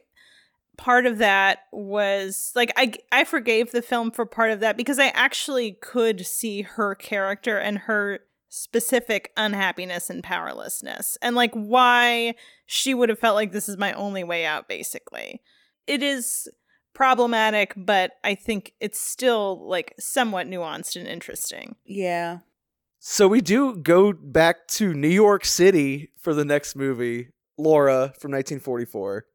part 0.77 1.05
of 1.05 1.19
that 1.19 1.59
was 1.71 2.51
like 2.55 2.73
I 2.75 2.93
I 3.11 3.23
forgave 3.25 3.71
the 3.71 3.81
film 3.83 4.09
for 4.11 4.25
part 4.25 4.49
of 4.51 4.59
that 4.61 4.75
because 4.75 4.97
I 4.99 5.07
actually 5.09 5.73
could 5.81 6.25
see 6.25 6.63
her 6.63 6.95
character 6.95 7.57
and 7.59 7.77
her 7.79 8.21
specific 8.55 9.31
unhappiness 9.35 10.11
and 10.11 10.23
powerlessness 10.23 11.17
and 11.23 11.35
like 11.35 11.51
why 11.55 12.35
she 12.67 12.93
would 12.93 13.09
have 13.09 13.17
felt 13.17 13.33
like 13.33 13.51
this 13.51 13.67
is 13.67 13.77
my 13.77 13.91
only 13.93 14.23
way 14.23 14.45
out 14.45 14.67
basically. 14.67 15.41
It 15.87 16.03
is 16.03 16.47
problematic, 16.93 17.73
but 17.75 18.11
I 18.23 18.35
think 18.35 18.73
it's 18.79 18.99
still 18.99 19.67
like 19.67 19.95
somewhat 19.97 20.47
nuanced 20.47 20.95
and 20.95 21.07
interesting. 21.07 21.77
yeah. 21.83 22.39
So 22.99 23.27
we 23.27 23.41
do 23.41 23.75
go 23.75 24.13
back 24.13 24.67
to 24.69 24.93
New 24.93 25.09
York 25.09 25.43
City 25.43 26.11
for 26.17 26.33
the 26.33 26.45
next 26.45 26.75
movie, 26.75 27.29
Laura 27.57 28.13
from 28.19 28.31
1944. 28.31 29.25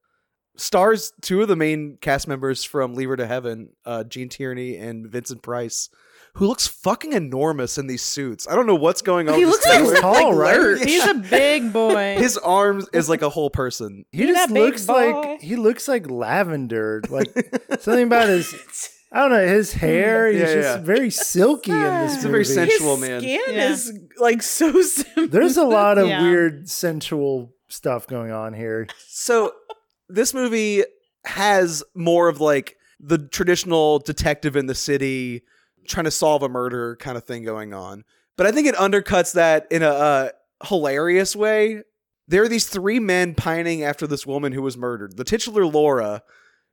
Stars 0.56 1.12
two 1.20 1.42
of 1.42 1.48
the 1.48 1.56
main 1.56 1.98
cast 2.00 2.28
members 2.28 2.62
from 2.62 2.94
Leave 2.94 3.08
Her 3.08 3.16
to 3.16 3.26
Heaven, 3.26 3.70
uh, 3.84 4.04
Gene 4.04 4.28
Tierney 4.28 4.76
and 4.76 5.10
Vincent 5.10 5.42
Price, 5.42 5.90
who 6.38 6.46
looks 6.46 6.66
fucking 6.66 7.12
enormous 7.12 7.78
in 7.78 7.86
these 7.88 8.02
suits. 8.02 8.46
I 8.48 8.54
don't 8.54 8.66
know 8.66 8.74
what's 8.76 9.02
going 9.02 9.28
on. 9.28 9.38
He 9.38 9.44
looks 9.44 9.66
like. 9.66 9.80
He's 9.80 10.00
tall, 10.00 10.34
like 10.36 10.56
right? 10.56 10.78
He's 10.88 11.04
a 11.06 11.14
big 11.14 11.72
boy. 11.72 12.14
His 12.18 12.38
arms 12.38 12.86
is 12.92 13.08
like 13.08 13.22
a 13.22 13.28
whole 13.28 13.50
person. 13.50 14.04
he 14.12 14.26
You 14.26 14.34
just 14.34 14.50
looks 14.50 14.86
boy? 14.86 15.12
like 15.14 15.40
he 15.40 15.56
looks 15.56 15.88
like 15.88 16.08
lavender. 16.10 17.02
Like 17.10 17.32
something 17.80 18.04
about 18.06 18.28
his. 18.28 18.54
I 19.10 19.20
don't 19.20 19.30
know 19.30 19.46
his 19.46 19.72
hair. 19.72 20.30
He's 20.30 20.40
Yeah, 20.40 20.54
just 20.54 20.78
yeah. 20.78 20.84
very 20.84 21.10
silky 21.10 21.72
in 21.72 21.78
this 21.80 22.14
He's 22.16 22.24
a 22.24 22.28
very 22.28 22.44
sensual- 22.44 22.96
His 22.96 23.08
man. 23.08 23.20
skin 23.22 23.40
Yeah. 23.48 23.70
is 23.70 23.98
like 24.18 24.42
so 24.42 24.80
simple. 24.82 25.28
There's 25.28 25.56
a 25.56 25.64
lot 25.64 25.96
of 25.98 26.06
Yeah. 26.08 26.22
weird 26.22 26.68
sensual 26.68 27.54
stuff 27.68 28.06
going 28.06 28.30
on 28.32 28.52
here. 28.52 28.86
So 29.08 29.52
this 30.08 30.34
movie 30.34 30.84
has 31.24 31.82
more 31.94 32.28
of 32.28 32.40
like 32.40 32.76
the 33.00 33.16
traditional 33.18 33.98
detective 33.98 34.56
in 34.56 34.66
the 34.66 34.74
city 34.74 35.42
trying 35.88 36.04
to 36.04 36.10
solve 36.10 36.42
a 36.42 36.48
murder 36.48 36.96
kind 36.96 37.16
of 37.16 37.24
thing 37.24 37.44
going 37.44 37.72
on. 37.74 38.04
But 38.36 38.46
I 38.46 38.52
think 38.52 38.68
it 38.68 38.74
undercuts 38.76 39.34
that 39.34 39.66
in 39.70 39.82
a 39.82 39.90
uh, 39.90 40.28
hilarious 40.64 41.34
way. 41.34 41.82
There 42.28 42.42
are 42.42 42.48
these 42.48 42.68
three 42.68 43.00
men 43.00 43.34
pining 43.34 43.82
after 43.82 44.06
this 44.06 44.26
woman 44.26 44.52
who 44.52 44.62
was 44.62 44.76
murdered. 44.76 45.16
The 45.16 45.24
titular 45.24 45.64
Laura, 45.64 46.22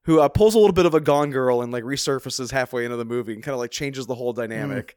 who 0.04 0.20
uh, 0.20 0.28
pulls 0.28 0.54
a 0.54 0.60
little 0.60 0.74
bit 0.74 0.86
of 0.86 0.94
a 0.94 1.00
Gone 1.00 1.32
Girl 1.32 1.62
and 1.62 1.72
like 1.72 1.84
resurfaces 1.84 2.52
halfway 2.52 2.84
into 2.84 2.98
the 2.98 3.06
movie 3.06 3.34
and 3.34 3.42
kind 3.42 3.54
of 3.54 3.60
like 3.60 3.72
changes 3.72 4.06
the 4.06 4.16
whole 4.16 4.34
dynamic. 4.34 4.96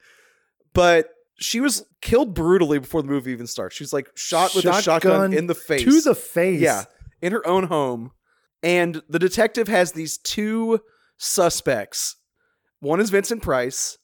But 0.74 1.10
she 1.38 1.60
was 1.60 1.86
killed 2.02 2.34
brutally 2.34 2.78
before 2.78 3.02
the 3.02 3.08
movie 3.08 3.30
even 3.30 3.46
starts. 3.46 3.76
She's 3.76 3.92
like 3.92 4.10
shot 4.16 4.54
with 4.54 4.64
a 4.64 4.82
shotgun 4.82 4.82
Shotgun 4.82 5.32
in 5.32 5.46
the 5.46 5.54
face 5.54 5.84
to 5.84 6.00
the 6.00 6.14
face. 6.14 6.60
yeah, 6.60 6.84
in 7.22 7.32
her 7.32 7.46
own 7.46 7.64
home. 7.64 8.10
And 8.62 9.02
the 9.08 9.20
detective 9.20 9.68
has 9.68 9.92
these 9.92 10.18
two 10.18 10.80
suspects. 11.16 12.16
One 12.80 13.00
is 13.00 13.10
Vincent 13.10 13.42
Price, 13.42 13.98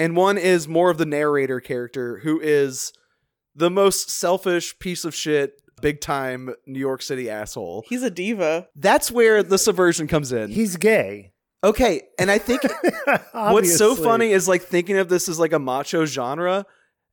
and 0.00 0.16
one 0.16 0.38
is 0.38 0.66
more 0.66 0.90
of 0.90 0.98
the 0.98 1.06
narrator 1.06 1.60
character 1.60 2.18
who 2.18 2.40
is 2.40 2.92
the 3.54 3.70
most 3.70 4.10
selfish 4.10 4.78
piece 4.78 5.04
of 5.04 5.14
shit, 5.14 5.60
big 5.82 6.00
time 6.00 6.54
New 6.66 6.78
York 6.80 7.02
City 7.02 7.28
asshole. 7.28 7.84
He's 7.88 8.02
a 8.02 8.10
diva. 8.10 8.68
That's 8.74 9.10
where 9.10 9.42
the 9.42 9.58
subversion 9.58 10.06
comes 10.08 10.32
in. 10.32 10.50
he's 10.50 10.76
gay. 10.76 11.32
Okay, 11.62 12.02
and 12.18 12.30
I 12.30 12.38
think 12.38 12.62
what's 13.32 13.76
so 13.76 13.94
funny 13.94 14.30
is 14.32 14.48
like 14.48 14.62
thinking 14.62 14.96
of 14.96 15.08
this 15.10 15.28
as 15.28 15.38
like 15.38 15.52
a 15.52 15.58
macho 15.58 16.06
genre 16.06 16.64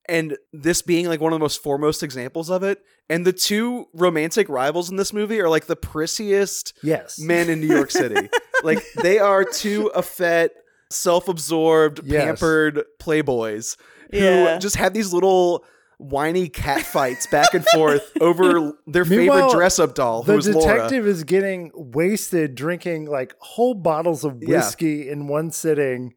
and 0.07 0.38
this 0.53 0.81
being 0.81 1.07
like 1.07 1.19
one 1.19 1.34
of 1.34 1.39
the 1.39 1.43
most 1.43 1.61
foremost 1.61 2.01
examples 2.01 2.49
of 2.49 2.64
it. 2.64 2.80
And 3.09 3.26
the 3.26 3.34
two 3.34 3.88
romantic 3.93 4.47
rivals 4.47 4.89
in 4.89 4.95
this 4.95 5.11
movie 5.11 5.41
are 5.41 5.49
like 5.49 5.65
the 5.65 5.76
prissiest 5.76 6.73
Yes. 6.81 7.19
men 7.19 7.49
in 7.49 7.59
New 7.59 7.68
York 7.68 7.91
City. 7.91 8.30
like 8.64 8.80
they 9.01 9.19
are 9.19 9.43
two 9.43 9.91
effete, 9.95 10.51
self-absorbed, 10.89 12.01
Yes. 12.05 12.23
pampered 12.23 12.84
playboys 12.99 13.77
who 14.11 14.18
Yeah. 14.19 14.57
just 14.57 14.76
have 14.77 14.93
these 14.93 15.11
little 15.14 15.65
whiny 15.99 16.47
cat 16.47 16.81
fights 16.81 17.26
back 17.27 17.53
and 17.53 17.65
forth 17.73 18.11
over 18.22 18.73
their 18.85 19.03
favorite 19.05 19.49
dress-up 19.51 19.95
doll, 19.95 20.22
the 20.23 20.34
who's 20.34 20.47
Laura. 20.47 20.76
detective 20.76 21.07
is 21.07 21.23
getting 21.23 21.72
wasted 21.73 22.53
drinking 22.55 23.05
like 23.05 23.34
whole 23.39 23.73
bottles 23.73 24.23
of 24.23 24.38
Yeah. 24.41 24.57
whiskey 24.57 25.09
in 25.09 25.27
one 25.27 25.51
sitting. 25.51 26.14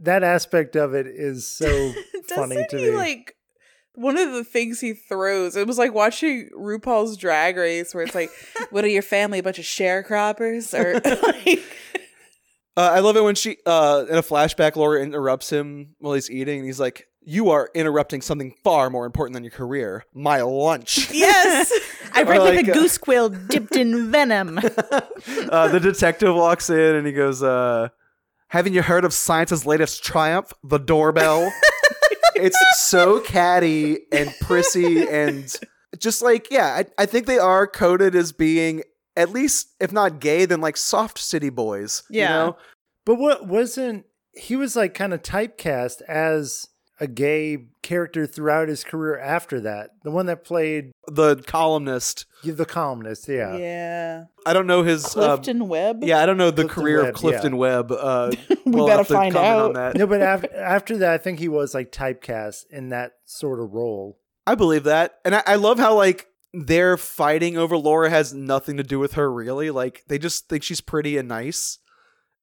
that 0.00 0.24
aspect 0.24 0.74
of 0.74 0.92
it 0.92 1.06
is 1.06 1.48
so 1.48 1.92
funny 2.34 2.66
to 2.68 2.76
he 2.78 2.90
me. 2.90 2.96
like 2.96 3.36
one 3.94 4.18
of 4.18 4.32
the 4.32 4.42
things 4.42 4.80
he 4.80 4.92
throws? 4.92 5.54
It 5.56 5.68
was 5.68 5.78
like 5.78 5.94
watching 5.94 6.50
RuPaul's 6.58 7.16
Drag 7.16 7.56
Race, 7.56 7.94
where 7.94 8.02
it's 8.02 8.14
like, 8.14 8.28
"What 8.70 8.84
are 8.84 8.88
your 8.88 9.02
family? 9.02 9.38
A 9.38 9.42
bunch 9.44 9.60
of 9.60 9.64
sharecroppers?" 9.64 10.74
Or 10.76 10.94
like, 11.22 11.62
Uh, 12.76 12.90
I 12.94 13.00
love 13.00 13.16
it 13.16 13.22
when 13.22 13.36
she, 13.36 13.58
uh, 13.66 14.04
in 14.08 14.16
a 14.16 14.22
flashback, 14.22 14.74
Laura 14.74 15.00
interrupts 15.00 15.50
him 15.50 15.94
while 15.98 16.14
he's 16.14 16.30
eating, 16.30 16.58
and 16.58 16.66
he's 16.66 16.80
like, 16.80 17.06
"You 17.22 17.50
are 17.50 17.70
interrupting 17.72 18.20
something 18.20 18.54
far 18.64 18.90
more 18.90 19.06
important 19.06 19.34
than 19.34 19.44
your 19.44 19.52
career, 19.52 20.04
my 20.12 20.42
lunch." 20.42 21.10
yes, 21.12 21.72
I 22.12 22.24
read 22.24 22.42
with 22.42 22.56
like, 22.56 22.66
a 22.66 22.72
uh, 22.72 22.74
goose 22.74 22.98
quill 22.98 23.28
dipped 23.28 23.76
in 23.76 24.10
venom. 24.12 24.58
uh, 24.58 25.68
the 25.68 25.78
detective 25.80 26.34
walks 26.34 26.68
in 26.68 26.96
and 26.96 27.06
he 27.06 27.12
goes, 27.12 27.44
uh, 27.44 27.90
"Haven't 28.48 28.72
you 28.72 28.82
heard 28.82 29.04
of 29.04 29.12
science's 29.12 29.64
latest 29.64 30.02
triumph, 30.02 30.52
the 30.64 30.78
doorbell?" 30.78 31.52
it's 32.34 32.58
so 32.76 33.20
catty 33.20 33.98
and 34.10 34.34
prissy 34.40 35.06
and 35.08 35.54
just 35.98 36.22
like 36.22 36.48
yeah, 36.50 36.82
I, 36.98 37.02
I 37.02 37.06
think 37.06 37.26
they 37.26 37.38
are 37.38 37.68
coded 37.68 38.16
as 38.16 38.32
being 38.32 38.82
at 39.16 39.30
least 39.30 39.68
if 39.80 39.92
not 39.92 40.20
gay, 40.20 40.44
then 40.44 40.60
like 40.60 40.76
soft 40.76 41.18
city 41.18 41.50
boys. 41.50 42.02
Yeah. 42.10 42.22
You 42.22 42.28
know? 42.34 42.56
But 43.04 43.16
what 43.16 43.46
wasn't 43.46 44.06
he 44.32 44.56
was 44.56 44.74
like 44.76 44.94
kind 44.94 45.14
of 45.14 45.22
typecast 45.22 46.02
as 46.02 46.66
a 47.00 47.06
gay 47.06 47.58
character 47.82 48.26
throughout 48.26 48.68
his 48.68 48.84
career 48.84 49.18
after 49.18 49.60
that. 49.60 49.90
The 50.04 50.10
one 50.10 50.26
that 50.26 50.44
played 50.44 50.92
The 51.08 51.36
columnist. 51.36 52.26
the 52.44 52.64
columnist, 52.64 53.28
yeah. 53.28 53.56
yeah. 53.56 54.24
I 54.46 54.52
don't 54.52 54.66
know 54.66 54.82
his 54.84 55.04
uh, 55.04 55.36
Clifton 55.36 55.66
Webb. 55.68 56.04
yeah, 56.04 56.20
I 56.22 56.26
don't 56.26 56.36
know 56.36 56.50
the 56.50 56.62
Clifton 56.64 56.82
career 56.82 57.02
Webb, 57.02 57.08
of 57.08 57.14
Clifton 57.16 57.56
Webb. 57.56 57.92
Uh, 57.92 58.30
We 58.64 58.72
we'll 58.72 58.86
better 58.86 59.04
find 59.04 59.36
out. 59.36 59.66
on 59.66 59.72
that. 59.74 59.94
No, 59.96 60.06
but 60.06 60.22
after, 60.22 60.56
after 60.56 60.96
that, 60.98 61.12
I 61.12 61.18
think 61.18 61.38
he 61.38 61.48
was 61.48 61.74
like 61.74 61.92
typecast 61.92 62.64
in 62.70 62.88
that 62.90 63.12
sort 63.26 63.60
of 63.60 63.72
role. 63.74 64.18
I 64.46 64.54
believe 64.54 64.84
that. 64.84 65.18
And 65.24 65.34
I, 65.34 65.42
I 65.46 65.54
love 65.56 65.78
how 65.78 65.94
like 65.96 66.28
their 66.56 66.96
fighting 66.96 67.56
over 67.58 67.76
Laura 67.76 68.10
has 68.10 68.32
nothing 68.32 68.76
to 68.76 68.82
do 68.82 68.98
with 68.98 69.14
her 69.14 69.32
really. 69.32 69.70
Like 69.70 70.04
they 70.08 70.18
just 70.18 70.48
think 70.48 70.62
she's 70.62 70.80
pretty 70.80 71.16
and 71.16 71.28
nice. 71.28 71.78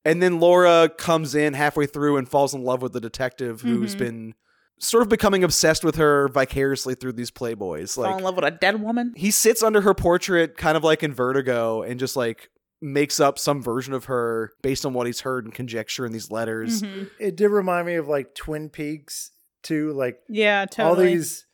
And 0.03 0.21
then 0.21 0.39
Laura 0.39 0.89
comes 0.89 1.35
in 1.35 1.53
halfway 1.53 1.85
through 1.85 2.17
and 2.17 2.27
falls 2.27 2.53
in 2.53 2.63
love 2.63 2.81
with 2.81 2.93
the 2.93 2.99
detective 3.01 3.61
who's 3.61 3.95
Mhm. 3.95 3.99
been 3.99 4.33
sort 4.79 5.03
of 5.03 5.09
becoming 5.09 5.43
obsessed 5.43 5.83
with 5.83 5.95
her 5.95 6.27
vicariously 6.29 6.95
through 6.95 7.11
these 7.13 7.29
playboys. 7.29 7.93
Fall 7.95 8.17
in 8.17 8.23
love 8.23 8.35
with 8.35 8.45
a 8.45 8.49
dead 8.51 8.81
woman. 8.81 9.13
he 9.15 9.29
sits 9.29 9.61
under 9.61 9.81
her 9.81 9.93
portrait 9.93 10.57
kind 10.57 10.75
of 10.75 10.83
like 10.83 11.03
in 11.03 11.13
Vertigo 11.13 11.83
and 11.83 11.99
just 11.99 12.15
like 12.15 12.49
makes 12.81 13.19
up 13.19 13.37
some 13.37 13.61
version 13.61 13.93
of 13.93 14.05
her 14.05 14.53
based 14.63 14.83
on 14.85 14.93
what 14.93 15.05
he's 15.05 15.19
heard 15.21 15.45
and 15.45 15.53
conjecture 15.53 16.03
in 16.03 16.11
these 16.11 16.31
letters. 16.31 16.81
Mhm. 16.81 17.11
It 17.19 17.35
did 17.35 17.49
remind 17.49 17.85
me 17.85 17.93
of 17.93 18.07
like 18.07 18.33
Twin 18.33 18.69
Peaks 18.69 19.29
too, 19.61 19.93
like 19.93 20.19
Yeah, 20.27 20.65
totally. 20.65 20.89
all 20.89 20.95
these 21.13 21.45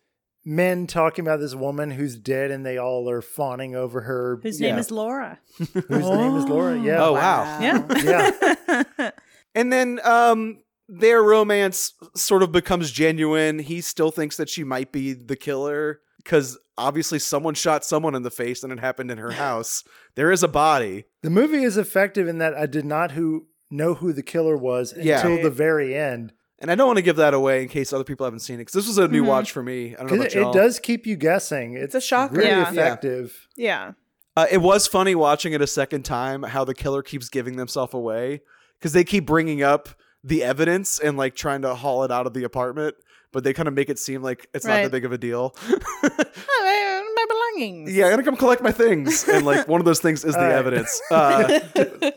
men 0.49 0.87
talking 0.87 1.25
about 1.25 1.41
this 1.41 1.53
woman 1.53 1.91
who's 1.91 2.15
dead 2.15 2.51
and 2.51 2.65
they 2.65 2.77
all 2.77 3.09
are 3.09 3.21
fawning 3.21 3.75
over 3.75 4.01
her. 4.01 4.39
Whose 4.41 4.61
Yeah. 4.61 4.69
name 4.69 4.79
is 4.79 4.91
Laura. 4.91 5.39
whose 5.57 5.89
name 5.89 6.35
is 6.37 6.45
Laura. 6.45 6.79
Yeah. 6.79 7.03
Oh, 7.03 7.13
wow. 7.13 7.59
Yeah. 7.59 8.31
Yeah. 8.69 9.11
And 9.55 9.73
then 9.73 9.99
um 10.05 10.59
their 10.87 11.21
romance 11.21 11.93
sort 12.15 12.43
of 12.43 12.51
becomes 12.51 12.91
genuine. 12.91 13.59
He 13.59 13.81
still 13.81 14.11
thinks 14.11 14.37
that 14.37 14.47
she 14.49 14.63
might 14.63 14.91
be 14.91 15.13
the 15.13 15.35
killer 15.35 15.99
cuz 16.23 16.57
obviously 16.77 17.19
someone 17.19 17.55
shot 17.55 17.83
someone 17.83 18.15
in 18.15 18.21
the 18.21 18.29
face 18.31 18.63
and 18.63 18.71
it 18.71 18.79
happened 18.79 19.09
in 19.11 19.17
her 19.17 19.31
house. 19.31 19.83
There 20.15 20.31
is 20.31 20.43
a 20.43 20.47
body. 20.47 21.05
The 21.23 21.29
movie 21.29 21.63
is 21.63 21.75
effective 21.77 22.27
in 22.27 22.37
that 22.37 22.53
I 22.53 22.67
did 22.67 22.85
not 22.85 23.11
who 23.11 23.47
know 23.71 23.95
who 23.95 24.13
the 24.13 24.23
killer 24.23 24.55
was 24.55 24.93
Yeah. 24.95 25.19
until 25.27 25.43
the 25.43 25.49
very 25.49 25.93
end. 25.95 26.31
And 26.59 26.71
I 26.71 26.75
don't 26.75 26.87
want 26.87 26.97
to 26.97 27.03
give 27.03 27.17
that 27.17 27.33
away 27.33 27.61
in 27.61 27.69
case 27.69 27.93
other 27.93 28.03
people 28.03 28.25
haven't 28.25 28.39
seen 28.39 28.59
it 28.59 28.65
cuz 28.65 28.73
this 28.73 28.87
was 28.87 28.97
a 28.97 29.07
new 29.07 29.23
Mhm. 29.23 29.27
watch 29.27 29.51
for 29.51 29.61
me. 29.61 29.95
I 29.95 29.99
don't 29.99 30.07
know 30.09 30.15
about 30.15 30.25
it, 30.27 30.33
y'all. 30.35 30.51
it 30.51 30.53
does 30.53 30.79
keep 30.79 31.05
you 31.05 31.15
guessing. 31.15 31.73
It's, 31.73 31.93
a 31.95 32.01
shocker. 32.01 32.35
Really 32.37 32.49
Yeah. 32.49 32.61
Yeah. 32.63 32.69
effective. 32.71 33.47
yeah. 33.55 33.91
Uh, 34.35 34.45
it 34.51 34.57
was 34.59 34.85
funny 34.87 35.15
watching 35.15 35.53
it 35.53 35.61
a 35.61 35.67
second 35.67 36.03
time 36.03 36.43
how 36.43 36.63
the 36.63 36.73
killer 36.75 37.01
keeps 37.01 37.27
giving 37.29 37.57
themselves 37.57 37.93
away 37.93 38.41
because 38.77 38.93
they 38.93 39.03
keep 39.03 39.25
bringing 39.25 39.63
up 39.63 39.89
the 40.23 40.43
evidence 40.43 40.99
and 40.99 41.17
like 41.17 41.35
trying 41.35 41.61
to 41.63 41.73
haul 41.73 42.03
it 42.03 42.11
out 42.11 42.27
of 42.27 42.33
the 42.33 42.43
apartment, 42.43 42.95
but 43.37 43.43
they 43.43 43.53
kind 43.53 43.67
of 43.67 43.75
make 43.75 43.87
it 43.87 43.99
seem 43.99 44.23
like 44.23 44.47
it's 44.55 44.65
not 44.65 44.81
that 44.81 44.89
big 44.91 45.05
of 45.05 45.11
a 45.11 45.17
deal. 45.19 45.55
Oh, 46.59 47.13
my 47.15 47.25
belongings. 47.29 47.93
yeah, 47.95 48.05
I'm 48.05 48.11
gonna 48.11 48.23
come 48.23 48.35
collect 48.35 48.61
my 48.63 48.71
things, 48.71 49.27
and 49.27 49.45
like 49.45 49.67
one 49.67 49.79
of 49.81 49.85
those 49.85 49.99
things 49.99 50.23
is 50.25 50.33
the 50.33 50.39
All 50.41 50.45
right. 50.47 50.55
evidence. 50.55 51.01
Uh, 51.11 51.59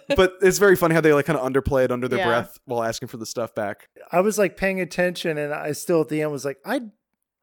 but 0.17 0.35
it's 0.43 0.59
very 0.59 0.77
funny 0.77 0.95
how 0.95 1.01
they 1.01 1.13
like 1.13 1.27
kind 1.27 1.39
of 1.39 1.45
underplay 1.51 1.85
it 1.85 1.93
under 1.93 2.09
their 2.09 2.21
Yeah. 2.21 2.27
breath 2.27 2.59
while 2.65 2.83
asking 2.83 3.09
for 3.09 3.17
the 3.19 3.27
stuff 3.27 3.55
back. 3.55 3.89
I 4.13 4.21
was 4.21 4.39
like 4.39 4.57
paying 4.57 4.81
attention 4.81 5.37
and 5.39 5.53
I 5.53 5.73
still 5.73 6.01
at 6.01 6.09
the 6.09 6.23
end 6.23 6.33
was 6.33 6.45
like, 6.45 6.59
I 6.65 6.81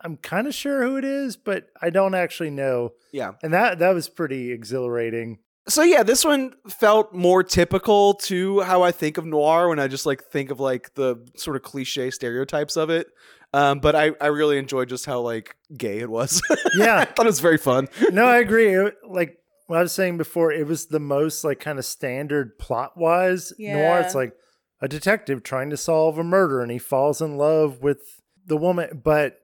I'm 0.02 0.18
kind 0.18 0.48
of 0.48 0.54
sure 0.54 0.84
who 0.84 0.98
it 0.98 1.06
is, 1.06 1.38
but 1.38 1.68
I 1.82 1.90
don't 1.92 2.14
actually 2.16 2.52
know. 2.52 2.94
Yeah. 3.12 3.34
And 3.44 3.54
that 3.54 3.80
that 3.80 3.94
was 3.94 4.10
pretty 4.10 4.52
exhilarating. 4.52 5.40
So 5.70 5.84
yeah, 5.84 6.04
this 6.04 6.24
one 6.24 6.54
felt 6.70 7.14
more 7.14 7.44
typical 7.44 8.14
to 8.16 8.62
how 8.62 8.84
I 8.84 8.92
think 8.92 9.18
of 9.18 9.26
noir 9.26 9.68
when 9.70 9.80
I 9.80 9.88
just 9.88 10.06
like 10.06 10.24
think 10.26 10.50
of 10.52 10.60
like 10.60 10.94
the 10.96 11.18
sort 11.36 11.56
of 11.58 11.64
cliche 11.64 12.10
stereotypes 12.12 12.78
of 12.78 12.90
it. 12.90 13.08
Um, 13.54 13.80
but 13.80 13.96
I, 13.96 14.12
I 14.22 14.28
really 14.28 14.58
enjoyed 14.58 14.90
just 14.90 15.06
how 15.06 15.20
like 15.22 15.56
gay 15.78 16.00
it 16.00 16.10
was. 16.10 16.42
Yeah, 16.50 16.56
I 16.96 17.00
Yeah. 17.00 17.06
thought 17.06 17.26
it 17.26 17.30
was 17.30 17.40
very 17.40 17.58
fun. 17.58 17.88
no, 18.12 18.26
I 18.26 18.38
agree. 18.38 18.74
It- 18.74 18.96
like 19.08 19.38
what 19.68 19.80
I 19.80 19.82
was 19.82 19.92
saying 19.92 20.18
before, 20.18 20.52
it 20.54 20.66
was 20.68 20.86
the 20.88 21.00
most 21.00 21.44
like 21.44 21.60
kind 21.60 21.78
of 21.80 21.86
standard 21.86 22.58
plot 22.60 22.96
wise 22.98 23.52
noir. 23.60 24.00
It's 24.00 24.16
like 24.16 24.34
a 24.82 24.88
detective 24.88 25.44
trying 25.44 25.70
to 25.72 25.78
solve 25.78 26.18
a 26.18 26.24
murder 26.24 26.62
and 26.62 26.72
he 26.72 26.78
falls 26.80 27.22
in 27.22 27.36
love 27.38 27.82
with 27.82 28.00
the 28.46 28.56
woman, 28.58 29.02
but 29.04 29.40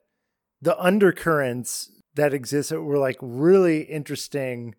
the 0.62 0.78
undercurrents 0.82 1.92
that 2.16 2.34
exist 2.34 2.72
were 2.72 2.98
like 2.98 3.18
really 3.22 3.82
interesting 3.82 4.76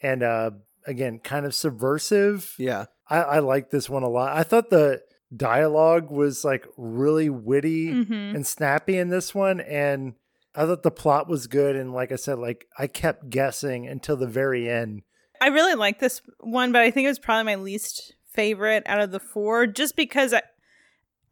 and 0.00 0.22
uh 0.22 0.50
again 0.86 1.18
kind 1.18 1.46
of 1.46 1.54
subversive. 1.54 2.54
Yeah. 2.58 2.86
I, 3.08 3.18
I 3.22 3.38
like 3.40 3.70
this 3.70 3.88
one 3.90 4.02
a 4.02 4.08
lot. 4.08 4.36
I 4.36 4.42
thought 4.42 4.70
the 4.70 5.02
dialogue 5.34 6.10
was 6.10 6.44
like 6.44 6.66
really 6.76 7.28
witty 7.28 7.88
Mhm. 7.88 8.34
and 8.34 8.46
snappy 8.46 8.96
in 8.98 9.08
this 9.10 9.34
one, 9.34 9.60
and 9.60 10.14
I 10.54 10.64
thought 10.66 10.82
the 10.82 10.90
plot 10.90 11.28
was 11.28 11.46
good. 11.46 11.74
And 11.76 11.92
like 11.92 12.12
I 12.12 12.16
said, 12.16 12.38
like 12.38 12.66
I 12.78 12.86
kept 12.86 13.30
guessing 13.30 13.86
until 13.86 14.16
the 14.16 14.26
very 14.28 14.70
end. 14.70 15.02
I 15.40 15.48
really 15.48 15.74
like 15.74 15.98
this 15.98 16.22
one, 16.40 16.70
but 16.72 16.82
I 16.82 16.90
think 16.90 17.04
it 17.06 17.08
was 17.08 17.18
probably 17.18 17.44
my 17.44 17.60
least 17.60 18.14
favorite 18.32 18.84
out 18.86 19.00
of 19.00 19.10
the 19.10 19.20
four, 19.20 19.66
just 19.66 19.96
because 19.96 20.32
I, 20.32 20.42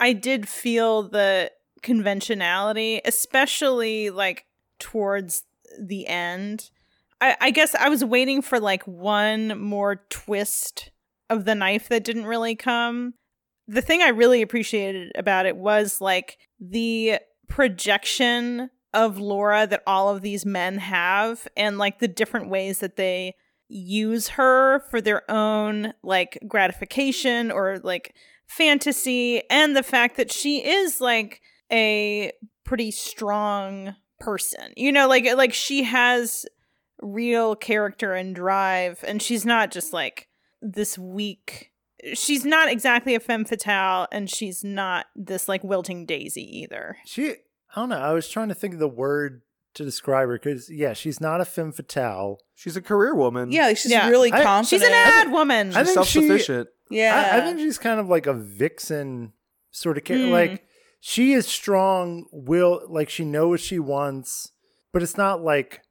I 0.00 0.12
did 0.12 0.48
feel 0.48 1.04
the 1.04 1.50
conventionality, 1.82 3.00
especially 3.04 4.10
like 4.10 4.44
towards 4.78 5.44
the 5.80 6.06
end. 6.06 6.70
I, 7.22 7.36
I 7.40 7.50
guess 7.52 7.74
I 7.76 7.88
was 7.88 8.04
waiting 8.04 8.42
for 8.42 8.58
like 8.58 8.82
one 8.82 9.60
more 9.60 10.02
twist 10.10 10.90
of 11.30 11.44
the 11.44 11.54
knife 11.54 11.88
that 11.88 12.02
didn't 12.02 12.26
really 12.26 12.56
come. 12.56 13.14
The 13.68 13.80
thing 13.80 14.02
I 14.02 14.08
really 14.08 14.42
appreciated 14.42 15.12
about 15.14 15.46
it 15.46 15.56
was 15.56 16.00
like 16.00 16.36
the 16.58 17.20
projection 17.48 18.70
of 18.92 19.18
Laura 19.18 19.68
that 19.68 19.84
all 19.86 20.08
of 20.08 20.20
these 20.20 20.44
men 20.44 20.78
have 20.78 21.46
and 21.56 21.78
like 21.78 22.00
the 22.00 22.08
different 22.08 22.50
ways 22.50 22.80
that 22.80 22.96
they 22.96 23.36
use 23.68 24.30
her 24.30 24.80
for 24.90 25.00
their 25.00 25.30
own 25.30 25.94
like 26.02 26.38
gratification 26.48 27.52
or 27.52 27.78
like 27.84 28.14
fantasy 28.48 29.48
and 29.48 29.76
the 29.76 29.82
fact 29.84 30.16
that 30.16 30.32
she 30.32 30.58
is 30.58 31.00
like 31.00 31.40
a 31.70 32.32
pretty 32.64 32.90
strong 32.90 33.94
person. 34.18 34.72
You 34.76 34.90
know, 34.92 35.08
like 35.08 35.26
like 35.36 35.54
she 35.54 35.84
has 35.84 36.46
real 37.02 37.54
character 37.56 38.14
and 38.14 38.34
drive 38.34 39.02
and 39.06 39.20
she's 39.20 39.44
not 39.44 39.70
just 39.70 39.92
like 39.92 40.28
this 40.60 40.96
weak 40.96 41.72
she's 42.14 42.44
not 42.44 42.68
exactly 42.70 43.14
a 43.14 43.20
femme 43.20 43.44
fatale 43.44 44.08
and 44.10 44.28
she's 44.30 44.64
not 44.64 45.06
this 45.14 45.48
like 45.48 45.62
wilting 45.62 46.04
daisy 46.04 46.42
either. 46.60 46.96
She, 47.04 47.30
I 47.30 47.34
don't 47.76 47.90
know. 47.90 47.98
I 47.98 48.12
was 48.12 48.28
trying 48.28 48.48
to 48.48 48.54
think 48.54 48.74
of 48.74 48.80
the 48.80 48.88
word 48.88 49.42
to 49.74 49.84
describe 49.84 50.28
her 50.28 50.34
because 50.38 50.68
yeah, 50.68 50.94
she's 50.94 51.20
not 51.20 51.40
a 51.40 51.44
femme 51.44 51.70
fatale. 51.72 52.38
She's 52.56 52.76
a 52.76 52.82
career 52.82 53.14
woman. 53.14 53.52
Yeah, 53.52 53.66
like, 53.68 53.76
she's 53.76 53.92
Yeah. 53.92 54.08
really 54.10 54.32
I- 54.32 54.42
confident. 54.42 54.68
She's 54.68 54.82
an 54.82 54.92
ad 54.94 55.30
woman. 55.30 55.68
I 55.76 55.80
She's 55.80 55.86
think 55.86 55.94
self 55.94 56.08
she- 56.08 56.22
sufficient. 56.22 56.68
Yeah, 56.90 57.30
I, 57.34 57.38
I 57.38 57.40
think 57.42 57.58
she's 57.60 57.78
kind 57.78 57.98
of 58.00 58.08
like 58.08 58.26
a 58.26 58.34
vixen 58.34 59.32
sort 59.70 59.96
of 59.96 60.04
character. 60.04 60.26
Mm. 60.26 60.32
Like 60.32 60.66
she 61.00 61.32
is 61.32 61.46
strong, 61.46 62.26
will 62.32 62.82
like 62.88 63.08
she 63.08 63.24
knows 63.24 63.48
what 63.48 63.60
she 63.60 63.78
wants, 63.78 64.50
but 64.92 65.02
it's 65.02 65.16
not 65.16 65.42
like 65.42 65.82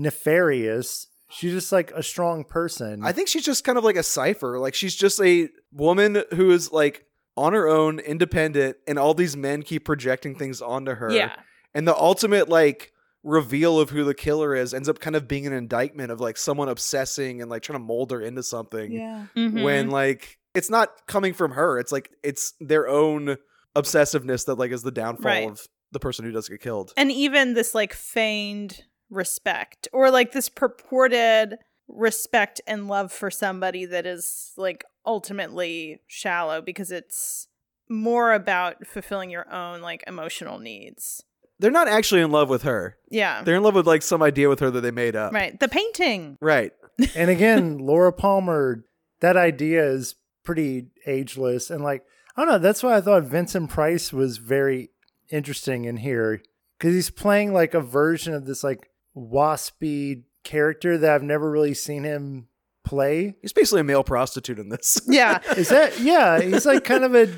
nefarious. 0.00 1.06
She's 1.30 1.52
just 1.52 1.70
like 1.70 1.92
a 1.92 2.02
strong 2.02 2.42
person. 2.44 3.04
I 3.04 3.12
think 3.12 3.28
she's 3.28 3.44
just 3.44 3.62
kind 3.62 3.78
of 3.78 3.84
like 3.84 3.96
a 3.96 4.02
cipher. 4.02 4.58
Like 4.58 4.74
she's 4.74 4.96
just 4.96 5.20
a 5.20 5.48
woman 5.72 6.24
who 6.34 6.50
is 6.50 6.72
like 6.72 7.04
on 7.36 7.52
her 7.52 7.68
own, 7.68 8.00
independent, 8.00 8.76
and 8.88 8.98
all 8.98 9.14
these 9.14 9.36
men 9.36 9.62
keep 9.62 9.84
projecting 9.84 10.34
things 10.34 10.60
onto 10.60 10.94
her. 10.94 11.10
Yeah. 11.12 11.36
And 11.72 11.86
the 11.86 11.96
ultimate 11.96 12.48
like 12.48 12.92
reveal 13.22 13.78
of 13.78 13.90
who 13.90 14.02
the 14.02 14.14
killer 14.14 14.56
is 14.56 14.74
ends 14.74 14.88
up 14.88 14.98
kind 14.98 15.14
of 15.14 15.28
being 15.28 15.46
an 15.46 15.52
indictment 15.52 16.10
of 16.10 16.20
like 16.20 16.36
someone 16.36 16.68
obsessing 16.68 17.40
and 17.42 17.50
like 17.50 17.62
trying 17.62 17.78
to 17.78 17.84
mold 17.84 18.10
her 18.10 18.20
into 18.20 18.42
something 18.42 18.90
yeah. 18.90 19.26
Mhm. 19.36 19.62
when 19.62 19.90
like 19.90 20.38
it's 20.54 20.70
not 20.70 21.06
coming 21.06 21.32
from 21.32 21.52
her. 21.52 21.78
It's 21.78 21.92
like 21.92 22.10
it's 22.24 22.54
their 22.60 22.88
own 22.88 23.36
obsessiveness 23.76 24.46
that 24.46 24.56
like 24.56 24.72
is 24.72 24.82
the 24.82 24.90
downfall 24.90 25.24
Right. 25.30 25.48
of 25.48 25.64
the 25.92 26.00
person 26.00 26.24
who 26.24 26.32
does 26.32 26.48
get 26.48 26.60
killed. 26.60 26.92
and 26.96 27.12
even 27.12 27.54
this 27.54 27.72
like 27.74 27.92
feigned 27.92 28.82
respect 29.10 29.88
or 29.92 30.10
like 30.10 30.32
this 30.32 30.48
purported 30.48 31.58
respect 31.88 32.60
and 32.66 32.88
love 32.88 33.12
for 33.12 33.30
somebody 33.30 33.84
that 33.84 34.06
is 34.06 34.52
like 34.56 34.84
ultimately 35.04 36.00
shallow 36.06 36.60
because 36.60 36.92
it's 36.92 37.48
more 37.88 38.32
about 38.32 38.86
fulfilling 38.86 39.30
your 39.30 39.52
own 39.52 39.80
like 39.80 40.04
emotional 40.06 40.58
needs. 40.58 41.22
They're 41.58 41.70
not 41.70 41.88
actually 41.88 42.22
in 42.22 42.30
love 42.30 42.48
with 42.48 42.62
her. 42.62 42.96
Yeah. 43.10 43.42
They're 43.42 43.56
in 43.56 43.62
love 43.62 43.74
with 43.74 43.86
like 43.86 44.02
some 44.02 44.22
idea 44.22 44.48
with 44.48 44.60
her 44.60 44.70
that 44.70 44.80
they 44.80 44.90
made 44.90 45.16
up. 45.16 45.32
Right. 45.32 45.58
The 45.58 45.68
painting. 45.68 46.38
Right. 46.40 46.72
and 47.14 47.28
again, 47.28 47.78
Laura 47.78 48.12
Palmer, 48.12 48.84
that 49.20 49.36
idea 49.36 49.84
is 49.84 50.14
pretty 50.44 50.86
ageless. 51.06 51.70
And 51.70 51.82
like, 51.82 52.04
I 52.36 52.42
don't 52.42 52.52
know, 52.52 52.58
that's 52.58 52.82
why 52.82 52.96
I 52.96 53.00
thought 53.00 53.24
Vincent 53.24 53.68
Price 53.68 54.12
was 54.12 54.38
very 54.38 54.90
interesting 55.30 55.84
in 55.84 55.98
here 55.98 56.40
because 56.78 56.94
he's 56.94 57.10
playing 57.10 57.52
like 57.52 57.74
a 57.74 57.80
version 57.80 58.32
of 58.32 58.46
this 58.46 58.64
like 58.64 58.88
waspy 59.20 60.22
character 60.44 60.96
that 60.98 61.12
I've 61.14 61.22
never 61.22 61.50
really 61.50 61.74
seen 61.74 62.04
him 62.04 62.48
play. 62.84 63.36
He's 63.42 63.52
basically 63.52 63.82
a 63.82 63.84
male 63.84 64.02
prostitute 64.04 64.58
in 64.58 64.68
this. 64.70 65.00
Yeah. 65.06 65.40
Is 65.56 65.68
that, 65.68 66.00
yeah, 66.00 66.40
he's 66.40 66.64
like 66.66 66.84
kind 66.84 67.04
of 67.04 67.14
a 67.14 67.28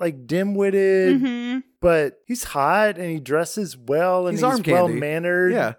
like 0.00 0.26
dim 0.26 0.54
witted, 0.54 1.20
hmm 1.20 1.58
but 1.82 2.18
he's 2.26 2.44
hot 2.44 2.98
and 2.98 3.10
he 3.10 3.18
dresses 3.20 3.74
well 3.74 4.26
and 4.26 4.36
He's 4.38 4.44
he's, 4.46 4.66
well-mannered. 4.66 5.52
yeah. 5.52 5.72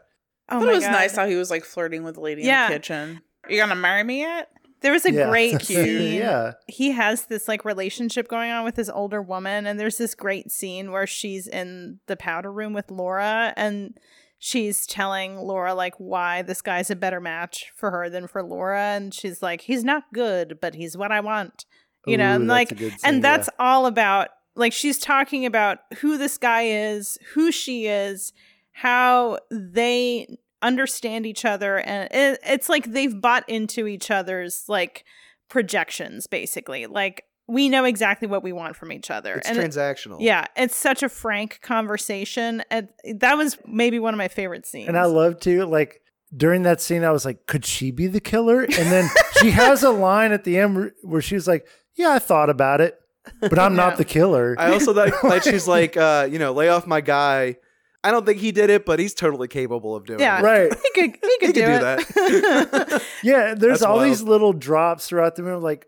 I 0.50 0.56
Oh 0.56 0.60
thought 0.60 0.66
my 0.66 0.72
it 0.72 0.76
was 0.76 0.84
God. 0.86 0.92
nice 0.94 1.16
how 1.16 1.28
he 1.28 1.36
was 1.36 1.52
like 1.52 1.64
flirting 1.64 2.04
with 2.04 2.16
the 2.16 2.22
lady 2.22 2.42
Yeah. 2.42 2.66
in 2.66 2.72
the 2.72 2.78
kitchen. 2.80 3.22
Are 3.44 3.52
You 3.52 3.60
gonna 3.60 3.76
marry 3.76 4.04
me 4.04 4.22
yet? 4.22 4.50
There 4.82 4.92
was 4.92 5.06
a 5.06 5.12
Yeah. 5.12 5.30
great 5.30 5.62
scene. 5.66 6.16
yeah. 6.18 6.54
He 6.68 6.90
has 6.92 7.28
this 7.28 7.48
like 7.48 7.64
relationship 7.66 8.28
going 8.28 8.50
on 8.50 8.64
with 8.64 8.74
this 8.76 8.90
older 8.90 9.22
woman, 9.22 9.68
and 9.68 9.80
there's 9.80 9.98
this 9.98 10.16
great 10.16 10.52
scene 10.52 10.92
where 10.92 11.06
she's 11.06 11.46
in 11.48 12.00
the 12.08 12.18
powder 12.18 12.52
room 12.52 12.74
with 12.74 12.90
Laura, 12.90 13.54
and 13.56 13.96
she's 14.44 14.88
telling 14.88 15.38
Laura 15.38 15.76
like 15.76 15.94
why 15.98 16.42
this 16.42 16.64
guy's 16.64 16.90
a 16.90 16.96
better 16.96 17.22
match 17.22 17.72
for 17.76 17.92
her 17.92 18.10
than 18.10 18.28
for 18.28 18.42
Laura, 18.42 18.96
and 18.96 19.14
she's 19.14 19.42
like, 19.42 19.62
he's 19.62 19.84
not 19.84 20.12
good, 20.14 20.58
but 20.60 20.74
he's 20.74 20.98
what 20.98 21.12
I 21.12 21.20
want, 21.20 21.66
you 22.08 22.18
know, 22.18 22.36
and 22.36 22.48
like, 22.48 22.78
scene, 22.78 22.92
and 23.04 23.24
that's 23.24 23.50
yeah. 23.54 23.66
all 23.66 23.86
about 23.86 24.30
like 24.56 24.74
she's 24.74 24.98
talking 24.98 25.46
about 25.46 25.78
who 26.00 26.18
this 26.18 26.40
guy 26.40 26.64
is, 26.64 27.20
who 27.36 27.52
she 27.52 27.86
is, 27.86 28.34
how 28.72 29.38
they 29.52 30.28
understand 30.64 31.26
each 31.26 31.46
other 31.46 31.80
and 31.80 32.08
it, 32.12 32.40
it's 32.46 32.70
like 32.70 32.86
they've 32.92 33.20
bought 33.20 33.48
into 33.50 33.88
each 33.88 34.12
other's 34.12 34.66
like 34.68 35.04
projections 35.50 36.28
basically 36.28 36.86
like 36.86 37.26
we 37.52 37.68
know 37.70 37.84
exactly 37.86 38.28
what 38.28 38.44
we 38.44 38.54
want 38.54 38.76
from 38.76 38.92
each 38.92 39.10
other 39.12 39.36
It's 39.36 39.50
and 39.50 39.58
it- 39.58 39.70
transactional. 39.72 40.18
yeah 40.20 40.46
it's 40.56 40.76
such 40.76 41.04
a 41.04 41.10
frank 41.10 41.60
conversation 41.62 42.64
and 42.72 42.88
that 43.16 43.36
was 43.38 43.58
maybe 43.66 44.00
one 44.00 44.14
of 44.14 44.18
my 44.18 44.28
favorite 44.28 44.66
scenes 44.66 44.88
And 44.88 44.98
I 44.98 45.06
love 45.06 45.40
to 45.42 45.66
like 45.66 46.02
during 46.36 46.62
that 46.64 46.80
scene, 46.80 47.04
I 47.04 47.12
was 47.12 47.26
like, 47.26 47.46
could 47.46 47.66
she 47.66 47.92
be 47.92 48.08
the 48.08 48.22
killer? 48.22 48.62
And 48.62 48.72
then 48.96 49.10
she 49.42 49.52
has 49.64 49.84
a 49.84 49.90
line 49.90 50.32
at 50.32 50.46
the 50.46 50.58
end 50.58 50.76
where- 50.78 50.92
where 51.04 51.22
she 51.22 51.36
was 51.36 51.46
like, 51.46 51.68
yeah, 51.96 52.12
I 52.12 52.20
thought 52.20 52.50
about 52.50 52.80
it, 52.80 52.98
but 53.42 53.60
I'm 53.60 53.74
Yeah. 53.76 53.84
not 53.84 53.98
the 53.98 54.06
killer. 54.06 54.56
I 54.58 54.72
also 54.72 54.94
like 54.94 55.22
like 55.34 55.44
she's 55.44 55.68
like, 55.68 55.98
uh, 55.98 56.30
you 56.32 56.40
know, 56.40 56.54
lay 56.54 56.70
off 56.70 56.88
my 56.88 57.02
guy. 57.02 57.58
I 58.04 58.12
don't 58.12 58.26
think 58.26 58.40
he 58.40 58.52
did 58.54 58.70
it, 58.70 58.86
but 58.86 58.98
he's 58.98 59.14
totally 59.14 59.48
capable 59.50 59.94
of 59.96 60.06
doing 60.06 60.22
Yeah. 60.22 60.40
it. 60.40 60.44
right. 60.44 60.74
he 60.74 60.90
could 61.02 61.20
he 61.22 61.38
could 61.42 61.48
He 61.56 61.62
do, 61.62 61.66
could 61.66 62.08
do 62.08 62.66
that. 62.66 63.04
Yeah. 63.24 63.54
There's 63.54 63.80
That's 63.80 63.82
all 63.84 63.98
wild. 63.98 64.10
these 64.10 64.22
little 64.24 64.54
drops 64.54 65.08
throughout 65.08 65.36
the 65.36 65.44
movie. 65.44 65.62
Like, 65.62 65.86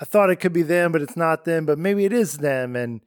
I 0.00 0.04
thought 0.04 0.30
it 0.30 0.36
could 0.36 0.52
be 0.52 0.62
them, 0.62 0.92
but 0.92 1.02
it's 1.02 1.16
not 1.16 1.44
them, 1.44 1.64
but 1.66 1.78
maybe 1.78 2.04
it 2.04 2.12
is 2.12 2.38
them. 2.38 2.76
And 2.76 3.00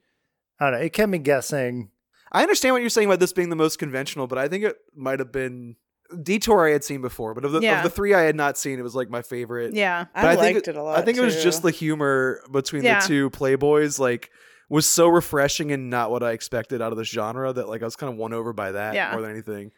I 0.58 0.70
don't 0.70 0.80
know. 0.80 0.84
It 0.84 0.92
kept 0.92 1.10
me 1.10 1.18
guessing. 1.18 1.90
I 2.32 2.42
understand 2.42 2.74
what 2.74 2.80
you're 2.82 2.90
saying 2.90 3.08
about 3.08 3.20
this 3.20 3.32
being 3.32 3.48
the 3.50 3.56
most 3.56 3.78
conventional, 3.78 4.26
but 4.26 4.38
I 4.38 4.48
think 4.48 4.64
it 4.64 4.76
might 4.94 5.18
have 5.18 5.32
been 5.32 5.76
Detour 6.22 6.66
I 6.68 6.72
had 6.72 6.82
seen 6.82 7.00
before, 7.02 7.34
but 7.34 7.44
of 7.44 7.52
the, 7.52 7.60
Yeah. 7.60 7.78
of 7.78 7.84
the 7.84 7.90
three 7.90 8.14
I 8.14 8.22
had 8.22 8.34
not 8.34 8.58
seen, 8.58 8.78
it 8.78 8.82
was 8.82 8.96
like 8.96 9.08
my 9.10 9.22
favorite. 9.22 9.74
yeah 9.74 10.06
I, 10.14 10.22
But 10.22 10.38
liked 10.38 10.54
think 10.64 10.68
it 10.68 10.76
a 10.76 10.82
lot. 10.82 10.98
I 10.98 11.02
think 11.02 11.18
it 11.18 11.22
was 11.22 11.40
just 11.42 11.62
the 11.62 11.70
humor 11.70 12.42
between 12.50 12.82
Yeah. 12.82 13.00
the 13.00 13.06
two 13.06 13.30
playboys, 13.30 13.98
like, 14.00 14.30
was 14.68 14.86
so 14.88 15.06
refreshing 15.08 15.70
and 15.72 15.88
not 15.90 16.10
what 16.10 16.22
I 16.24 16.32
expected 16.32 16.82
out 16.82 16.90
of 16.92 16.98
this 16.98 17.08
genre 17.08 17.52
that 17.52 17.68
like 17.68 17.82
I 17.82 17.84
was 17.84 17.94
kind 17.96 18.12
of 18.12 18.18
won 18.18 18.32
over 18.32 18.52
by 18.52 18.72
that 18.72 18.94
Yeah. 18.94 19.12
more 19.12 19.20
than 19.22 19.30
anything. 19.30 19.70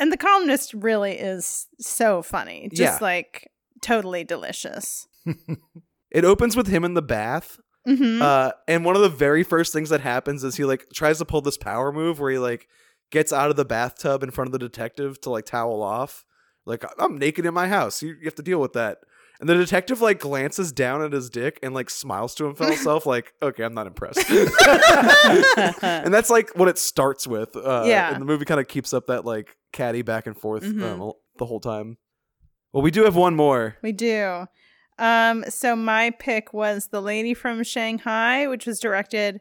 and 0.00 0.10
the 0.12 0.16
columnist 0.16 0.74
really 0.74 1.12
is 1.12 1.68
so 1.78 2.20
funny 2.22 2.68
just 2.72 3.00
Yeah. 3.00 3.04
like 3.04 3.50
totally 3.80 4.24
delicious 4.24 5.06
It 6.14 6.24
opens 6.24 6.56
with 6.56 6.68
him 6.68 6.84
in 6.84 6.94
the 6.94 7.02
bath. 7.02 7.58
hmm 7.86 8.22
Uh, 8.22 8.52
and 8.66 8.84
one 8.86 8.96
of 8.96 9.02
the 9.02 9.08
very 9.10 9.42
first 9.42 9.72
things 9.74 9.90
that 9.90 10.00
happens 10.00 10.42
is 10.44 10.56
he 10.56 10.64
like 10.64 10.86
tries 10.94 11.18
to 11.18 11.26
pull 11.26 11.42
this 11.42 11.58
power 11.58 11.92
move 11.92 12.18
where 12.20 12.30
he 12.30 12.38
like 12.38 12.66
gets 13.10 13.32
out 13.32 13.50
of 13.50 13.56
the 13.56 13.64
bathtub 13.66 14.22
in 14.22 14.30
front 14.30 14.48
of 14.48 14.52
the 14.52 14.58
detective 14.58 15.20
to 15.20 15.30
like 15.30 15.44
towel 15.44 15.82
off. 15.82 16.24
Like 16.64 16.82
I'm 16.98 17.18
naked 17.18 17.44
in 17.44 17.52
my 17.52 17.68
house. 17.68 18.02
You, 18.02 18.10
you 18.10 18.24
have 18.24 18.34
to 18.36 18.42
deal 18.42 18.58
with 18.60 18.72
that. 18.72 18.98
And 19.40 19.48
the 19.48 19.54
detective 19.56 20.00
like 20.00 20.20
glances 20.20 20.72
down 20.72 21.02
at 21.02 21.12
his 21.12 21.28
dick 21.28 21.58
and 21.62 21.74
like 21.74 21.90
smiles 21.90 22.34
to 22.36 22.54
himself 22.54 23.04
like, 23.14 23.34
okay, 23.42 23.64
I'm 23.64 23.74
not 23.74 23.86
impressed. 23.88 24.24
and 25.82 26.12
that's 26.14 26.30
like 26.30 26.50
what 26.56 26.68
it 26.68 26.78
starts 26.78 27.26
with. 27.26 27.56
Uh, 27.56 27.84
Yeah. 27.86 28.12
And 28.12 28.20
the 28.22 28.26
movie 28.26 28.44
kind 28.44 28.60
of 28.60 28.68
keeps 28.68 28.92
up 28.94 29.06
that 29.06 29.24
like 29.24 29.56
catty 29.72 30.02
back 30.02 30.26
and 30.26 30.36
forth 30.38 30.62
Mhm. 30.62 30.82
um, 30.82 31.12
the 31.38 31.46
whole 31.46 31.60
time. 31.60 31.98
Well, 32.72 32.82
we 32.82 32.90
do 32.90 33.04
have 33.04 33.16
one 33.16 33.34
more. 33.36 33.76
We 33.82 33.92
do. 33.92 34.46
Um, 34.98 35.44
so 35.48 35.74
my 35.76 36.10
pick 36.10 36.52
was 36.52 36.88
The 36.88 37.00
Lady 37.02 37.34
from 37.34 37.62
Shanghai, 37.64 38.46
which 38.46 38.66
was 38.66 38.78
directed 38.80 39.40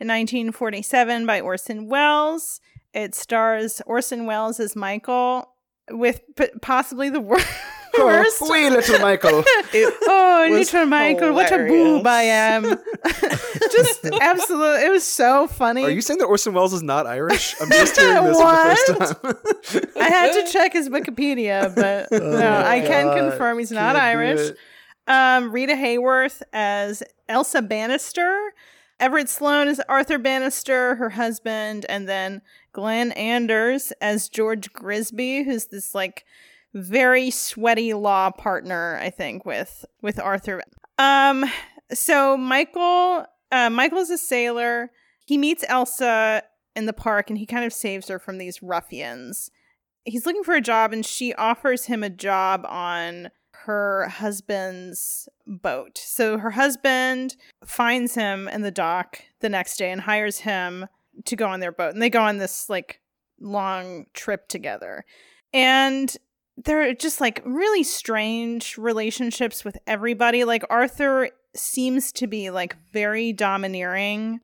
in 0.00 0.08
1947 0.08 1.26
by 1.26 1.40
Orson 1.40 1.88
Welles. 1.88 2.60
It 2.94 3.14
stars 3.14 3.80
Orson 3.86 4.26
Welles 4.26 4.58
as 4.60 4.74
Michael, 4.74 5.48
with 5.90 6.20
p- 6.36 6.48
possibly 6.62 7.10
the 7.10 7.20
wor- 7.20 7.38
worst. 7.98 8.38
Oh, 8.40 8.50
wee 8.52 8.70
little 8.70 8.98
Michael. 9.00 9.44
Oh, 9.74 10.48
little 10.52 10.86
Michael, 10.86 11.32
what 11.34 11.52
a 11.52 11.58
boob 11.66 12.06
I 12.06 12.22
am. 12.22 12.62
Just 12.64 14.04
absolutely, 14.20 14.86
it 14.86 14.90
was 14.90 15.04
so 15.04 15.46
funny. 15.46 15.84
Are 15.84 15.90
you 15.90 16.00
saying 16.00 16.18
that 16.20 16.26
Orson 16.26 16.54
Welles 16.54 16.72
is 16.72 16.82
not 16.82 17.06
Irish? 17.06 17.54
I'm 17.60 17.68
just 17.70 17.98
hearing 17.98 18.24
this 18.24 18.36
for 18.40 18.46
the 18.46 19.12
first 19.66 19.82
time. 19.82 19.92
I 20.02 20.08
had 20.08 20.32
to 20.32 20.50
check 20.52 20.72
his 20.72 20.88
Wikipedia, 20.88 21.74
but 21.74 22.10
no, 22.10 22.38
Oh, 22.38 22.62
I 22.66 22.80
can 22.80 23.06
God. 23.06 23.18
confirm 23.30 23.58
he's 23.58 23.70
not 23.72 23.94
Can't 23.96 23.96
do 23.96 24.00
Irish. 24.02 24.50
Um, 25.08 25.50
Rita 25.50 25.72
Hayworth 25.72 26.42
as 26.52 27.02
Elsa 27.28 27.62
Bannister. 27.62 28.52
Everett 29.00 29.28
Sloane 29.28 29.68
as 29.68 29.80
Arthur 29.88 30.18
Bannister, 30.18 30.96
her 30.96 31.10
husband, 31.10 31.86
and 31.88 32.08
then 32.08 32.42
Glenn 32.72 33.12
Anders 33.12 33.92
as 34.00 34.28
George 34.28 34.72
Grisby, 34.72 35.44
who's 35.44 35.66
this 35.66 35.94
like 35.94 36.24
very 36.74 37.30
sweaty 37.30 37.94
law 37.94 38.30
partner, 38.30 38.98
I 39.00 39.10
think, 39.10 39.44
with 39.44 39.84
with 40.02 40.18
Arthur. 40.18 40.62
Um, 40.98 41.44
so 41.92 42.36
Michael, 42.36 43.26
uh, 43.52 43.70
Michael's 43.70 44.10
a 44.10 44.18
sailor. 44.18 44.90
He 45.24 45.38
meets 45.38 45.64
Elsa 45.68 46.42
in 46.74 46.86
the 46.86 46.92
park, 46.92 47.30
and 47.30 47.38
he 47.38 47.46
kind 47.46 47.64
of 47.64 47.72
saves 47.72 48.08
her 48.08 48.18
from 48.18 48.38
these 48.38 48.62
ruffians. 48.62 49.50
He's 50.04 50.26
looking 50.26 50.44
for 50.44 50.54
a 50.54 50.60
job, 50.60 50.92
and 50.92 51.06
she 51.06 51.34
offers 51.34 51.84
him 51.84 52.02
a 52.02 52.10
job 52.10 52.66
on 52.68 53.30
her 53.68 54.08
husband's 54.08 55.28
boat. 55.46 55.98
So 55.98 56.38
her 56.38 56.52
husband 56.52 57.36
finds 57.66 58.14
him 58.14 58.48
in 58.48 58.62
the 58.62 58.70
dock 58.70 59.20
the 59.40 59.50
next 59.50 59.76
day 59.76 59.92
and 59.92 60.00
hires 60.00 60.38
him 60.38 60.86
to 61.26 61.36
go 61.36 61.46
on 61.46 61.60
their 61.60 61.70
boat. 61.70 61.92
And 61.92 62.00
they 62.00 62.08
go 62.08 62.22
on 62.22 62.38
this 62.38 62.70
like 62.70 63.02
long 63.38 64.06
trip 64.14 64.48
together. 64.48 65.04
And 65.52 66.16
they're 66.56 66.94
just 66.94 67.20
like 67.20 67.42
really 67.44 67.82
strange 67.82 68.78
relationships 68.78 69.66
with 69.66 69.76
everybody. 69.86 70.44
Like 70.44 70.64
Arthur 70.70 71.28
seems 71.54 72.10
to 72.12 72.26
be 72.26 72.48
like 72.48 72.74
very 72.90 73.34
domineering, 73.34 74.40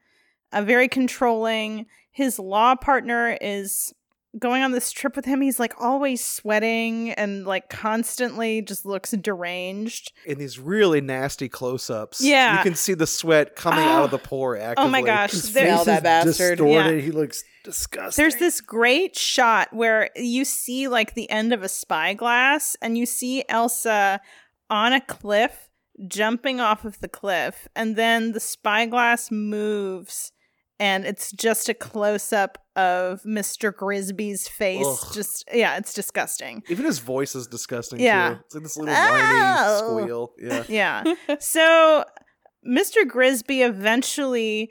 uh, 0.52 0.60
very 0.60 0.86
controlling. 0.86 1.86
His 2.12 2.38
law 2.38 2.74
partner 2.74 3.38
is 3.40 3.94
going 4.38 4.62
on 4.62 4.72
this 4.72 4.90
trip 4.90 5.16
with 5.16 5.24
him. 5.24 5.40
He's 5.40 5.60
like 5.60 5.74
always 5.80 6.24
sweating 6.24 7.10
and 7.12 7.46
like 7.46 7.68
constantly 7.68 8.62
just 8.62 8.84
looks 8.84 9.12
deranged. 9.12 10.12
In 10.26 10.38
these 10.38 10.58
really 10.58 11.00
nasty 11.00 11.48
close-ups, 11.48 12.20
Yeah. 12.20 12.58
you 12.58 12.62
can 12.62 12.74
see 12.74 12.94
the 12.94 13.06
sweat 13.06 13.56
coming 13.56 13.84
out 13.84 14.04
of 14.04 14.10
the 14.10 14.18
ah. 14.18 14.28
pore. 14.28 14.56
Actively. 14.56 14.88
Oh 14.88 14.90
my 14.90 15.02
gosh. 15.02 15.32
His 15.32 15.52
There- 15.52 15.64
Smell 15.66 15.78
face 15.78 15.86
that 15.86 15.96
is 15.98 16.02
bastard. 16.02 16.58
distorted. 16.58 16.96
Yeah. 16.96 17.00
He 17.00 17.10
looks 17.10 17.44
disgusting. 17.64 18.22
There's 18.22 18.36
this 18.36 18.60
great 18.60 19.16
shot 19.16 19.72
where 19.72 20.10
you 20.16 20.44
see 20.44 20.88
like 20.88 21.14
the 21.14 21.30
end 21.30 21.52
of 21.52 21.62
a 21.62 21.68
spyglass 21.68 22.76
and 22.82 22.98
you 22.98 23.06
see 23.06 23.44
Elsa 23.48 24.20
on 24.70 24.92
a 24.92 25.00
cliff 25.00 25.70
jumping 26.08 26.60
off 26.60 26.84
of 26.84 26.98
the 27.00 27.08
cliff 27.08 27.68
and 27.76 27.94
then 27.94 28.32
the 28.32 28.40
spyglass 28.40 29.30
moves 29.30 30.32
and 30.84 31.06
it's 31.06 31.32
just 31.32 31.70
a 31.70 31.74
close 31.74 32.30
up 32.30 32.58
of 32.76 33.22
Mr. 33.22 33.72
Grisby's 33.72 34.46
face 34.46 34.84
Ugh. 34.84 35.14
just 35.14 35.48
yeah, 35.50 35.78
it's 35.78 35.94
disgusting. 35.94 36.62
Even 36.68 36.84
his 36.84 36.98
voice 36.98 37.34
is 37.34 37.46
disgusting. 37.46 38.00
Yeah. 38.00 38.34
too. 38.34 38.40
it's 38.44 38.54
like 38.54 38.62
this 38.64 38.76
little 38.76 38.94
whiny 38.94 39.56
oh. 39.58 39.98
squeal. 39.98 40.32
Yeah, 40.38 40.64
Yeah. 40.68 41.36
so 41.40 42.04
Mr. 42.68 43.08
Grisby 43.08 43.66
eventually 43.66 44.70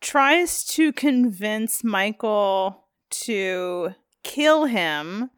tries 0.00 0.62
to 0.64 0.92
convince 0.92 1.82
Michael 1.82 2.86
to 3.10 3.94
kill 4.22 4.66
him 4.66 5.30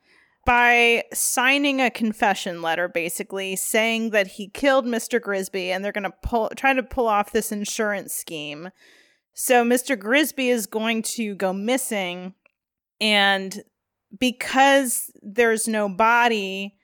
by 0.44 1.04
signing 1.14 1.80
a 1.80 1.90
confession 1.90 2.60
letter 2.60 2.88
basically 2.88 3.56
saying 3.56 4.10
that 4.10 4.26
he 4.26 4.48
killed 4.48 4.84
Mr. 4.84 5.18
Grisby 5.18 5.68
and 5.68 5.82
they're 5.82 5.92
going 5.92 6.04
to 6.04 6.12
pull 6.22 6.50
try 6.56 6.74
to 6.74 6.82
pull 6.82 7.08
off 7.08 7.32
this 7.32 7.50
insurance 7.50 8.12
scheme. 8.12 8.68
So 9.34 9.64
Mr. 9.64 9.96
Grisby 9.98 10.48
is 10.48 10.66
going 10.66 11.02
to 11.02 11.34
go 11.34 11.52
missing 11.52 12.34
and 13.00 13.62
because 14.18 15.10
there's 15.22 15.66
no 15.68 15.88
body 15.88 16.76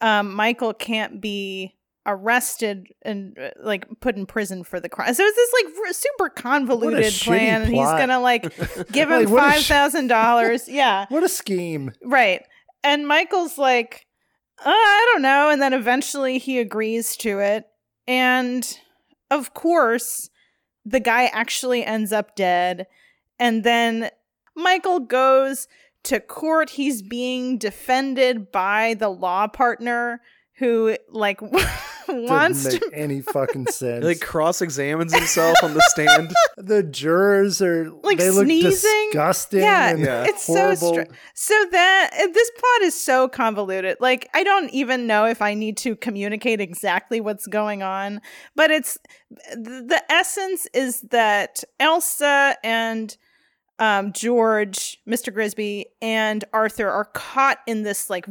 um, 0.00 0.32
Michael 0.34 0.72
can't 0.72 1.20
be 1.20 1.74
arrested 2.06 2.86
and 3.02 3.36
uh, 3.38 3.50
like 3.60 3.86
put 4.00 4.16
in 4.16 4.26
prison 4.26 4.64
for 4.64 4.80
the 4.80 4.88
crime. 4.88 5.12
So 5.12 5.24
it's 5.24 5.36
this 5.36 5.52
like 5.64 5.74
r- 5.86 5.92
super 5.92 6.28
convoluted 6.30 7.12
plan 7.14 7.62
and 7.62 7.70
he's 7.74 7.84
going 7.84 8.08
to 8.08 8.18
like 8.18 8.42
give 8.92 9.10
him 9.10 9.24
Like, 9.24 9.28
what 9.28 9.58
a 9.58 9.60
sh- 9.60 9.70
$5,000. 9.70 10.64
yeah. 10.68 11.06
What 11.08 11.24
a 11.24 11.28
scheme. 11.28 11.92
Right. 12.02 12.42
And 12.84 13.06
Michael's 13.06 13.58
like, 13.58 14.06
uh, 14.64 14.70
I 14.70 15.10
don't 15.12 15.22
know. 15.22 15.50
And 15.50 15.60
then 15.60 15.72
eventually 15.72 16.38
he 16.38 16.58
agrees 16.60 17.16
to 17.18 17.40
it. 17.40 17.66
And 18.06 18.78
of 19.30 19.52
course, 19.52 20.30
the 20.88 21.00
guy 21.00 21.26
actually 21.26 21.84
ends 21.84 22.12
up 22.12 22.34
dead. 22.34 22.86
And 23.38 23.62
then 23.62 24.10
Michael 24.56 25.00
goes 25.00 25.68
to 26.04 26.20
court. 26.20 26.70
He's 26.70 27.02
being 27.02 27.58
defended 27.58 28.50
by 28.50 28.94
the 28.94 29.10
law 29.10 29.46
partner 29.48 30.20
who, 30.54 30.96
like, 31.10 31.40
wants 32.28 32.64
Didn't 32.64 32.80
to 32.80 32.86
make 32.90 32.98
any 33.00 33.20
fucking 33.20 33.66
sense. 33.70 34.02
He, 34.04 34.08
like 34.08 34.20
cross 34.20 34.60
examines 34.62 35.14
himself 35.14 35.56
on 35.62 35.74
the 35.74 35.80
stand. 35.88 36.32
the 36.56 36.82
jurors 36.82 37.60
are 37.62 37.90
Like 38.02 38.18
they 38.18 38.30
look 38.30 38.46
sneezing? 38.46 38.70
disgusting. 39.10 39.60
Yeah, 39.60 39.90
and 39.90 40.00
Yeah. 40.00 40.24
it's 40.24 40.46
horrible. 40.46 40.76
so 40.76 40.92
strange. 40.92 41.10
So 41.34 41.54
that 41.72 42.10
this 42.34 42.50
plot 42.50 42.82
is 42.82 42.94
so 43.00 43.28
convoluted. 43.28 43.96
Like 44.00 44.28
I 44.34 44.42
don't 44.44 44.70
even 44.70 45.06
know 45.06 45.26
if 45.26 45.42
I 45.42 45.54
need 45.54 45.76
to 45.78 45.94
communicate 45.96 46.60
exactly 46.60 47.20
what's 47.20 47.46
going 47.46 47.82
on, 47.82 48.20
but 48.56 48.70
it's 48.70 48.98
the 49.52 50.02
essence 50.10 50.66
is 50.74 51.02
that 51.10 51.62
Elsa 51.78 52.56
and 52.64 53.16
um, 53.80 54.12
George, 54.12 55.00
Mr. 55.08 55.32
Grisby, 55.32 55.84
and 56.02 56.44
Arthur 56.52 56.88
are 56.90 57.04
caught 57.04 57.58
in 57.66 57.84
this 57.84 58.10
like 58.10 58.26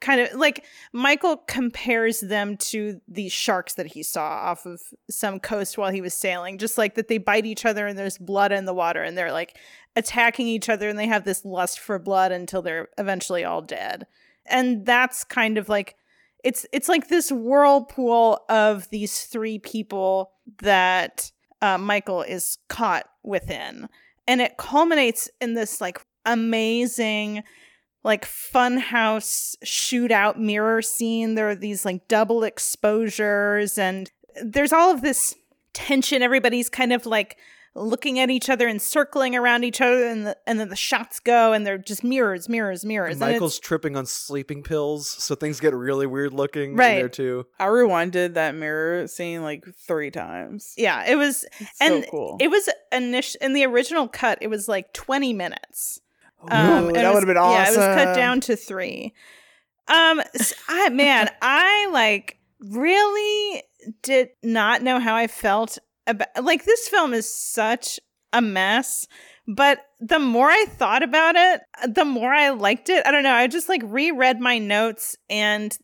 kind 0.00 0.20
of 0.20 0.34
like 0.34 0.64
Michael 0.92 1.38
compares 1.38 2.20
them 2.20 2.56
to 2.56 3.00
these 3.08 3.32
sharks 3.32 3.74
that 3.74 3.86
he 3.86 4.02
saw 4.02 4.26
off 4.26 4.66
of 4.66 4.82
some 5.10 5.40
coast 5.40 5.78
while 5.78 5.90
he 5.90 6.00
was 6.00 6.14
sailing. 6.14 6.58
Just 6.58 6.78
like 6.78 6.94
that 6.94 7.08
they 7.08 7.18
bite 7.18 7.46
each 7.46 7.64
other 7.64 7.86
and 7.86 7.98
there's 7.98 8.18
blood 8.18 8.52
in 8.52 8.64
the 8.64 8.74
water 8.74 9.02
and 9.02 9.16
they're 9.16 9.32
like 9.32 9.58
attacking 9.94 10.46
each 10.46 10.68
other 10.68 10.88
and 10.88 10.98
they 10.98 11.06
have 11.06 11.24
this 11.24 11.44
lust 11.44 11.80
for 11.80 11.98
blood 11.98 12.32
until 12.32 12.62
they're 12.62 12.88
eventually 12.98 13.44
all 13.44 13.62
dead. 13.62 14.06
And 14.44 14.84
that's 14.84 15.24
kind 15.24 15.58
of 15.58 15.68
like 15.68 15.96
it's 16.44 16.66
it's 16.72 16.88
like 16.88 17.08
this 17.08 17.32
whirlpool 17.32 18.44
of 18.48 18.88
these 18.90 19.24
three 19.24 19.58
people 19.58 20.30
that 20.62 21.32
uh, 21.60 21.78
Michael 21.78 22.22
is 22.22 22.58
caught 22.68 23.08
within, 23.24 23.88
and 24.28 24.40
it 24.40 24.56
culminates 24.56 25.28
in 25.40 25.54
this 25.54 25.80
like 25.80 26.06
amazing 26.24 27.42
like 28.06 28.24
funhouse 28.24 29.56
shootout 29.64 30.36
mirror 30.38 30.80
scene. 30.80 31.34
There 31.34 31.48
are 31.50 31.56
these 31.56 31.84
like 31.84 32.06
double 32.08 32.44
exposures, 32.44 33.78
and 33.78 34.10
there's 34.42 34.72
all 34.72 34.90
of 34.92 35.02
this 35.02 35.34
tension. 35.72 36.22
Everybody's 36.22 36.68
kind 36.68 36.92
of 36.92 37.04
like 37.06 37.36
looking 37.74 38.18
at 38.18 38.30
each 38.30 38.48
other 38.48 38.66
and 38.66 38.80
circling 38.80 39.34
around 39.36 39.64
each 39.64 39.80
other, 39.82 40.06
and 40.06 40.26
the, 40.28 40.36
and 40.46 40.58
then 40.58 40.68
the 40.70 40.76
shots 40.76 41.20
go, 41.20 41.52
and 41.52 41.66
they're 41.66 41.76
just 41.76 42.02
mirrors, 42.02 42.48
mirrors, 42.48 42.84
mirrors. 42.86 43.14
And 43.16 43.22
and 43.22 43.32
Michael's 43.32 43.58
tripping 43.58 43.96
on 43.96 44.06
sleeping 44.06 44.62
pills, 44.62 45.08
so 45.08 45.34
things 45.34 45.60
get 45.60 45.74
really 45.74 46.06
weird 46.06 46.32
looking 46.32 46.70
in 46.70 46.76
Right. 46.76 46.94
there 46.94 47.08
too. 47.10 47.44
I 47.58 47.66
rewinded 47.66 48.34
that 48.34 48.54
mirror 48.54 49.06
scene 49.08 49.42
like 49.42 49.64
three 49.86 50.10
times. 50.10 50.72
yeah, 50.78 51.04
it 51.10 51.16
was 51.16 51.44
It's 51.60 51.80
and 51.80 52.04
so 52.04 52.10
cool. 52.10 52.36
it 52.40 52.48
was 52.48 52.68
initial 52.92 53.38
in 53.42 53.52
the 53.52 53.64
original 53.66 54.08
cut. 54.08 54.38
It 54.40 54.48
was 54.48 54.68
like 54.68 54.92
twenty 54.94 55.32
minutes. 55.34 56.00
Ooh, 56.52 56.56
Um, 56.56 56.90
it 56.90 56.94
that 56.94 57.12
would 57.12 57.22
have 57.22 57.26
been 57.26 57.36
awesome. 57.36 57.74
Yeah, 57.74 57.84
it 57.84 57.88
was 57.96 58.04
cut 58.04 58.14
down 58.16 58.40
to 58.42 58.56
three. 58.56 59.12
Um, 59.88 60.20
s- 60.34 60.54
I 60.68 60.88
man, 60.90 61.30
I 61.42 61.88
like 61.92 62.38
really 62.60 63.62
did 64.02 64.30
not 64.42 64.82
know 64.82 64.98
how 65.00 65.14
I 65.14 65.26
felt 65.26 65.78
about 66.06 66.28
like 66.42 66.64
this 66.64 66.88
film 66.88 67.12
is 67.14 67.32
such 67.32 68.00
a 68.32 68.40
mess. 68.40 69.06
But 69.48 69.78
the 70.00 70.18
more 70.18 70.50
I 70.50 70.64
thought 70.68 71.02
about 71.04 71.36
it, 71.36 71.60
the 71.94 72.04
more 72.04 72.32
I 72.34 72.50
liked 72.50 72.88
it. 72.88 73.06
I 73.06 73.12
don't 73.12 73.22
know. 73.22 73.32
I 73.32 73.46
just 73.46 73.68
like 73.68 73.82
reread 73.84 74.40
my 74.40 74.58
notes 74.58 75.14
and 75.30 75.76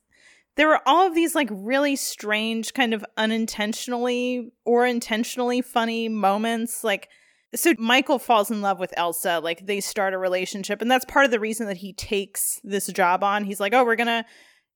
there 0.57 0.67
were 0.69 0.81
all 0.85 1.07
of 1.07 1.15
these 1.15 1.35
like 1.37 1.49
really 1.51 1.95
strange, 1.97 2.75
kind 2.75 2.93
of 2.93 3.05
unintentionally 3.17 4.51
or 4.65 4.87
intentionally 4.87 5.63
funny 5.63 6.09
moments. 6.09 6.83
Like, 6.85 7.09
so 7.55 7.75
Michael 7.79 8.19
falls 8.19 8.51
in 8.51 8.61
love 8.63 8.79
with 8.79 8.95
Elsa. 8.97 9.41
Like, 9.41 9.67
they 9.67 9.81
start 9.81 10.15
a 10.15 10.19
relationship. 10.19 10.81
And 10.83 10.91
that's 10.91 11.05
part 11.05 11.25
of 11.25 11.31
the 11.31 11.41
reason 11.41 11.67
that 11.67 11.79
he 11.79 11.93
takes 11.93 12.61
this 12.65 12.87
job 12.89 13.23
on. 13.23 13.45
He's 13.45 13.61
like, 13.61 13.75
oh, 13.75 13.85
we're 13.85 13.97
going 13.97 14.07
to, 14.07 14.25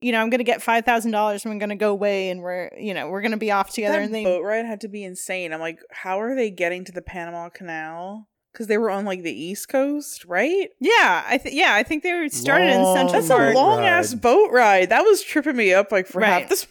you 0.01 0.13
know, 0.13 0.21
I'm 0.21 0.31
going 0.31 0.39
to 0.39 0.45
get 0.45 0.61
$5,000 0.61 1.07
and 1.07 1.55
we're 1.55 1.59
going 1.59 1.71
to 1.71 1.75
go 1.77 1.91
away 1.91 2.29
and 2.31 2.43
we're, 2.43 2.71
you 2.79 2.93
know, 2.95 3.09
we're 3.09 3.23
going 3.23 3.31
to 3.33 3.39
be 3.39 3.51
off 3.51 3.73
together. 3.73 3.99
that 3.99 4.05
and 4.05 4.15
they, 4.15 4.25
boat 4.25 4.43
ride 4.43 4.67
had 4.67 4.83
to 4.83 4.89
be 4.89 5.05
insane. 5.05 5.53
I'm 5.53 5.61
like, 5.61 5.81
how 5.91 6.21
are 6.21 6.35
they 6.35 6.51
getting 6.51 6.85
to 6.85 6.93
the 6.93 7.03
Panama 7.03 7.49
Canal? 7.49 8.29
Because 8.53 8.67
they 8.69 8.79
were 8.79 8.91
on 8.91 9.05
like 9.05 9.23
the 9.23 9.33
East 9.33 9.69
Coast, 9.69 10.25
right? 10.25 10.69
yeah, 10.81 11.25
I 11.27 11.37
think, 11.37 11.55
yeah, 11.55 11.75
I 11.75 11.83
think 11.83 12.03
they 12.03 12.13
were 12.15 12.29
started 12.31 12.69
in 12.69 12.85
Central 12.95 13.13
That's 13.13 13.29
a 13.31 13.53
long 13.53 13.85
ass 13.85 14.15
boat 14.15 14.51
ride. 14.51 14.89
That 14.89 15.03
was 15.03 15.23
tripping 15.23 15.57
me 15.57 15.75
up 15.75 15.93
like 15.93 16.07
for 16.07 16.21
Right. 16.21 16.41
half 16.41 16.49
this. 16.49 16.67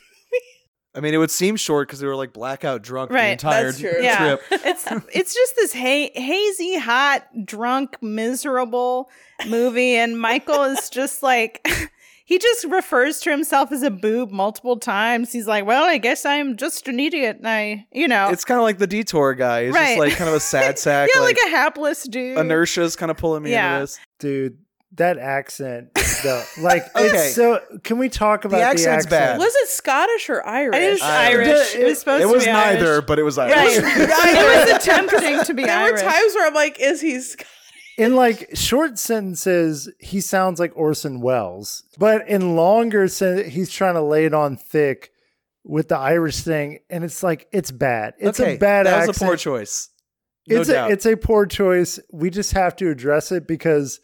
I 0.95 1.01
mean, 1.01 1.13
it 1.13 1.17
would 1.17 1.31
seem 1.31 1.55
short 1.57 1.87
because 1.87 1.99
they 1.99 2.07
were 2.07 2.15
like 2.15 2.31
blackout 2.33 2.81
drunk 2.81 3.09
the 3.09 3.15
Right, 3.15 3.25
entire 3.33 3.65
that's 3.65 3.79
true. 3.79 3.97
Yeah. 4.01 4.17
trip. 4.37 4.41
it's 4.65 4.85
it's 5.13 5.33
just 5.33 5.55
this 5.55 5.73
ha- 5.73 6.11
hazy, 6.15 6.77
hot, 6.77 7.27
drunk, 7.45 7.97
miserable 8.01 9.09
movie, 9.47 9.95
and 9.95 10.19
Michael 10.19 10.63
is 10.63 10.89
just 10.89 11.21
like 11.23 11.65
he 12.25 12.39
just 12.39 12.63
refers 12.65 13.19
to 13.19 13.29
himself 13.31 13.71
as 13.71 13.83
a 13.83 13.91
boob 13.91 14.31
multiple 14.31 14.77
times. 14.79 15.31
He's 15.31 15.47
like, 15.47 15.65
"Well, 15.65 15.83
I 15.83 15.97
guess 15.97 16.25
I'm 16.25 16.55
just 16.57 16.87
an 16.87 16.99
idiot," 16.99 17.37
and 17.37 17.47
I, 17.47 17.85
you 17.91 18.07
know, 18.07 18.29
It's 18.29 18.45
kind 18.45 18.57
of 18.59 18.63
like 18.63 18.77
the 18.77 18.87
detour 18.87 19.33
guy. 19.35 19.65
He's 19.65 19.73
Right. 19.73 19.87
just 19.89 19.99
like 19.99 20.13
kind 20.15 20.29
of 20.29 20.35
a 20.35 20.39
sad 20.39 20.79
sack. 20.79 21.09
yeah, 21.13 21.21
like, 21.21 21.37
like, 21.37 21.47
a 21.47 21.49
hapless 21.55 22.03
dude. 22.03 22.37
inertia's 22.37 22.95
kind 22.95 23.11
of 23.11 23.17
pulling 23.17 23.43
me 23.43 23.51
Yeah. 23.51 23.73
into 23.75 23.81
this. 23.83 23.99
Dude, 24.19 24.57
that 24.97 25.17
accent 25.17 25.89
though. 26.23 26.43
Like 26.59 26.83
Okay. 26.95 27.07
it's 27.07 27.35
so 27.35 27.61
can 27.83 27.97
we 27.97 28.09
talk 28.09 28.45
about 28.45 28.57
the, 28.57 28.63
accent's 28.63 29.05
accent? 29.05 29.09
bad. 29.09 29.37
Was 29.39 29.53
it 29.55 29.69
Scottish 29.69 30.29
or 30.29 30.45
Irish? 30.45 30.75
It 30.75 30.83
is 30.93 31.01
Irish. 31.01 31.47
Irish. 31.47 31.75
It 31.75 31.83
was 31.85 31.99
supposed 31.99 32.23
It 32.23 32.27
to 32.27 32.33
was 32.33 32.45
be 32.45 32.51
neither, 32.51 32.93
Irish. 32.93 33.05
but 33.05 33.19
it 33.19 33.23
was 33.23 33.37
Irish. 33.37 33.55
Right. 33.83 34.35
it 34.37 34.67
was 34.69 34.77
attempting 34.81 35.43
to 35.43 35.53
be 35.53 35.63
There 35.63 35.77
Irish. 35.77 36.01
were 36.01 36.09
times 36.09 36.33
where 36.35 36.47
I'm 36.47 36.53
like, 36.53 36.79
is 36.79 37.01
he? 37.01 37.19
Sc- 37.19 37.43
In 37.97 38.15
like 38.15 38.49
short 38.53 38.97
sentences, 38.99 39.89
he 39.99 40.21
sounds 40.21 40.59
like 40.59 40.71
Orson 40.75 41.21
Welles. 41.21 41.83
But 41.97 42.27
in 42.27 42.55
longer 42.55 43.07
sen 43.07 43.49
he's 43.49 43.69
trying 43.71 43.95
to 43.95 44.01
lay 44.01 44.25
it 44.25 44.33
on 44.33 44.55
thick 44.57 45.11
with 45.63 45.87
the 45.89 45.97
Irish 45.97 46.41
thing, 46.41 46.79
and 46.89 47.03
it's 47.03 47.23
like 47.23 47.47
it's 47.51 47.71
bad. 47.71 48.13
It's 48.19 48.39
okay, 48.39 48.55
a 48.55 48.57
bad 48.57 48.85
That 48.85 49.07
was 49.07 49.17
a 49.17 49.25
poor 49.25 49.35
choice. 49.35 49.89
No 50.47 50.61
it's 50.61 50.69
doubt. 50.69 50.89
a 50.89 50.93
it's 50.93 51.05
a 51.07 51.15
poor 51.17 51.45
choice. 51.47 51.99
We 52.13 52.29
just 52.29 52.51
have 52.53 52.75
to 52.77 52.89
address 52.91 53.31
it 53.31 53.47
because 53.47 53.99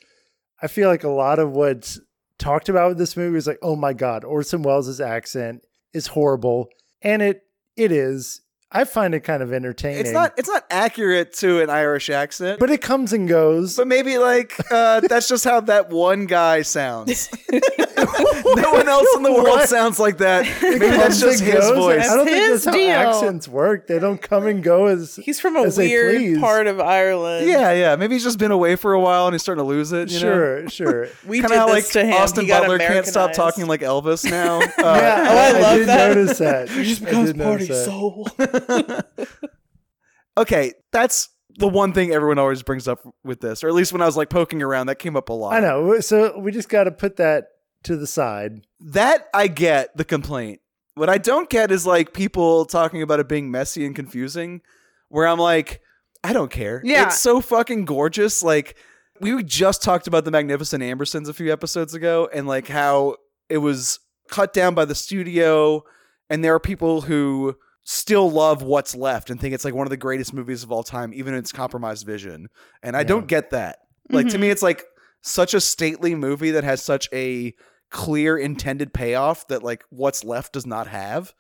I 0.62 0.68
feel 0.68 0.90
like 0.90 1.04
a 1.04 1.10
lot 1.10 1.40
of 1.40 1.52
what's 1.52 2.00
talked 2.38 2.70
about 2.70 2.90
with 2.90 2.98
this 2.98 3.18
movie 3.18 3.38
is 3.38 3.48
like, 3.48 3.60
oh 3.62 3.76
my 3.76 3.94
god, 3.94 4.24
Orson 4.24 4.64
Welles' 4.64 5.00
accent 5.02 5.64
is 5.94 6.08
horrible, 6.08 6.70
and 7.02 7.22
it 7.22 7.44
it 7.76 7.92
is. 7.92 8.42
I 8.73 8.85
find 8.85 9.14
it 9.14 9.22
kind 9.22 9.43
of 9.43 9.52
entertaining. 9.52 9.99
It's 9.99 10.11
not. 10.11 10.34
It's 10.38 10.48
not 10.48 10.65
accurate 10.69 11.34
to 11.34 11.60
an 11.61 11.69
Irish 11.69 12.10
accent. 12.10 12.60
but 12.60 12.69
it 12.69 12.81
comes 12.81 13.11
and 13.14 13.27
goes. 13.27 13.76
But 13.76 13.88
maybe 13.88 14.18
like 14.18 14.53
uh, 14.72 14.99
that's 15.10 15.27
just 15.27 15.43
how 15.43 15.60
that 15.61 15.89
one 15.89 16.26
guy 16.26 16.61
sounds. 16.61 17.30
no 17.52 18.72
one 18.72 18.88
else 18.88 19.07
in 19.18 19.23
the 19.23 19.31
world 19.31 19.48
What? 19.48 19.69
sounds 19.69 19.99
like 19.99 20.18
that. 20.19 20.45
Maybe 20.61 20.80
that's 20.88 21.19
just 21.19 21.41
his 21.43 21.53
goes. 21.53 21.76
voice. 21.77 22.10
I 22.10 22.15
don't 22.15 22.26
think 22.26 22.38
his 22.38 22.64
that's 22.64 22.76
how 22.76 22.81
deal. 22.81 22.89
accents 22.91 23.48
work. 23.48 23.88
They 23.88 23.99
don't 23.99 24.22
come 24.22 24.48
and 24.48 24.64
go 24.64 24.85
as 24.88 25.18
He's 25.18 25.39
from 25.39 25.56
a 25.57 25.69
weird 25.69 26.39
part 26.39 26.68
of 26.68 26.80
Ireland. 26.80 27.48
Yeah, 27.48 27.72
yeah. 27.73 27.95
Maybe 27.95 28.15
he's 28.15 28.23
just 28.23 28.39
been 28.39 28.52
away 28.52 28.76
for 28.76 28.93
a 28.93 28.99
while 28.99 29.27
and 29.27 29.34
he's 29.34 29.41
starting 29.41 29.64
to 29.64 29.68
lose 29.68 29.91
it. 29.91 30.10
You 30.11 30.19
sure, 30.19 30.69
sure. 30.69 31.07
we 31.27 31.41
Kind 31.41 31.52
did 31.53 31.60
of 31.60 31.68
this 31.68 31.76
like 31.76 31.91
to 31.93 32.06
him. 32.06 32.14
Austin 32.22 32.43
He 32.43 32.48
got 32.48 32.61
Butler 32.61 32.80
can't 32.80 33.06
stop 33.06 33.34
talking 33.34 33.68
like 33.68 33.81
Elvis 33.81 34.30
now. 34.30 34.60
Uh, 34.61 34.61
yeah, 34.77 35.26
Oh, 35.30 35.38
I 35.38 35.48
I, 35.57 35.60
love 35.61 35.77
did 35.77 35.88
that. 35.88 36.15
notice 36.15 36.38
that. 36.39 36.69
He 36.69 36.84
just 36.84 37.03
becomes 37.03 37.34
did 37.34 37.38
party 37.41 37.68
notice 37.68 37.68
that. 37.68 37.85
soul. 37.85 38.27
okay, 40.38 40.74
that's 40.92 41.30
the 41.58 41.68
one 41.68 41.94
thing 41.94 42.12
everyone 42.12 42.40
always 42.40 42.64
brings 42.64 42.88
up 42.88 43.00
with 43.24 43.42
this, 43.42 43.64
or 43.64 43.68
at 43.68 43.74
least 43.74 43.94
when 43.94 44.02
I 44.02 44.06
was 44.06 44.18
like 44.18 44.30
poking 44.30 44.62
around, 44.62 44.88
that 44.88 45.00
came 45.00 45.16
up 45.16 45.30
a 45.30 45.34
lot. 45.34 45.54
I 45.54 45.60
know. 45.60 46.00
So 46.00 46.38
we 46.38 46.52
just 46.52 46.70
got 46.70 46.86
to 46.86 46.92
put 46.92 47.18
that 47.18 47.48
to 47.84 47.96
the 47.96 48.08
side. 48.08 48.62
That 48.80 49.28
I 49.34 49.48
get 49.48 49.96
the 49.96 50.06
complaint. 50.06 50.62
What 50.96 51.10
I 51.10 51.18
don't 51.18 51.50
get 51.50 51.72
is 51.72 51.86
like 51.86 52.14
people 52.14 52.66
talking 52.66 53.02
about 53.02 53.20
it 53.20 53.28
being 53.28 53.50
messy 53.50 53.86
and 53.86 53.96
confusing, 53.96 54.62
where 55.10 55.28
I'm 55.28 55.40
like, 55.40 55.82
I 56.24 56.34
don't 56.34 56.52
care. 56.52 56.82
Yeah. 56.84 57.08
It's 57.08 57.20
so 57.20 57.42
fucking 57.42 57.86
gorgeous. 57.86 58.44
Like 58.44 58.76
we 59.20 59.44
just 59.44 59.82
talked 59.82 60.08
about 60.08 60.26
the 60.26 60.32
Magnificent 60.32 60.84
Ambersons 60.84 61.30
a 61.30 61.34
few 61.34 61.52
episodes 61.52 61.94
ago 61.94 62.30
and 62.34 62.48
like 62.48 62.68
how 62.68 63.16
it 63.50 63.58
was 63.60 64.00
cut 64.30 64.54
down 64.54 64.74
by 64.74 64.86
the 64.86 64.96
studio 64.96 65.84
and 66.30 66.44
there 66.44 66.56
are 66.56 66.60
people 66.60 67.02
who 67.02 67.58
still 67.84 68.30
love 68.30 68.62
what's 68.62 68.95
left 68.95 69.30
and 69.30 69.40
think 69.40 69.53
it's 69.53 69.66
like 69.66 69.74
one 69.74 69.88
of 69.88 69.91
the 69.91 69.98
greatest 69.98 70.34
movies 70.34 70.64
of 70.64 70.72
all 70.72 70.84
time 70.84 71.14
even 71.14 71.34
in 71.34 71.40
its 71.40 71.52
compromised 71.52 72.06
vision. 72.06 72.48
And 72.84 72.95
I 72.95 72.99
Yeah. 72.99 73.06
don't 73.08 73.28
get 73.28 73.49
that. 73.52 73.80
Like 74.10 74.28
to 74.30 74.38
Mhm. 74.38 74.41
me 74.41 74.49
it's 74.49 74.62
like 74.62 74.84
such 75.22 75.53
a 75.53 75.62
stately 75.62 76.14
movie 76.16 76.52
that 76.52 76.64
has 76.64 76.82
such 76.82 77.10
a 77.14 77.53
clear 77.90 78.38
intended 78.38 78.94
payoff 78.94 79.48
that 79.48 79.64
like 79.64 79.84
what's 79.90 80.24
left 80.24 80.53
does 80.53 80.66
not 80.66 80.88
have. 80.88 81.34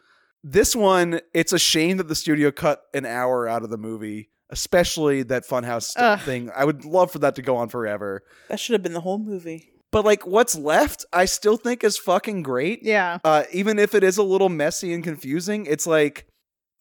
This 0.43 0.75
one, 0.75 1.21
it's 1.33 1.53
a 1.53 1.59
shame 1.59 1.97
that 1.97 2.07
the 2.07 2.15
studio 2.15 2.51
cut 2.51 2.81
an 2.93 3.05
hour 3.05 3.47
out 3.47 3.63
of 3.63 3.69
the 3.69 3.77
movie, 3.77 4.29
especially 4.49 5.21
that 5.23 5.47
Funhouse 5.47 5.83
st- 5.91 6.03
Ugh. 6.03 6.19
thing. 6.21 6.51
I 6.55 6.65
would 6.65 6.83
love 6.85 7.11
for 7.11 7.19
that 7.19 7.35
to 7.35 7.41
go 7.41 7.55
on 7.57 7.69
forever. 7.69 8.23
That 8.49 8.59
should 8.59 8.73
have 8.73 8.83
been 8.83 8.93
the 8.93 9.01
whole 9.01 9.19
movie. 9.19 9.67
But 9.91 10.05
like 10.05 10.25
what's 10.25 10.55
left, 10.55 11.05
I 11.13 11.25
still 11.25 11.57
think 11.57 11.83
is 11.83 11.97
fucking 11.97 12.43
great. 12.43 12.79
Yeah. 12.83 13.19
Uh, 13.23 13.43
even 13.51 13.77
if 13.77 13.93
it 13.93 14.03
is 14.03 14.17
a 14.17 14.23
little 14.23 14.49
messy 14.49 14.93
and 14.93 15.03
confusing, 15.03 15.65
it's 15.67 15.85
like 15.85 16.25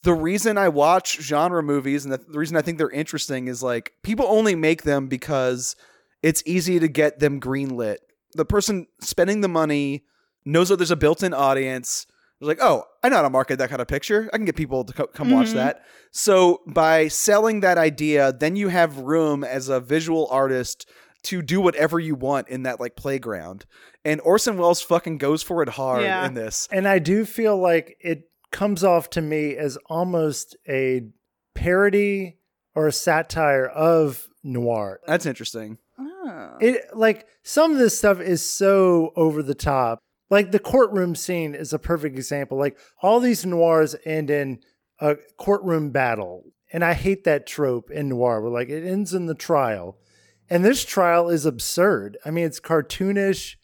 the 0.02 0.14
reason 0.14 0.56
I 0.58 0.68
watch 0.68 1.18
genre 1.20 1.62
movies 1.62 2.04
and 2.04 2.12
the, 2.14 2.18
the 2.18 2.38
reason 2.38 2.56
I 2.56 2.62
think 2.62 2.78
they're 2.78 2.90
interesting 2.90 3.48
is 3.48 3.62
like 3.62 3.92
people 4.02 4.26
only 4.26 4.54
make 4.54 4.82
them 4.82 5.08
because 5.08 5.76
it's 6.22 6.42
easy 6.46 6.78
to 6.78 6.88
get 6.88 7.18
them 7.18 7.40
greenlit. 7.40 7.96
The 8.34 8.44
person 8.44 8.86
spending 9.00 9.40
the 9.40 9.48
money 9.48 10.04
knows 10.44 10.68
that 10.70 10.76
there's 10.76 10.90
a 10.90 10.96
built-in 10.96 11.34
audience. 11.34 12.06
They're 12.38 12.48
like, 12.48 12.62
oh, 12.62 12.84
I 13.02 13.10
know 13.10 13.16
how 13.16 13.22
to 13.22 13.30
market 13.30 13.58
that 13.58 13.68
kind 13.68 13.82
of 13.82 13.88
picture. 13.88 14.30
I 14.32 14.36
can 14.38 14.46
get 14.46 14.56
people 14.56 14.84
to 14.84 14.92
co- 14.92 15.06
come 15.08 15.30
watch 15.30 15.48
Mhm. 15.48 15.54
that. 15.54 15.84
So 16.12 16.60
by 16.66 17.08
selling 17.08 17.60
that 17.60 17.76
idea, 17.76 18.32
then 18.32 18.56
you 18.56 18.68
have 18.68 18.96
room 18.98 19.44
as 19.44 19.68
a 19.68 19.80
visual 19.80 20.26
artist 20.30 20.88
to 21.24 21.42
do 21.42 21.60
whatever 21.60 22.00
you 22.00 22.14
want 22.14 22.48
in 22.48 22.62
that 22.62 22.80
like 22.80 22.96
playground. 22.96 23.66
And 24.06 24.22
Orson 24.22 24.56
Welles 24.56 24.80
fucking 24.80 25.18
goes 25.18 25.42
for 25.42 25.62
it 25.62 25.68
hard 25.70 26.02
Yeah. 26.02 26.24
in 26.26 26.32
this. 26.32 26.66
And 26.72 26.88
I 26.88 26.98
do 26.98 27.26
feel 27.26 27.58
like 27.58 27.98
it 28.00 28.29
comes 28.50 28.84
off 28.84 29.10
to 29.10 29.20
me 29.20 29.56
as 29.56 29.78
almost 29.86 30.56
a 30.68 31.02
parody 31.54 32.38
or 32.74 32.86
a 32.86 32.92
satire 32.92 33.66
of 33.66 34.28
noir. 34.42 35.00
That's 35.06 35.26
interesting. 35.26 35.78
Oh. 35.98 36.56
It 36.60 36.82
like 36.94 37.26
some 37.42 37.72
of 37.72 37.78
this 37.78 37.98
stuff 37.98 38.20
is 38.20 38.42
so 38.48 39.12
over 39.16 39.42
the 39.42 39.54
top. 39.54 39.98
Like 40.30 40.52
the 40.52 40.58
courtroom 40.58 41.14
scene 41.14 41.54
is 41.54 41.72
a 41.72 41.78
perfect 41.78 42.16
example. 42.16 42.58
Like 42.58 42.78
all 43.02 43.20
these 43.20 43.44
noirs 43.44 43.96
end 44.04 44.30
in 44.30 44.60
a 45.00 45.16
courtroom 45.36 45.90
battle. 45.90 46.44
And 46.72 46.84
I 46.84 46.94
hate 46.94 47.24
that 47.24 47.46
trope 47.46 47.90
in 47.90 48.10
noir 48.10 48.40
where 48.40 48.52
like 48.52 48.68
it 48.68 48.86
ends 48.86 49.12
in 49.12 49.26
the 49.26 49.34
trial. 49.34 49.98
And 50.48 50.64
this 50.64 50.84
trial 50.84 51.28
is 51.28 51.46
absurd. 51.46 52.16
I 52.24 52.30
mean, 52.30 52.44
it's 52.44 52.60
cartoonish. 52.60 53.56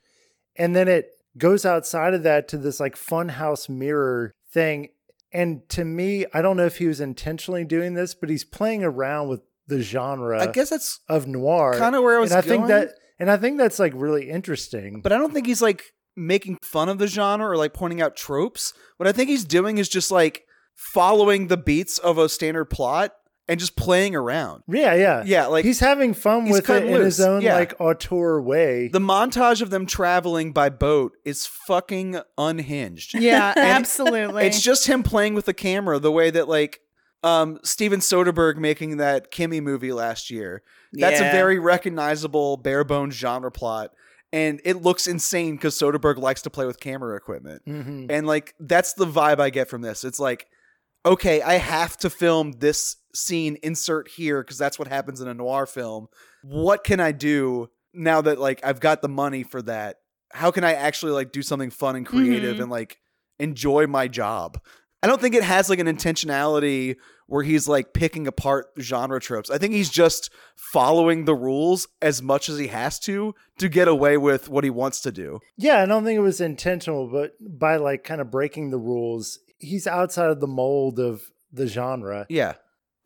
And 0.56 0.74
then 0.74 0.88
it 0.88 1.10
goes 1.38 1.64
outside 1.64 2.14
of 2.14 2.22
that 2.24 2.48
to 2.48 2.58
this 2.58 2.80
like 2.80 2.96
funhouse 2.96 3.68
mirror 3.68 4.32
thing. 4.56 4.88
And 5.32 5.68
to 5.70 5.84
me, 5.84 6.24
I 6.32 6.40
don't 6.40 6.56
know 6.56 6.64
if 6.64 6.78
he 6.78 6.86
was 6.86 7.00
intentionally 7.00 7.64
doing 7.64 7.92
this, 7.92 8.14
but 8.14 8.30
he's 8.30 8.44
playing 8.44 8.82
around 8.82 9.28
with 9.28 9.42
the 9.66 9.82
genre 9.82 10.40
I 10.40 10.46
guess 10.46 10.70
that's 10.70 11.00
of 11.08 11.26
noir. 11.26 11.74
kind 11.76 11.94
of 11.94 12.02
where 12.02 12.16
I 12.16 12.20
was 12.20 12.30
and 12.32 12.38
I 12.38 12.46
going. 12.48 12.60
think 12.60 12.68
that 12.68 12.94
and 13.18 13.30
I 13.30 13.36
think 13.36 13.58
that's 13.58 13.78
like 13.78 13.92
really 13.94 14.30
interesting. 14.30 15.00
but 15.02 15.12
I 15.12 15.18
don't 15.18 15.34
think 15.34 15.46
he's 15.46 15.60
like 15.60 15.82
making 16.16 16.56
fun 16.62 16.88
of 16.88 16.98
the 16.98 17.06
genre 17.06 17.50
or 17.50 17.56
like 17.56 17.74
pointing 17.74 18.00
out 18.00 18.16
tropes. 18.16 18.72
What 18.96 19.06
I 19.08 19.12
think 19.12 19.28
he's 19.28 19.44
doing 19.44 19.76
is 19.78 19.88
just 19.88 20.10
like 20.10 20.44
following 20.74 21.48
the 21.48 21.56
beats 21.56 21.98
of 21.98 22.16
a 22.16 22.28
standard 22.28 22.66
plot 22.66 23.12
and 23.48 23.60
just 23.60 23.76
playing 23.76 24.14
around. 24.16 24.62
yeah, 24.68 24.94
yeah. 24.94 25.22
Yeah, 25.24 25.46
like 25.46 25.64
he's 25.64 25.80
having 25.80 26.14
fun 26.14 26.46
he's 26.46 26.52
with 26.54 26.64
it 26.64 26.66
cutting 26.66 26.90
in 26.90 27.00
his 27.00 27.20
own 27.20 27.42
Yeah. 27.42 27.54
like 27.54 27.74
auteur 27.80 28.40
way. 28.40 28.88
the 28.88 28.98
montage 28.98 29.62
of 29.62 29.70
them 29.70 29.86
traveling 29.86 30.52
by 30.52 30.68
boat 30.68 31.12
is 31.24 31.46
fucking 31.46 32.18
unhinged. 32.36 33.14
Yeah, 33.14 33.52
absolutely. 33.56 34.46
It's 34.46 34.60
just 34.60 34.86
him 34.88 35.02
playing 35.02 35.34
with 35.34 35.44
the 35.46 35.54
camera 35.54 35.98
the 35.98 36.10
way 36.12 36.30
that 36.30 36.48
like 36.48 36.80
um 37.22 37.58
Steven 37.62 38.00
Soderbergh 38.00 38.56
making 38.56 38.96
that 38.98 39.30
Kimi 39.30 39.60
movie 39.60 39.92
last 39.92 40.30
year. 40.30 40.62
That's 40.92 41.20
a 41.20 41.30
very 41.30 41.58
recognizable 41.58 42.56
bare 42.56 42.84
bones 42.84 43.14
genre 43.14 43.50
plot. 43.52 43.92
And 44.32 44.60
it 44.64 44.82
looks 44.82 45.06
insane 45.06 45.54
because 45.56 45.74
Soderbergh 45.78 46.18
likes 46.18 46.42
to 46.42 46.50
play 46.50 46.66
with 46.66 46.80
camera 46.80 47.16
equipment. 47.16 47.62
Mhm. 47.66 48.06
And 48.10 48.26
like 48.26 48.54
that's 48.58 48.92
the 48.94 49.06
vibe 49.06 49.38
I 49.40 49.50
get 49.50 49.68
from 49.68 49.82
this. 49.82 50.04
It's 50.04 50.18
like, 50.18 50.46
okay, 51.04 51.40
I 51.42 51.54
have 51.54 51.96
to 51.98 52.10
film 52.10 52.52
this 52.58 52.96
scene, 53.16 53.56
insert 53.62 54.08
here, 54.08 54.42
because 54.42 54.58
that's 54.58 54.78
what 54.78 54.88
happens 54.88 55.20
in 55.20 55.28
a 55.28 55.34
noir 55.34 55.66
film. 55.66 56.08
What 56.42 56.84
can 56.84 57.00
I 57.00 57.12
do 57.12 57.70
now 57.92 58.20
that 58.22 58.38
like 58.38 58.60
I've 58.64 58.80
got 58.80 59.02
the 59.02 59.08
money 59.08 59.42
for 59.42 59.62
that? 59.62 59.96
How 60.32 60.50
can 60.50 60.64
I 60.64 60.74
actually 60.74 61.12
like 61.12 61.32
do 61.32 61.42
something 61.42 61.70
fun 61.70 61.96
and 61.96 62.04
creative 62.06 62.56
Mhm. 62.56 62.62
and 62.62 62.70
like 62.70 62.98
enjoy 63.38 63.86
my 63.86 64.08
job? 64.08 64.60
I 65.02 65.06
don't 65.08 65.20
think 65.20 65.34
it 65.34 65.42
has 65.44 65.68
like 65.70 65.78
an 65.78 65.86
intentionality 65.86 66.96
where 67.28 67.42
he's 67.42 67.66
like 67.68 67.92
picking 67.92 68.26
apart 68.26 68.66
genre 68.80 69.20
tropes. 69.20 69.50
I 69.50 69.58
think 69.58 69.72
he's 69.74 69.90
just 69.90 70.30
following 70.56 71.24
the 71.24 71.34
rules 71.34 71.88
as 72.00 72.22
much 72.22 72.48
as 72.48 72.58
he 72.58 72.68
has 72.68 72.98
to 73.00 73.34
to 73.58 73.68
get 73.68 73.88
away 73.88 74.16
with 74.16 74.48
what 74.48 74.64
he 74.64 74.70
wants 74.70 75.00
to 75.02 75.12
do. 75.12 75.40
Yeah, 75.56 75.82
I 75.82 75.86
don't 75.86 76.04
think 76.04 76.16
it 76.16 76.20
was 76.22 76.40
intentional, 76.40 77.08
but 77.08 77.32
by 77.40 77.76
like 77.76 78.04
kind 78.04 78.20
of 78.20 78.30
breaking 78.30 78.70
the 78.70 78.78
rules, 78.78 79.38
he's 79.58 79.86
outside 79.86 80.30
of 80.30 80.40
the 80.40 80.46
mold 80.46 80.98
of 80.98 81.22
the 81.52 81.66
genre. 81.66 82.26
Yeah. 82.28 82.54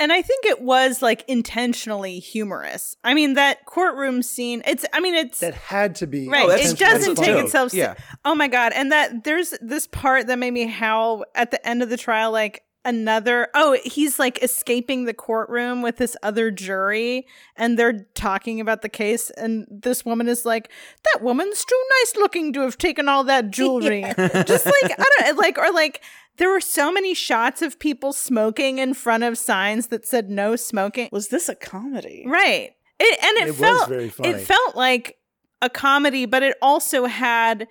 And 0.00 0.12
I 0.12 0.22
think 0.22 0.46
it 0.46 0.60
was 0.62 1.02
like 1.02 1.24
intentionally 1.28 2.18
humorous. 2.18 2.96
I 3.04 3.14
mean, 3.14 3.34
that 3.34 3.66
courtroom 3.66 4.22
scene, 4.22 4.62
it's, 4.66 4.84
I 4.92 5.00
mean, 5.00 5.14
it's, 5.14 5.38
That 5.40 5.54
had 5.54 5.94
to 5.96 6.06
be 6.06 6.26
Right, 6.28 6.48
Oh, 6.48 6.50
it 6.50 6.78
doesn't 6.78 7.16
take 7.16 7.26
joke. 7.26 7.44
itself. 7.44 7.74
Yeah. 7.74 7.94
Oh 8.24 8.34
my 8.34 8.48
god! 8.48 8.72
And 8.74 8.90
that 8.90 9.24
there's 9.24 9.54
this 9.60 9.86
part 9.86 10.26
that 10.26 10.38
made 10.38 10.52
me 10.52 10.66
howl 10.66 11.24
at 11.34 11.50
the 11.50 11.64
end 11.66 11.82
of 11.82 11.90
the 11.90 11.96
trial. 11.96 12.32
Like 12.32 12.64
another. 12.84 13.48
Oh, 13.54 13.78
he's 13.84 14.18
like 14.18 14.42
escaping 14.42 15.04
the 15.04 15.12
courtroom 15.14 15.82
with 15.82 15.96
this 15.98 16.16
other 16.22 16.50
jury, 16.50 17.26
and 17.56 17.78
they're 17.78 18.06
talking 18.14 18.60
about 18.60 18.80
the 18.82 18.88
case. 18.88 19.28
And 19.30 19.66
this 19.70 20.04
woman 20.04 20.28
is 20.28 20.44
like, 20.46 20.70
"That 21.12 21.22
woman's 21.22 21.64
too 21.64 21.82
nice 22.00 22.16
looking 22.16 22.52
to 22.54 22.60
have 22.62 22.78
taken 22.78 23.08
all 23.08 23.24
that 23.24 23.50
jewelry." 23.50 24.02
Just 24.02 24.66
like 24.66 24.98
I 24.98 25.04
don't 25.18 25.36
like 25.36 25.58
or 25.58 25.70
like. 25.72 26.02
There 26.40 26.48
were 26.50 26.60
so 26.60 26.90
many 26.90 27.12
shots 27.14 27.60
of 27.62 27.78
people 27.78 28.12
smoking 28.12 28.78
in 28.78 28.94
front 28.94 29.22
of 29.24 29.36
signs 29.38 29.88
that 29.88 30.06
said 30.06 30.30
no 30.30 30.56
smoking. 30.56 31.10
Was 31.12 31.28
this 31.28 31.48
a 31.48 31.54
comedy? 31.54 32.24
Right. 32.26 32.70
It, 32.98 33.18
and 33.24 33.36
it, 33.36 33.42
It 33.42 33.46
was 33.50 33.58
felt 33.58 33.88
very 33.90 34.08
funny. 34.08 34.30
it 34.30 34.40
felt 34.40 34.74
like 34.74 35.18
a 35.62 35.68
comedy, 35.70 36.24
but 36.26 36.42
it 36.42 36.56
also 36.62 37.04
had 37.04 37.68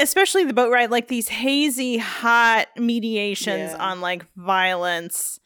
especially 0.00 0.44
the 0.44 0.54
boat 0.54 0.72
ride 0.72 0.90
like 0.90 1.08
these 1.08 1.28
hazy 1.28 1.98
hot 1.98 2.68
mediations 2.78 3.72
Yeah. 3.72 3.76
on 3.90 4.00
like 4.00 4.24
violence. 4.36 5.38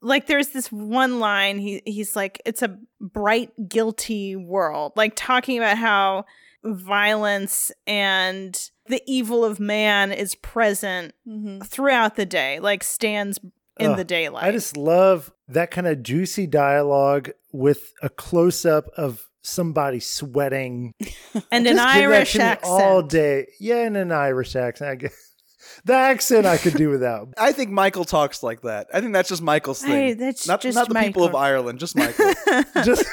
Like 0.00 0.26
there's 0.26 0.48
this 0.48 0.72
one 0.72 1.20
line 1.20 1.58
he 1.58 1.82
he's 1.84 2.16
like 2.16 2.40
it's 2.44 2.62
a 2.62 2.78
bright 3.00 3.50
guilty 3.68 4.36
world. 4.36 4.92
Like 4.96 5.12
talking 5.14 5.58
about 5.58 5.76
how 5.78 6.24
violence 6.64 7.70
and 7.86 8.70
the 8.86 9.02
evil 9.06 9.44
of 9.44 9.58
man 9.60 10.12
is 10.12 10.34
present 10.34 11.14
Mm-hmm. 11.26 11.60
throughout 11.60 12.16
the 12.16 12.26
day, 12.26 12.58
like 12.60 12.82
stands 12.82 13.38
in 13.78 13.92
Ugh, 13.92 13.96
the 13.96 14.04
daylight. 14.04 14.44
I 14.44 14.52
just 14.52 14.76
love 14.76 15.32
that 15.48 15.70
kind 15.70 15.86
of 15.86 16.02
juicy 16.02 16.46
dialogue 16.46 17.30
with 17.52 17.92
a 18.02 18.08
close 18.08 18.64
up 18.66 18.86
of 18.96 19.28
somebody 19.42 19.98
sweating. 20.00 20.94
and 21.50 21.66
an 21.66 21.76
Just 21.76 21.94
give 21.94 22.02
Irish 22.04 22.36
accent. 22.36 22.60
all 22.64 23.02
day. 23.02 23.46
Yeah, 23.60 23.84
and 23.86 23.96
an 23.96 24.12
Irish 24.12 24.54
accent. 24.56 25.04
I 25.72 25.76
guess. 25.76 25.82
The 25.84 25.94
accent 25.94 26.46
I 26.46 26.56
could 26.56 26.74
do 26.74 26.90
without. 26.90 27.28
I 27.38 27.52
think 27.52 27.70
Michael 27.70 28.04
talks 28.04 28.42
like 28.42 28.62
that. 28.62 28.88
I 28.92 29.00
think 29.00 29.12
that's 29.12 29.28
just 29.28 29.42
Michael's 29.42 29.82
thing. 29.82 29.90
Hey, 29.90 30.12
that's 30.14 30.46
not, 30.46 30.60
just 30.60 30.76
not 30.76 30.88
the 30.88 30.94
people 30.94 31.24
of 31.24 31.34
Ireland, 31.34 31.78
just 31.78 31.96
Michael. 31.96 32.32
Just, 32.84 33.06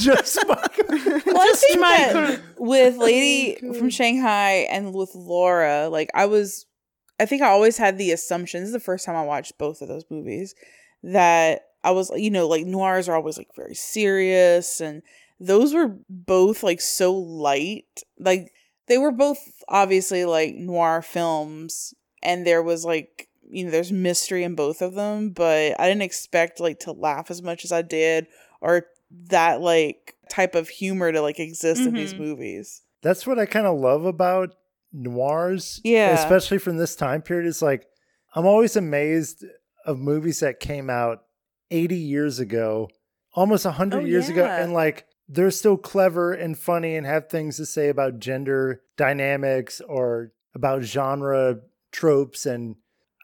just 0.00 0.38
Michael. 0.48 0.84
Well, 0.88 1.38
I 1.38 1.54
think 1.56 1.80
that 1.80 2.40
with 2.58 2.96
Lady 2.96 3.56
from 3.78 3.88
Shanghai 3.90 4.66
and 4.70 4.94
with 4.94 5.14
Laura, 5.14 5.88
like 5.88 6.10
I 6.14 6.26
was, 6.26 6.66
I 7.20 7.26
think 7.26 7.42
I 7.42 7.48
always 7.48 7.76
had 7.76 7.98
the 7.98 8.10
assumption. 8.10 8.60
This 8.60 8.68
is 8.68 8.72
the 8.72 8.80
first 8.80 9.04
time 9.06 9.16
I 9.16 9.22
watched 9.24 9.58
both 9.58 9.80
of 9.80 9.88
those 9.88 10.04
movies 10.10 10.54
that 11.02 11.62
I 11.84 11.90
was, 11.90 12.10
you 12.14 12.30
know, 12.30 12.48
like 12.48 12.64
noirs 12.66 13.08
are 13.08 13.16
always 13.16 13.38
like 13.38 13.50
very 13.56 13.74
serious, 13.74 14.80
and 14.80 15.02
those 15.40 15.74
were 15.74 15.96
both 16.08 16.62
like 16.62 16.80
so 16.80 17.14
light. 17.14 18.02
Like 18.18 18.52
they 18.86 18.98
were 18.98 19.12
both 19.12 19.38
obviously 19.68 20.24
like 20.24 20.54
noir 20.54 21.02
films, 21.02 21.94
and 22.22 22.46
there 22.46 22.62
was 22.62 22.84
like 22.84 23.28
you 23.50 23.64
know 23.64 23.70
there's 23.70 23.92
mystery 23.92 24.44
in 24.44 24.54
both 24.54 24.80
of 24.82 24.94
them, 24.94 25.30
but 25.30 25.78
I 25.80 25.88
didn't 25.88 26.02
expect 26.02 26.60
like 26.60 26.80
to 26.80 26.92
laugh 26.92 27.30
as 27.30 27.42
much 27.42 27.64
as 27.64 27.72
I 27.72 27.82
did 27.82 28.26
or 28.60 28.86
that 29.28 29.60
like 29.60 30.16
type 30.30 30.54
of 30.54 30.68
humor 30.70 31.12
to 31.12 31.20
like 31.20 31.38
exist 31.38 31.82
in 31.82 31.92
these 31.94 32.14
Mhm. 32.14 32.18
movies. 32.20 32.82
That's 33.02 33.26
what 33.26 33.38
I 33.38 33.44
kind 33.46 33.66
of 33.66 33.78
love 33.78 34.04
about 34.06 34.54
noirs. 34.92 35.80
Yeah. 35.84 36.12
Especially 36.14 36.58
from 36.58 36.76
this 36.76 36.94
time 36.96 37.20
period. 37.22 37.48
It's 37.48 37.62
like, 37.62 37.86
I'm 38.34 38.46
always 38.46 38.76
amazed 38.76 39.44
of 39.84 39.98
movies 39.98 40.40
that 40.40 40.60
came 40.60 40.88
out 40.88 41.24
80 41.70 41.96
years 41.96 42.38
ago 42.38 42.88
almost 43.34 43.64
a 43.64 43.72
hundred 43.72 44.04
Oh, 44.04 44.06
years 44.06 44.28
ago, 44.28 44.44
and 44.44 44.72
like 44.72 45.06
they're 45.28 45.50
still 45.50 45.76
clever 45.76 46.32
and 46.32 46.58
funny 46.58 46.96
and 46.96 47.06
have 47.06 47.28
things 47.28 47.56
to 47.56 47.66
say 47.66 47.88
about 47.88 48.18
gender 48.18 48.82
dynamics 48.96 49.80
or 49.88 50.32
about 50.54 50.82
genre 50.82 51.60
tropes. 51.92 52.46
And 52.46 52.76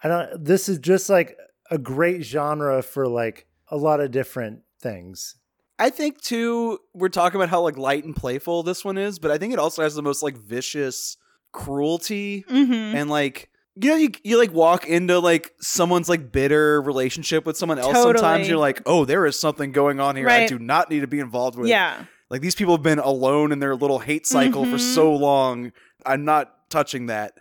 I 0.05 0.09
don't. 0.09 0.45
This 0.45 0.69
is 0.69 0.79
just 0.79 1.09
like 1.11 1.37
a 1.71 1.79
great 1.79 2.23
genre 2.23 2.83
for 2.83 3.09
like 3.09 3.47
a 3.71 3.77
lot 3.77 4.01
of 4.01 4.11
different 4.11 4.61
things. 4.81 5.35
I 5.81 5.91
think 5.91 6.21
too, 6.21 6.79
we're 6.95 7.09
talking 7.09 7.37
about 7.41 7.51
how 7.51 7.61
like 7.63 7.77
light 7.77 8.05
and 8.05 8.15
playful 8.17 8.63
this 8.63 8.85
one 8.85 8.99
is, 8.99 9.19
but 9.19 9.31
I 9.31 9.39
think 9.39 9.53
it 9.53 9.59
also 9.59 9.83
has 9.83 9.95
the 9.95 10.03
most 10.03 10.23
like 10.23 10.37
vicious 10.37 11.17
cruelty 11.53 12.45
Mm-hmm. 12.49 12.73
and 12.97 13.11
like 13.11 13.51
you 13.81 13.89
know 13.91 13.97
you, 13.97 14.11
you 14.23 14.39
like 14.39 14.53
walk 14.53 14.87
into 14.87 15.19
like 15.19 15.53
someone's 15.61 16.09
like 16.09 16.31
bitter 16.31 16.81
relationship 16.83 17.47
with 17.47 17.57
someone 17.57 17.79
else 17.79 17.95
sometimes 17.97 18.49
you're 18.49 18.59
like 18.59 18.83
oh 18.87 19.05
there 19.05 19.25
is 19.27 19.39
something 19.41 19.73
going 19.73 19.99
on 19.99 20.15
here 20.17 20.29
i 20.29 20.47
do 20.47 20.59
not 20.59 20.91
need 20.91 21.01
to 21.01 21.07
be 21.07 21.21
involved 21.21 21.57
with 21.59 21.69
Yeah. 21.69 22.05
like 22.29 22.43
these 22.43 22.55
people 22.55 22.75
have 22.77 22.83
been 22.83 22.99
alone 22.99 23.51
in 23.51 23.61
their 23.61 23.75
little 23.75 23.99
hate 23.99 24.27
cycle 24.27 24.65
for 24.67 24.77
Mhm. 24.77 24.95
so 24.95 25.13
long 25.15 25.73
i'm 26.05 26.25
not 26.25 26.69
touching 26.71 27.07
that 27.07 27.33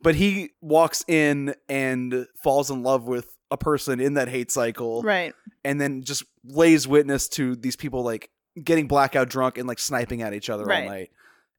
but 0.00 0.14
he 0.14 0.50
walks 0.60 1.04
in 1.08 1.54
and 1.68 2.26
falls 2.42 2.70
in 2.70 2.82
love 2.82 3.04
with 3.08 3.36
a 3.50 3.56
person 3.56 4.00
in 4.00 4.14
that 4.14 4.28
hate 4.28 4.50
cycle 4.50 5.02
Right. 5.02 5.32
and 5.64 5.80
then 5.80 6.02
just 6.02 6.24
lays 6.44 6.86
witness 6.88 7.28
to 7.30 7.54
these 7.56 7.76
people 7.76 8.02
like 8.02 8.30
getting 8.62 8.88
blackout 8.88 9.28
drunk 9.28 9.58
and 9.58 9.68
like 9.68 9.78
sniping 9.78 10.22
at 10.22 10.34
each 10.34 10.50
other 10.50 10.64
Right. 10.64 10.82
all 10.84 10.88
night. 10.88 11.10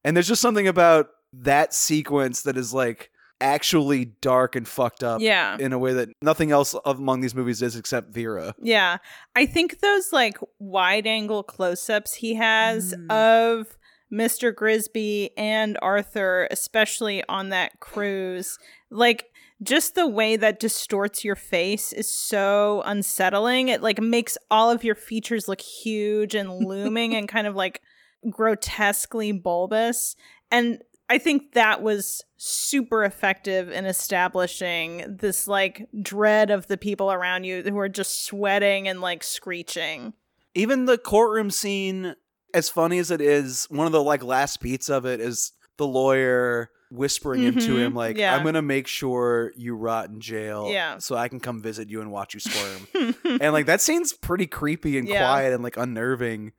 And 0.04 0.16
there's 0.16 0.28
just 0.28 0.42
something 0.42 0.68
about 0.68 1.10
that 1.34 1.74
sequence 1.74 2.42
that 2.44 2.58
is 2.58 2.74
like 2.74 3.10
actually 3.40 4.06
dark 4.22 4.56
and 4.56 4.68
fucked 4.68 5.04
up 5.04 5.22
Yeah. 5.22 5.58
in 5.60 5.72
a 5.74 5.78
way 5.78 5.94
that 5.94 6.10
nothing 6.22 6.52
else 6.52 6.76
among 6.86 7.22
these 7.22 7.36
movies 7.36 7.62
is 7.62 7.76
except 7.76 8.12
Vera. 8.14 8.56
Yeah. 8.62 8.98
I 9.36 9.46
think 9.46 9.80
those 9.80 10.12
like 10.12 10.38
wide 10.60 11.06
angle 11.06 11.44
close 11.44 11.90
ups 11.90 12.16
he 12.16 12.34
has 12.36 12.94
Mm. 12.96 13.12
of 13.12 13.78
Mr. 14.12 14.54
Grisby 14.54 15.32
and 15.38 15.78
Arthur, 15.82 16.48
especially 16.52 17.24
on 17.28 17.50
that 17.50 17.80
cruise, 17.80 18.58
like 18.90 19.30
just 19.64 19.96
the 19.96 20.08
way 20.08 20.36
that 20.36 20.60
distorts 20.60 21.24
your 21.24 21.36
face 21.36 21.92
is 21.92 22.12
so 22.12 22.84
unsettling. 22.86 23.70
It 23.70 23.82
like 23.82 24.02
makes 24.02 24.38
all 24.52 24.70
of 24.70 24.84
your 24.84 24.96
features 24.96 25.48
look 25.48 25.62
huge 25.62 26.36
and 26.36 26.50
looming 26.66 27.16
and 27.16 27.28
kind 27.28 27.48
of 27.48 27.56
like 27.56 27.82
grotesquely 28.30 29.32
bulbous. 29.32 30.16
And 30.52 30.82
I 31.10 31.18
think 31.18 31.54
that 31.54 31.82
was 31.82 32.24
super 32.36 33.04
effective 33.04 33.70
in 33.72 33.86
establishing 33.86 35.18
this 35.20 35.48
like 35.48 35.88
dread 36.02 36.52
of 36.52 36.68
the 36.68 36.78
people 36.78 37.12
around 37.12 37.46
you 37.46 37.64
who 37.64 37.78
are 37.80 37.90
just 37.90 38.26
sweating 38.26 38.88
and 38.88 39.02
like 39.02 39.24
screeching. 39.24 40.14
Even 40.54 40.86
the 40.86 40.98
courtroom 40.98 41.50
scene, 41.50 42.16
as 42.54 42.70
funny 42.70 42.98
as 43.00 43.12
it 43.12 43.22
is, 43.22 43.66
one 43.70 43.86
of 43.88 43.92
the 43.94 44.02
like 44.04 44.24
last 44.24 44.62
beats 44.62 44.90
of 44.90 45.06
it 45.06 45.20
is 45.20 45.52
the 45.78 45.88
lawyer 45.88 46.70
whispering 46.90 47.44
into 47.44 47.76
Mhm, 47.76 47.80
him 47.80 47.94
like 47.94 48.18
yeah. 48.18 48.34
i'm 48.34 48.46
gonna 48.46 48.62
make 48.62 48.88
sure 48.88 49.52
you 49.58 49.76
rot 49.76 50.08
in 50.10 50.22
jail 50.22 50.70
Yeah. 50.72 51.00
so 51.00 51.18
i 51.18 51.28
can 51.28 51.42
come 51.42 51.62
visit 51.62 51.90
you 51.90 52.00
and 52.00 52.14
watch 52.14 52.34
you 52.34 52.40
squirm 52.40 53.14
and 53.42 53.52
like 53.52 53.66
that 53.66 53.82
scene's 53.82 54.14
pretty 54.14 54.48
creepy 54.48 54.98
and 54.98 55.06
Yeah. 55.06 55.20
quiet 55.20 55.52
and 55.54 55.62
like 55.62 55.76
unnerving 55.76 56.54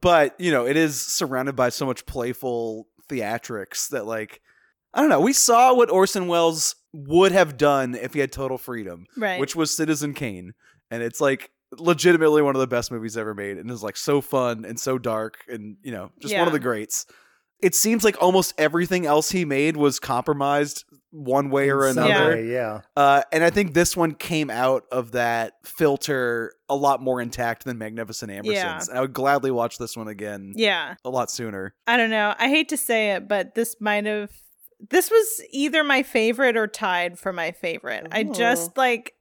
but 0.00 0.36
you 0.38 0.52
know 0.52 0.68
it 0.68 0.76
is 0.76 1.04
surrounded 1.04 1.56
by 1.56 1.68
so 1.68 1.84
much 1.84 2.06
playful 2.06 2.86
theatrics 3.10 3.88
that 3.88 4.06
like 4.06 4.40
i 4.94 5.00
don't 5.00 5.10
know 5.10 5.20
we 5.20 5.32
saw 5.32 5.74
what 5.74 5.90
orson 5.90 6.28
welles 6.28 6.76
would 6.92 7.32
have 7.32 7.56
done 7.56 7.96
if 7.96 8.14
he 8.14 8.20
had 8.20 8.30
total 8.30 8.58
freedom 8.58 9.06
right. 9.16 9.40
which 9.40 9.56
was 9.56 9.76
citizen 9.76 10.14
kane 10.14 10.54
and 10.92 11.02
it's 11.02 11.20
like 11.20 11.50
legitimately 11.78 12.42
one 12.42 12.54
of 12.54 12.60
the 12.60 12.66
best 12.66 12.90
movies 12.90 13.16
ever 13.16 13.34
made 13.34 13.56
and 13.56 13.70
is 13.70 13.82
like 13.82 13.96
so 13.96 14.20
fun 14.20 14.64
and 14.64 14.78
so 14.78 14.98
dark 14.98 15.38
and 15.48 15.76
you 15.82 15.90
know 15.90 16.10
just 16.20 16.36
one 16.36 16.46
of 16.46 16.52
the 16.52 16.58
greats 16.58 17.06
it 17.62 17.76
seems 17.76 18.02
like 18.02 18.20
almost 18.20 18.52
everything 18.58 19.06
else 19.06 19.30
he 19.30 19.44
made 19.44 19.76
was 19.76 20.00
compromised 20.00 20.84
one 21.12 21.50
way 21.50 21.70
or 21.70 21.86
another 21.86 22.34
way, 22.34 22.50
yeah. 22.50 22.80
uh, 22.96 23.22
and 23.30 23.44
I 23.44 23.50
think 23.50 23.74
this 23.74 23.96
one 23.96 24.14
came 24.14 24.50
out 24.50 24.84
of 24.90 25.12
that 25.12 25.54
filter 25.62 26.54
a 26.68 26.74
lot 26.74 27.00
more 27.00 27.20
intact 27.20 27.64
than 27.64 27.78
Magnificent 27.78 28.32
Ambersons. 28.32 28.88
Yeah. 28.88 28.94
I 28.94 29.00
would 29.00 29.12
gladly 29.12 29.50
watch 29.50 29.78
this 29.78 29.96
one 29.96 30.08
again 30.08 30.54
yeah. 30.56 30.94
a 31.04 31.10
lot 31.10 31.30
sooner. 31.30 31.74
I 31.86 31.96
don't 31.96 32.10
know. 32.10 32.34
I 32.36 32.48
hate 32.48 32.70
to 32.70 32.76
say 32.76 33.12
it, 33.12 33.28
but 33.28 33.54
this 33.54 33.76
might 33.78 34.06
have 34.06 34.30
this 34.90 35.10
was 35.10 35.42
either 35.50 35.84
my 35.84 36.02
favorite 36.02 36.56
or 36.56 36.66
tied 36.66 37.18
for 37.18 37.32
my 37.32 37.52
favorite. 37.52 38.08
I 38.10 38.24
just 38.24 38.76
like 38.76 39.14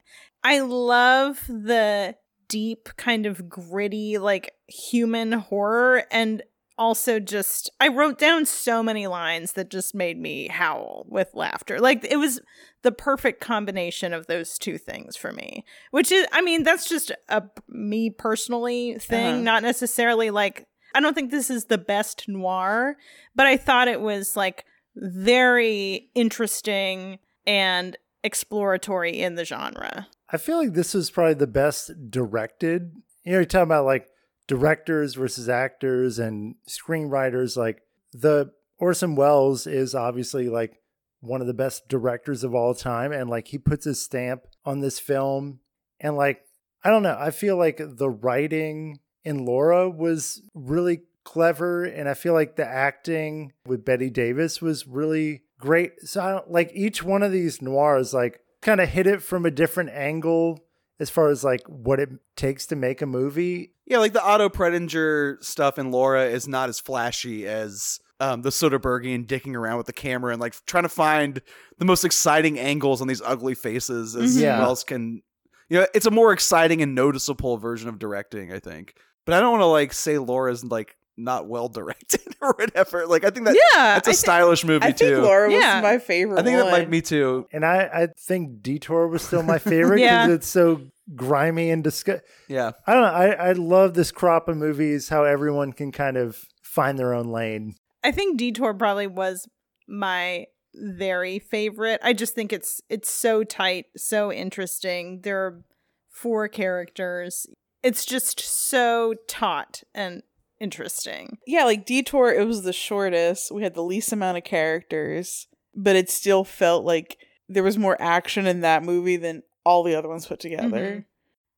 I 0.43 0.61
love 0.61 1.43
the 1.47 2.15
deep 2.51 2.89
kind 2.97 3.25
of 3.25 3.47
gritty 3.47 4.17
like 4.17 4.53
human 4.67 5.31
horror 5.31 6.03
and 6.11 6.43
also 6.77 7.19
just 7.19 7.69
I 7.79 7.87
wrote 7.89 8.17
down 8.17 8.45
so 8.45 8.81
many 8.81 9.05
lines 9.07 9.53
that 9.53 9.69
just 9.69 9.93
made 9.93 10.19
me 10.19 10.47
howl 10.47 11.05
with 11.07 11.29
laughter. 11.33 11.79
Like 11.79 12.03
it 12.09 12.17
was 12.17 12.41
the 12.81 12.91
perfect 12.91 13.39
combination 13.39 14.13
of 14.13 14.25
those 14.27 14.57
two 14.57 14.77
things 14.79 15.15
for 15.15 15.31
me. 15.31 15.63
Which 15.91 16.11
is 16.11 16.25
I 16.31 16.41
mean 16.41 16.63
that's 16.63 16.89
just 16.89 17.11
a 17.29 17.43
me 17.69 18.09
personally 18.09 18.97
thing, 18.99 19.33
Uh-huh. 19.35 19.41
not 19.43 19.63
necessarily 19.63 20.29
like 20.31 20.65
I 20.95 20.99
don't 20.99 21.13
think 21.13 21.31
this 21.31 21.49
is 21.49 21.65
the 21.65 21.77
best 21.77 22.27
noir, 22.27 22.95
but 23.35 23.45
I 23.47 23.57
thought 23.57 23.87
it 23.87 24.01
was 24.01 24.35
like 24.35 24.65
very 24.95 26.09
interesting 26.15 27.19
and 27.47 27.95
exploratory 28.23 29.19
in 29.19 29.35
the 29.35 29.45
genre. 29.45 30.07
I 30.31 30.37
feel 30.37 30.57
like 30.57 30.73
this 30.73 30.93
was 30.93 31.11
probably 31.11 31.33
the 31.33 31.47
best 31.47 31.91
directed. 32.09 32.93
You 33.23 33.33
know, 33.33 33.37
you're 33.39 33.45
talking 33.45 33.63
about 33.63 33.85
like 33.85 34.07
directors 34.47 35.15
versus 35.15 35.49
actors 35.49 36.19
and 36.19 36.55
screenwriters. 36.67 37.57
Like 37.57 37.81
the 38.13 38.51
Orson 38.77 39.15
Welles 39.15 39.67
is 39.67 39.93
obviously 39.93 40.47
like 40.47 40.81
one 41.19 41.41
of 41.41 41.47
the 41.47 41.53
best 41.53 41.87
directors 41.87 42.43
of 42.43 42.55
all 42.55 42.73
time, 42.73 43.11
and 43.11 43.29
like 43.29 43.49
he 43.49 43.57
puts 43.57 43.85
his 43.85 44.01
stamp 44.01 44.43
on 44.65 44.79
this 44.79 44.99
film. 44.99 45.59
And 45.99 46.15
like 46.15 46.41
I 46.83 46.89
don't 46.89 47.03
know, 47.03 47.17
I 47.19 47.31
feel 47.31 47.57
like 47.57 47.79
the 47.79 48.09
writing 48.09 48.99
in 49.23 49.45
Laura 49.45 49.89
was 49.89 50.41
really 50.53 51.01
clever, 51.23 51.83
and 51.83 52.09
I 52.09 52.13
feel 52.13 52.33
like 52.33 52.55
the 52.55 52.65
acting 52.65 53.51
with 53.65 53.85
Bette 53.85 54.09
Davis 54.09 54.61
was 54.61 54.87
really 54.87 55.43
great. 55.59 56.01
So 56.05 56.21
I 56.21 56.31
don't 56.31 56.51
like 56.51 56.71
each 56.73 57.03
one 57.03 57.21
of 57.21 57.31
these 57.31 57.61
noirs 57.61 58.13
like 58.13 58.40
kind 58.61 58.79
of 58.81 58.89
hit 58.89 59.07
it 59.07 59.21
from 59.21 59.45
a 59.45 59.51
different 59.51 59.89
angle 59.91 60.59
as 60.99 61.09
far 61.09 61.29
as 61.29 61.43
like 61.43 61.61
what 61.67 61.99
it 61.99 62.09
takes 62.35 62.67
to 62.67 62.75
make 62.75 63.01
a 63.01 63.05
movie. 63.05 63.73
Yeah, 63.87 63.97
like 63.97 64.13
the 64.13 64.23
Otto 64.23 64.49
Preminger 64.49 65.43
stuff 65.43 65.77
in 65.79 65.91
Laura 65.91 66.25
is 66.25 66.47
not 66.47 66.69
as 66.69 66.79
flashy 66.79 67.47
as 67.47 67.99
um, 68.19 68.43
the 68.43 68.49
Soderberghian 68.51 69.25
dicking 69.25 69.55
around 69.55 69.77
with 69.77 69.87
the 69.87 69.93
camera 69.93 70.31
and 70.31 70.39
like 70.39 70.55
trying 70.67 70.83
to 70.83 70.89
find 70.89 71.41
the 71.79 71.85
most 71.85 72.05
exciting 72.05 72.59
angles 72.59 73.01
on 73.01 73.07
these 73.07 73.21
ugly 73.25 73.55
faces 73.55 74.15
as 74.15 74.37
Mhm. 74.37 74.41
Yeah. 74.41 74.59
Welles 74.59 74.83
can. 74.83 75.21
You 75.69 75.79
know, 75.79 75.87
it's 75.95 76.05
a 76.05 76.11
more 76.11 76.31
exciting 76.33 76.81
and 76.81 76.93
noticeable 76.93 77.57
version 77.57 77.89
of 77.89 77.97
directing, 77.97 78.51
I 78.53 78.59
think. 78.59 78.93
But 79.25 79.33
I 79.35 79.39
don't 79.39 79.51
want 79.51 79.61
to 79.61 79.65
like 79.67 79.93
say 79.93 80.17
Laura's 80.17 80.63
like 80.63 80.95
not 81.17 81.47
well 81.47 81.67
directed 81.69 82.21
or 82.41 82.53
whatever. 82.57 83.05
Like 83.07 83.23
I 83.23 83.29
think 83.29 83.45
that 83.45 83.55
yeah, 83.73 83.93
that's 83.95 84.07
a 84.07 84.11
I 84.11 84.13
thi- 84.13 84.17
stylish 84.17 84.63
movie 84.65 84.83
I 84.85 84.91
think 84.91 84.97
too. 85.15 85.21
Laura 85.21 85.49
was 85.49 85.83
my 85.83 85.97
favorite. 85.99 86.39
I 86.39 86.43
think 86.43 86.57
that 86.57 86.71
might 86.71 86.81
one. 86.83 86.89
me 86.89 87.01
too. 87.01 87.47
And 87.51 87.65
I, 87.65 87.89
I 87.93 88.07
think 88.17 88.61
Detour 88.61 89.07
was 89.07 89.21
still 89.21 89.43
my 89.43 89.57
favorite 89.59 89.97
because 89.97 90.01
Yeah. 90.27 90.29
it's 90.29 90.47
so 90.47 90.81
grimy 91.15 91.69
and 91.69 91.83
disgust. 91.83 92.23
Yeah. 92.47 92.71
I 92.87 92.93
don't 92.93 93.01
know. 93.03 93.07
I, 93.09 93.27
I 93.49 93.51
love 93.53 93.93
this 93.93 94.11
crop 94.11 94.47
of 94.47 94.57
movies, 94.57 95.09
how 95.09 95.23
everyone 95.23 95.73
can 95.73 95.91
kind 95.91 96.17
of 96.17 96.39
find 96.63 96.97
their 96.97 97.13
own 97.13 97.27
lane. 97.27 97.75
I 98.03 98.11
think 98.11 98.37
Detour 98.39 98.73
probably 98.73 99.07
was 99.07 99.47
my 99.87 100.45
very 100.73 101.37
favorite. 101.37 101.99
I 102.01 102.13
just 102.13 102.33
think 102.33 102.53
it's 102.53 102.79
it's 102.89 103.11
so 103.11 103.43
tight, 103.43 103.85
so 103.97 104.31
interesting. 104.31 105.19
There 105.23 105.37
are 105.45 105.61
four 106.09 106.47
characters. 106.47 107.45
It's 107.83 108.05
just 108.05 108.39
so 108.39 109.15
taut 109.27 109.83
and 109.93 110.21
interesting. 110.61 111.37
yeah, 111.47 111.65
like 111.65 111.85
Detour, 111.85 112.31
it 112.33 112.45
was 112.47 112.63
the 112.63 112.73
shortest. 112.73 113.51
We 113.51 113.63
had 113.63 113.73
the 113.73 113.83
least 113.83 114.11
amount 114.13 114.37
of 114.37 114.43
characters, 114.43 115.47
but 115.75 115.95
it 115.95 116.09
still 116.09 116.43
felt 116.43 116.85
like 116.85 117.17
there 117.49 117.63
was 117.63 117.77
more 117.77 117.97
action 118.01 118.45
in 118.47 118.61
that 118.61 118.83
movie 118.83 119.17
than 119.17 119.43
all 119.65 119.83
the 119.83 119.95
other 119.95 120.07
ones 120.09 120.25
put 120.25 120.39
together. 120.39 120.67
Mhm. 121.01 121.05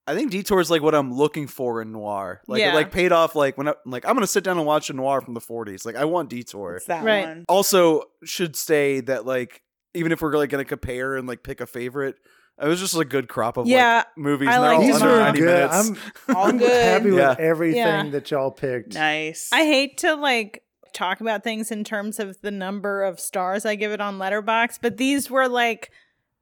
I 0.06 0.16
think 0.16 0.32
Detour 0.32 0.60
is 0.60 0.70
like 0.70 0.82
what 0.82 0.94
I'm 0.96 1.14
looking 1.14 1.48
for 1.48 1.82
in 1.82 1.92
noir. 1.94 2.42
Like 2.48 2.60
Yeah. 2.60 2.72
it 2.72 2.76
like 2.76 2.92
paid 2.92 3.12
off 3.14 3.36
like 3.36 3.58
when 3.58 3.70
I, 3.70 3.74
like 3.86 4.06
I'm 4.06 4.16
gonna 4.16 4.28
sit 4.28 4.44
down 4.44 4.58
and 4.58 4.66
watch 4.68 4.90
a 4.90 4.94
noir 4.94 5.22
from 5.22 5.34
the 5.34 5.40
40s. 5.40 5.86
Like 5.86 5.96
I 5.96 6.04
want 6.06 6.30
Detour. 6.30 6.76
It's 6.76 6.88
that 6.88 7.06
Right. 7.06 7.26
one. 7.26 7.46
Also 7.48 8.04
should 8.26 8.56
say 8.58 9.00
that 9.02 9.26
like 9.26 9.62
even 9.94 10.12
if 10.12 10.22
we're 10.22 10.36
like 10.36 10.50
gonna 10.50 10.66
compare 10.66 11.16
and 11.16 11.26
like 11.28 11.42
pick 11.44 11.62
a 11.62 11.66
favorite, 11.66 12.16
it 12.62 12.68
was 12.68 12.80
just 12.80 12.96
a 12.96 13.06
good 13.06 13.28
crop 13.28 13.58
of 13.58 13.68
Yeah, 13.68 13.98
like 13.98 14.18
movies. 14.18 14.48
I 14.50 14.56
and 14.56 14.64
they're 14.64 14.80
These 14.92 15.02
under 15.02 15.14
were 15.14 15.20
90 15.20 15.40
good. 15.40 15.46
minutes. 15.72 15.90
I'm, 16.28 16.36
All 16.36 16.48
I'm 16.48 16.58
good. 16.58 16.72
happy 16.84 17.10
Yeah. 17.12 17.30
with 17.30 17.40
everything 17.40 17.78
Yeah. 17.78 18.10
that 18.12 18.32
y'all 18.32 18.52
picked. 18.52 18.94
Nice. 18.94 19.50
I 19.52 19.64
hate 19.66 19.98
to 20.00 20.16
like 20.16 20.64
talk 20.94 21.22
about 21.22 21.44
things 21.44 21.72
in 21.72 21.84
terms 21.84 22.20
of 22.20 22.40
the 22.42 22.52
number 22.52 23.02
of 23.04 23.20
stars 23.20 23.66
I 23.66 23.76
give 23.76 23.92
it 23.92 24.00
on 24.02 24.20
Letterboxd, 24.20 24.80
but 24.82 24.98
these 24.98 25.30
were 25.32 25.48
like 25.48 25.92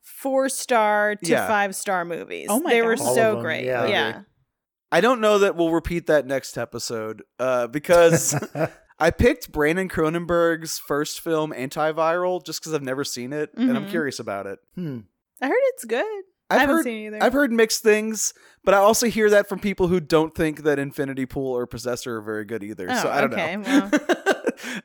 four 0.01 0.49
star 0.49 1.15
to 1.15 1.29
Yeah. 1.29 1.47
five 1.47 1.75
star 1.75 2.03
movies. 2.05 2.47
Oh 2.49 2.59
my 2.59 2.71
they 2.71 2.81
were 2.81 2.97
All 2.99 3.15
so 3.15 3.33
them, 3.35 3.43
great. 3.43 3.65
yeah. 3.65 3.85
Yeah. 3.85 4.21
I 4.91 4.99
don't 4.99 5.21
know 5.21 5.39
that 5.39 5.55
we'll 5.55 5.71
repeat 5.71 6.07
that 6.07 6.25
next 6.27 6.57
episode 6.57 7.23
uh, 7.39 7.67
because 7.67 8.35
I 8.99 9.09
picked 9.11 9.51
Brandon 9.51 9.87
Cronenberg's 9.87 10.77
first 10.79 11.21
film, 11.21 11.53
Antiviral, 11.53 12.45
just 12.45 12.59
because 12.59 12.73
I've 12.73 12.83
never 12.83 13.05
seen 13.05 13.31
it 13.31 13.51
and 13.55 13.77
I'm 13.77 13.85
Mhm. 13.85 13.89
curious 13.89 14.19
about 14.19 14.47
it. 14.47 14.59
Hmm. 14.75 14.99
I 15.41 15.47
heard 15.47 15.61
it's 15.73 15.85
good. 15.85 16.05
I 16.49 16.55
I've 16.55 16.59
haven't 16.61 16.75
heard, 16.77 16.83
seen 16.83 17.03
it 17.03 17.07
either. 17.15 17.23
I've 17.25 17.33
heard 17.33 17.51
mixed 17.51 17.81
things, 17.81 18.33
but 18.63 18.73
I 18.73 18.77
also 18.77 19.07
hear 19.07 19.29
that 19.29 19.47
from 19.47 19.59
people 19.59 19.87
who 19.87 19.99
don't 20.01 20.35
think 20.35 20.63
that 20.63 20.79
Infinity 20.79 21.25
Pool 21.25 21.53
or 21.55 21.65
Possessor 21.65 22.17
are 22.17 22.21
very 22.21 22.43
good 22.45 22.61
either. 22.63 22.87
so 22.95 23.07
Oh, 23.07 23.11
I 23.11 23.21
don't 23.21 23.33
okay, 23.33 23.55
know. 23.55 23.89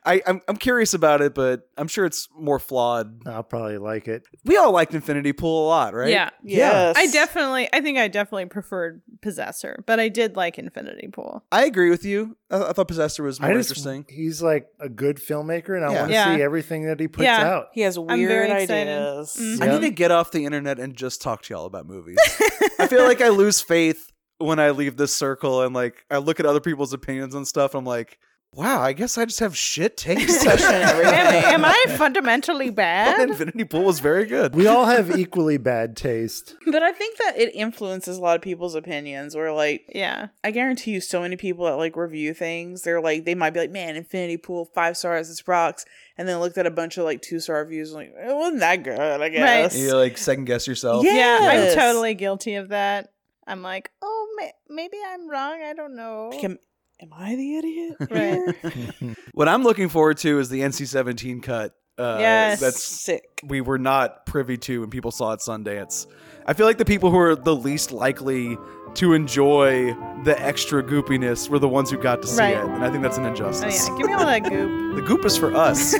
I, 0.05 0.21
I'm 0.25 0.41
I'm 0.47 0.57
curious 0.57 0.93
about 0.93 1.21
it, 1.21 1.33
but 1.33 1.69
I'm 1.77 1.87
sure 1.87 2.05
it's 2.05 2.27
more 2.37 2.59
flawed. 2.59 3.27
I'll 3.27 3.43
probably 3.43 3.77
like 3.77 4.07
it. 4.07 4.23
We 4.45 4.57
all 4.57 4.71
liked 4.71 4.93
Infinity 4.93 5.33
Pool 5.33 5.65
a 5.65 5.67
lot, 5.67 5.93
right? 5.93 6.09
Yeah. 6.09 6.29
Yes. 6.43 6.95
I 6.97 7.07
definitely, 7.07 7.69
I 7.73 7.81
think 7.81 7.97
I 7.97 8.07
definitely 8.07 8.45
preferred 8.45 9.01
Possessor, 9.21 9.83
but 9.85 9.99
I 9.99 10.09
did 10.09 10.35
like 10.35 10.57
Infinity 10.57 11.09
Pool. 11.09 11.43
I 11.51 11.65
agree 11.65 11.89
with 11.89 12.05
you. 12.05 12.37
I, 12.49 12.69
I 12.69 12.73
thought 12.73 12.87
Possessor 12.87 13.23
was 13.23 13.39
more 13.39 13.49
I 13.49 13.53
just, 13.53 13.69
interesting. 13.71 14.05
He's 14.09 14.41
like 14.41 14.67
a 14.79 14.89
good 14.89 15.17
filmmaker, 15.17 15.75
and 15.75 15.85
I 15.85 15.91
Yeah. 15.91 15.99
want 15.99 16.07
to 16.09 16.13
Yeah. 16.13 16.35
see 16.35 16.41
everything 16.41 16.85
that 16.87 16.99
he 16.99 17.07
puts 17.07 17.23
Yeah. 17.25 17.47
out. 17.47 17.67
He 17.73 17.81
has 17.81 17.97
weird 17.99 18.29
very 18.29 18.49
excited. 18.63 18.87
ideas. 18.87 19.37
Mhm. 19.39 19.61
I 19.61 19.65
Yeah. 19.65 19.71
need 19.73 19.81
to 19.87 19.89
get 19.91 20.11
off 20.11 20.31
the 20.31 20.45
internet 20.45 20.79
and 20.79 20.95
just 20.95 21.21
talk 21.21 21.41
to 21.43 21.53
y'all 21.53 21.65
about 21.65 21.85
movies. 21.87 22.17
I 22.79 22.87
feel 22.87 23.03
like 23.03 23.21
I 23.21 23.29
lose 23.29 23.61
faith 23.61 24.11
when 24.39 24.59
I 24.59 24.69
leave 24.69 24.97
this 24.97 25.15
circle 25.15 25.63
and 25.63 25.73
like 25.73 26.05
I 26.11 26.17
look 26.17 26.39
at 26.39 26.45
other 26.45 26.59
people's 26.59 26.93
opinions 26.93 27.33
and 27.33 27.47
stuff. 27.47 27.73
I'm 27.73 27.85
like, 27.85 28.19
wow, 28.53 28.81
I 28.81 28.93
guess 28.93 29.17
I 29.17 29.25
just 29.25 29.39
have 29.39 29.55
shit 29.55 29.97
taste. 29.97 30.45
am, 30.45 30.55
am 30.63 31.65
I 31.65 31.85
fundamentally 31.97 32.67
Thought 32.67 32.75
bad? 32.75 33.29
Infinity 33.29 33.65
Pool 33.65 33.83
was 33.83 33.99
very 33.99 34.25
good. 34.25 34.55
We 34.55 34.67
all 34.67 34.85
have 34.85 35.17
equally 35.17 35.57
bad 35.57 35.95
taste. 35.95 36.55
But 36.71 36.83
I 36.83 36.91
think 36.91 37.17
that 37.19 37.37
it 37.37 37.53
influences 37.55 38.17
a 38.17 38.21
lot 38.21 38.35
of 38.35 38.41
people's 38.41 38.75
opinions. 38.75 39.35
Where 39.35 39.51
like, 39.53 39.85
Yeah. 39.93 40.27
I 40.43 40.51
guarantee 40.51 40.91
you, 40.91 41.01
so 41.01 41.21
many 41.21 41.35
people 41.37 41.65
that 41.65 41.75
like 41.75 41.95
review 41.95 42.33
things, 42.33 42.81
they're 42.83 43.01
like, 43.01 43.25
they 43.25 43.35
might 43.35 43.51
be 43.51 43.59
like, 43.61 43.71
"Man, 43.71 43.95
Infinity 43.95 44.37
Pool, 44.37 44.65
five 44.75 44.97
stars, 44.97 45.29
it's 45.29 45.47
rocks," 45.47 45.85
and 46.17 46.27
then 46.27 46.39
looked 46.39 46.57
at 46.57 46.65
a 46.67 46.71
bunch 46.71 46.97
of 46.97 47.05
like 47.05 47.21
two 47.21 47.39
star 47.39 47.57
reviews, 47.63 47.91
and 47.93 47.97
like, 47.99 48.13
it 48.17 48.35
wasn't 48.35 48.59
that 48.59 48.83
good, 48.83 48.99
I 48.99 49.29
guess. 49.29 49.77
you 49.77 49.95
like 49.95 50.17
second 50.17 50.45
guess 50.45 50.67
yourself. 50.67 51.05
Yeah. 51.05 51.13
Yeah, 51.13 51.69
I'm 51.69 51.75
totally 51.75 52.13
guilty 52.15 52.55
of 52.55 52.69
that. 52.69 53.11
I'm 53.47 53.61
like, 53.61 53.91
oh, 54.01 54.27
may- 54.37 54.53
maybe 54.69 54.97
I'm 55.07 55.29
wrong. 55.29 55.61
I 55.63 55.73
don't 55.73 55.95
know. 55.95 56.31
Like, 56.33 56.59
am, 57.01 57.09
am 57.11 57.13
I 57.13 57.35
the 57.35 57.55
idiot? 57.57 57.95
Right. 58.09 59.15
What 59.33 59.47
I'm 59.47 59.63
looking 59.63 59.89
forward 59.89 60.17
to 60.19 60.39
is 60.39 60.49
the 60.49 60.61
NC-17 60.61 61.43
cut. 61.43 61.73
Uh, 61.99 62.17
Yes. 62.19 62.59
that's 62.59 62.83
sick. 62.83 63.23
we 63.43 63.59
were 63.61 63.79
not 63.79 64.25
privy 64.27 64.55
to 64.57 64.81
when 64.81 64.89
people 64.91 65.09
saw 65.11 65.31
it 65.33 65.39
Sundance. 65.39 66.05
I 66.45 66.53
feel 66.53 66.65
like 66.67 66.77
the 66.77 66.85
people 66.85 67.09
who 67.11 67.17
are 67.17 67.35
the 67.35 67.55
least 67.55 67.91
likely 67.91 68.55
to 68.95 69.13
enjoy 69.13 69.93
the 70.23 70.35
extra 70.39 70.81
goopiness 70.83 71.49
were 71.49 71.57
the 71.59 71.67
ones 71.67 71.89
who 71.91 71.97
got 71.97 72.21
to 72.21 72.27
see 72.27 72.39
Right. 72.39 72.55
it, 72.57 72.63
and 72.65 72.83
I 72.85 72.89
think 72.91 73.01
that's 73.03 73.17
an 73.17 73.25
Oh, 73.25 73.29
injustice. 73.29 73.87
yeah. 73.89 73.97
Give 73.97 74.07
me 74.07 74.13
all 74.13 74.25
that 74.25 74.39
goop. 74.49 74.95
The 74.95 75.01
goop 75.01 75.25
is 75.25 75.37
for 75.37 75.55
us, 75.55 75.93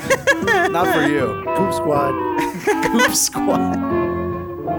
not 0.70 0.94
for 0.94 1.02
you. 1.08 1.44
Goop 1.58 1.74
Squad. 1.74 2.14
Goop 2.94 3.14
squad. 3.16 3.76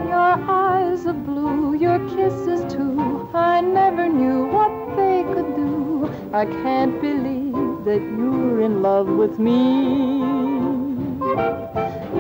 Your 0.09 0.35
eyes 0.51 1.05
of 1.07 1.25
blue, 1.27 1.75
your 1.75 1.99
kisses 2.11 2.73
too. 2.73 3.29
I 3.35 3.61
never 3.61 4.09
knew 4.09 4.51
I 6.31 6.45
can't 6.45 7.01
believe 7.01 7.85
that 7.87 8.03
you're 8.03 8.61
in 8.61 8.83
love 8.83 9.09
with 9.09 9.39
me. 9.39 10.19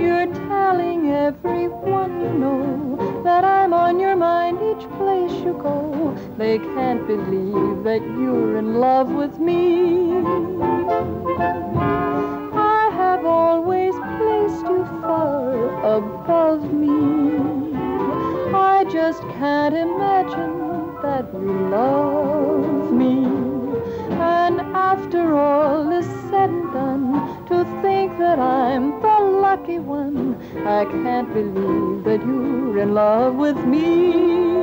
You're 0.00 0.32
telling 0.48 1.10
everyone 1.10 2.18
you 2.22 2.32
know 2.32 3.22
that 3.22 3.44
I'm 3.44 3.74
on 3.74 4.00
your 4.00 4.16
mind 4.16 4.60
each 4.62 4.88
place 4.96 5.32
you 5.44 5.52
go. 5.62 6.16
They 6.38 6.58
can't 6.58 7.06
believe 7.06 7.84
that 7.84 8.00
you're 8.00 8.56
in 8.56 8.76
love 8.76 9.10
with 9.10 9.38
me. 9.38 10.16
I 12.56 12.90
have 12.94 13.26
always 13.26 13.92
placed 13.92 14.64
you 14.72 14.86
far 15.02 15.84
above 15.98 16.72
me. 16.72 17.76
I 18.54 18.84
just 18.84 19.20
can't 19.36 19.74
imagine 19.74 20.96
that 21.02 21.30
you 21.34 21.68
love 21.68 22.90
me. 22.90 23.27
And 24.20 24.60
after 24.74 25.36
all 25.36 25.92
is 25.92 26.06
said 26.30 26.50
and 26.50 26.72
done, 26.72 27.46
to 27.46 27.64
think 27.82 28.18
that 28.18 28.38
I'm 28.38 29.00
the 29.00 29.18
lucky 29.40 29.78
one, 29.78 30.36
I 30.66 30.84
can't 30.84 31.32
believe 31.32 32.04
that 32.04 32.26
you're 32.26 32.78
in 32.78 32.94
love 32.94 33.36
with 33.36 33.56
me. 33.64 34.58